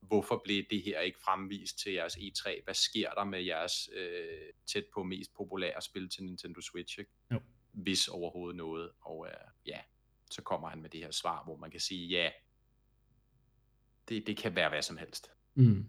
hvorfor 0.00 0.42
blev 0.44 0.64
det 0.70 0.82
her 0.82 1.00
ikke 1.00 1.18
fremvist 1.24 1.78
til 1.78 1.92
jeres 1.92 2.16
E3? 2.16 2.64
Hvad 2.64 2.74
sker 2.74 3.10
der 3.10 3.24
med 3.24 3.42
jeres 3.42 3.90
øh, 3.96 4.52
tæt 4.66 4.84
på 4.94 5.02
mest 5.02 5.34
populære 5.36 5.82
spil 5.82 6.08
til 6.08 6.24
Nintendo 6.24 6.60
Switch? 6.60 6.98
Ikke? 6.98 7.10
Jo. 7.32 7.40
Hvis 7.72 8.08
overhovedet 8.08 8.56
noget. 8.56 8.90
Og 9.00 9.26
øh, 9.26 9.34
ja, 9.66 9.78
så 10.30 10.42
kommer 10.42 10.68
han 10.68 10.82
med 10.82 10.90
det 10.90 11.00
her 11.00 11.10
svar, 11.10 11.44
hvor 11.44 11.56
man 11.56 11.70
kan 11.70 11.80
sige, 11.80 12.06
ja, 12.08 12.30
det, 14.08 14.26
det 14.26 14.36
kan 14.36 14.54
være 14.54 14.68
hvad 14.68 14.82
som 14.82 14.96
helst. 14.96 15.30
Mm. 15.54 15.86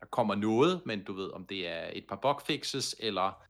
Der 0.00 0.06
kommer 0.06 0.34
noget, 0.34 0.82
men 0.86 1.04
du 1.04 1.12
ved, 1.12 1.30
om 1.30 1.46
det 1.46 1.68
er 1.68 1.90
et 1.92 2.04
par 2.08 2.18
bugfixes, 2.22 2.96
eller 2.98 3.44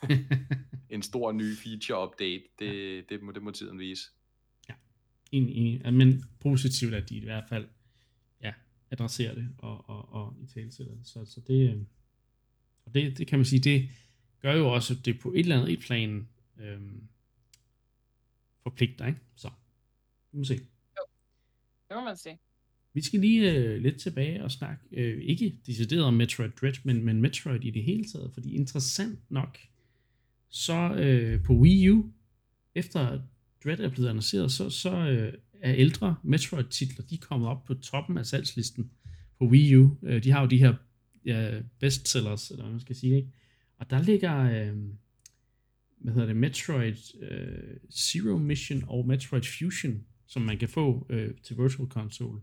en 0.94 1.02
stor 1.02 1.32
ny 1.32 1.56
feature 1.56 2.08
update, 2.08 2.42
det, 2.58 2.96
ja. 2.96 3.00
det, 3.08 3.22
må, 3.22 3.32
det 3.32 3.42
må 3.42 3.50
tiden 3.50 3.78
vise. 3.78 4.10
Ja, 4.68 4.74
enig, 5.32 5.56
enig. 5.56 5.94
Men 5.94 6.22
positivt, 6.40 6.94
at 6.94 7.08
de 7.08 7.16
i 7.16 7.24
hvert 7.24 7.44
fald 7.48 7.68
adresserer 8.92 9.34
det 9.34 9.48
og, 9.58 9.90
og, 9.90 10.12
og 10.12 10.36
i 10.42 10.46
talesætter 10.46 10.94
det. 10.94 11.06
Så, 11.06 11.24
så 11.24 11.40
det, 11.40 11.70
øh, 11.70 11.82
og 12.84 12.94
det, 12.94 13.18
det 13.18 13.26
kan 13.26 13.38
man 13.38 13.46
sige, 13.46 13.60
det 13.60 13.88
gør 14.40 14.54
jo 14.54 14.72
også, 14.72 14.94
at 14.94 15.04
det 15.04 15.20
på 15.20 15.32
et 15.32 15.38
eller 15.38 15.56
andet 15.56 15.72
et 15.72 15.80
plan 15.80 16.28
øhm, 16.60 17.08
forpligter, 18.62 19.06
ikke? 19.06 19.20
Så, 19.36 19.50
vi 20.32 20.38
må 20.38 20.44
se. 20.44 20.54
Jo, 20.98 21.04
det 21.88 21.96
må 21.96 22.04
man 22.04 22.16
se. 22.16 22.38
Vi 22.94 23.02
skal 23.02 23.20
lige 23.20 23.52
øh, 23.52 23.82
lidt 23.82 24.00
tilbage 24.00 24.44
og 24.44 24.50
snakke, 24.50 24.84
øh, 24.92 25.22
ikke 25.22 25.58
decideret 25.66 26.04
om 26.04 26.14
Metroid 26.14 26.50
Dread, 26.50 26.74
men, 26.84 27.04
men 27.04 27.20
Metroid 27.20 27.64
i 27.64 27.70
det 27.70 27.84
hele 27.84 28.04
taget, 28.04 28.30
fordi 28.34 28.54
interessant 28.54 29.30
nok, 29.30 29.58
så 30.48 30.94
øh, 30.94 31.42
på 31.44 31.54
Wii 31.54 31.90
U, 31.90 32.12
efter 32.74 33.20
Dread 33.64 33.80
er 33.80 33.88
blevet 33.88 34.08
annonceret, 34.08 34.52
så, 34.52 34.70
så 34.70 34.96
øh, 34.96 35.32
af 35.62 35.74
ældre 35.78 36.16
Metroid-titler, 36.22 37.04
de 37.04 37.14
er 37.14 37.18
kommet 37.20 37.48
op 37.48 37.64
på 37.64 37.74
toppen 37.74 38.18
af 38.18 38.26
salgslisten 38.26 38.90
på 39.38 39.44
Wii 39.44 39.76
U. 39.76 39.96
Øh, 40.02 40.24
de 40.24 40.30
har 40.30 40.40
jo 40.40 40.46
de 40.46 40.58
her 40.58 40.74
ja, 41.24 41.60
bestsellers, 41.78 42.50
eller 42.50 42.62
hvad 42.62 42.72
man 42.72 42.80
skal 42.80 42.96
sige, 42.96 43.16
ikke? 43.16 43.32
Og 43.78 43.90
der 43.90 44.02
ligger, 44.02 44.38
øh, 44.38 44.76
hvad 45.98 46.12
hedder 46.12 46.26
det, 46.26 46.36
Metroid 46.36 47.22
øh, 47.22 47.76
Zero 47.92 48.38
Mission 48.38 48.84
og 48.86 49.06
Metroid 49.06 49.42
Fusion, 49.58 50.04
som 50.26 50.42
man 50.42 50.58
kan 50.58 50.68
få 50.68 51.06
øh, 51.10 51.34
til 51.42 51.58
Virtual 51.58 51.88
Console 51.88 52.40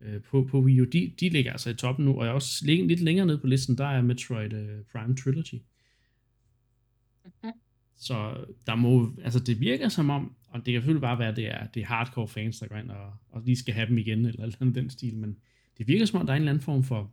øh, 0.00 0.22
på, 0.22 0.48
på 0.50 0.60
Wii 0.60 0.80
U. 0.80 0.84
De, 0.84 1.14
de 1.20 1.28
ligger 1.28 1.52
altså 1.52 1.70
i 1.70 1.74
toppen 1.74 2.04
nu, 2.04 2.14
og 2.14 2.24
jeg 2.24 2.30
er 2.30 2.34
også 2.34 2.66
lidt 2.66 3.00
længere 3.00 3.26
nede 3.26 3.38
på 3.38 3.46
listen, 3.46 3.78
der 3.78 3.86
er 3.86 4.02
Metroid 4.02 4.52
øh, 4.52 4.84
Prime 4.92 5.16
Trilogy. 5.16 5.62
Okay. 7.24 7.52
Så 8.00 8.44
der 8.66 8.74
må, 8.74 9.12
altså 9.24 9.40
det 9.40 9.60
virker 9.60 9.88
som 9.88 10.10
om, 10.10 10.34
og 10.48 10.66
det 10.66 10.72
kan 10.72 10.80
selvfølgelig 10.80 11.00
bare 11.00 11.18
være, 11.18 11.28
at 11.28 11.36
det 11.36 11.46
er, 11.46 11.66
det 11.66 11.80
er 11.80 11.86
hardcore 11.86 12.28
fans, 12.28 12.58
der 12.58 12.66
går 12.66 12.76
ind 12.76 12.90
og, 12.90 13.12
og 13.30 13.42
lige 13.42 13.56
skal 13.56 13.74
have 13.74 13.88
dem 13.88 13.98
igen, 13.98 14.26
eller 14.26 14.42
alt 14.42 14.56
andet 14.60 14.74
den 14.74 14.90
stil, 14.90 15.16
men 15.16 15.36
det 15.78 15.88
virker 15.88 16.04
som 16.04 16.20
om, 16.20 16.26
der 16.26 16.32
er 16.32 16.36
en 16.36 16.42
eller 16.42 16.52
anden 16.52 16.64
form 16.64 16.84
for, 16.84 17.12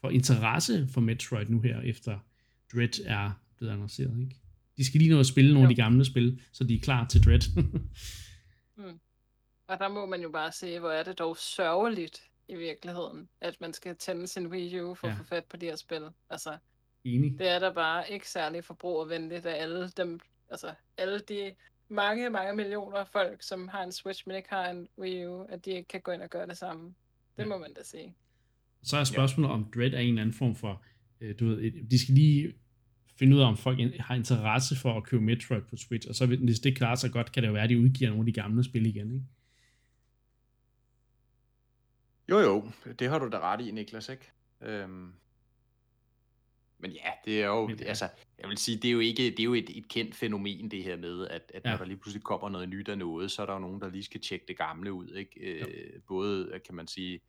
for 0.00 0.10
interesse 0.10 0.88
for 0.88 1.00
Metroid 1.00 1.46
nu 1.48 1.60
her, 1.60 1.80
efter 1.80 2.18
Dread 2.72 3.04
er 3.04 3.30
blevet 3.56 3.72
annonceret, 3.72 4.20
ikke? 4.20 4.36
De 4.76 4.84
skal 4.84 5.00
lige 5.00 5.10
nå 5.10 5.20
at 5.20 5.26
spille 5.26 5.52
nogle 5.52 5.64
jo. 5.64 5.70
af 5.70 5.76
de 5.76 5.82
gamle 5.82 6.04
spil, 6.04 6.40
så 6.52 6.64
de 6.64 6.74
er 6.74 6.80
klar 6.80 7.06
til 7.06 7.24
Dread. 7.24 7.40
mm. 8.76 9.00
Og 9.68 9.78
der 9.78 9.88
må 9.88 10.06
man 10.06 10.22
jo 10.22 10.30
bare 10.30 10.52
se, 10.52 10.78
hvor 10.78 10.90
er 10.90 11.02
det 11.02 11.18
dog 11.18 11.36
sørgeligt 11.36 12.20
i 12.48 12.54
virkeligheden, 12.56 13.28
at 13.40 13.60
man 13.60 13.72
skal 13.72 13.96
tænde 13.96 14.26
sin 14.26 14.46
Wii 14.46 14.80
U 14.80 14.94
for 14.94 15.06
ja. 15.06 15.12
at 15.12 15.18
få 15.18 15.24
fat 15.24 15.44
på 15.44 15.56
de 15.56 15.66
her 15.66 15.76
spil. 15.76 16.02
Altså, 16.30 16.58
Enig. 17.14 17.38
Det 17.38 17.48
er 17.48 17.58
der 17.58 17.72
bare 17.72 18.10
ikke 18.10 18.28
særlig 18.28 18.64
forbrugervenligt 18.64 19.46
af 19.46 19.62
alle 19.62 19.88
dem, 19.88 20.20
altså 20.50 20.74
alle 20.98 21.18
de 21.18 21.54
mange, 21.88 22.30
mange 22.30 22.56
millioner 22.56 23.04
folk, 23.04 23.42
som 23.42 23.68
har 23.68 23.82
en 23.82 23.92
Switch, 23.92 24.22
men 24.26 24.36
ikke 24.36 24.48
har 24.48 24.70
en 24.70 24.88
Wii 24.98 25.26
U, 25.26 25.42
at 25.42 25.64
de 25.64 25.70
ikke 25.70 25.88
kan 25.88 26.00
gå 26.00 26.10
ind 26.10 26.22
og 26.22 26.30
gøre 26.30 26.46
det 26.46 26.56
samme. 26.56 26.94
Det 27.36 27.42
ja. 27.42 27.48
må 27.48 27.58
man 27.58 27.74
da 27.74 27.82
sige. 27.82 28.14
Så 28.82 28.96
er 28.96 29.04
spørgsmålet, 29.04 29.48
ja. 29.48 29.54
om 29.54 29.70
Dread 29.74 29.92
er 29.92 29.98
en 29.98 30.08
eller 30.08 30.22
anden 30.22 30.34
form 30.34 30.54
for, 30.54 30.82
øh, 31.20 31.34
du 31.40 31.46
ved, 31.46 31.88
de 31.90 32.02
skal 32.02 32.14
lige 32.14 32.54
finde 33.18 33.36
ud 33.36 33.40
af, 33.40 33.46
om 33.46 33.56
folk 33.56 33.78
har 34.00 34.14
interesse 34.14 34.76
for 34.76 34.96
at 34.96 35.04
købe 35.04 35.22
Metroid 35.22 35.62
på 35.62 35.76
Switch, 35.76 36.08
og 36.08 36.14
så 36.14 36.26
hvis 36.26 36.60
det 36.60 36.76
klarer 36.76 36.94
sig 36.94 37.12
godt, 37.12 37.32
kan 37.32 37.42
det 37.42 37.48
jo 37.48 37.52
være, 37.52 37.64
at 37.64 37.70
de 37.70 37.78
udgiver 37.78 38.10
nogle 38.10 38.22
af 38.22 38.26
de 38.26 38.40
gamle 38.40 38.64
spil 38.64 38.86
igen, 38.86 39.14
ikke? 39.14 39.26
Jo, 42.28 42.38
jo, 42.38 42.70
det 42.98 43.08
har 43.08 43.18
du 43.18 43.28
da 43.28 43.38
ret 43.38 43.60
i, 43.60 43.70
Niklas, 43.70 44.08
ikke? 44.08 44.32
Øhm, 44.60 45.12
men 46.78 46.90
ja, 46.90 47.10
det 47.24 47.42
er 47.42 47.46
jo, 47.46 47.66
Men, 47.66 47.78
ja. 47.78 47.84
altså, 47.84 48.08
jeg 48.38 48.48
vil 48.48 48.58
sige, 48.58 48.76
det 48.76 48.88
er 48.88 48.92
jo 48.92 49.00
ikke, 49.00 49.22
det 49.22 49.40
er 49.40 49.44
jo 49.44 49.54
et, 49.54 49.78
et 49.78 49.88
kendt 49.88 50.14
fænomen, 50.14 50.70
det 50.70 50.84
her 50.84 50.96
med, 50.96 51.28
at, 51.28 51.52
at 51.54 51.62
ja. 51.64 51.70
når 51.70 51.76
der 51.76 51.84
lige 51.84 51.96
pludselig 51.96 52.22
kommer 52.22 52.48
noget 52.48 52.68
nyt 52.68 52.88
af 52.88 52.98
noget, 52.98 53.30
så 53.30 53.42
er 53.42 53.46
der 53.46 53.52
jo 53.52 53.58
nogen, 53.58 53.80
der 53.80 53.90
lige 53.90 54.04
skal 54.04 54.20
tjekke 54.20 54.44
det 54.48 54.58
gamle 54.58 54.92
ud, 54.92 55.14
ikke? 55.14 55.40
Øh, 55.40 56.00
både, 56.08 56.60
kan 56.66 56.74
man 56.74 56.86
sige, 56.86 57.20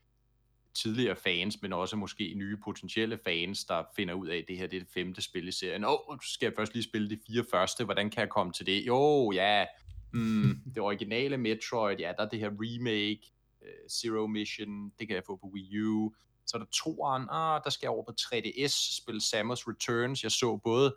tidligere 0.74 1.16
fans, 1.16 1.62
men 1.62 1.74
også 1.74 1.96
måske 1.96 2.34
nye 2.36 2.58
potentielle 2.58 3.20
fans, 3.24 3.66
der 3.66 3.84
finder 3.96 4.14
ud 4.14 4.28
af, 4.28 4.38
at 4.38 4.46
det 4.48 4.58
her 4.58 4.68
det 4.68 4.78
er 4.78 4.82
det 4.82 4.94
femte 4.94 5.22
spil 5.22 5.48
i 5.48 5.52
serien. 5.52 5.84
Åh, 5.84 6.10
oh, 6.10 6.18
skal 6.22 6.46
jeg 6.46 6.54
først 6.56 6.74
lige 6.74 6.84
spille 6.84 7.10
de 7.10 7.20
fire 7.28 7.46
første, 7.52 7.86
hvordan 7.86 8.10
kan 8.10 8.22
jeg 8.22 8.30
komme 8.30 8.54
til 8.54 8.66
det? 8.66 8.88
Jo, 8.88 9.32
ja, 9.32 9.66
mm, 10.14 10.62
det 10.76 10.78
originale 10.78 11.38
Metroid, 11.38 11.98
ja, 12.00 12.12
der 12.18 12.26
er 12.26 12.30
det 12.30 12.40
her 12.40 12.52
remake, 12.60 13.22
uh, 13.62 13.90
Zero 13.92 14.28
Mission, 14.28 14.92
det 15.00 15.08
kan 15.08 15.16
jeg 15.16 15.24
få 15.28 15.36
på 15.36 15.52
Wii 15.54 15.80
U, 15.80 16.14
så 16.50 16.58
er 16.58 16.60
der 16.60 16.68
toeren, 16.72 17.28
ah, 17.32 17.62
der 17.64 17.70
skal 17.70 17.86
jeg 17.86 17.92
over 17.92 18.04
på 18.04 18.14
3DS, 18.22 18.98
spille 19.02 19.22
Samus 19.22 19.68
Returns. 19.68 20.24
Jeg 20.24 20.32
så 20.32 20.58
både, 20.64 20.96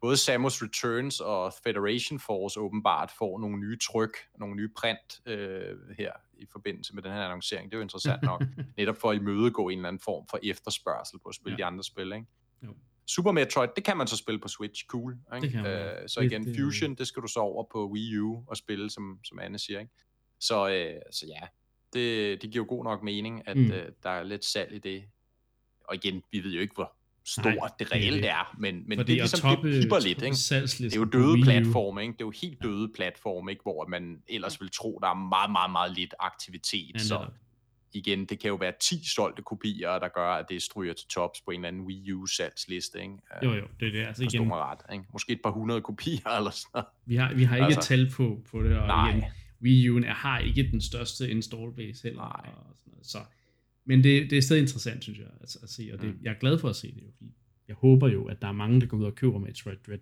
både 0.00 0.16
Samus 0.16 0.62
Returns 0.62 1.20
og 1.20 1.52
Federation 1.64 2.18
Force 2.20 2.60
åbenbart 2.60 3.10
får 3.18 3.38
nogle 3.38 3.56
nye 3.58 3.78
tryk, 3.78 4.16
nogle 4.38 4.56
nye 4.56 4.68
print 4.76 5.20
øh, 5.26 5.76
her 5.98 6.12
i 6.38 6.46
forbindelse 6.52 6.94
med 6.94 7.02
den 7.02 7.12
her 7.12 7.22
annoncering. 7.24 7.70
Det 7.70 7.74
er 7.76 7.78
jo 7.78 7.82
interessant 7.82 8.22
nok, 8.22 8.42
netop 8.78 8.96
for 8.96 9.10
at 9.10 9.16
imødegå 9.16 9.68
en 9.68 9.78
eller 9.78 9.88
anden 9.88 10.00
form 10.00 10.26
for 10.30 10.38
efterspørgsel 10.42 11.18
på 11.18 11.28
at 11.28 11.34
spille 11.34 11.52
ja. 11.54 11.56
de 11.56 11.64
andre 11.64 11.84
spil, 11.84 12.12
ikke? 12.12 12.26
Jo. 12.62 12.74
Super 13.06 13.32
Metroid, 13.32 13.68
det 13.76 13.84
kan 13.84 13.96
man 13.96 14.06
så 14.06 14.16
spille 14.16 14.40
på 14.40 14.48
Switch, 14.48 14.86
cool. 14.86 15.12
Ikke? 15.34 15.44
Det 15.46 15.50
kan 15.52 15.62
man. 15.62 15.72
Øh, 15.72 16.08
så 16.08 16.20
igen, 16.20 16.44
det- 16.44 16.56
Fusion, 16.56 16.94
det 16.94 17.06
skal 17.06 17.22
du 17.22 17.28
så 17.28 17.40
over 17.40 17.64
på 17.72 17.88
Wii 17.88 18.18
U 18.18 18.44
og 18.46 18.56
spille, 18.56 18.90
som, 18.90 19.18
som 19.24 19.38
Anne 19.38 19.58
siger. 19.58 19.80
Ikke? 19.80 19.92
Så, 20.40 20.68
øh, 20.68 21.00
så 21.10 21.26
ja, 21.26 21.46
det, 21.92 22.42
det 22.42 22.50
giver 22.50 22.64
jo 22.64 22.68
god 22.68 22.84
nok 22.84 23.02
mening, 23.02 23.48
at 23.48 23.56
Mm. 23.56 23.70
øh, 23.72 23.88
der 24.02 24.10
er 24.10 24.22
lidt 24.22 24.44
salg 24.44 24.74
i 24.74 24.78
det. 24.78 25.04
Og 25.88 25.94
igen, 25.94 26.22
vi 26.32 26.44
ved 26.44 26.52
jo 26.52 26.60
ikke, 26.60 26.74
hvor 26.74 26.92
stort 27.24 27.44
Nej, 27.44 27.54
det 27.78 27.90
det 27.92 28.06
er 28.06 28.10
det. 28.10 28.28
er, 28.30 28.54
men, 28.58 28.84
men 28.88 28.98
Fordi 28.98 29.12
det 29.12 29.18
er 29.18 29.22
ligesom, 29.22 29.50
toppe- 29.50 29.68
det 29.72 29.82
piper 29.82 29.98
lidt, 29.98 30.22
ikke? 30.22 30.84
Det 30.84 30.94
er 30.96 31.00
jo 31.00 31.04
døde 31.04 31.42
platforme, 31.42 32.02
ikke? 32.02 32.12
Det 32.12 32.20
er 32.20 32.24
jo 32.26 32.32
helt 32.42 32.62
døde 32.62 32.88
platforme, 32.94 33.50
ikke? 33.50 33.62
Hvor 33.62 33.86
man 33.86 34.22
ellers 34.28 34.60
vil 34.60 34.70
tro, 34.72 34.98
der 35.02 35.08
er 35.08 35.14
meget, 35.14 35.50
meget, 35.52 35.70
meget 35.72 35.92
lidt 35.96 36.14
aktivitet. 36.20 36.90
Ja, 36.94 36.98
så 36.98 37.26
igen, 37.92 38.24
det 38.24 38.38
kan 38.40 38.48
jo 38.48 38.54
være 38.54 38.72
10 38.80 39.08
solgte 39.08 39.42
kopier, 39.42 39.98
der 39.98 40.08
gør, 40.08 40.32
at 40.32 40.46
det 40.48 40.62
stryger 40.62 40.92
til 40.92 41.08
tops 41.08 41.40
på 41.40 41.50
en 41.50 41.60
eller 41.60 41.68
anden 41.68 41.82
Wii 41.82 42.12
U 42.12 42.26
salgsliste, 42.26 43.00
ikke? 43.02 43.14
Jo, 43.42 43.52
jo, 43.54 43.64
det 43.80 43.88
er 43.88 43.92
det. 43.92 44.06
Altså 44.06 44.22
igen, 44.24 44.48
mig 44.48 44.58
ret, 44.58 44.78
ikke? 44.92 45.04
Måske 45.12 45.32
et 45.32 45.40
par 45.44 45.50
hundrede 45.50 45.80
kopier 45.80 46.28
eller 46.38 46.50
sådan 46.50 46.70
noget. 46.74 46.86
vi 47.06 47.16
har, 47.16 47.34
vi 47.34 47.44
har 47.44 47.56
ikke 47.56 47.64
Altså. 47.64 47.78
altså, 47.78 47.88
tal 47.88 48.10
på, 48.10 48.42
på 48.50 48.62
det, 48.62 48.78
og 48.78 48.86
Nej. 48.86 49.10
igen, 49.10 49.24
Wii 49.62 49.88
U'en 49.90 50.04
er, 50.06 50.14
har 50.14 50.38
ikke 50.38 50.70
den 50.72 50.80
største 50.80 51.30
install 51.30 51.72
base 51.76 52.02
heller. 52.02 52.22
Nej. 52.22 52.52
Og 52.54 52.74
sådan 52.78 52.90
noget. 52.92 53.06
Så, 53.06 53.18
men 53.84 54.04
det, 54.04 54.30
det 54.30 54.38
er 54.38 54.42
stadig 54.42 54.60
interessant, 54.60 55.02
synes 55.02 55.18
jeg, 55.18 55.26
at, 55.40 55.56
at 55.62 55.70
se, 55.70 55.90
og 55.92 56.00
det, 56.02 56.08
Mm. 56.08 56.18
jeg 56.22 56.30
er 56.30 56.38
glad 56.38 56.58
for 56.58 56.68
at 56.68 56.76
se 56.76 56.94
det, 56.94 57.02
jo, 57.02 57.10
fordi 57.16 57.30
jeg 57.68 57.76
håber 57.76 58.08
jo, 58.08 58.24
at 58.24 58.42
der 58.42 58.48
er 58.48 58.52
mange, 58.52 58.80
der 58.80 58.86
går 58.86 58.96
ud 58.96 59.04
og 59.04 59.14
køber 59.14 59.38
Metroid 59.38 59.76
Dread, 59.86 59.98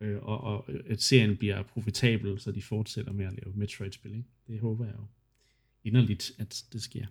øh, 0.00 0.18
og, 0.22 0.40
og 0.40 0.70
at 0.86 1.02
serien 1.02 1.36
bliver 1.36 1.62
profitabel, 1.62 2.40
så 2.40 2.52
de 2.52 2.62
fortsætter 2.62 3.12
med 3.12 3.26
at 3.26 3.32
lave 3.32 3.52
Metroid-spil. 3.56 4.10
Ikke? 4.10 4.24
Det 4.46 4.60
håber 4.60 4.84
jeg 4.84 4.94
jo 4.94 5.04
inderligt, 5.84 6.32
at 6.38 6.64
det 6.72 6.82
sker. 6.82 7.06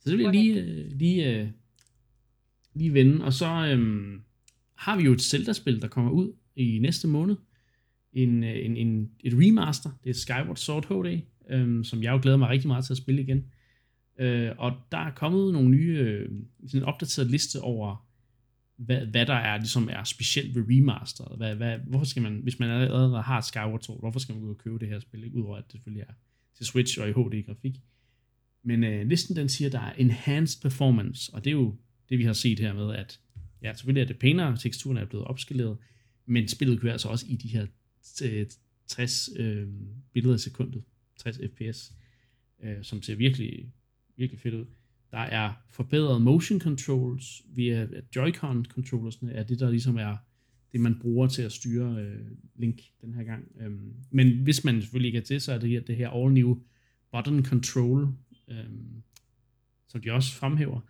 Så 0.00 0.10
det 0.10 0.18
vil 0.18 0.24
jeg 0.24 0.32
lige, 0.32 0.62
øh, 0.62 0.92
lige, 0.92 1.40
øh, 1.40 1.48
lige 2.74 2.94
vende, 2.94 3.24
og 3.24 3.32
så 3.32 3.46
øhm, 3.46 4.22
har 4.74 4.96
vi 4.96 5.02
jo 5.02 5.12
et 5.12 5.20
Zelda-spil, 5.20 5.82
der 5.82 5.88
kommer 5.88 6.10
ud 6.10 6.32
i 6.56 6.78
næste 6.78 7.08
måned, 7.08 7.36
en, 8.12 8.44
øh, 8.44 8.64
en, 8.64 8.76
en, 8.76 9.10
et 9.20 9.32
remaster, 9.34 9.90
det 10.04 10.10
er 10.10 10.14
Skyward 10.14 10.56
Sword 10.56 10.84
HD, 10.86 11.20
øhm, 11.50 11.84
som 11.84 12.02
jeg 12.02 12.12
jo 12.12 12.18
glæder 12.22 12.36
mig 12.36 12.48
rigtig 12.48 12.68
meget 12.68 12.84
til 12.84 12.92
at 12.92 12.96
spille 12.96 13.22
igen. 13.22 13.44
Øh, 14.18 14.50
og 14.58 14.72
der 14.92 14.98
er 14.98 15.10
kommet 15.10 15.52
nogle 15.52 15.68
nye, 15.68 15.98
øh, 15.98 16.30
sådan 16.66 16.80
en 16.80 16.84
opdateret 16.84 17.30
liste 17.30 17.60
over, 17.60 18.08
hvad, 18.76 19.06
hvad 19.06 19.26
der 19.26 19.34
er, 19.34 19.58
ligesom 19.58 19.88
er 19.92 20.04
specielt 20.04 20.54
ved 20.54 20.64
remasteret. 20.68 21.36
Hvad, 21.36 21.54
hvad, 21.54 21.78
hvorfor 21.78 22.06
skal 22.06 22.22
man, 22.22 22.40
hvis 22.42 22.58
man 22.58 22.70
allerede 22.70 23.22
har 23.22 23.40
Skyward 23.40 23.80
Sword, 23.80 24.00
hvorfor 24.00 24.18
skal 24.18 24.32
man 24.32 24.42
gå 24.42 24.46
ud 24.46 24.54
og 24.54 24.58
købe 24.58 24.78
det 24.78 24.88
her 24.88 25.00
spil, 25.00 25.24
ikke? 25.24 25.36
udover 25.36 25.56
at 25.56 25.64
det 25.64 25.72
selvfølgelig 25.72 26.02
er 26.08 26.12
til 26.56 26.66
Switch 26.66 27.00
og 27.00 27.08
i 27.08 27.12
HD-grafik. 27.12 27.80
Men 28.62 28.84
øh, 28.84 29.06
listen 29.06 29.36
den 29.36 29.48
siger, 29.48 29.70
der 29.70 29.80
er 29.80 29.92
enhanced 29.92 30.62
performance, 30.62 31.34
og 31.34 31.44
det 31.44 31.50
er 31.50 31.54
jo 31.54 31.76
det, 32.08 32.18
vi 32.18 32.24
har 32.24 32.32
set 32.32 32.58
her 32.58 32.74
med, 32.74 32.94
at 32.94 33.20
ja, 33.62 33.74
selvfølgelig 33.74 34.02
er 34.02 34.06
det 34.06 34.18
pænere, 34.18 34.56
teksturen 34.56 34.96
er 34.96 35.04
blevet 35.04 35.26
opskaleret, 35.26 35.76
men 36.26 36.48
spillet 36.48 36.80
kører 36.80 36.92
altså 36.92 37.08
også 37.08 37.26
i 37.28 37.36
de 37.36 37.48
her 37.48 37.66
60 38.86 39.30
øh, 39.36 39.68
billeder 40.12 40.34
i 40.34 40.38
sekundet, 40.38 40.82
60 41.16 41.36
fps, 41.36 41.92
øh, 42.62 42.76
som 42.82 43.02
ser 43.02 43.14
virkelig, 43.14 43.72
virkelig 44.16 44.40
fedt 44.40 44.54
ud. 44.54 44.66
Der 45.10 45.18
er 45.18 45.52
forbedret 45.70 46.22
motion 46.22 46.60
controls 46.60 47.42
via 47.54 47.88
Joy-Con 48.16 48.64
controllersne, 48.64 49.32
er 49.32 49.42
det 49.42 49.60
der 49.60 49.70
ligesom 49.70 49.96
er 49.96 50.16
det, 50.72 50.80
man 50.80 50.98
bruger 51.00 51.26
til 51.28 51.42
at 51.42 51.52
styre 51.52 52.02
øh, 52.02 52.26
Link 52.56 52.80
den 53.00 53.14
her 53.14 53.24
gang. 53.24 53.48
Øhm, 53.60 53.94
men 54.10 54.42
hvis 54.42 54.64
man 54.64 54.80
selvfølgelig 54.80 55.08
ikke 55.08 55.18
er 55.18 55.22
til, 55.22 55.40
så 55.40 55.52
er 55.52 55.58
det 55.58 55.70
her, 55.70 55.80
det 55.80 55.96
her 55.96 56.10
all 56.10 56.34
new 56.34 56.62
button 57.12 57.44
control, 57.44 58.08
øhm, 58.48 59.02
som 59.88 60.00
de 60.00 60.10
også 60.10 60.34
fremhæver. 60.34 60.80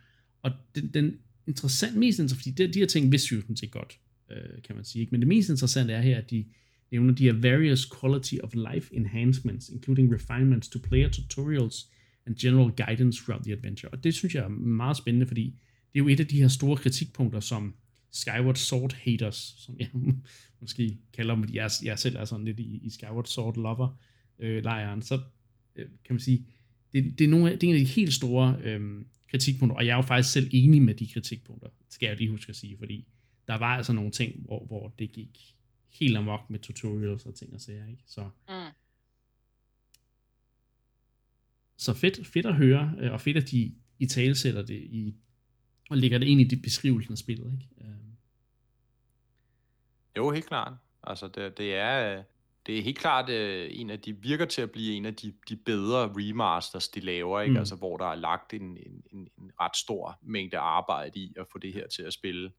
Og 0.43 0.53
den, 0.75 0.95
den 0.95 1.19
interessant, 1.47 1.97
mest 1.97 2.19
interessant, 2.19 2.43
fordi 2.43 2.51
det, 2.51 2.75
de 2.75 2.79
her 2.79 2.87
ting 2.87 3.13
vidste 3.13 3.35
jo 3.35 3.41
sådan 3.41 3.57
set 3.57 3.71
godt, 3.71 4.01
øh, 4.31 4.63
kan 4.65 4.77
man 4.77 4.85
sige. 4.85 5.01
Ikke? 5.01 5.11
Men 5.11 5.21
det 5.21 5.29
mest 5.29 5.49
interessante 5.49 5.93
er 5.93 6.01
her, 6.01 6.19
at 6.19 6.31
de 6.31 6.47
nævner 6.91 7.15
de 7.15 7.25
her 7.25 7.33
various 7.33 7.91
quality 8.01 8.35
of 8.43 8.55
life 8.55 8.95
enhancements, 8.95 9.69
including 9.69 10.15
refinements 10.15 10.69
to 10.69 10.79
player 10.79 11.09
tutorials 11.09 11.91
and 12.27 12.37
general 12.37 12.71
guidance 12.87 13.23
throughout 13.23 13.45
the 13.45 13.53
adventure. 13.53 13.89
Og 13.93 14.05
det 14.05 14.15
synes 14.15 14.35
jeg 14.35 14.45
er 14.45 14.49
meget 14.49 14.97
spændende, 14.97 15.27
fordi 15.27 15.45
det 15.93 16.01
er 16.01 16.05
jo 16.05 16.09
et 16.09 16.21
af 16.21 16.27
de 16.27 16.41
her 16.41 16.49
store 16.49 16.77
kritikpunkter, 16.77 17.41
som 17.41 17.75
Skyward 18.11 18.55
Sword 18.55 18.95
haters, 18.95 19.55
som 19.59 19.77
jeg 19.79 19.89
måske 20.61 20.99
kalder 21.13 21.35
dem, 21.35 21.43
fordi 21.43 21.57
jeg, 21.57 21.71
jeg 21.85 21.99
selv 21.99 22.17
er 22.17 22.25
sådan 22.25 22.45
lidt 22.45 22.61
i, 22.61 22.81
i 22.83 22.91
Skyward 22.91 23.25
Sword 23.25 23.57
lover 23.57 23.99
øh, 24.39 24.63
lejren, 24.65 25.03
så 25.03 25.21
øh, 25.77 25.87
kan 26.05 26.15
man 26.15 26.21
sige, 26.21 26.47
det, 26.93 27.19
det, 27.19 27.25
er 27.25 27.29
nogle 27.29 27.53
af, 27.53 27.59
det 27.59 27.67
er 27.67 27.71
en 27.71 27.81
af 27.81 27.87
de 27.87 27.93
helt 27.93 28.13
store 28.13 28.59
øh, 28.65 29.05
kritikpunkter, 29.31 29.77
og 29.77 29.87
jeg 29.87 29.93
er 29.93 29.97
jo 29.97 30.03
faktisk 30.03 30.33
selv 30.33 30.49
enig 30.53 30.83
med 30.83 30.95
de 30.95 31.09
kritikpunkter, 31.09 31.69
skal 31.89 32.07
jeg 32.07 32.17
lige 32.17 32.31
huske 32.31 32.51
at 32.51 32.57
sige, 32.57 32.77
fordi 32.79 33.09
der 33.47 33.59
var 33.59 33.77
altså 33.77 33.93
nogle 33.93 34.11
ting, 34.11 34.43
hvor, 34.45 34.67
hvor 34.67 34.95
det 34.99 35.13
gik 35.13 35.39
helt 35.91 36.17
amok 36.17 36.51
med 36.51 36.59
tutorials 36.59 37.27
og 37.27 37.35
ting 37.35 37.55
og 37.55 37.61
sager, 37.61 37.87
ikke? 37.89 38.03
Så, 38.07 38.23
Mm. 38.49 38.55
så 41.77 41.95
fedt, 41.95 42.27
fedt 42.27 42.47
at 42.47 42.55
høre, 42.55 42.95
øh, 42.99 43.13
og 43.13 43.21
fedt, 43.21 43.37
at 43.37 43.51
de 43.51 43.75
i 43.99 44.07
tale 44.07 44.35
sætter 44.35 44.63
det 44.63 44.75
i, 44.77 45.15
og 45.91 45.97
lægger 45.97 46.19
det 46.19 46.27
ind 46.27 46.41
i 46.41 46.45
det 46.45 46.63
beskrivelsen 46.63 47.13
af 47.13 47.19
spillet, 47.19 47.53
ikke? 47.53 47.89
Øh, 47.91 47.95
Jo, 50.17 50.31
helt 50.31 50.47
klart. 50.47 50.73
Altså, 51.03 51.29
det, 51.29 51.59
det 51.59 51.75
er... 51.75 52.19
øh, 52.19 52.25
Det 52.67 52.79
er 52.79 52.83
helt 52.83 52.99
klart 52.99 53.31
øh, 53.31 53.69
en 53.73 53.91
af 53.91 54.01
de 54.01 54.17
virker 54.17 54.45
til 54.45 54.63
at 54.63 54.71
blive 54.71 54.95
en 54.95 55.07
af 55.07 55.15
de, 55.15 55.33
de 55.49 55.57
bedre 55.57 56.13
remasters, 56.17 56.89
de 56.89 57.01
laver, 57.01 57.41
ikke? 57.41 57.53
Mm. 57.53 57.59
Altså, 57.59 57.77
hvor 57.77 57.97
der 57.97 58.07
er 58.07 58.15
lagt 58.15 58.55
en, 58.55 58.63
en, 58.63 59.03
en, 59.13 59.29
en 59.39 59.51
ret 59.61 59.77
stor 59.77 60.19
mængde 60.23 60.59
arbejde 60.59 61.19
i 61.21 61.35
at 61.41 61.47
få 61.53 61.59
det 61.59 61.73
her 61.75 61.87
til 61.89 62.03
at 62.03 62.13
spille 62.13 62.53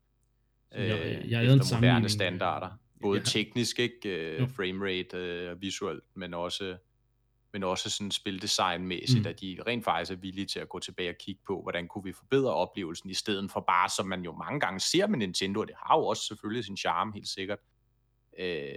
jeg- 0.72 1.00
øh, 1.24 1.32
jeg 1.32 1.42
lavede 1.44 1.54
en 1.54 1.60
efter 1.60 1.76
moderne 1.78 2.06
øh, 2.06 2.10
standarder. 2.10 2.70
Både 3.02 3.20
jeg- 3.20 3.26
teknisk, 3.28 3.80
ikke? 3.80 4.10
Øh, 4.10 4.50
framerate 4.50 5.18
øh, 5.18 5.52
og 5.52 5.62
visuelt, 5.62 6.04
men 6.14 6.34
også, 6.34 6.78
men 7.54 7.64
også 7.64 7.90
sådan 7.90 8.12
spildesignmæssigt, 8.12 9.22
mm. 9.22 9.28
at 9.30 9.42
de 9.42 9.58
rent 9.68 9.84
faktisk 9.84 10.12
er 10.12 10.16
villige 10.16 10.46
til 10.46 10.60
at 10.60 10.70
gå 10.70 10.80
tilbage 10.80 11.10
og 11.10 11.16
kigge 11.20 11.42
på, 11.48 11.62
hvordan 11.62 11.88
kunne 11.88 12.04
vi 12.04 12.14
forbedre 12.14 12.54
oplevelsen, 12.54 13.10
i 13.10 13.14
stedet 13.14 13.52
for 13.52 13.60
bare, 13.60 13.90
som 13.90 14.08
man 14.08 14.22
jo 14.24 14.32
mange 14.32 14.60
gange 14.60 14.80
ser 14.80 15.08
med 15.08 15.18
Nintendo, 15.20 15.60
og 15.60 15.68
det 15.68 15.76
har 15.86 15.98
jo 15.98 16.06
også 16.06 16.24
selvfølgelig 16.24 16.66
sin 16.66 16.78
charme, 16.78 17.14
helt 17.14 17.28
sikkert, 17.28 17.60
øh, 18.40 18.74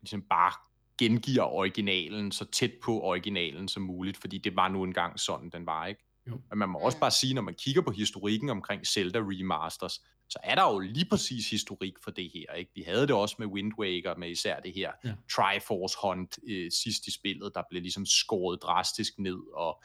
ligesom 0.00 0.22
bare 0.22 0.52
gengiver 0.98 1.42
originalen 1.42 2.32
så 2.32 2.44
tæt 2.44 2.72
på 2.82 3.00
originalen 3.00 3.68
som 3.68 3.82
muligt, 3.82 4.16
fordi 4.16 4.38
det 4.38 4.56
var 4.56 4.68
nu 4.68 4.82
engang 4.84 5.20
sådan, 5.20 5.50
den 5.50 5.66
var, 5.66 5.86
ikke? 5.86 6.04
Jo. 6.28 6.40
Men 6.50 6.58
man 6.58 6.68
må 6.68 6.78
også 6.78 7.00
bare 7.00 7.10
sige, 7.10 7.34
når 7.34 7.42
man 7.42 7.54
kigger 7.54 7.82
på 7.82 7.90
historikken 7.90 8.48
omkring 8.50 8.86
Zelda 8.86 9.18
remasters, 9.18 9.92
så 10.28 10.38
er 10.44 10.54
der 10.54 10.72
jo 10.72 10.78
lige 10.78 11.06
præcis 11.10 11.50
historik 11.50 11.92
for 12.04 12.10
det 12.10 12.30
her, 12.34 12.52
ikke? 12.54 12.70
Vi 12.74 12.82
havde 12.86 13.00
det 13.02 13.10
også 13.10 13.36
med 13.38 13.46
Wind 13.46 13.72
Waker, 13.78 14.16
med 14.16 14.30
især 14.30 14.60
det 14.60 14.72
her 14.74 14.92
Ja. 15.04 15.14
Triforce 15.32 15.96
Hunt 16.02 16.38
øh, 16.48 16.70
sidst 16.82 17.06
i 17.06 17.12
spillet, 17.12 17.50
der 17.54 17.62
blev 17.70 17.82
ligesom 17.82 18.06
skåret 18.06 18.62
drastisk 18.62 19.12
ned, 19.18 19.38
og 19.54 19.82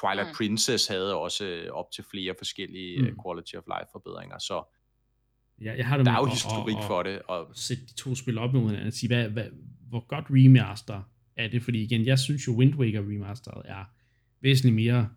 Twilight 0.00 0.28
Mm. 0.28 0.34
Princess 0.34 0.86
havde 0.86 1.14
også 1.16 1.44
øh, 1.44 1.72
op 1.72 1.90
til 1.94 2.04
flere 2.10 2.34
forskellige 2.38 3.02
Mm. 3.02 3.08
mm. 3.08 3.16
quality 3.24 3.54
of 3.54 3.62
life 3.66 3.88
forbedringer, 3.92 4.38
så 4.38 4.74
jeg, 5.60 5.78
jeg 5.78 5.86
har 5.86 5.96
det 5.96 6.06
der 6.06 6.12
er 6.12 6.16
jo 6.18 6.24
historik 6.26 6.76
at- 6.76 6.84
for 6.84 7.02
det, 7.02 7.22
og 7.22 7.40
at 7.40 7.46
sætte 7.54 7.86
de 7.86 7.94
to 7.94 8.14
spil 8.14 8.38
op 8.38 8.52
mod 8.52 8.60
hinanden 8.66 8.86
og 8.86 8.92
sige, 8.92 9.08
hvad, 9.08 9.28
hvad, 9.28 9.44
hvor 9.88 10.06
godt 10.06 10.24
remaster 10.30 11.02
er 11.36 11.48
det, 11.48 11.62
fordi 11.62 11.82
igen, 11.82 12.06
jeg 12.06 12.18
synes 12.18 12.46
jo 12.46 12.52
Wind 12.52 12.74
Waker 12.74 13.00
remasteret 13.00 13.62
er 13.64 13.84
væsentligt 14.40 14.74
mere, 14.74 15.08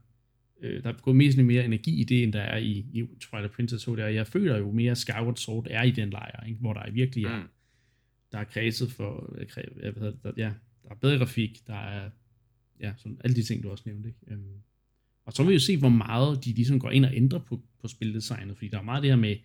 øh, 0.64 0.84
der 0.84 0.90
er 0.90 0.94
gået 0.94 1.18
væsentligt 1.20 1.48
mere 1.48 1.66
energi 1.66 2.02
i 2.02 2.04
det, 2.04 2.24
end 2.24 2.34
der 2.34 2.42
er 2.42 2.58
i, 2.58 2.86
i 2.94 3.06
Twilight 3.20 3.54
Princess 3.54 3.86
HD, 3.86 3.90
og 4.00 4.16
jeg 4.16 4.28
føler 4.28 4.58
jo 4.58 4.72
mere 4.72 4.96
Skyward 4.96 5.36
Sword 5.36 5.68
er 5.70 5.84
i 5.84 5.92
den 5.92 6.10
lejr, 6.10 6.44
ikke? 6.48 6.60
hvor 6.60 6.74
der 6.74 6.92
virkelig 6.92 7.26
er, 7.26 7.38
Mm. 7.40 7.48
der 8.32 8.38
er 8.38 8.44
kredset 8.44 8.92
for, 8.92 9.36
hedder 9.56 10.12
det, 10.12 10.24
der, 10.24 10.32
ja, 10.38 10.52
der 10.84 10.90
er 10.90 10.96
bedre 10.96 11.18
grafik, 11.18 11.68
der 11.68 11.76
er, 11.76 12.10
ja, 12.80 12.94
sådan 12.98 13.18
alle 13.24 13.36
de 13.36 13.44
ting, 13.44 13.64
du 13.64 13.70
også 13.70 13.84
nævnte, 13.88 14.10
ikke? 14.10 14.20
Øhm, 14.28 14.62
og 15.26 15.34
så 15.34 15.44
vil 15.44 15.50
vi 15.50 15.54
jo 15.54 15.60
se, 15.60 15.78
hvor 15.78 15.90
meget 15.90 16.46
de 16.46 16.54
ligesom 16.54 16.80
går 16.80 16.92
ind 16.92 17.06
og 17.06 17.16
ændrer 17.16 17.40
på, 17.40 17.62
på 17.82 17.88
spildesignet, 17.88 18.58
fordi 18.58 18.68
der 18.68 18.78
er 18.80 18.84
meget 18.84 19.04
det 19.04 19.12
her 19.12 19.18
med, 19.18 19.36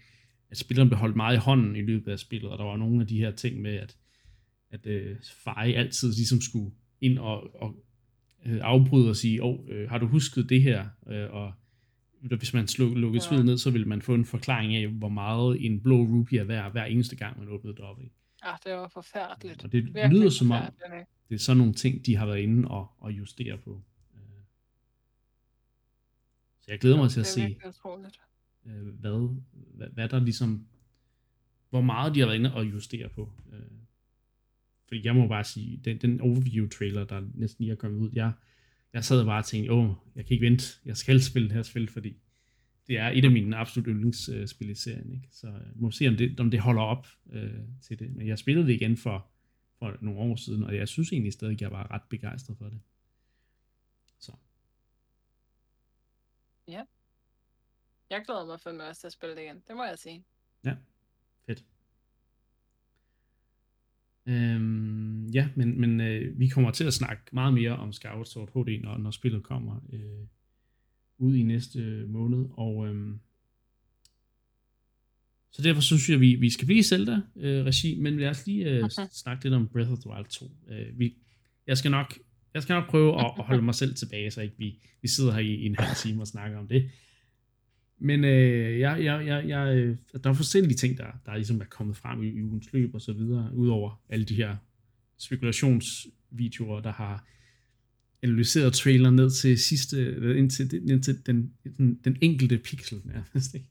at 0.51 0.59
spilleren 0.59 0.89
blev 0.89 0.99
holdt 0.99 1.17
meget 1.17 1.37
i 1.37 1.39
hånden 1.39 1.77
i 1.77 1.83
løbet 1.83 2.13
af 2.13 2.19
spillet, 2.19 2.51
og 2.51 2.59
der 2.59 2.65
var 2.65 2.77
nogle 2.77 3.01
af 3.01 3.07
de 3.07 3.19
her 3.19 3.31
ting 3.31 3.61
med, 3.63 3.75
at, 3.75 3.97
at 4.71 4.87
øh, 4.87 5.17
Fej 5.45 5.73
altid 5.77 6.13
ligesom 6.13 6.41
skulle 6.41 6.71
ind 7.01 7.19
og, 7.19 7.63
og 7.63 7.85
afbryde 8.45 9.11
og 9.11 9.17
sige, 9.17 9.43
åh, 9.43 9.55
oh, 9.55 9.65
øh, 9.69 9.91
har 9.91 9.99
du 9.99 10.07
husket 10.07 10.49
det 10.49 10.63
her? 10.63 10.89
Øh, 11.09 11.31
og 11.33 11.53
hvis 12.21 12.55
man 12.55 12.69
sluk, 12.69 12.97
lukkede 12.97 13.23
Ja. 13.23 13.27
spillet 13.27 13.47
ned, 13.47 13.59
så 13.59 13.71
ville 13.71 13.87
man 13.87 14.03
få 14.03 14.15
en 14.15 14.25
forklaring 14.25 14.75
af, 14.75 14.89
hvor 14.89 15.09
meget 15.09 15.67
en 15.67 15.81
blå 15.81 15.97
rupee 15.97 16.39
er 16.39 16.45
værd, 16.45 16.73
hver 16.73 16.85
eneste 16.85 17.17
gang, 17.17 17.39
man 17.39 17.49
åbnede 17.49 17.77
det 17.77 17.85
op. 17.85 18.01
Ikke? 18.01 18.15
Ah, 18.43 18.59
det 18.65 18.73
var 18.73 18.89
forfærdeligt. 18.89 19.65
Og 19.65 19.73
det 19.73 19.85
Virkelig 19.85 20.09
lyder 20.11 20.31
som 20.31 20.51
om, 20.51 20.63
det 21.29 21.35
er 21.35 21.39
sådan 21.39 21.59
nogle 21.59 21.73
ting, 21.73 22.07
de 22.07 22.17
har 22.17 22.27
været 22.27 22.39
inde 22.39 22.69
og, 22.69 22.91
og 22.99 23.13
justere 23.13 23.59
på. 23.59 23.83
Øh. 24.15 24.21
Så 26.61 26.71
jeg 26.71 26.79
glæder 26.79 26.97
mig 26.97 27.11
til 27.11 27.21
at 27.21 27.27
se, 27.27 27.57
øh, 28.67 28.87
hvad, 29.01 29.37
hvad, 29.75 29.89
hvad 29.89 30.09
der 30.09 30.21
ligesom, 30.21 30.67
hvor 31.71 31.81
meget 31.81 32.15
de 32.15 32.21
har 32.21 32.27
været 32.27 32.39
inde 32.39 32.55
og 32.55 32.65
justere 32.65 33.09
på. 33.09 33.33
Øh, 34.89 34.99
fordi 34.99 35.07
jeg 35.07 35.17
må 35.17 35.29
bare 35.29 35.45
sige, 35.45 35.77
den, 35.77 35.99
den 35.99 36.21
overview-trailer, 36.21 37.05
der 37.05 37.29
næsten 37.35 37.65
lige 37.65 37.73
er 37.73 37.77
kommet 37.77 37.99
ud, 37.99 38.11
jeg, 38.13 38.33
jeg 38.93 39.05
sad 39.05 39.25
bare 39.25 39.39
og 39.39 39.45
tænkte, 39.45 39.73
åh, 39.73 39.95
jeg 40.15 40.27
kan 40.27 40.35
ikke 40.35 40.47
vente, 40.47 40.65
jeg 40.85 40.97
skal 40.97 41.23
spille 41.23 41.49
det 41.49 41.57
her 41.57 41.63
spil, 41.63 41.89
fordi 41.89 42.17
det 42.87 42.99
er 42.99 43.09
et 43.09 43.25
af 43.25 43.31
mine 43.31 43.57
absolut 43.57 43.87
yndlingsspil 43.87 44.71
i 44.71 44.75
serien, 44.75 45.13
ikke? 45.13 45.29
Så 45.31 45.47
øh, 45.47 45.81
må 45.81 45.91
se, 45.91 46.09
om 46.09 46.17
det, 46.17 46.41
om 46.41 46.51
det 46.51 46.61
holder 46.61 46.83
op 46.83 47.07
øh, 47.31 47.61
til 47.83 47.99
det. 47.99 48.17
Men 48.17 48.27
jeg 48.27 48.39
spillede 48.39 48.67
det 48.67 48.73
igen 48.73 48.97
for, 48.97 49.31
for 49.79 49.97
nogle 50.01 50.21
år 50.21 50.37
siden, 50.37 50.65
og 50.65 50.77
jeg 50.77 50.89
synes 50.89 51.13
egentlig 51.13 51.33
stadig, 51.33 51.55
at 51.55 51.61
jeg 51.61 51.71
var 51.71 51.91
ret 51.91 52.03
begejstret 52.11 52.59
for 52.59 52.69
det. 52.69 52.81
Så. 54.19 54.33
Ja. 56.69 56.85
Jeg 58.11 58.23
glæder 58.27 58.47
mig 58.47 58.61
fandme 58.61 58.85
også 58.85 59.01
til 59.01 59.07
at 59.07 59.13
spille 59.13 59.37
det 59.37 59.43
igen. 59.43 59.63
Det 59.69 59.77
må 59.77 59.85
jeg 59.85 59.99
sige. 59.99 60.25
Ja, 60.65 60.77
fedt. 61.47 61.65
Øhm, 64.29 65.27
ja, 65.27 65.49
men, 65.55 65.81
men 65.81 66.01
øh, 66.01 66.39
vi 66.39 66.49
kommer 66.49 66.71
til 66.71 66.85
at 66.85 66.95
snakke 66.95 67.23
meget 67.33 67.55
mere 67.55 67.77
om 67.77 67.93
Skyward 67.93 68.49
HD, 68.53 68.83
når, 68.83 68.99
når 68.99 69.11
spillet 69.11 69.43
kommer 69.43 69.81
øh, 69.93 70.27
ud 71.19 71.35
i 71.35 71.43
næste 71.43 72.05
måned. 72.09 72.47
Og 72.53 72.89
øhm, 72.89 73.21
så 75.51 75.63
derfor 75.63 75.83
synes 75.83 76.09
jeg, 76.09 76.15
at 76.15 76.21
vi, 76.21 76.35
vi 76.35 76.51
skal 76.51 76.67
blive 76.67 76.79
i 76.79 76.83
Zelda-regi, 76.83 77.95
øh, 77.95 78.03
men 78.03 78.19
lad 78.19 78.29
os 78.29 78.47
lige 78.47 78.71
øh, 78.71 78.85
okay. 78.85 79.03
snakke 79.13 79.45
lidt 79.45 79.55
om 79.55 79.69
Breath 79.69 79.93
of 79.93 79.99
the 79.99 80.11
Wild 80.11 80.27
2. 80.27 80.51
Øh, 80.69 80.99
vi, 80.99 81.15
jeg, 81.67 81.79
skal 81.79 81.91
nok, 81.91 82.19
jeg 82.55 82.63
skal 82.63 82.75
nok 82.75 82.91
prøve 82.91 83.21
at, 83.21 83.33
at 83.39 83.45
holde 83.45 83.63
mig 83.63 83.75
selv 83.75 83.95
tilbage, 83.95 84.31
så 84.31 84.41
ikke 84.41 84.55
vi, 84.59 84.79
vi 85.03 85.09
sidder 85.09 85.33
her 85.33 85.41
i, 85.41 85.55
i 85.55 85.67
en 85.67 85.77
halv 85.79 85.97
time 85.97 86.21
og 86.21 86.27
snakker 86.27 86.59
om 86.59 86.69
det. 86.69 86.91
Men 87.99 88.25
øh, 88.25 88.81
jeg, 88.81 89.05
jeg, 89.05 89.27
jeg, 89.27 89.49
jeg, 89.49 89.77
øh, 89.77 89.97
der 90.25 90.31
er 90.31 90.35
forskellige 90.35 90.77
ting, 90.77 90.99
der, 90.99 91.07
der 91.27 91.33
er 91.33 91.37
ligesom 91.37 91.61
er 91.61 91.65
kommet 91.65 91.97
frem 91.97 92.23
i, 92.23 92.29
i 92.29 92.43
ugens 92.43 92.73
løb 92.73 92.95
og 92.95 93.01
så 93.01 93.13
videre, 93.13 93.55
udover 93.55 94.03
alle 94.09 94.25
de 94.25 94.35
her 94.35 94.57
spekulationsvideoer, 95.19 96.81
der 96.81 96.93
har 96.93 97.27
analyseret 98.23 98.73
trailer 98.73 99.11
ned 99.11 99.31
til 99.31 99.59
sidste, 99.59 100.17
indtil, 100.39 100.91
indtil 100.91 101.27
den, 101.27 101.53
den, 101.79 102.01
den 102.05 102.17
enkelte 102.21 102.59
pixel 102.59 103.01
nærmest. 103.05 103.55
Ikke? 103.55 103.67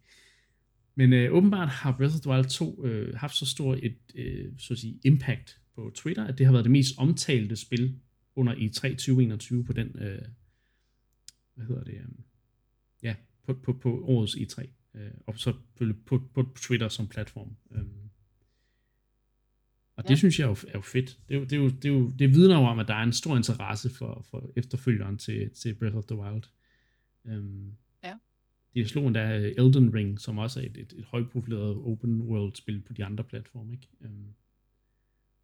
Men 0.95 1.13
øh, 1.13 1.33
åbenbart 1.33 1.69
har 1.69 1.97
Breath 1.97 2.15
of 2.15 2.21
the 2.21 2.31
Wild 2.31 2.45
2 2.45 2.85
øh, 2.85 3.15
haft 3.15 3.35
så 3.35 3.45
stor 3.45 3.77
et 3.83 3.97
øh, 4.15 4.45
så 4.57 4.73
at 4.73 4.79
sige, 4.79 4.99
impact 5.03 5.59
på 5.75 5.91
Twitter, 5.95 6.23
at 6.23 6.37
det 6.37 6.45
har 6.45 6.53
været 6.53 6.65
det 6.65 6.71
mest 6.71 6.97
omtalte 6.97 7.55
spil 7.55 7.95
under 8.35 8.53
E3 8.53 8.89
2021 8.89 9.65
på 9.65 9.73
den, 9.73 9.87
øh, 9.87 10.21
hvad 11.55 11.65
hedder 11.65 11.83
det, 11.83 11.93
øh, 11.93 12.05
på, 13.47 13.53
på, 13.53 13.73
på 13.73 14.01
årets 14.03 14.35
E3. 14.35 14.67
Øh, 14.93 15.11
og 15.25 15.39
så 15.39 15.53
på, 15.75 15.85
på, 16.05 16.21
på 16.33 16.47
Twitter 16.55 16.87
som 16.87 17.07
platform. 17.07 17.55
Øh. 17.71 17.83
Og 19.95 20.03
ja. 20.03 20.07
det 20.07 20.17
synes 20.17 20.39
jeg 20.39 20.45
er 20.45 20.49
jo, 20.49 20.57
er 20.67 20.71
jo 20.75 20.81
fedt. 20.81 21.19
Det, 21.29 21.35
er 21.35 21.39
jo, 21.39 21.43
det, 21.43 21.53
er 21.53 21.57
jo, 21.57 21.69
det, 21.69 21.85
er 21.85 21.89
jo, 21.89 22.09
det 22.19 22.29
vidner 22.33 22.59
jo 22.59 22.65
om, 22.65 22.79
at 22.79 22.87
der 22.87 22.93
er 22.93 23.03
en 23.03 23.13
stor 23.13 23.37
interesse 23.37 23.89
for, 23.89 24.25
for 24.29 24.49
efterfølgeren 24.55 25.17
til, 25.17 25.49
til 25.49 25.75
Breath 25.75 25.95
of 25.95 26.05
the 26.05 26.17
Wild. 26.17 26.43
Um, 27.23 27.73
ja. 28.03 28.13
De 28.73 28.87
slog 28.87 29.07
endda 29.07 29.53
Elden 29.57 29.93
Ring, 29.93 30.19
som 30.19 30.37
også 30.37 30.59
er 30.59 30.65
et, 30.65 30.77
et, 30.77 30.93
et 30.97 31.05
højprofileret 31.05 31.77
open 31.77 32.21
world 32.21 32.55
spil 32.55 32.81
på 32.81 32.93
de 32.93 33.05
andre 33.05 33.23
platforme, 33.23 33.73
ikke? 33.73 33.87
Um, 33.99 34.33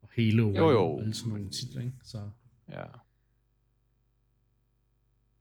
og 0.01 0.09
Halo 0.15 0.51
jo, 0.51 0.71
jo. 0.71 0.83
og 0.83 1.01
alle 1.01 1.13
sådan 1.13 1.33
nogle 1.33 1.49
titler, 1.49 1.81
ikke? 1.81 1.97
Så. 2.03 2.29
Ja. 2.69 2.83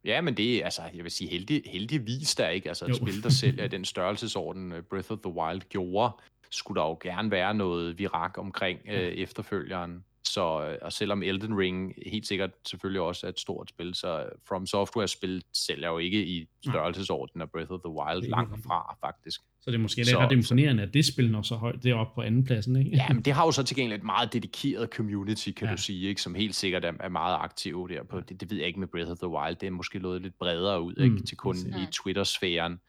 Ja, 0.04 0.20
men 0.20 0.36
det 0.36 0.56
er, 0.56 0.64
altså, 0.64 0.82
jeg 0.94 1.04
vil 1.04 1.12
sige, 1.12 1.30
heldig, 1.30 1.62
heldigvis 1.66 2.34
der 2.34 2.48
ikke, 2.48 2.68
altså 2.68 2.84
et 2.84 2.88
jo. 2.88 2.94
spil, 2.94 3.22
der 3.22 3.28
sælger 3.28 3.68
den 3.68 3.84
størrelsesorden, 3.84 4.72
øh, 4.72 4.82
Breath 4.82 5.12
of 5.12 5.18
the 5.18 5.32
Wild 5.32 5.60
gjorde, 5.68 6.12
skulle 6.50 6.80
der 6.80 6.86
jo 6.86 6.98
gerne 7.02 7.30
være 7.30 7.54
noget 7.54 7.98
virak 7.98 8.38
omkring 8.38 8.80
øh, 8.88 9.12
efterfølgeren. 9.12 10.04
Så, 10.24 10.66
øh, 10.66 10.78
og 10.82 10.92
selvom 10.92 11.22
Elden 11.22 11.58
Ring 11.58 11.94
helt 12.06 12.26
sikkert 12.26 12.50
selvfølgelig 12.66 13.00
også 13.00 13.26
er 13.26 13.30
et 13.30 13.40
stort 13.40 13.68
spil, 13.68 13.94
så 13.94 14.24
From 14.48 14.66
Software-spil 14.66 15.42
sælger 15.52 15.88
jo 15.88 15.98
ikke 15.98 16.26
i 16.26 16.48
størrelsesorden 16.64 17.40
af 17.40 17.50
Breath 17.50 17.72
of 17.72 17.80
the 17.80 17.90
Wild 17.90 18.30
langt 18.30 18.64
fra, 18.64 18.96
faktisk. 19.00 19.40
Så 19.60 19.70
det 19.70 19.74
er 19.74 19.80
måske 19.80 20.04
så, 20.04 20.18
ret 20.18 20.32
imponerende, 20.32 20.82
at 20.82 20.94
det 20.94 21.04
spil 21.04 21.30
når 21.30 21.42
så 21.42 21.54
højt 21.54 21.82
deroppe 21.82 22.14
på 22.14 22.22
anden 22.22 22.44
pladsen, 22.44 22.76
ikke? 22.76 22.90
ja, 22.90 23.08
men 23.08 23.22
det 23.22 23.32
har 23.32 23.44
jo 23.44 23.52
så 23.52 23.62
til 23.62 23.76
gengæld 23.76 24.00
et 24.00 24.04
meget 24.04 24.32
dedikeret 24.32 24.90
community, 24.90 25.50
kan 25.50 25.66
ja. 25.66 25.72
du 25.72 25.82
sige, 25.82 26.08
ikke? 26.08 26.22
som 26.22 26.34
helt 26.34 26.54
sikkert 26.54 26.84
er, 26.84 26.92
er 27.00 27.08
meget 27.08 27.36
aktiv 27.40 27.88
der 27.88 28.02
på. 28.02 28.20
Det, 28.20 28.40
det 28.40 28.50
ved 28.50 28.58
jeg 28.58 28.66
ikke 28.66 28.80
med 28.80 28.88
Breath 28.88 29.10
of 29.10 29.18
the 29.18 29.28
Wild, 29.28 29.56
det 29.56 29.66
er 29.66 29.70
måske 29.70 29.98
noget 29.98 30.22
lidt 30.22 30.38
bredere 30.38 30.82
ud, 30.82 30.94
ikke? 31.00 31.14
Mm, 31.14 31.26
til 31.26 31.36
kun 31.36 31.56
i 31.56 31.86
Twitter-sfæren. 31.92 32.80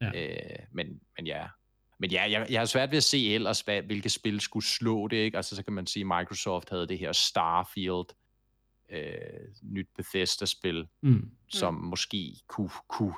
Ja. 0.00 0.10
Øh, 0.14 0.58
men, 0.72 0.86
men 1.16 1.26
ja, 1.26 1.42
men 1.98 2.10
ja, 2.10 2.30
jeg, 2.30 2.46
jeg 2.50 2.60
har 2.60 2.66
svært 2.66 2.90
ved 2.90 2.96
at 2.96 3.04
se 3.04 3.34
ellers, 3.34 3.60
hvad, 3.60 3.82
hvilke 3.82 4.08
spil 4.08 4.40
skulle 4.40 4.66
slå 4.66 5.08
det, 5.08 5.16
ikke? 5.16 5.36
Altså, 5.36 5.56
så 5.56 5.62
kan 5.62 5.72
man 5.72 5.86
sige, 5.86 6.00
at 6.00 6.06
Microsoft 6.06 6.70
havde 6.70 6.88
det 6.88 6.98
her 6.98 7.12
Starfield, 7.12 8.06
øh, 8.92 9.02
nyt 9.62 9.88
Bethesda-spil, 9.96 10.86
mm. 11.02 11.30
som 11.48 11.74
mm. 11.74 11.80
måske 11.80 12.34
kunne, 12.48 12.70
kunne 12.88 13.14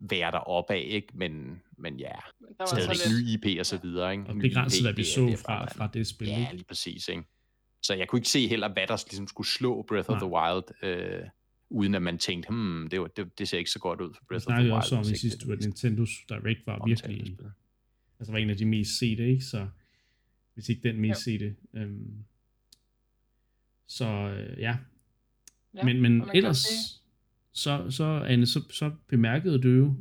være 0.00 0.30
der 0.30 0.38
opad, 0.38 0.82
ikke? 0.82 1.08
Men, 1.14 1.62
men 1.78 2.00
ja, 2.00 2.12
stadigvæk 2.66 2.96
ny 3.10 3.28
IP 3.28 3.60
og 3.60 3.66
så 3.66 3.78
videre, 3.82 4.12
ikke? 4.12 4.24
Og 4.28 4.34
begrænset, 4.34 4.82
hvad 4.82 4.92
vi 4.92 5.04
så 5.04 5.20
det, 5.20 5.38
fra, 5.38 5.66
fra 5.76 5.86
det 5.94 6.06
spil, 6.06 6.28
Ja, 6.28 6.48
lige 6.52 6.64
præcis, 6.64 7.08
ikke? 7.08 7.22
Så 7.82 7.94
jeg 7.94 8.08
kunne 8.08 8.18
ikke 8.18 8.28
se 8.28 8.48
heller, 8.48 8.72
hvad 8.72 8.86
der 8.86 9.04
ligesom 9.10 9.28
skulle 9.28 9.48
slå 9.48 9.82
Breath 9.88 10.10
Nej. 10.10 10.16
of 10.16 10.22
the 10.22 10.30
Wild, 10.30 10.82
øh, 10.82 11.28
uden 11.70 11.94
at 11.94 12.02
man 12.02 12.18
tænkte, 12.18 12.48
hmm, 12.48 12.88
det, 12.90 13.16
det, 13.16 13.38
det 13.38 13.48
ser 13.48 13.58
ikke 13.58 13.70
så 13.70 13.78
godt 13.78 14.00
ud 14.00 14.14
for 14.14 14.24
Breath 14.28 14.46
of 14.46 14.52
the 14.52 14.56
Wild. 14.56 14.66
Vi 14.66 14.70
også 14.70 14.96
om 14.96 15.02
i 15.02 15.16
sidste 15.16 15.46
uge, 15.46 15.56
at 15.56 15.64
Nintendo's 15.64 16.26
Direct 16.28 16.66
var 16.66 16.86
virkelig 16.86 17.26
spil 17.26 17.50
altså 18.20 18.32
var 18.32 18.38
en 18.38 18.50
af 18.50 18.56
de 18.56 18.64
mest 18.64 18.98
sete, 18.98 19.28
ikke? 19.28 19.44
Så 19.44 19.68
hvis 20.54 20.68
ikke 20.68 20.88
den 20.88 21.00
mest 21.00 21.24
sete. 21.24 21.54
Øhm, 21.74 22.24
så 23.86 24.04
øh, 24.04 24.58
ja. 24.58 24.76
ja. 25.74 25.84
Men, 25.84 26.02
men 26.02 26.24
ellers, 26.34 26.66
så, 27.52 27.90
så, 27.90 28.04
Anne, 28.04 28.46
så, 28.46 28.62
så 28.70 28.90
bemærkede 29.08 29.58
du 29.58 29.68
jo, 29.68 29.94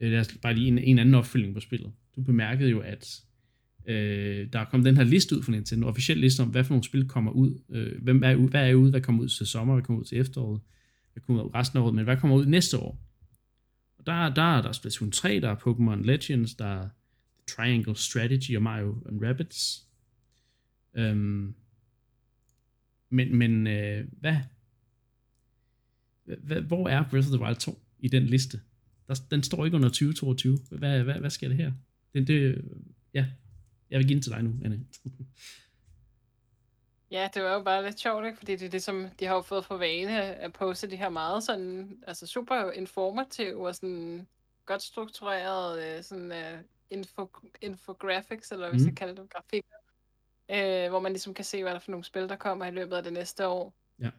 øh, 0.00 0.10
lad 0.10 0.20
os 0.20 0.38
bare 0.42 0.54
lige 0.54 0.68
en, 0.68 0.78
en 0.78 0.98
anden 0.98 1.14
opfølging 1.14 1.54
på 1.54 1.60
spillet. 1.60 1.92
Du 2.16 2.22
bemærkede 2.22 2.70
jo, 2.70 2.80
at 2.80 3.24
øh, 3.86 4.52
der 4.52 4.58
er 4.58 4.64
kommet 4.64 4.86
den 4.86 4.96
her 4.96 5.04
liste 5.04 5.36
ud 5.36 5.42
fra 5.42 5.52
Nintendo, 5.52 5.86
en 5.86 5.90
officiel 5.90 6.18
liste 6.18 6.40
om, 6.40 6.48
hvad 6.48 6.64
for 6.64 6.74
nogle 6.74 6.84
spil 6.84 7.08
kommer 7.08 7.32
ud. 7.32 7.60
Øh, 7.68 8.02
hvem 8.02 8.22
er, 8.22 8.34
hvad 8.34 8.70
er 8.70 8.74
ude, 8.74 8.90
hvad 8.90 9.00
kommer 9.00 9.22
ud 9.22 9.28
til 9.28 9.46
sommer, 9.46 9.74
hvad 9.74 9.84
kommer 9.84 10.00
ud 10.00 10.04
til 10.04 10.18
efteråret, 10.18 10.60
hvad 11.12 11.22
kommer 11.22 11.42
ud 11.42 11.54
resten 11.54 11.78
af 11.78 11.82
året, 11.82 11.94
men 11.94 12.04
hvad 12.04 12.16
kommer 12.16 12.36
ud 12.36 12.46
næste 12.46 12.78
år? 12.78 13.02
Og 13.98 14.06
der, 14.06 14.34
der 14.34 14.56
er 14.56 14.62
der 14.62 14.72
Splatoon 14.72 15.10
3, 15.10 15.40
der 15.40 15.50
er 15.50 15.56
Pokémon 15.56 16.06
Legends, 16.06 16.54
der 16.54 16.66
er 16.66 16.88
Triangle 17.56 17.96
Strategy 17.96 18.56
og 18.56 18.62
Mario 18.62 19.02
and 19.08 19.24
Rabbids. 19.24 19.86
Øhm, 20.94 21.54
men 23.08 23.36
men 23.36 23.66
øh, 23.66 24.06
hvad, 24.12 24.36
hvad, 26.24 26.60
hvor 26.60 26.88
er 26.88 27.04
Breath 27.10 27.28
of 27.28 27.32
the 27.32 27.44
Wild 27.44 27.56
2 27.56 27.78
i 27.98 28.08
den 28.08 28.22
liste? 28.22 28.60
Der, 29.08 29.14
den 29.30 29.42
står 29.42 29.64
ikke 29.64 29.74
under 29.76 29.88
2022. 29.88 30.58
Hvad, 30.70 31.02
hvad, 31.02 31.14
hvad 31.14 31.30
sker 31.30 31.48
det 31.48 31.56
her? 31.56 31.72
Det, 32.14 32.26
det, 32.26 32.64
ja, 33.14 33.26
jeg 33.90 33.98
vil 33.98 34.06
give 34.06 34.14
den 34.14 34.22
til 34.22 34.32
dig 34.32 34.42
nu, 34.42 34.54
Anne. 34.64 34.86
Ja, 37.10 37.28
det 37.34 37.42
var 37.42 37.54
jo 37.54 37.62
bare 37.62 37.84
lidt 37.84 38.00
sjovt, 38.00 38.26
ikke? 38.26 38.38
fordi 38.38 38.56
det 38.56 38.66
er 38.66 38.70
det, 38.70 38.82
som 38.82 39.06
de 39.20 39.24
har 39.24 39.34
jo 39.34 39.42
fået 39.42 39.64
for 39.64 39.76
vane 39.76 40.22
at 40.22 40.52
poste 40.52 40.90
de 40.90 40.96
her 40.96 41.08
meget 41.08 41.42
sådan, 41.42 41.98
altså 42.06 42.26
super 42.26 42.70
informative 42.70 43.68
og 43.68 43.74
sådan 43.74 44.28
godt 44.66 44.82
struktureret 44.82 45.96
øh, 45.96 46.02
sådan, 46.02 46.30
uh, 46.30 46.60
info, 46.90 47.30
infographics, 47.60 48.52
eller 48.52 48.68
hvad 48.68 48.74
vi 48.74 48.80
skal 48.80 48.90
mm. 48.90 48.96
kalde 48.96 49.22
det, 49.22 49.30
grafikker, 49.30 49.76
øh, 50.50 50.88
hvor 50.88 51.00
man 51.00 51.12
ligesom 51.12 51.34
kan 51.34 51.44
se, 51.44 51.62
hvad 51.62 51.70
der 51.70 51.76
er 51.76 51.80
for 51.80 51.90
nogle 51.90 52.04
spil, 52.04 52.28
der 52.28 52.36
kommer 52.36 52.66
i 52.66 52.70
løbet 52.70 52.96
af 52.96 53.02
det 53.02 53.12
næste 53.12 53.46
år. 53.46 53.74
Ja. 54.00 54.10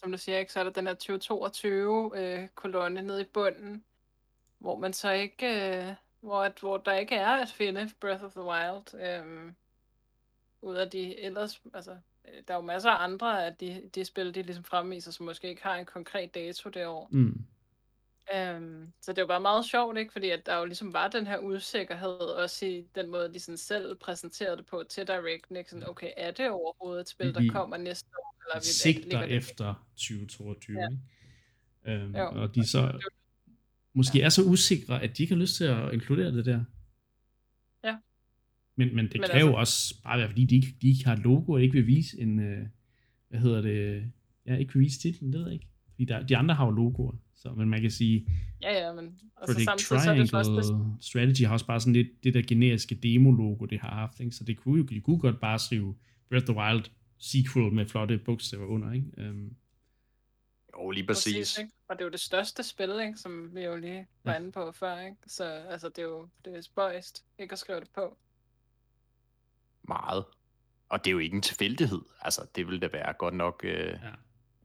Som 0.00 0.12
du 0.12 0.18
siger, 0.18 0.38
ikke, 0.38 0.52
så 0.52 0.60
er 0.60 0.64
der 0.64 0.70
den 0.70 0.86
her 0.86 0.94
2022-kolonne 0.94 3.00
øh, 3.00 3.06
nede 3.06 3.20
i 3.20 3.24
bunden, 3.24 3.84
hvor 4.58 4.78
man 4.78 4.92
så 4.92 5.10
ikke, 5.10 5.46
øh, 5.46 5.94
hvor, 6.20 6.42
at, 6.42 6.58
hvor 6.60 6.76
der 6.76 6.92
ikke 6.92 7.14
er 7.14 7.30
at 7.30 7.48
finde 7.48 7.90
Breath 8.00 8.24
of 8.24 8.32
the 8.32 8.42
Wild, 8.42 8.94
øh, 8.94 9.52
ud 10.62 10.76
af 10.76 10.90
de 10.90 11.20
ellers, 11.20 11.62
altså, 11.74 11.96
øh, 12.28 12.42
der 12.48 12.54
er 12.54 12.58
jo 12.58 12.64
masser 12.64 12.90
af 12.90 13.04
andre 13.04 13.46
af 13.46 13.56
de, 13.56 13.90
de 13.94 14.04
spil, 14.04 14.34
de 14.34 14.42
ligesom 14.42 14.64
fremviser, 14.64 15.10
som 15.10 15.26
måske 15.26 15.48
ikke 15.48 15.62
har 15.62 15.76
en 15.76 15.86
konkret 15.86 16.34
dato 16.34 16.70
det 16.70 16.86
år. 16.86 17.08
Mm. 17.10 17.44
Øhm, 18.34 18.92
så 19.00 19.12
det 19.12 19.22
var 19.22 19.26
bare 19.26 19.40
meget 19.40 19.64
sjovt, 19.64 19.98
ikke? 19.98 20.12
Fordi 20.12 20.30
at 20.30 20.46
der 20.46 20.58
jo 20.58 20.64
ligesom 20.64 20.92
var 20.92 21.08
den 21.08 21.26
her 21.26 21.38
usikkerhed, 21.38 22.08
også 22.08 22.66
i 22.66 22.84
den 22.94 23.10
måde, 23.10 23.34
de 23.34 23.40
sådan 23.40 23.58
selv 23.58 23.96
præsenterede 23.96 24.56
det 24.56 24.66
på 24.66 24.84
til 24.88 25.06
Direct, 25.06 25.50
ikke? 25.50 25.70
Sådan, 25.70 25.88
okay, 25.88 26.10
er 26.16 26.30
det 26.30 26.50
overhovedet 26.50 27.00
et 27.00 27.08
spil, 27.08 27.34
der 27.34 27.52
kommer 27.52 27.76
næste 27.76 28.08
år? 28.18 28.36
Eller 28.46 28.60
vi 28.60 28.66
sigter 28.66 29.20
det 29.20 29.36
efter 29.36 29.86
2022, 29.96 30.78
ja. 30.78 30.88
ikke? 30.88 31.02
Øhm, 31.84 32.14
og 32.14 32.54
de 32.54 32.68
så 32.68 33.00
måske 33.94 34.22
er 34.22 34.28
så 34.28 34.42
usikre, 34.42 35.02
at 35.02 35.18
de 35.18 35.22
ikke 35.22 35.34
har 35.34 35.40
lyst 35.40 35.56
til 35.56 35.64
at 35.64 35.92
inkludere 35.92 36.32
det 36.32 36.46
der. 36.46 36.64
Ja. 37.84 37.96
Men, 38.76 38.96
men 38.96 39.04
det 39.04 39.14
men 39.14 39.22
kan 39.22 39.30
altså... 39.30 39.46
jo 39.46 39.54
også 39.54 40.02
bare 40.04 40.18
være, 40.18 40.28
fordi 40.28 40.44
de 40.44 40.54
ikke, 40.54 40.76
de 40.82 40.88
ikke 40.88 41.04
har 41.04 41.12
et 41.12 41.22
logo, 41.22 41.52
og 41.52 41.62
ikke 41.62 41.72
vil 41.72 41.86
vise 41.86 42.20
en, 42.20 42.40
øh, 42.40 42.66
hvad 43.28 43.40
hedder 43.40 43.60
det, 43.60 44.12
ja, 44.46 44.56
ikke 44.56 44.74
vil 44.74 44.80
vise 44.80 45.00
titlen, 45.00 45.32
det 45.32 45.40
ved 45.40 45.46
jeg 45.46 45.54
ikke. 45.54 45.66
Fordi 45.90 46.04
der, 46.04 46.26
de 46.26 46.36
andre 46.36 46.54
har 46.54 46.64
jo 46.64 46.70
logoer. 46.70 47.12
Så, 47.34 47.52
men 47.52 47.68
man 47.68 47.80
kan 47.80 47.90
sige, 47.90 48.26
ja, 48.62 48.86
ja, 48.86 48.92
men 48.92 49.20
altså, 49.36 49.64
samtidig, 49.64 50.02
Triangle 50.02 50.26
så 50.26 50.36
er 50.36 50.42
det 50.42 50.50
første... 50.50 50.74
Strategy 51.00 51.46
har 51.46 51.52
også 51.52 51.66
bare 51.66 51.80
sådan 51.80 51.92
lidt 51.92 52.24
det 52.24 52.34
der 52.34 52.42
generiske 52.48 52.94
demo-logo, 52.94 53.64
det 53.64 53.80
har 53.80 53.90
haft. 53.90 54.20
Ikke? 54.20 54.32
Så 54.32 54.44
det 54.44 54.56
kunne 54.56 54.78
jo 54.78 54.84
de 54.84 55.00
kunne 55.00 55.18
godt 55.18 55.40
bare 55.40 55.58
skrive 55.58 55.94
Breath 56.28 56.50
of 56.50 56.54
the 56.54 56.56
Wild 56.56 56.84
sequel 57.18 57.72
med 57.72 57.86
flotte 57.86 58.18
bogstaver 58.18 58.66
under. 58.66 58.92
Ikke? 58.92 59.30
Um, 59.30 59.56
Jo, 60.76 60.90
lige 60.90 61.06
præcis. 61.06 61.36
præcis 61.36 61.58
ikke? 61.58 61.72
Og 61.88 61.96
det 61.96 62.00
er 62.00 62.06
jo 62.06 62.10
det 62.10 62.20
største 62.20 62.62
spil, 62.62 63.00
ikke? 63.00 63.18
som 63.18 63.54
vi 63.54 63.60
jo 63.60 63.76
lige 63.76 64.06
var 64.24 64.32
ja. 64.32 64.38
inde 64.38 64.52
på 64.52 64.72
før. 64.72 65.00
Ikke? 65.00 65.16
Så 65.26 65.44
altså, 65.44 65.88
det 65.88 65.98
er 65.98 66.02
jo 66.02 66.28
det 66.44 66.56
er 66.56 66.60
spøjst 66.60 67.24
ikke 67.38 67.52
at 67.52 67.58
skrive 67.58 67.80
det 67.80 67.90
på. 67.94 68.16
Meget. 69.82 70.24
Og 70.88 71.04
det 71.04 71.10
er 71.10 71.12
jo 71.12 71.18
ikke 71.18 71.36
en 71.36 71.42
tilfældighed. 71.42 72.02
Altså, 72.20 72.46
det 72.54 72.66
vil 72.66 72.82
da 72.82 72.88
være 72.92 73.12
godt 73.12 73.34
nok... 73.34 73.60
Øh, 73.64 73.98
ja 74.02 74.10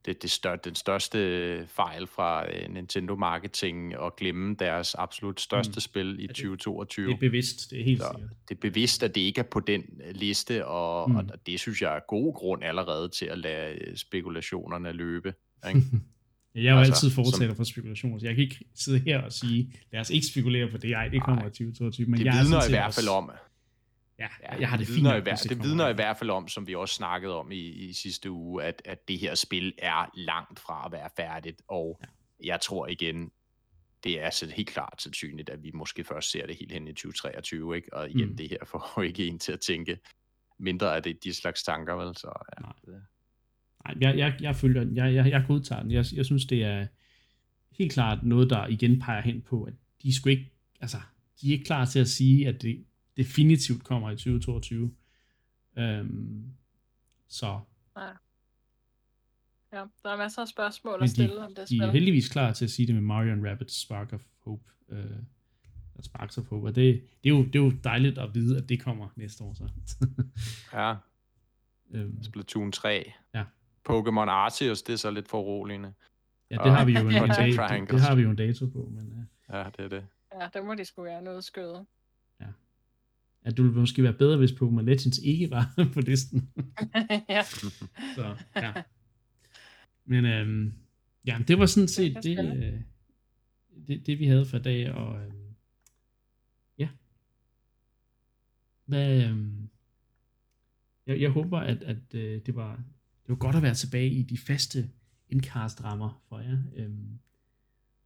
det, 0.08 0.22
det 0.22 0.32
stør, 0.32 0.56
den 0.56 0.76
største 0.76 1.68
fejl 1.68 2.08
fra 2.08 2.46
uh, 2.46 2.74
Nintendo 2.74 3.16
Marketing 3.16 3.94
at 4.06 4.16
glemme 4.16 4.56
deres 4.60 4.96
absolut 4.96 5.42
største 5.42 5.74
mm. 5.76 5.80
spil 5.80 6.20
i 6.20 6.22
ja, 6.22 6.28
det, 6.28 6.36
2022. 6.36 7.08
Det 7.08 7.14
er 7.14 7.18
bevidst, 7.20 7.72
det 7.72 7.80
er 7.80 7.84
helt 7.84 8.02
sikkert. 8.02 8.30
Det 8.50 8.56
er 8.56 8.60
bevidst, 8.62 9.04
at 9.04 9.16
det 9.16 9.22
ikke 9.22 9.40
er 9.40 9.44
på 9.52 9.60
den 9.60 9.84
øh, 10.08 10.16
liste, 10.16 10.66
og, 10.66 11.10
mm. 11.10 11.16
og 11.16 11.26
det 11.46 11.60
synes 11.60 11.82
jeg 11.82 11.96
er 11.96 12.00
god 12.08 12.34
grund 12.34 12.64
allerede 12.64 13.10
til 13.10 13.26
at 13.26 13.38
lade 13.38 13.74
øh, 13.74 13.98
spekulationerne 13.98 14.92
løbe. 14.92 15.34
Ikke? 15.68 15.82
jeg 16.56 16.66
er 16.66 16.72
jo 16.72 16.78
altså, 16.78 16.94
altid 16.94 17.10
fortsætter 17.10 17.48
som, 17.48 17.56
for 17.56 17.64
spekulationer, 17.64 18.20
så 18.20 18.26
jeg 18.26 18.36
kan 18.36 18.44
ikke 18.44 18.66
sidde 18.76 19.00
her 19.00 19.22
og 19.22 19.32
sige, 19.32 19.74
lad 19.92 20.02
os 20.02 20.10
ikke 20.10 20.28
spekulere 20.28 20.72
på 20.72 20.78
det, 20.78 20.94
ej, 20.94 21.08
det 21.08 21.24
kommer 21.24 21.42
i 21.42 21.50
2022. 21.50 22.08
Men 22.08 22.20
det 22.20 22.26
jeg 22.26 22.34
vidner 22.44 22.68
i 22.68 22.72
hvert 22.72 22.94
fald 22.94 23.08
om, 23.08 23.32
Ja, 24.20 24.28
jeg 24.60 24.70
har 24.70 24.78
det, 24.78 24.88
det 24.88 24.96
fint. 24.96 25.08
I 25.08 25.20
hver, 25.20 25.36
det 25.50 25.64
vidner 25.64 25.88
i 25.88 25.94
hvert 25.94 26.18
fald 26.18 26.30
om, 26.30 26.48
som 26.48 26.68
vi 26.68 26.76
også 26.76 26.96
snakkede 26.96 27.36
om 27.36 27.52
i, 27.52 27.60
i 27.60 27.94
sidste 27.94 28.32
uge, 28.32 28.64
at, 28.64 28.82
at 28.86 29.08
det 29.08 29.20
her 29.20 29.36
spil 29.36 29.74
er 29.78 30.12
langt 30.14 30.60
fra 30.60 30.84
at 30.86 30.92
være 30.92 31.10
færdigt, 31.16 31.62
og 31.68 32.00
ja. 32.04 32.08
jeg 32.46 32.62
tror 32.62 32.88
igen, 32.88 33.32
det 34.04 34.20
er 34.20 34.26
altså 34.26 34.52
helt 34.56 34.70
klart 34.70 35.02
sandsynligt, 35.02 35.50
at 35.50 35.64
vi 35.64 35.72
måske 35.74 36.04
først 36.04 36.32
ser 36.32 36.46
det 36.46 36.56
helt 36.56 36.72
hen 36.72 36.88
i 36.88 36.92
2023, 36.92 37.76
ikke? 37.76 37.94
og 37.94 38.10
igen, 38.10 38.30
mm. 38.30 38.38
det 38.38 38.50
her 38.50 38.58
får 38.66 38.94
jo 38.98 39.02
ikke 39.02 39.28
en 39.28 39.40
til 39.40 39.52
at 39.52 39.60
tænke 39.60 40.00
mindre 40.60 40.96
af 40.96 41.04
det, 41.04 41.24
de 41.24 41.34
slags 41.34 41.64
tanker, 41.64 41.94
vel? 41.94 42.16
Så, 42.16 42.32
ja. 42.58 42.62
Nej, 42.62 43.00
Nej 43.86 43.96
jeg, 44.02 44.18
jeg, 44.18 44.38
jeg 44.42 44.56
følger 44.56 44.84
den. 44.84 44.96
Jeg, 44.96 45.14
jeg, 45.14 45.30
jeg 45.30 45.44
godtager 45.48 45.82
den. 45.82 45.92
Jeg, 45.92 46.06
jeg 46.14 46.26
synes, 46.26 46.46
det 46.46 46.64
er 46.64 46.88
helt 47.72 47.92
klart 47.92 48.24
noget, 48.24 48.50
der 48.50 48.68
igen 48.68 49.00
peger 49.00 49.22
hen 49.22 49.42
på, 49.42 49.64
at 49.64 49.74
de 50.04 50.16
skulle 50.16 50.38
ikke, 50.38 50.52
altså, 50.82 50.98
de 51.42 51.48
er 51.48 51.52
ikke 51.52 51.66
klar 51.66 51.86
til 51.86 52.00
at 52.00 52.08
sige, 52.08 52.48
at 52.48 52.62
det, 52.62 52.86
definitivt 53.18 53.84
kommer 53.84 54.12
i 54.12 54.16
2022. 54.16 54.92
Øhm, 55.78 56.54
så. 57.28 57.60
Ja. 57.98 58.08
ja, 59.74 59.86
der 60.04 60.10
er 60.10 60.18
masser 60.18 60.42
af 60.42 60.48
spørgsmål 60.48 61.04
at 61.04 61.10
stille 61.10 61.36
de, 61.36 61.46
om 61.46 61.56
det 61.56 61.68
spil. 61.68 61.80
De 61.80 61.84
er 61.84 61.92
heldigvis 61.92 62.30
klar 62.30 62.54
til 62.54 62.66
at 62.66 62.72
sige 62.72 62.88
det 62.88 62.96
med 62.96 63.02
Mario 63.02 63.32
and 63.32 63.48
Rabbids 63.48 63.82
Spark 63.82 64.14
of 64.14 64.22
Hope. 64.40 64.64
Øh, 64.90 65.06
Sparks 66.02 66.38
of 66.38 66.46
Hope. 66.48 66.68
Og 66.68 66.76
det, 66.76 67.02
det, 67.24 67.30
er 67.30 67.34
jo, 67.38 67.46
det 67.46 67.56
er 67.56 67.64
jo 67.64 67.72
dejligt 67.84 68.18
at 68.18 68.36
vide, 68.36 68.58
at 68.58 68.70
det 68.70 68.82
kommer 68.82 69.10
næste 69.16 69.44
år 69.44 69.54
så. 69.54 69.70
ja. 70.78 70.96
Øhm, 71.92 72.24
Splatoon 72.24 72.72
3. 72.72 73.14
Ja. 73.34 73.44
Pokémon 73.90 74.30
Arceus, 74.30 74.82
det 74.82 74.94
er 74.94 74.98
så 74.98 75.12
lidt 75.12 75.28
for 75.28 75.42
roligende. 75.42 75.94
Ja, 76.52 76.56
det 76.56 76.72
har 76.72 76.86
vi 76.86 76.94
jo 76.94 77.00
en, 77.00 77.08
en 77.08 77.30
dato, 77.30 77.64
det, 77.64 77.92
det 77.92 78.02
har 78.02 78.16
vi 78.16 78.22
jo 78.22 78.30
en 78.30 78.36
dato 78.36 78.66
på. 78.66 78.90
Men, 78.92 79.28
ja. 79.50 79.58
ja, 79.58 79.70
det 79.78 79.86
er 79.86 79.90
det. 79.90 80.08
Ja, 80.42 80.48
der 80.54 80.64
må 80.64 80.76
de 80.76 80.86
sgu 80.86 81.04
være 81.04 81.22
noget 81.22 81.44
skøde 81.44 81.86
at 83.48 83.58
du 83.58 83.64
ville 83.64 83.80
måske 83.80 84.04
være 84.04 84.14
bedre, 84.14 84.38
hvis 84.38 84.52
Pokémon 84.52 84.82
Legends 84.82 85.18
ikke 85.18 85.52
var 85.52 85.74
på 85.94 86.02
listen. 86.02 86.50
ja. 87.30 87.44
Så, 88.16 88.36
ja. 88.56 88.74
Men 90.06 90.26
øhm, 90.26 90.74
ja, 91.28 91.40
det 91.48 91.60
var 91.60 91.66
sådan 91.66 91.88
set 91.88 92.18
det, 92.24 92.40
øh, 92.40 92.82
det, 93.88 94.06
det, 94.06 94.20
vi 94.20 94.26
havde 94.26 94.46
for 94.46 94.58
i 94.58 94.62
dag, 94.62 94.92
og 94.92 95.26
øhm, 95.26 95.56
ja. 96.78 96.90
Hvad, 98.86 99.24
øhm, 99.24 99.70
jeg, 101.06 101.22
jeg 101.22 101.30
håber, 101.30 101.60
at, 101.60 101.84
at 101.84 102.14
øh, 102.14 102.42
det, 102.46 102.56
var, 102.56 102.76
det 103.22 103.30
var 103.30 103.36
godt 103.36 103.56
at 103.56 103.62
være 103.62 103.76
tilbage 103.76 104.10
i 104.10 104.24
de 104.24 104.38
faste 104.38 104.90
indcast-rammer 105.30 106.24
for 106.30 106.40
jer. 106.40 106.58
Øhm, 106.76 107.20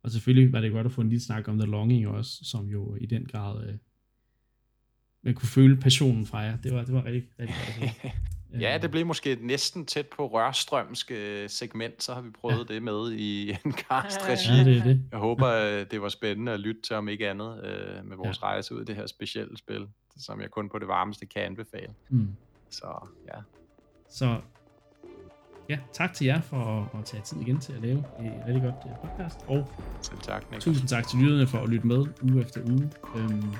og 0.03 0.11
selvfølgelig 0.11 0.53
var 0.53 0.61
det 0.61 0.71
godt 0.71 0.85
at 0.85 0.91
få 0.91 1.01
en 1.01 1.09
lille 1.09 1.23
snak 1.23 1.47
om 1.47 1.57
The 1.57 1.67
Longing 1.67 2.07
også, 2.07 2.45
som 2.45 2.67
jo 2.67 2.95
i 2.95 3.05
den 3.05 3.25
grad 3.25 3.67
øh, 3.67 3.77
man 5.23 5.33
kunne 5.33 5.47
føle 5.47 5.77
passionen 5.77 6.25
fra 6.25 6.37
jer. 6.37 6.57
Det 6.57 6.73
var, 6.73 6.83
det 6.83 6.93
var 6.93 7.05
rigtig, 7.05 7.23
rigtig 7.39 7.55
godt. 8.01 8.13
ja, 8.61 8.77
det 8.81 8.91
blev 8.91 9.05
måske 9.05 9.37
næsten 9.41 9.85
tæt 9.85 10.07
på 10.07 10.27
rørstrømsk 10.27 11.11
segment, 11.47 12.03
så 12.03 12.13
har 12.13 12.21
vi 12.21 12.29
prøvet 12.29 12.69
ja. 12.69 12.73
det 12.73 12.83
med 12.83 13.11
i 13.11 13.49
en 13.65 13.71
cast-regi. 13.71 14.57
Ja, 14.57 14.63
det 14.63 14.77
er 14.77 14.83
det. 14.83 15.01
Jeg 15.11 15.19
håber, 15.19 15.47
det 15.83 16.01
var 16.01 16.09
spændende 16.09 16.51
at 16.51 16.59
lytte 16.59 16.81
til, 16.81 16.95
om 16.95 17.09
ikke 17.09 17.29
andet, 17.29 17.63
øh, 17.63 18.05
med 18.05 18.17
vores 18.17 18.41
ja. 18.41 18.45
rejse 18.45 18.75
ud 18.75 18.81
i 18.81 18.85
det 18.85 18.95
her 18.95 19.07
specielle 19.07 19.57
spil, 19.57 19.87
som 20.17 20.41
jeg 20.41 20.51
kun 20.51 20.69
på 20.69 20.79
det 20.79 20.87
varmeste 20.87 21.25
kan 21.25 21.41
anbefale. 21.41 21.93
Mm. 22.09 22.27
Så 22.69 23.07
ja. 23.27 23.41
Så 24.09 24.39
ja, 25.69 25.77
tak 25.93 26.13
til 26.13 26.25
jer 26.25 26.41
for 26.41 26.89
at, 26.93 26.99
at 26.99 27.05
tage 27.05 27.23
tid 27.23 27.41
igen 27.41 27.59
til 27.59 27.73
at 27.73 27.81
lave 27.81 27.97
et 27.97 28.43
rigtig 28.47 28.61
godt 28.61 28.75
øh, 28.85 29.09
podcast. 29.09 29.39
Og 29.47 29.71
Selv 30.01 30.19
tak, 30.19 30.51
Nick. 30.51 30.63
tusind 30.63 30.87
tak 30.87 31.07
til 31.07 31.19
lytterne 31.19 31.47
for 31.47 31.57
at 31.57 31.69
lytte 31.69 31.87
med 31.87 32.05
uge 32.21 32.41
efter 32.41 32.61
uge. 32.65 32.91
Øhm, 33.15 33.53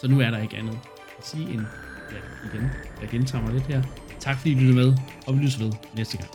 så 0.00 0.08
nu 0.08 0.20
er 0.20 0.30
der 0.30 0.38
ikke 0.38 0.56
andet 0.56 0.78
at 1.18 1.26
sige 1.26 1.54
end, 1.54 1.62
ja, 2.12 2.48
igen, 2.48 2.70
jeg 3.00 3.08
gentager 3.08 3.44
mig 3.44 3.52
lidt 3.52 3.66
her. 3.66 3.82
Tak 4.20 4.36
fordi 4.36 4.50
I 4.50 4.54
lyttede 4.54 4.76
med, 4.76 4.96
og 5.26 5.34
vi 5.34 5.38
lyttes 5.38 5.60
ved 5.60 5.72
næste 5.94 6.16
gang. 6.16 6.30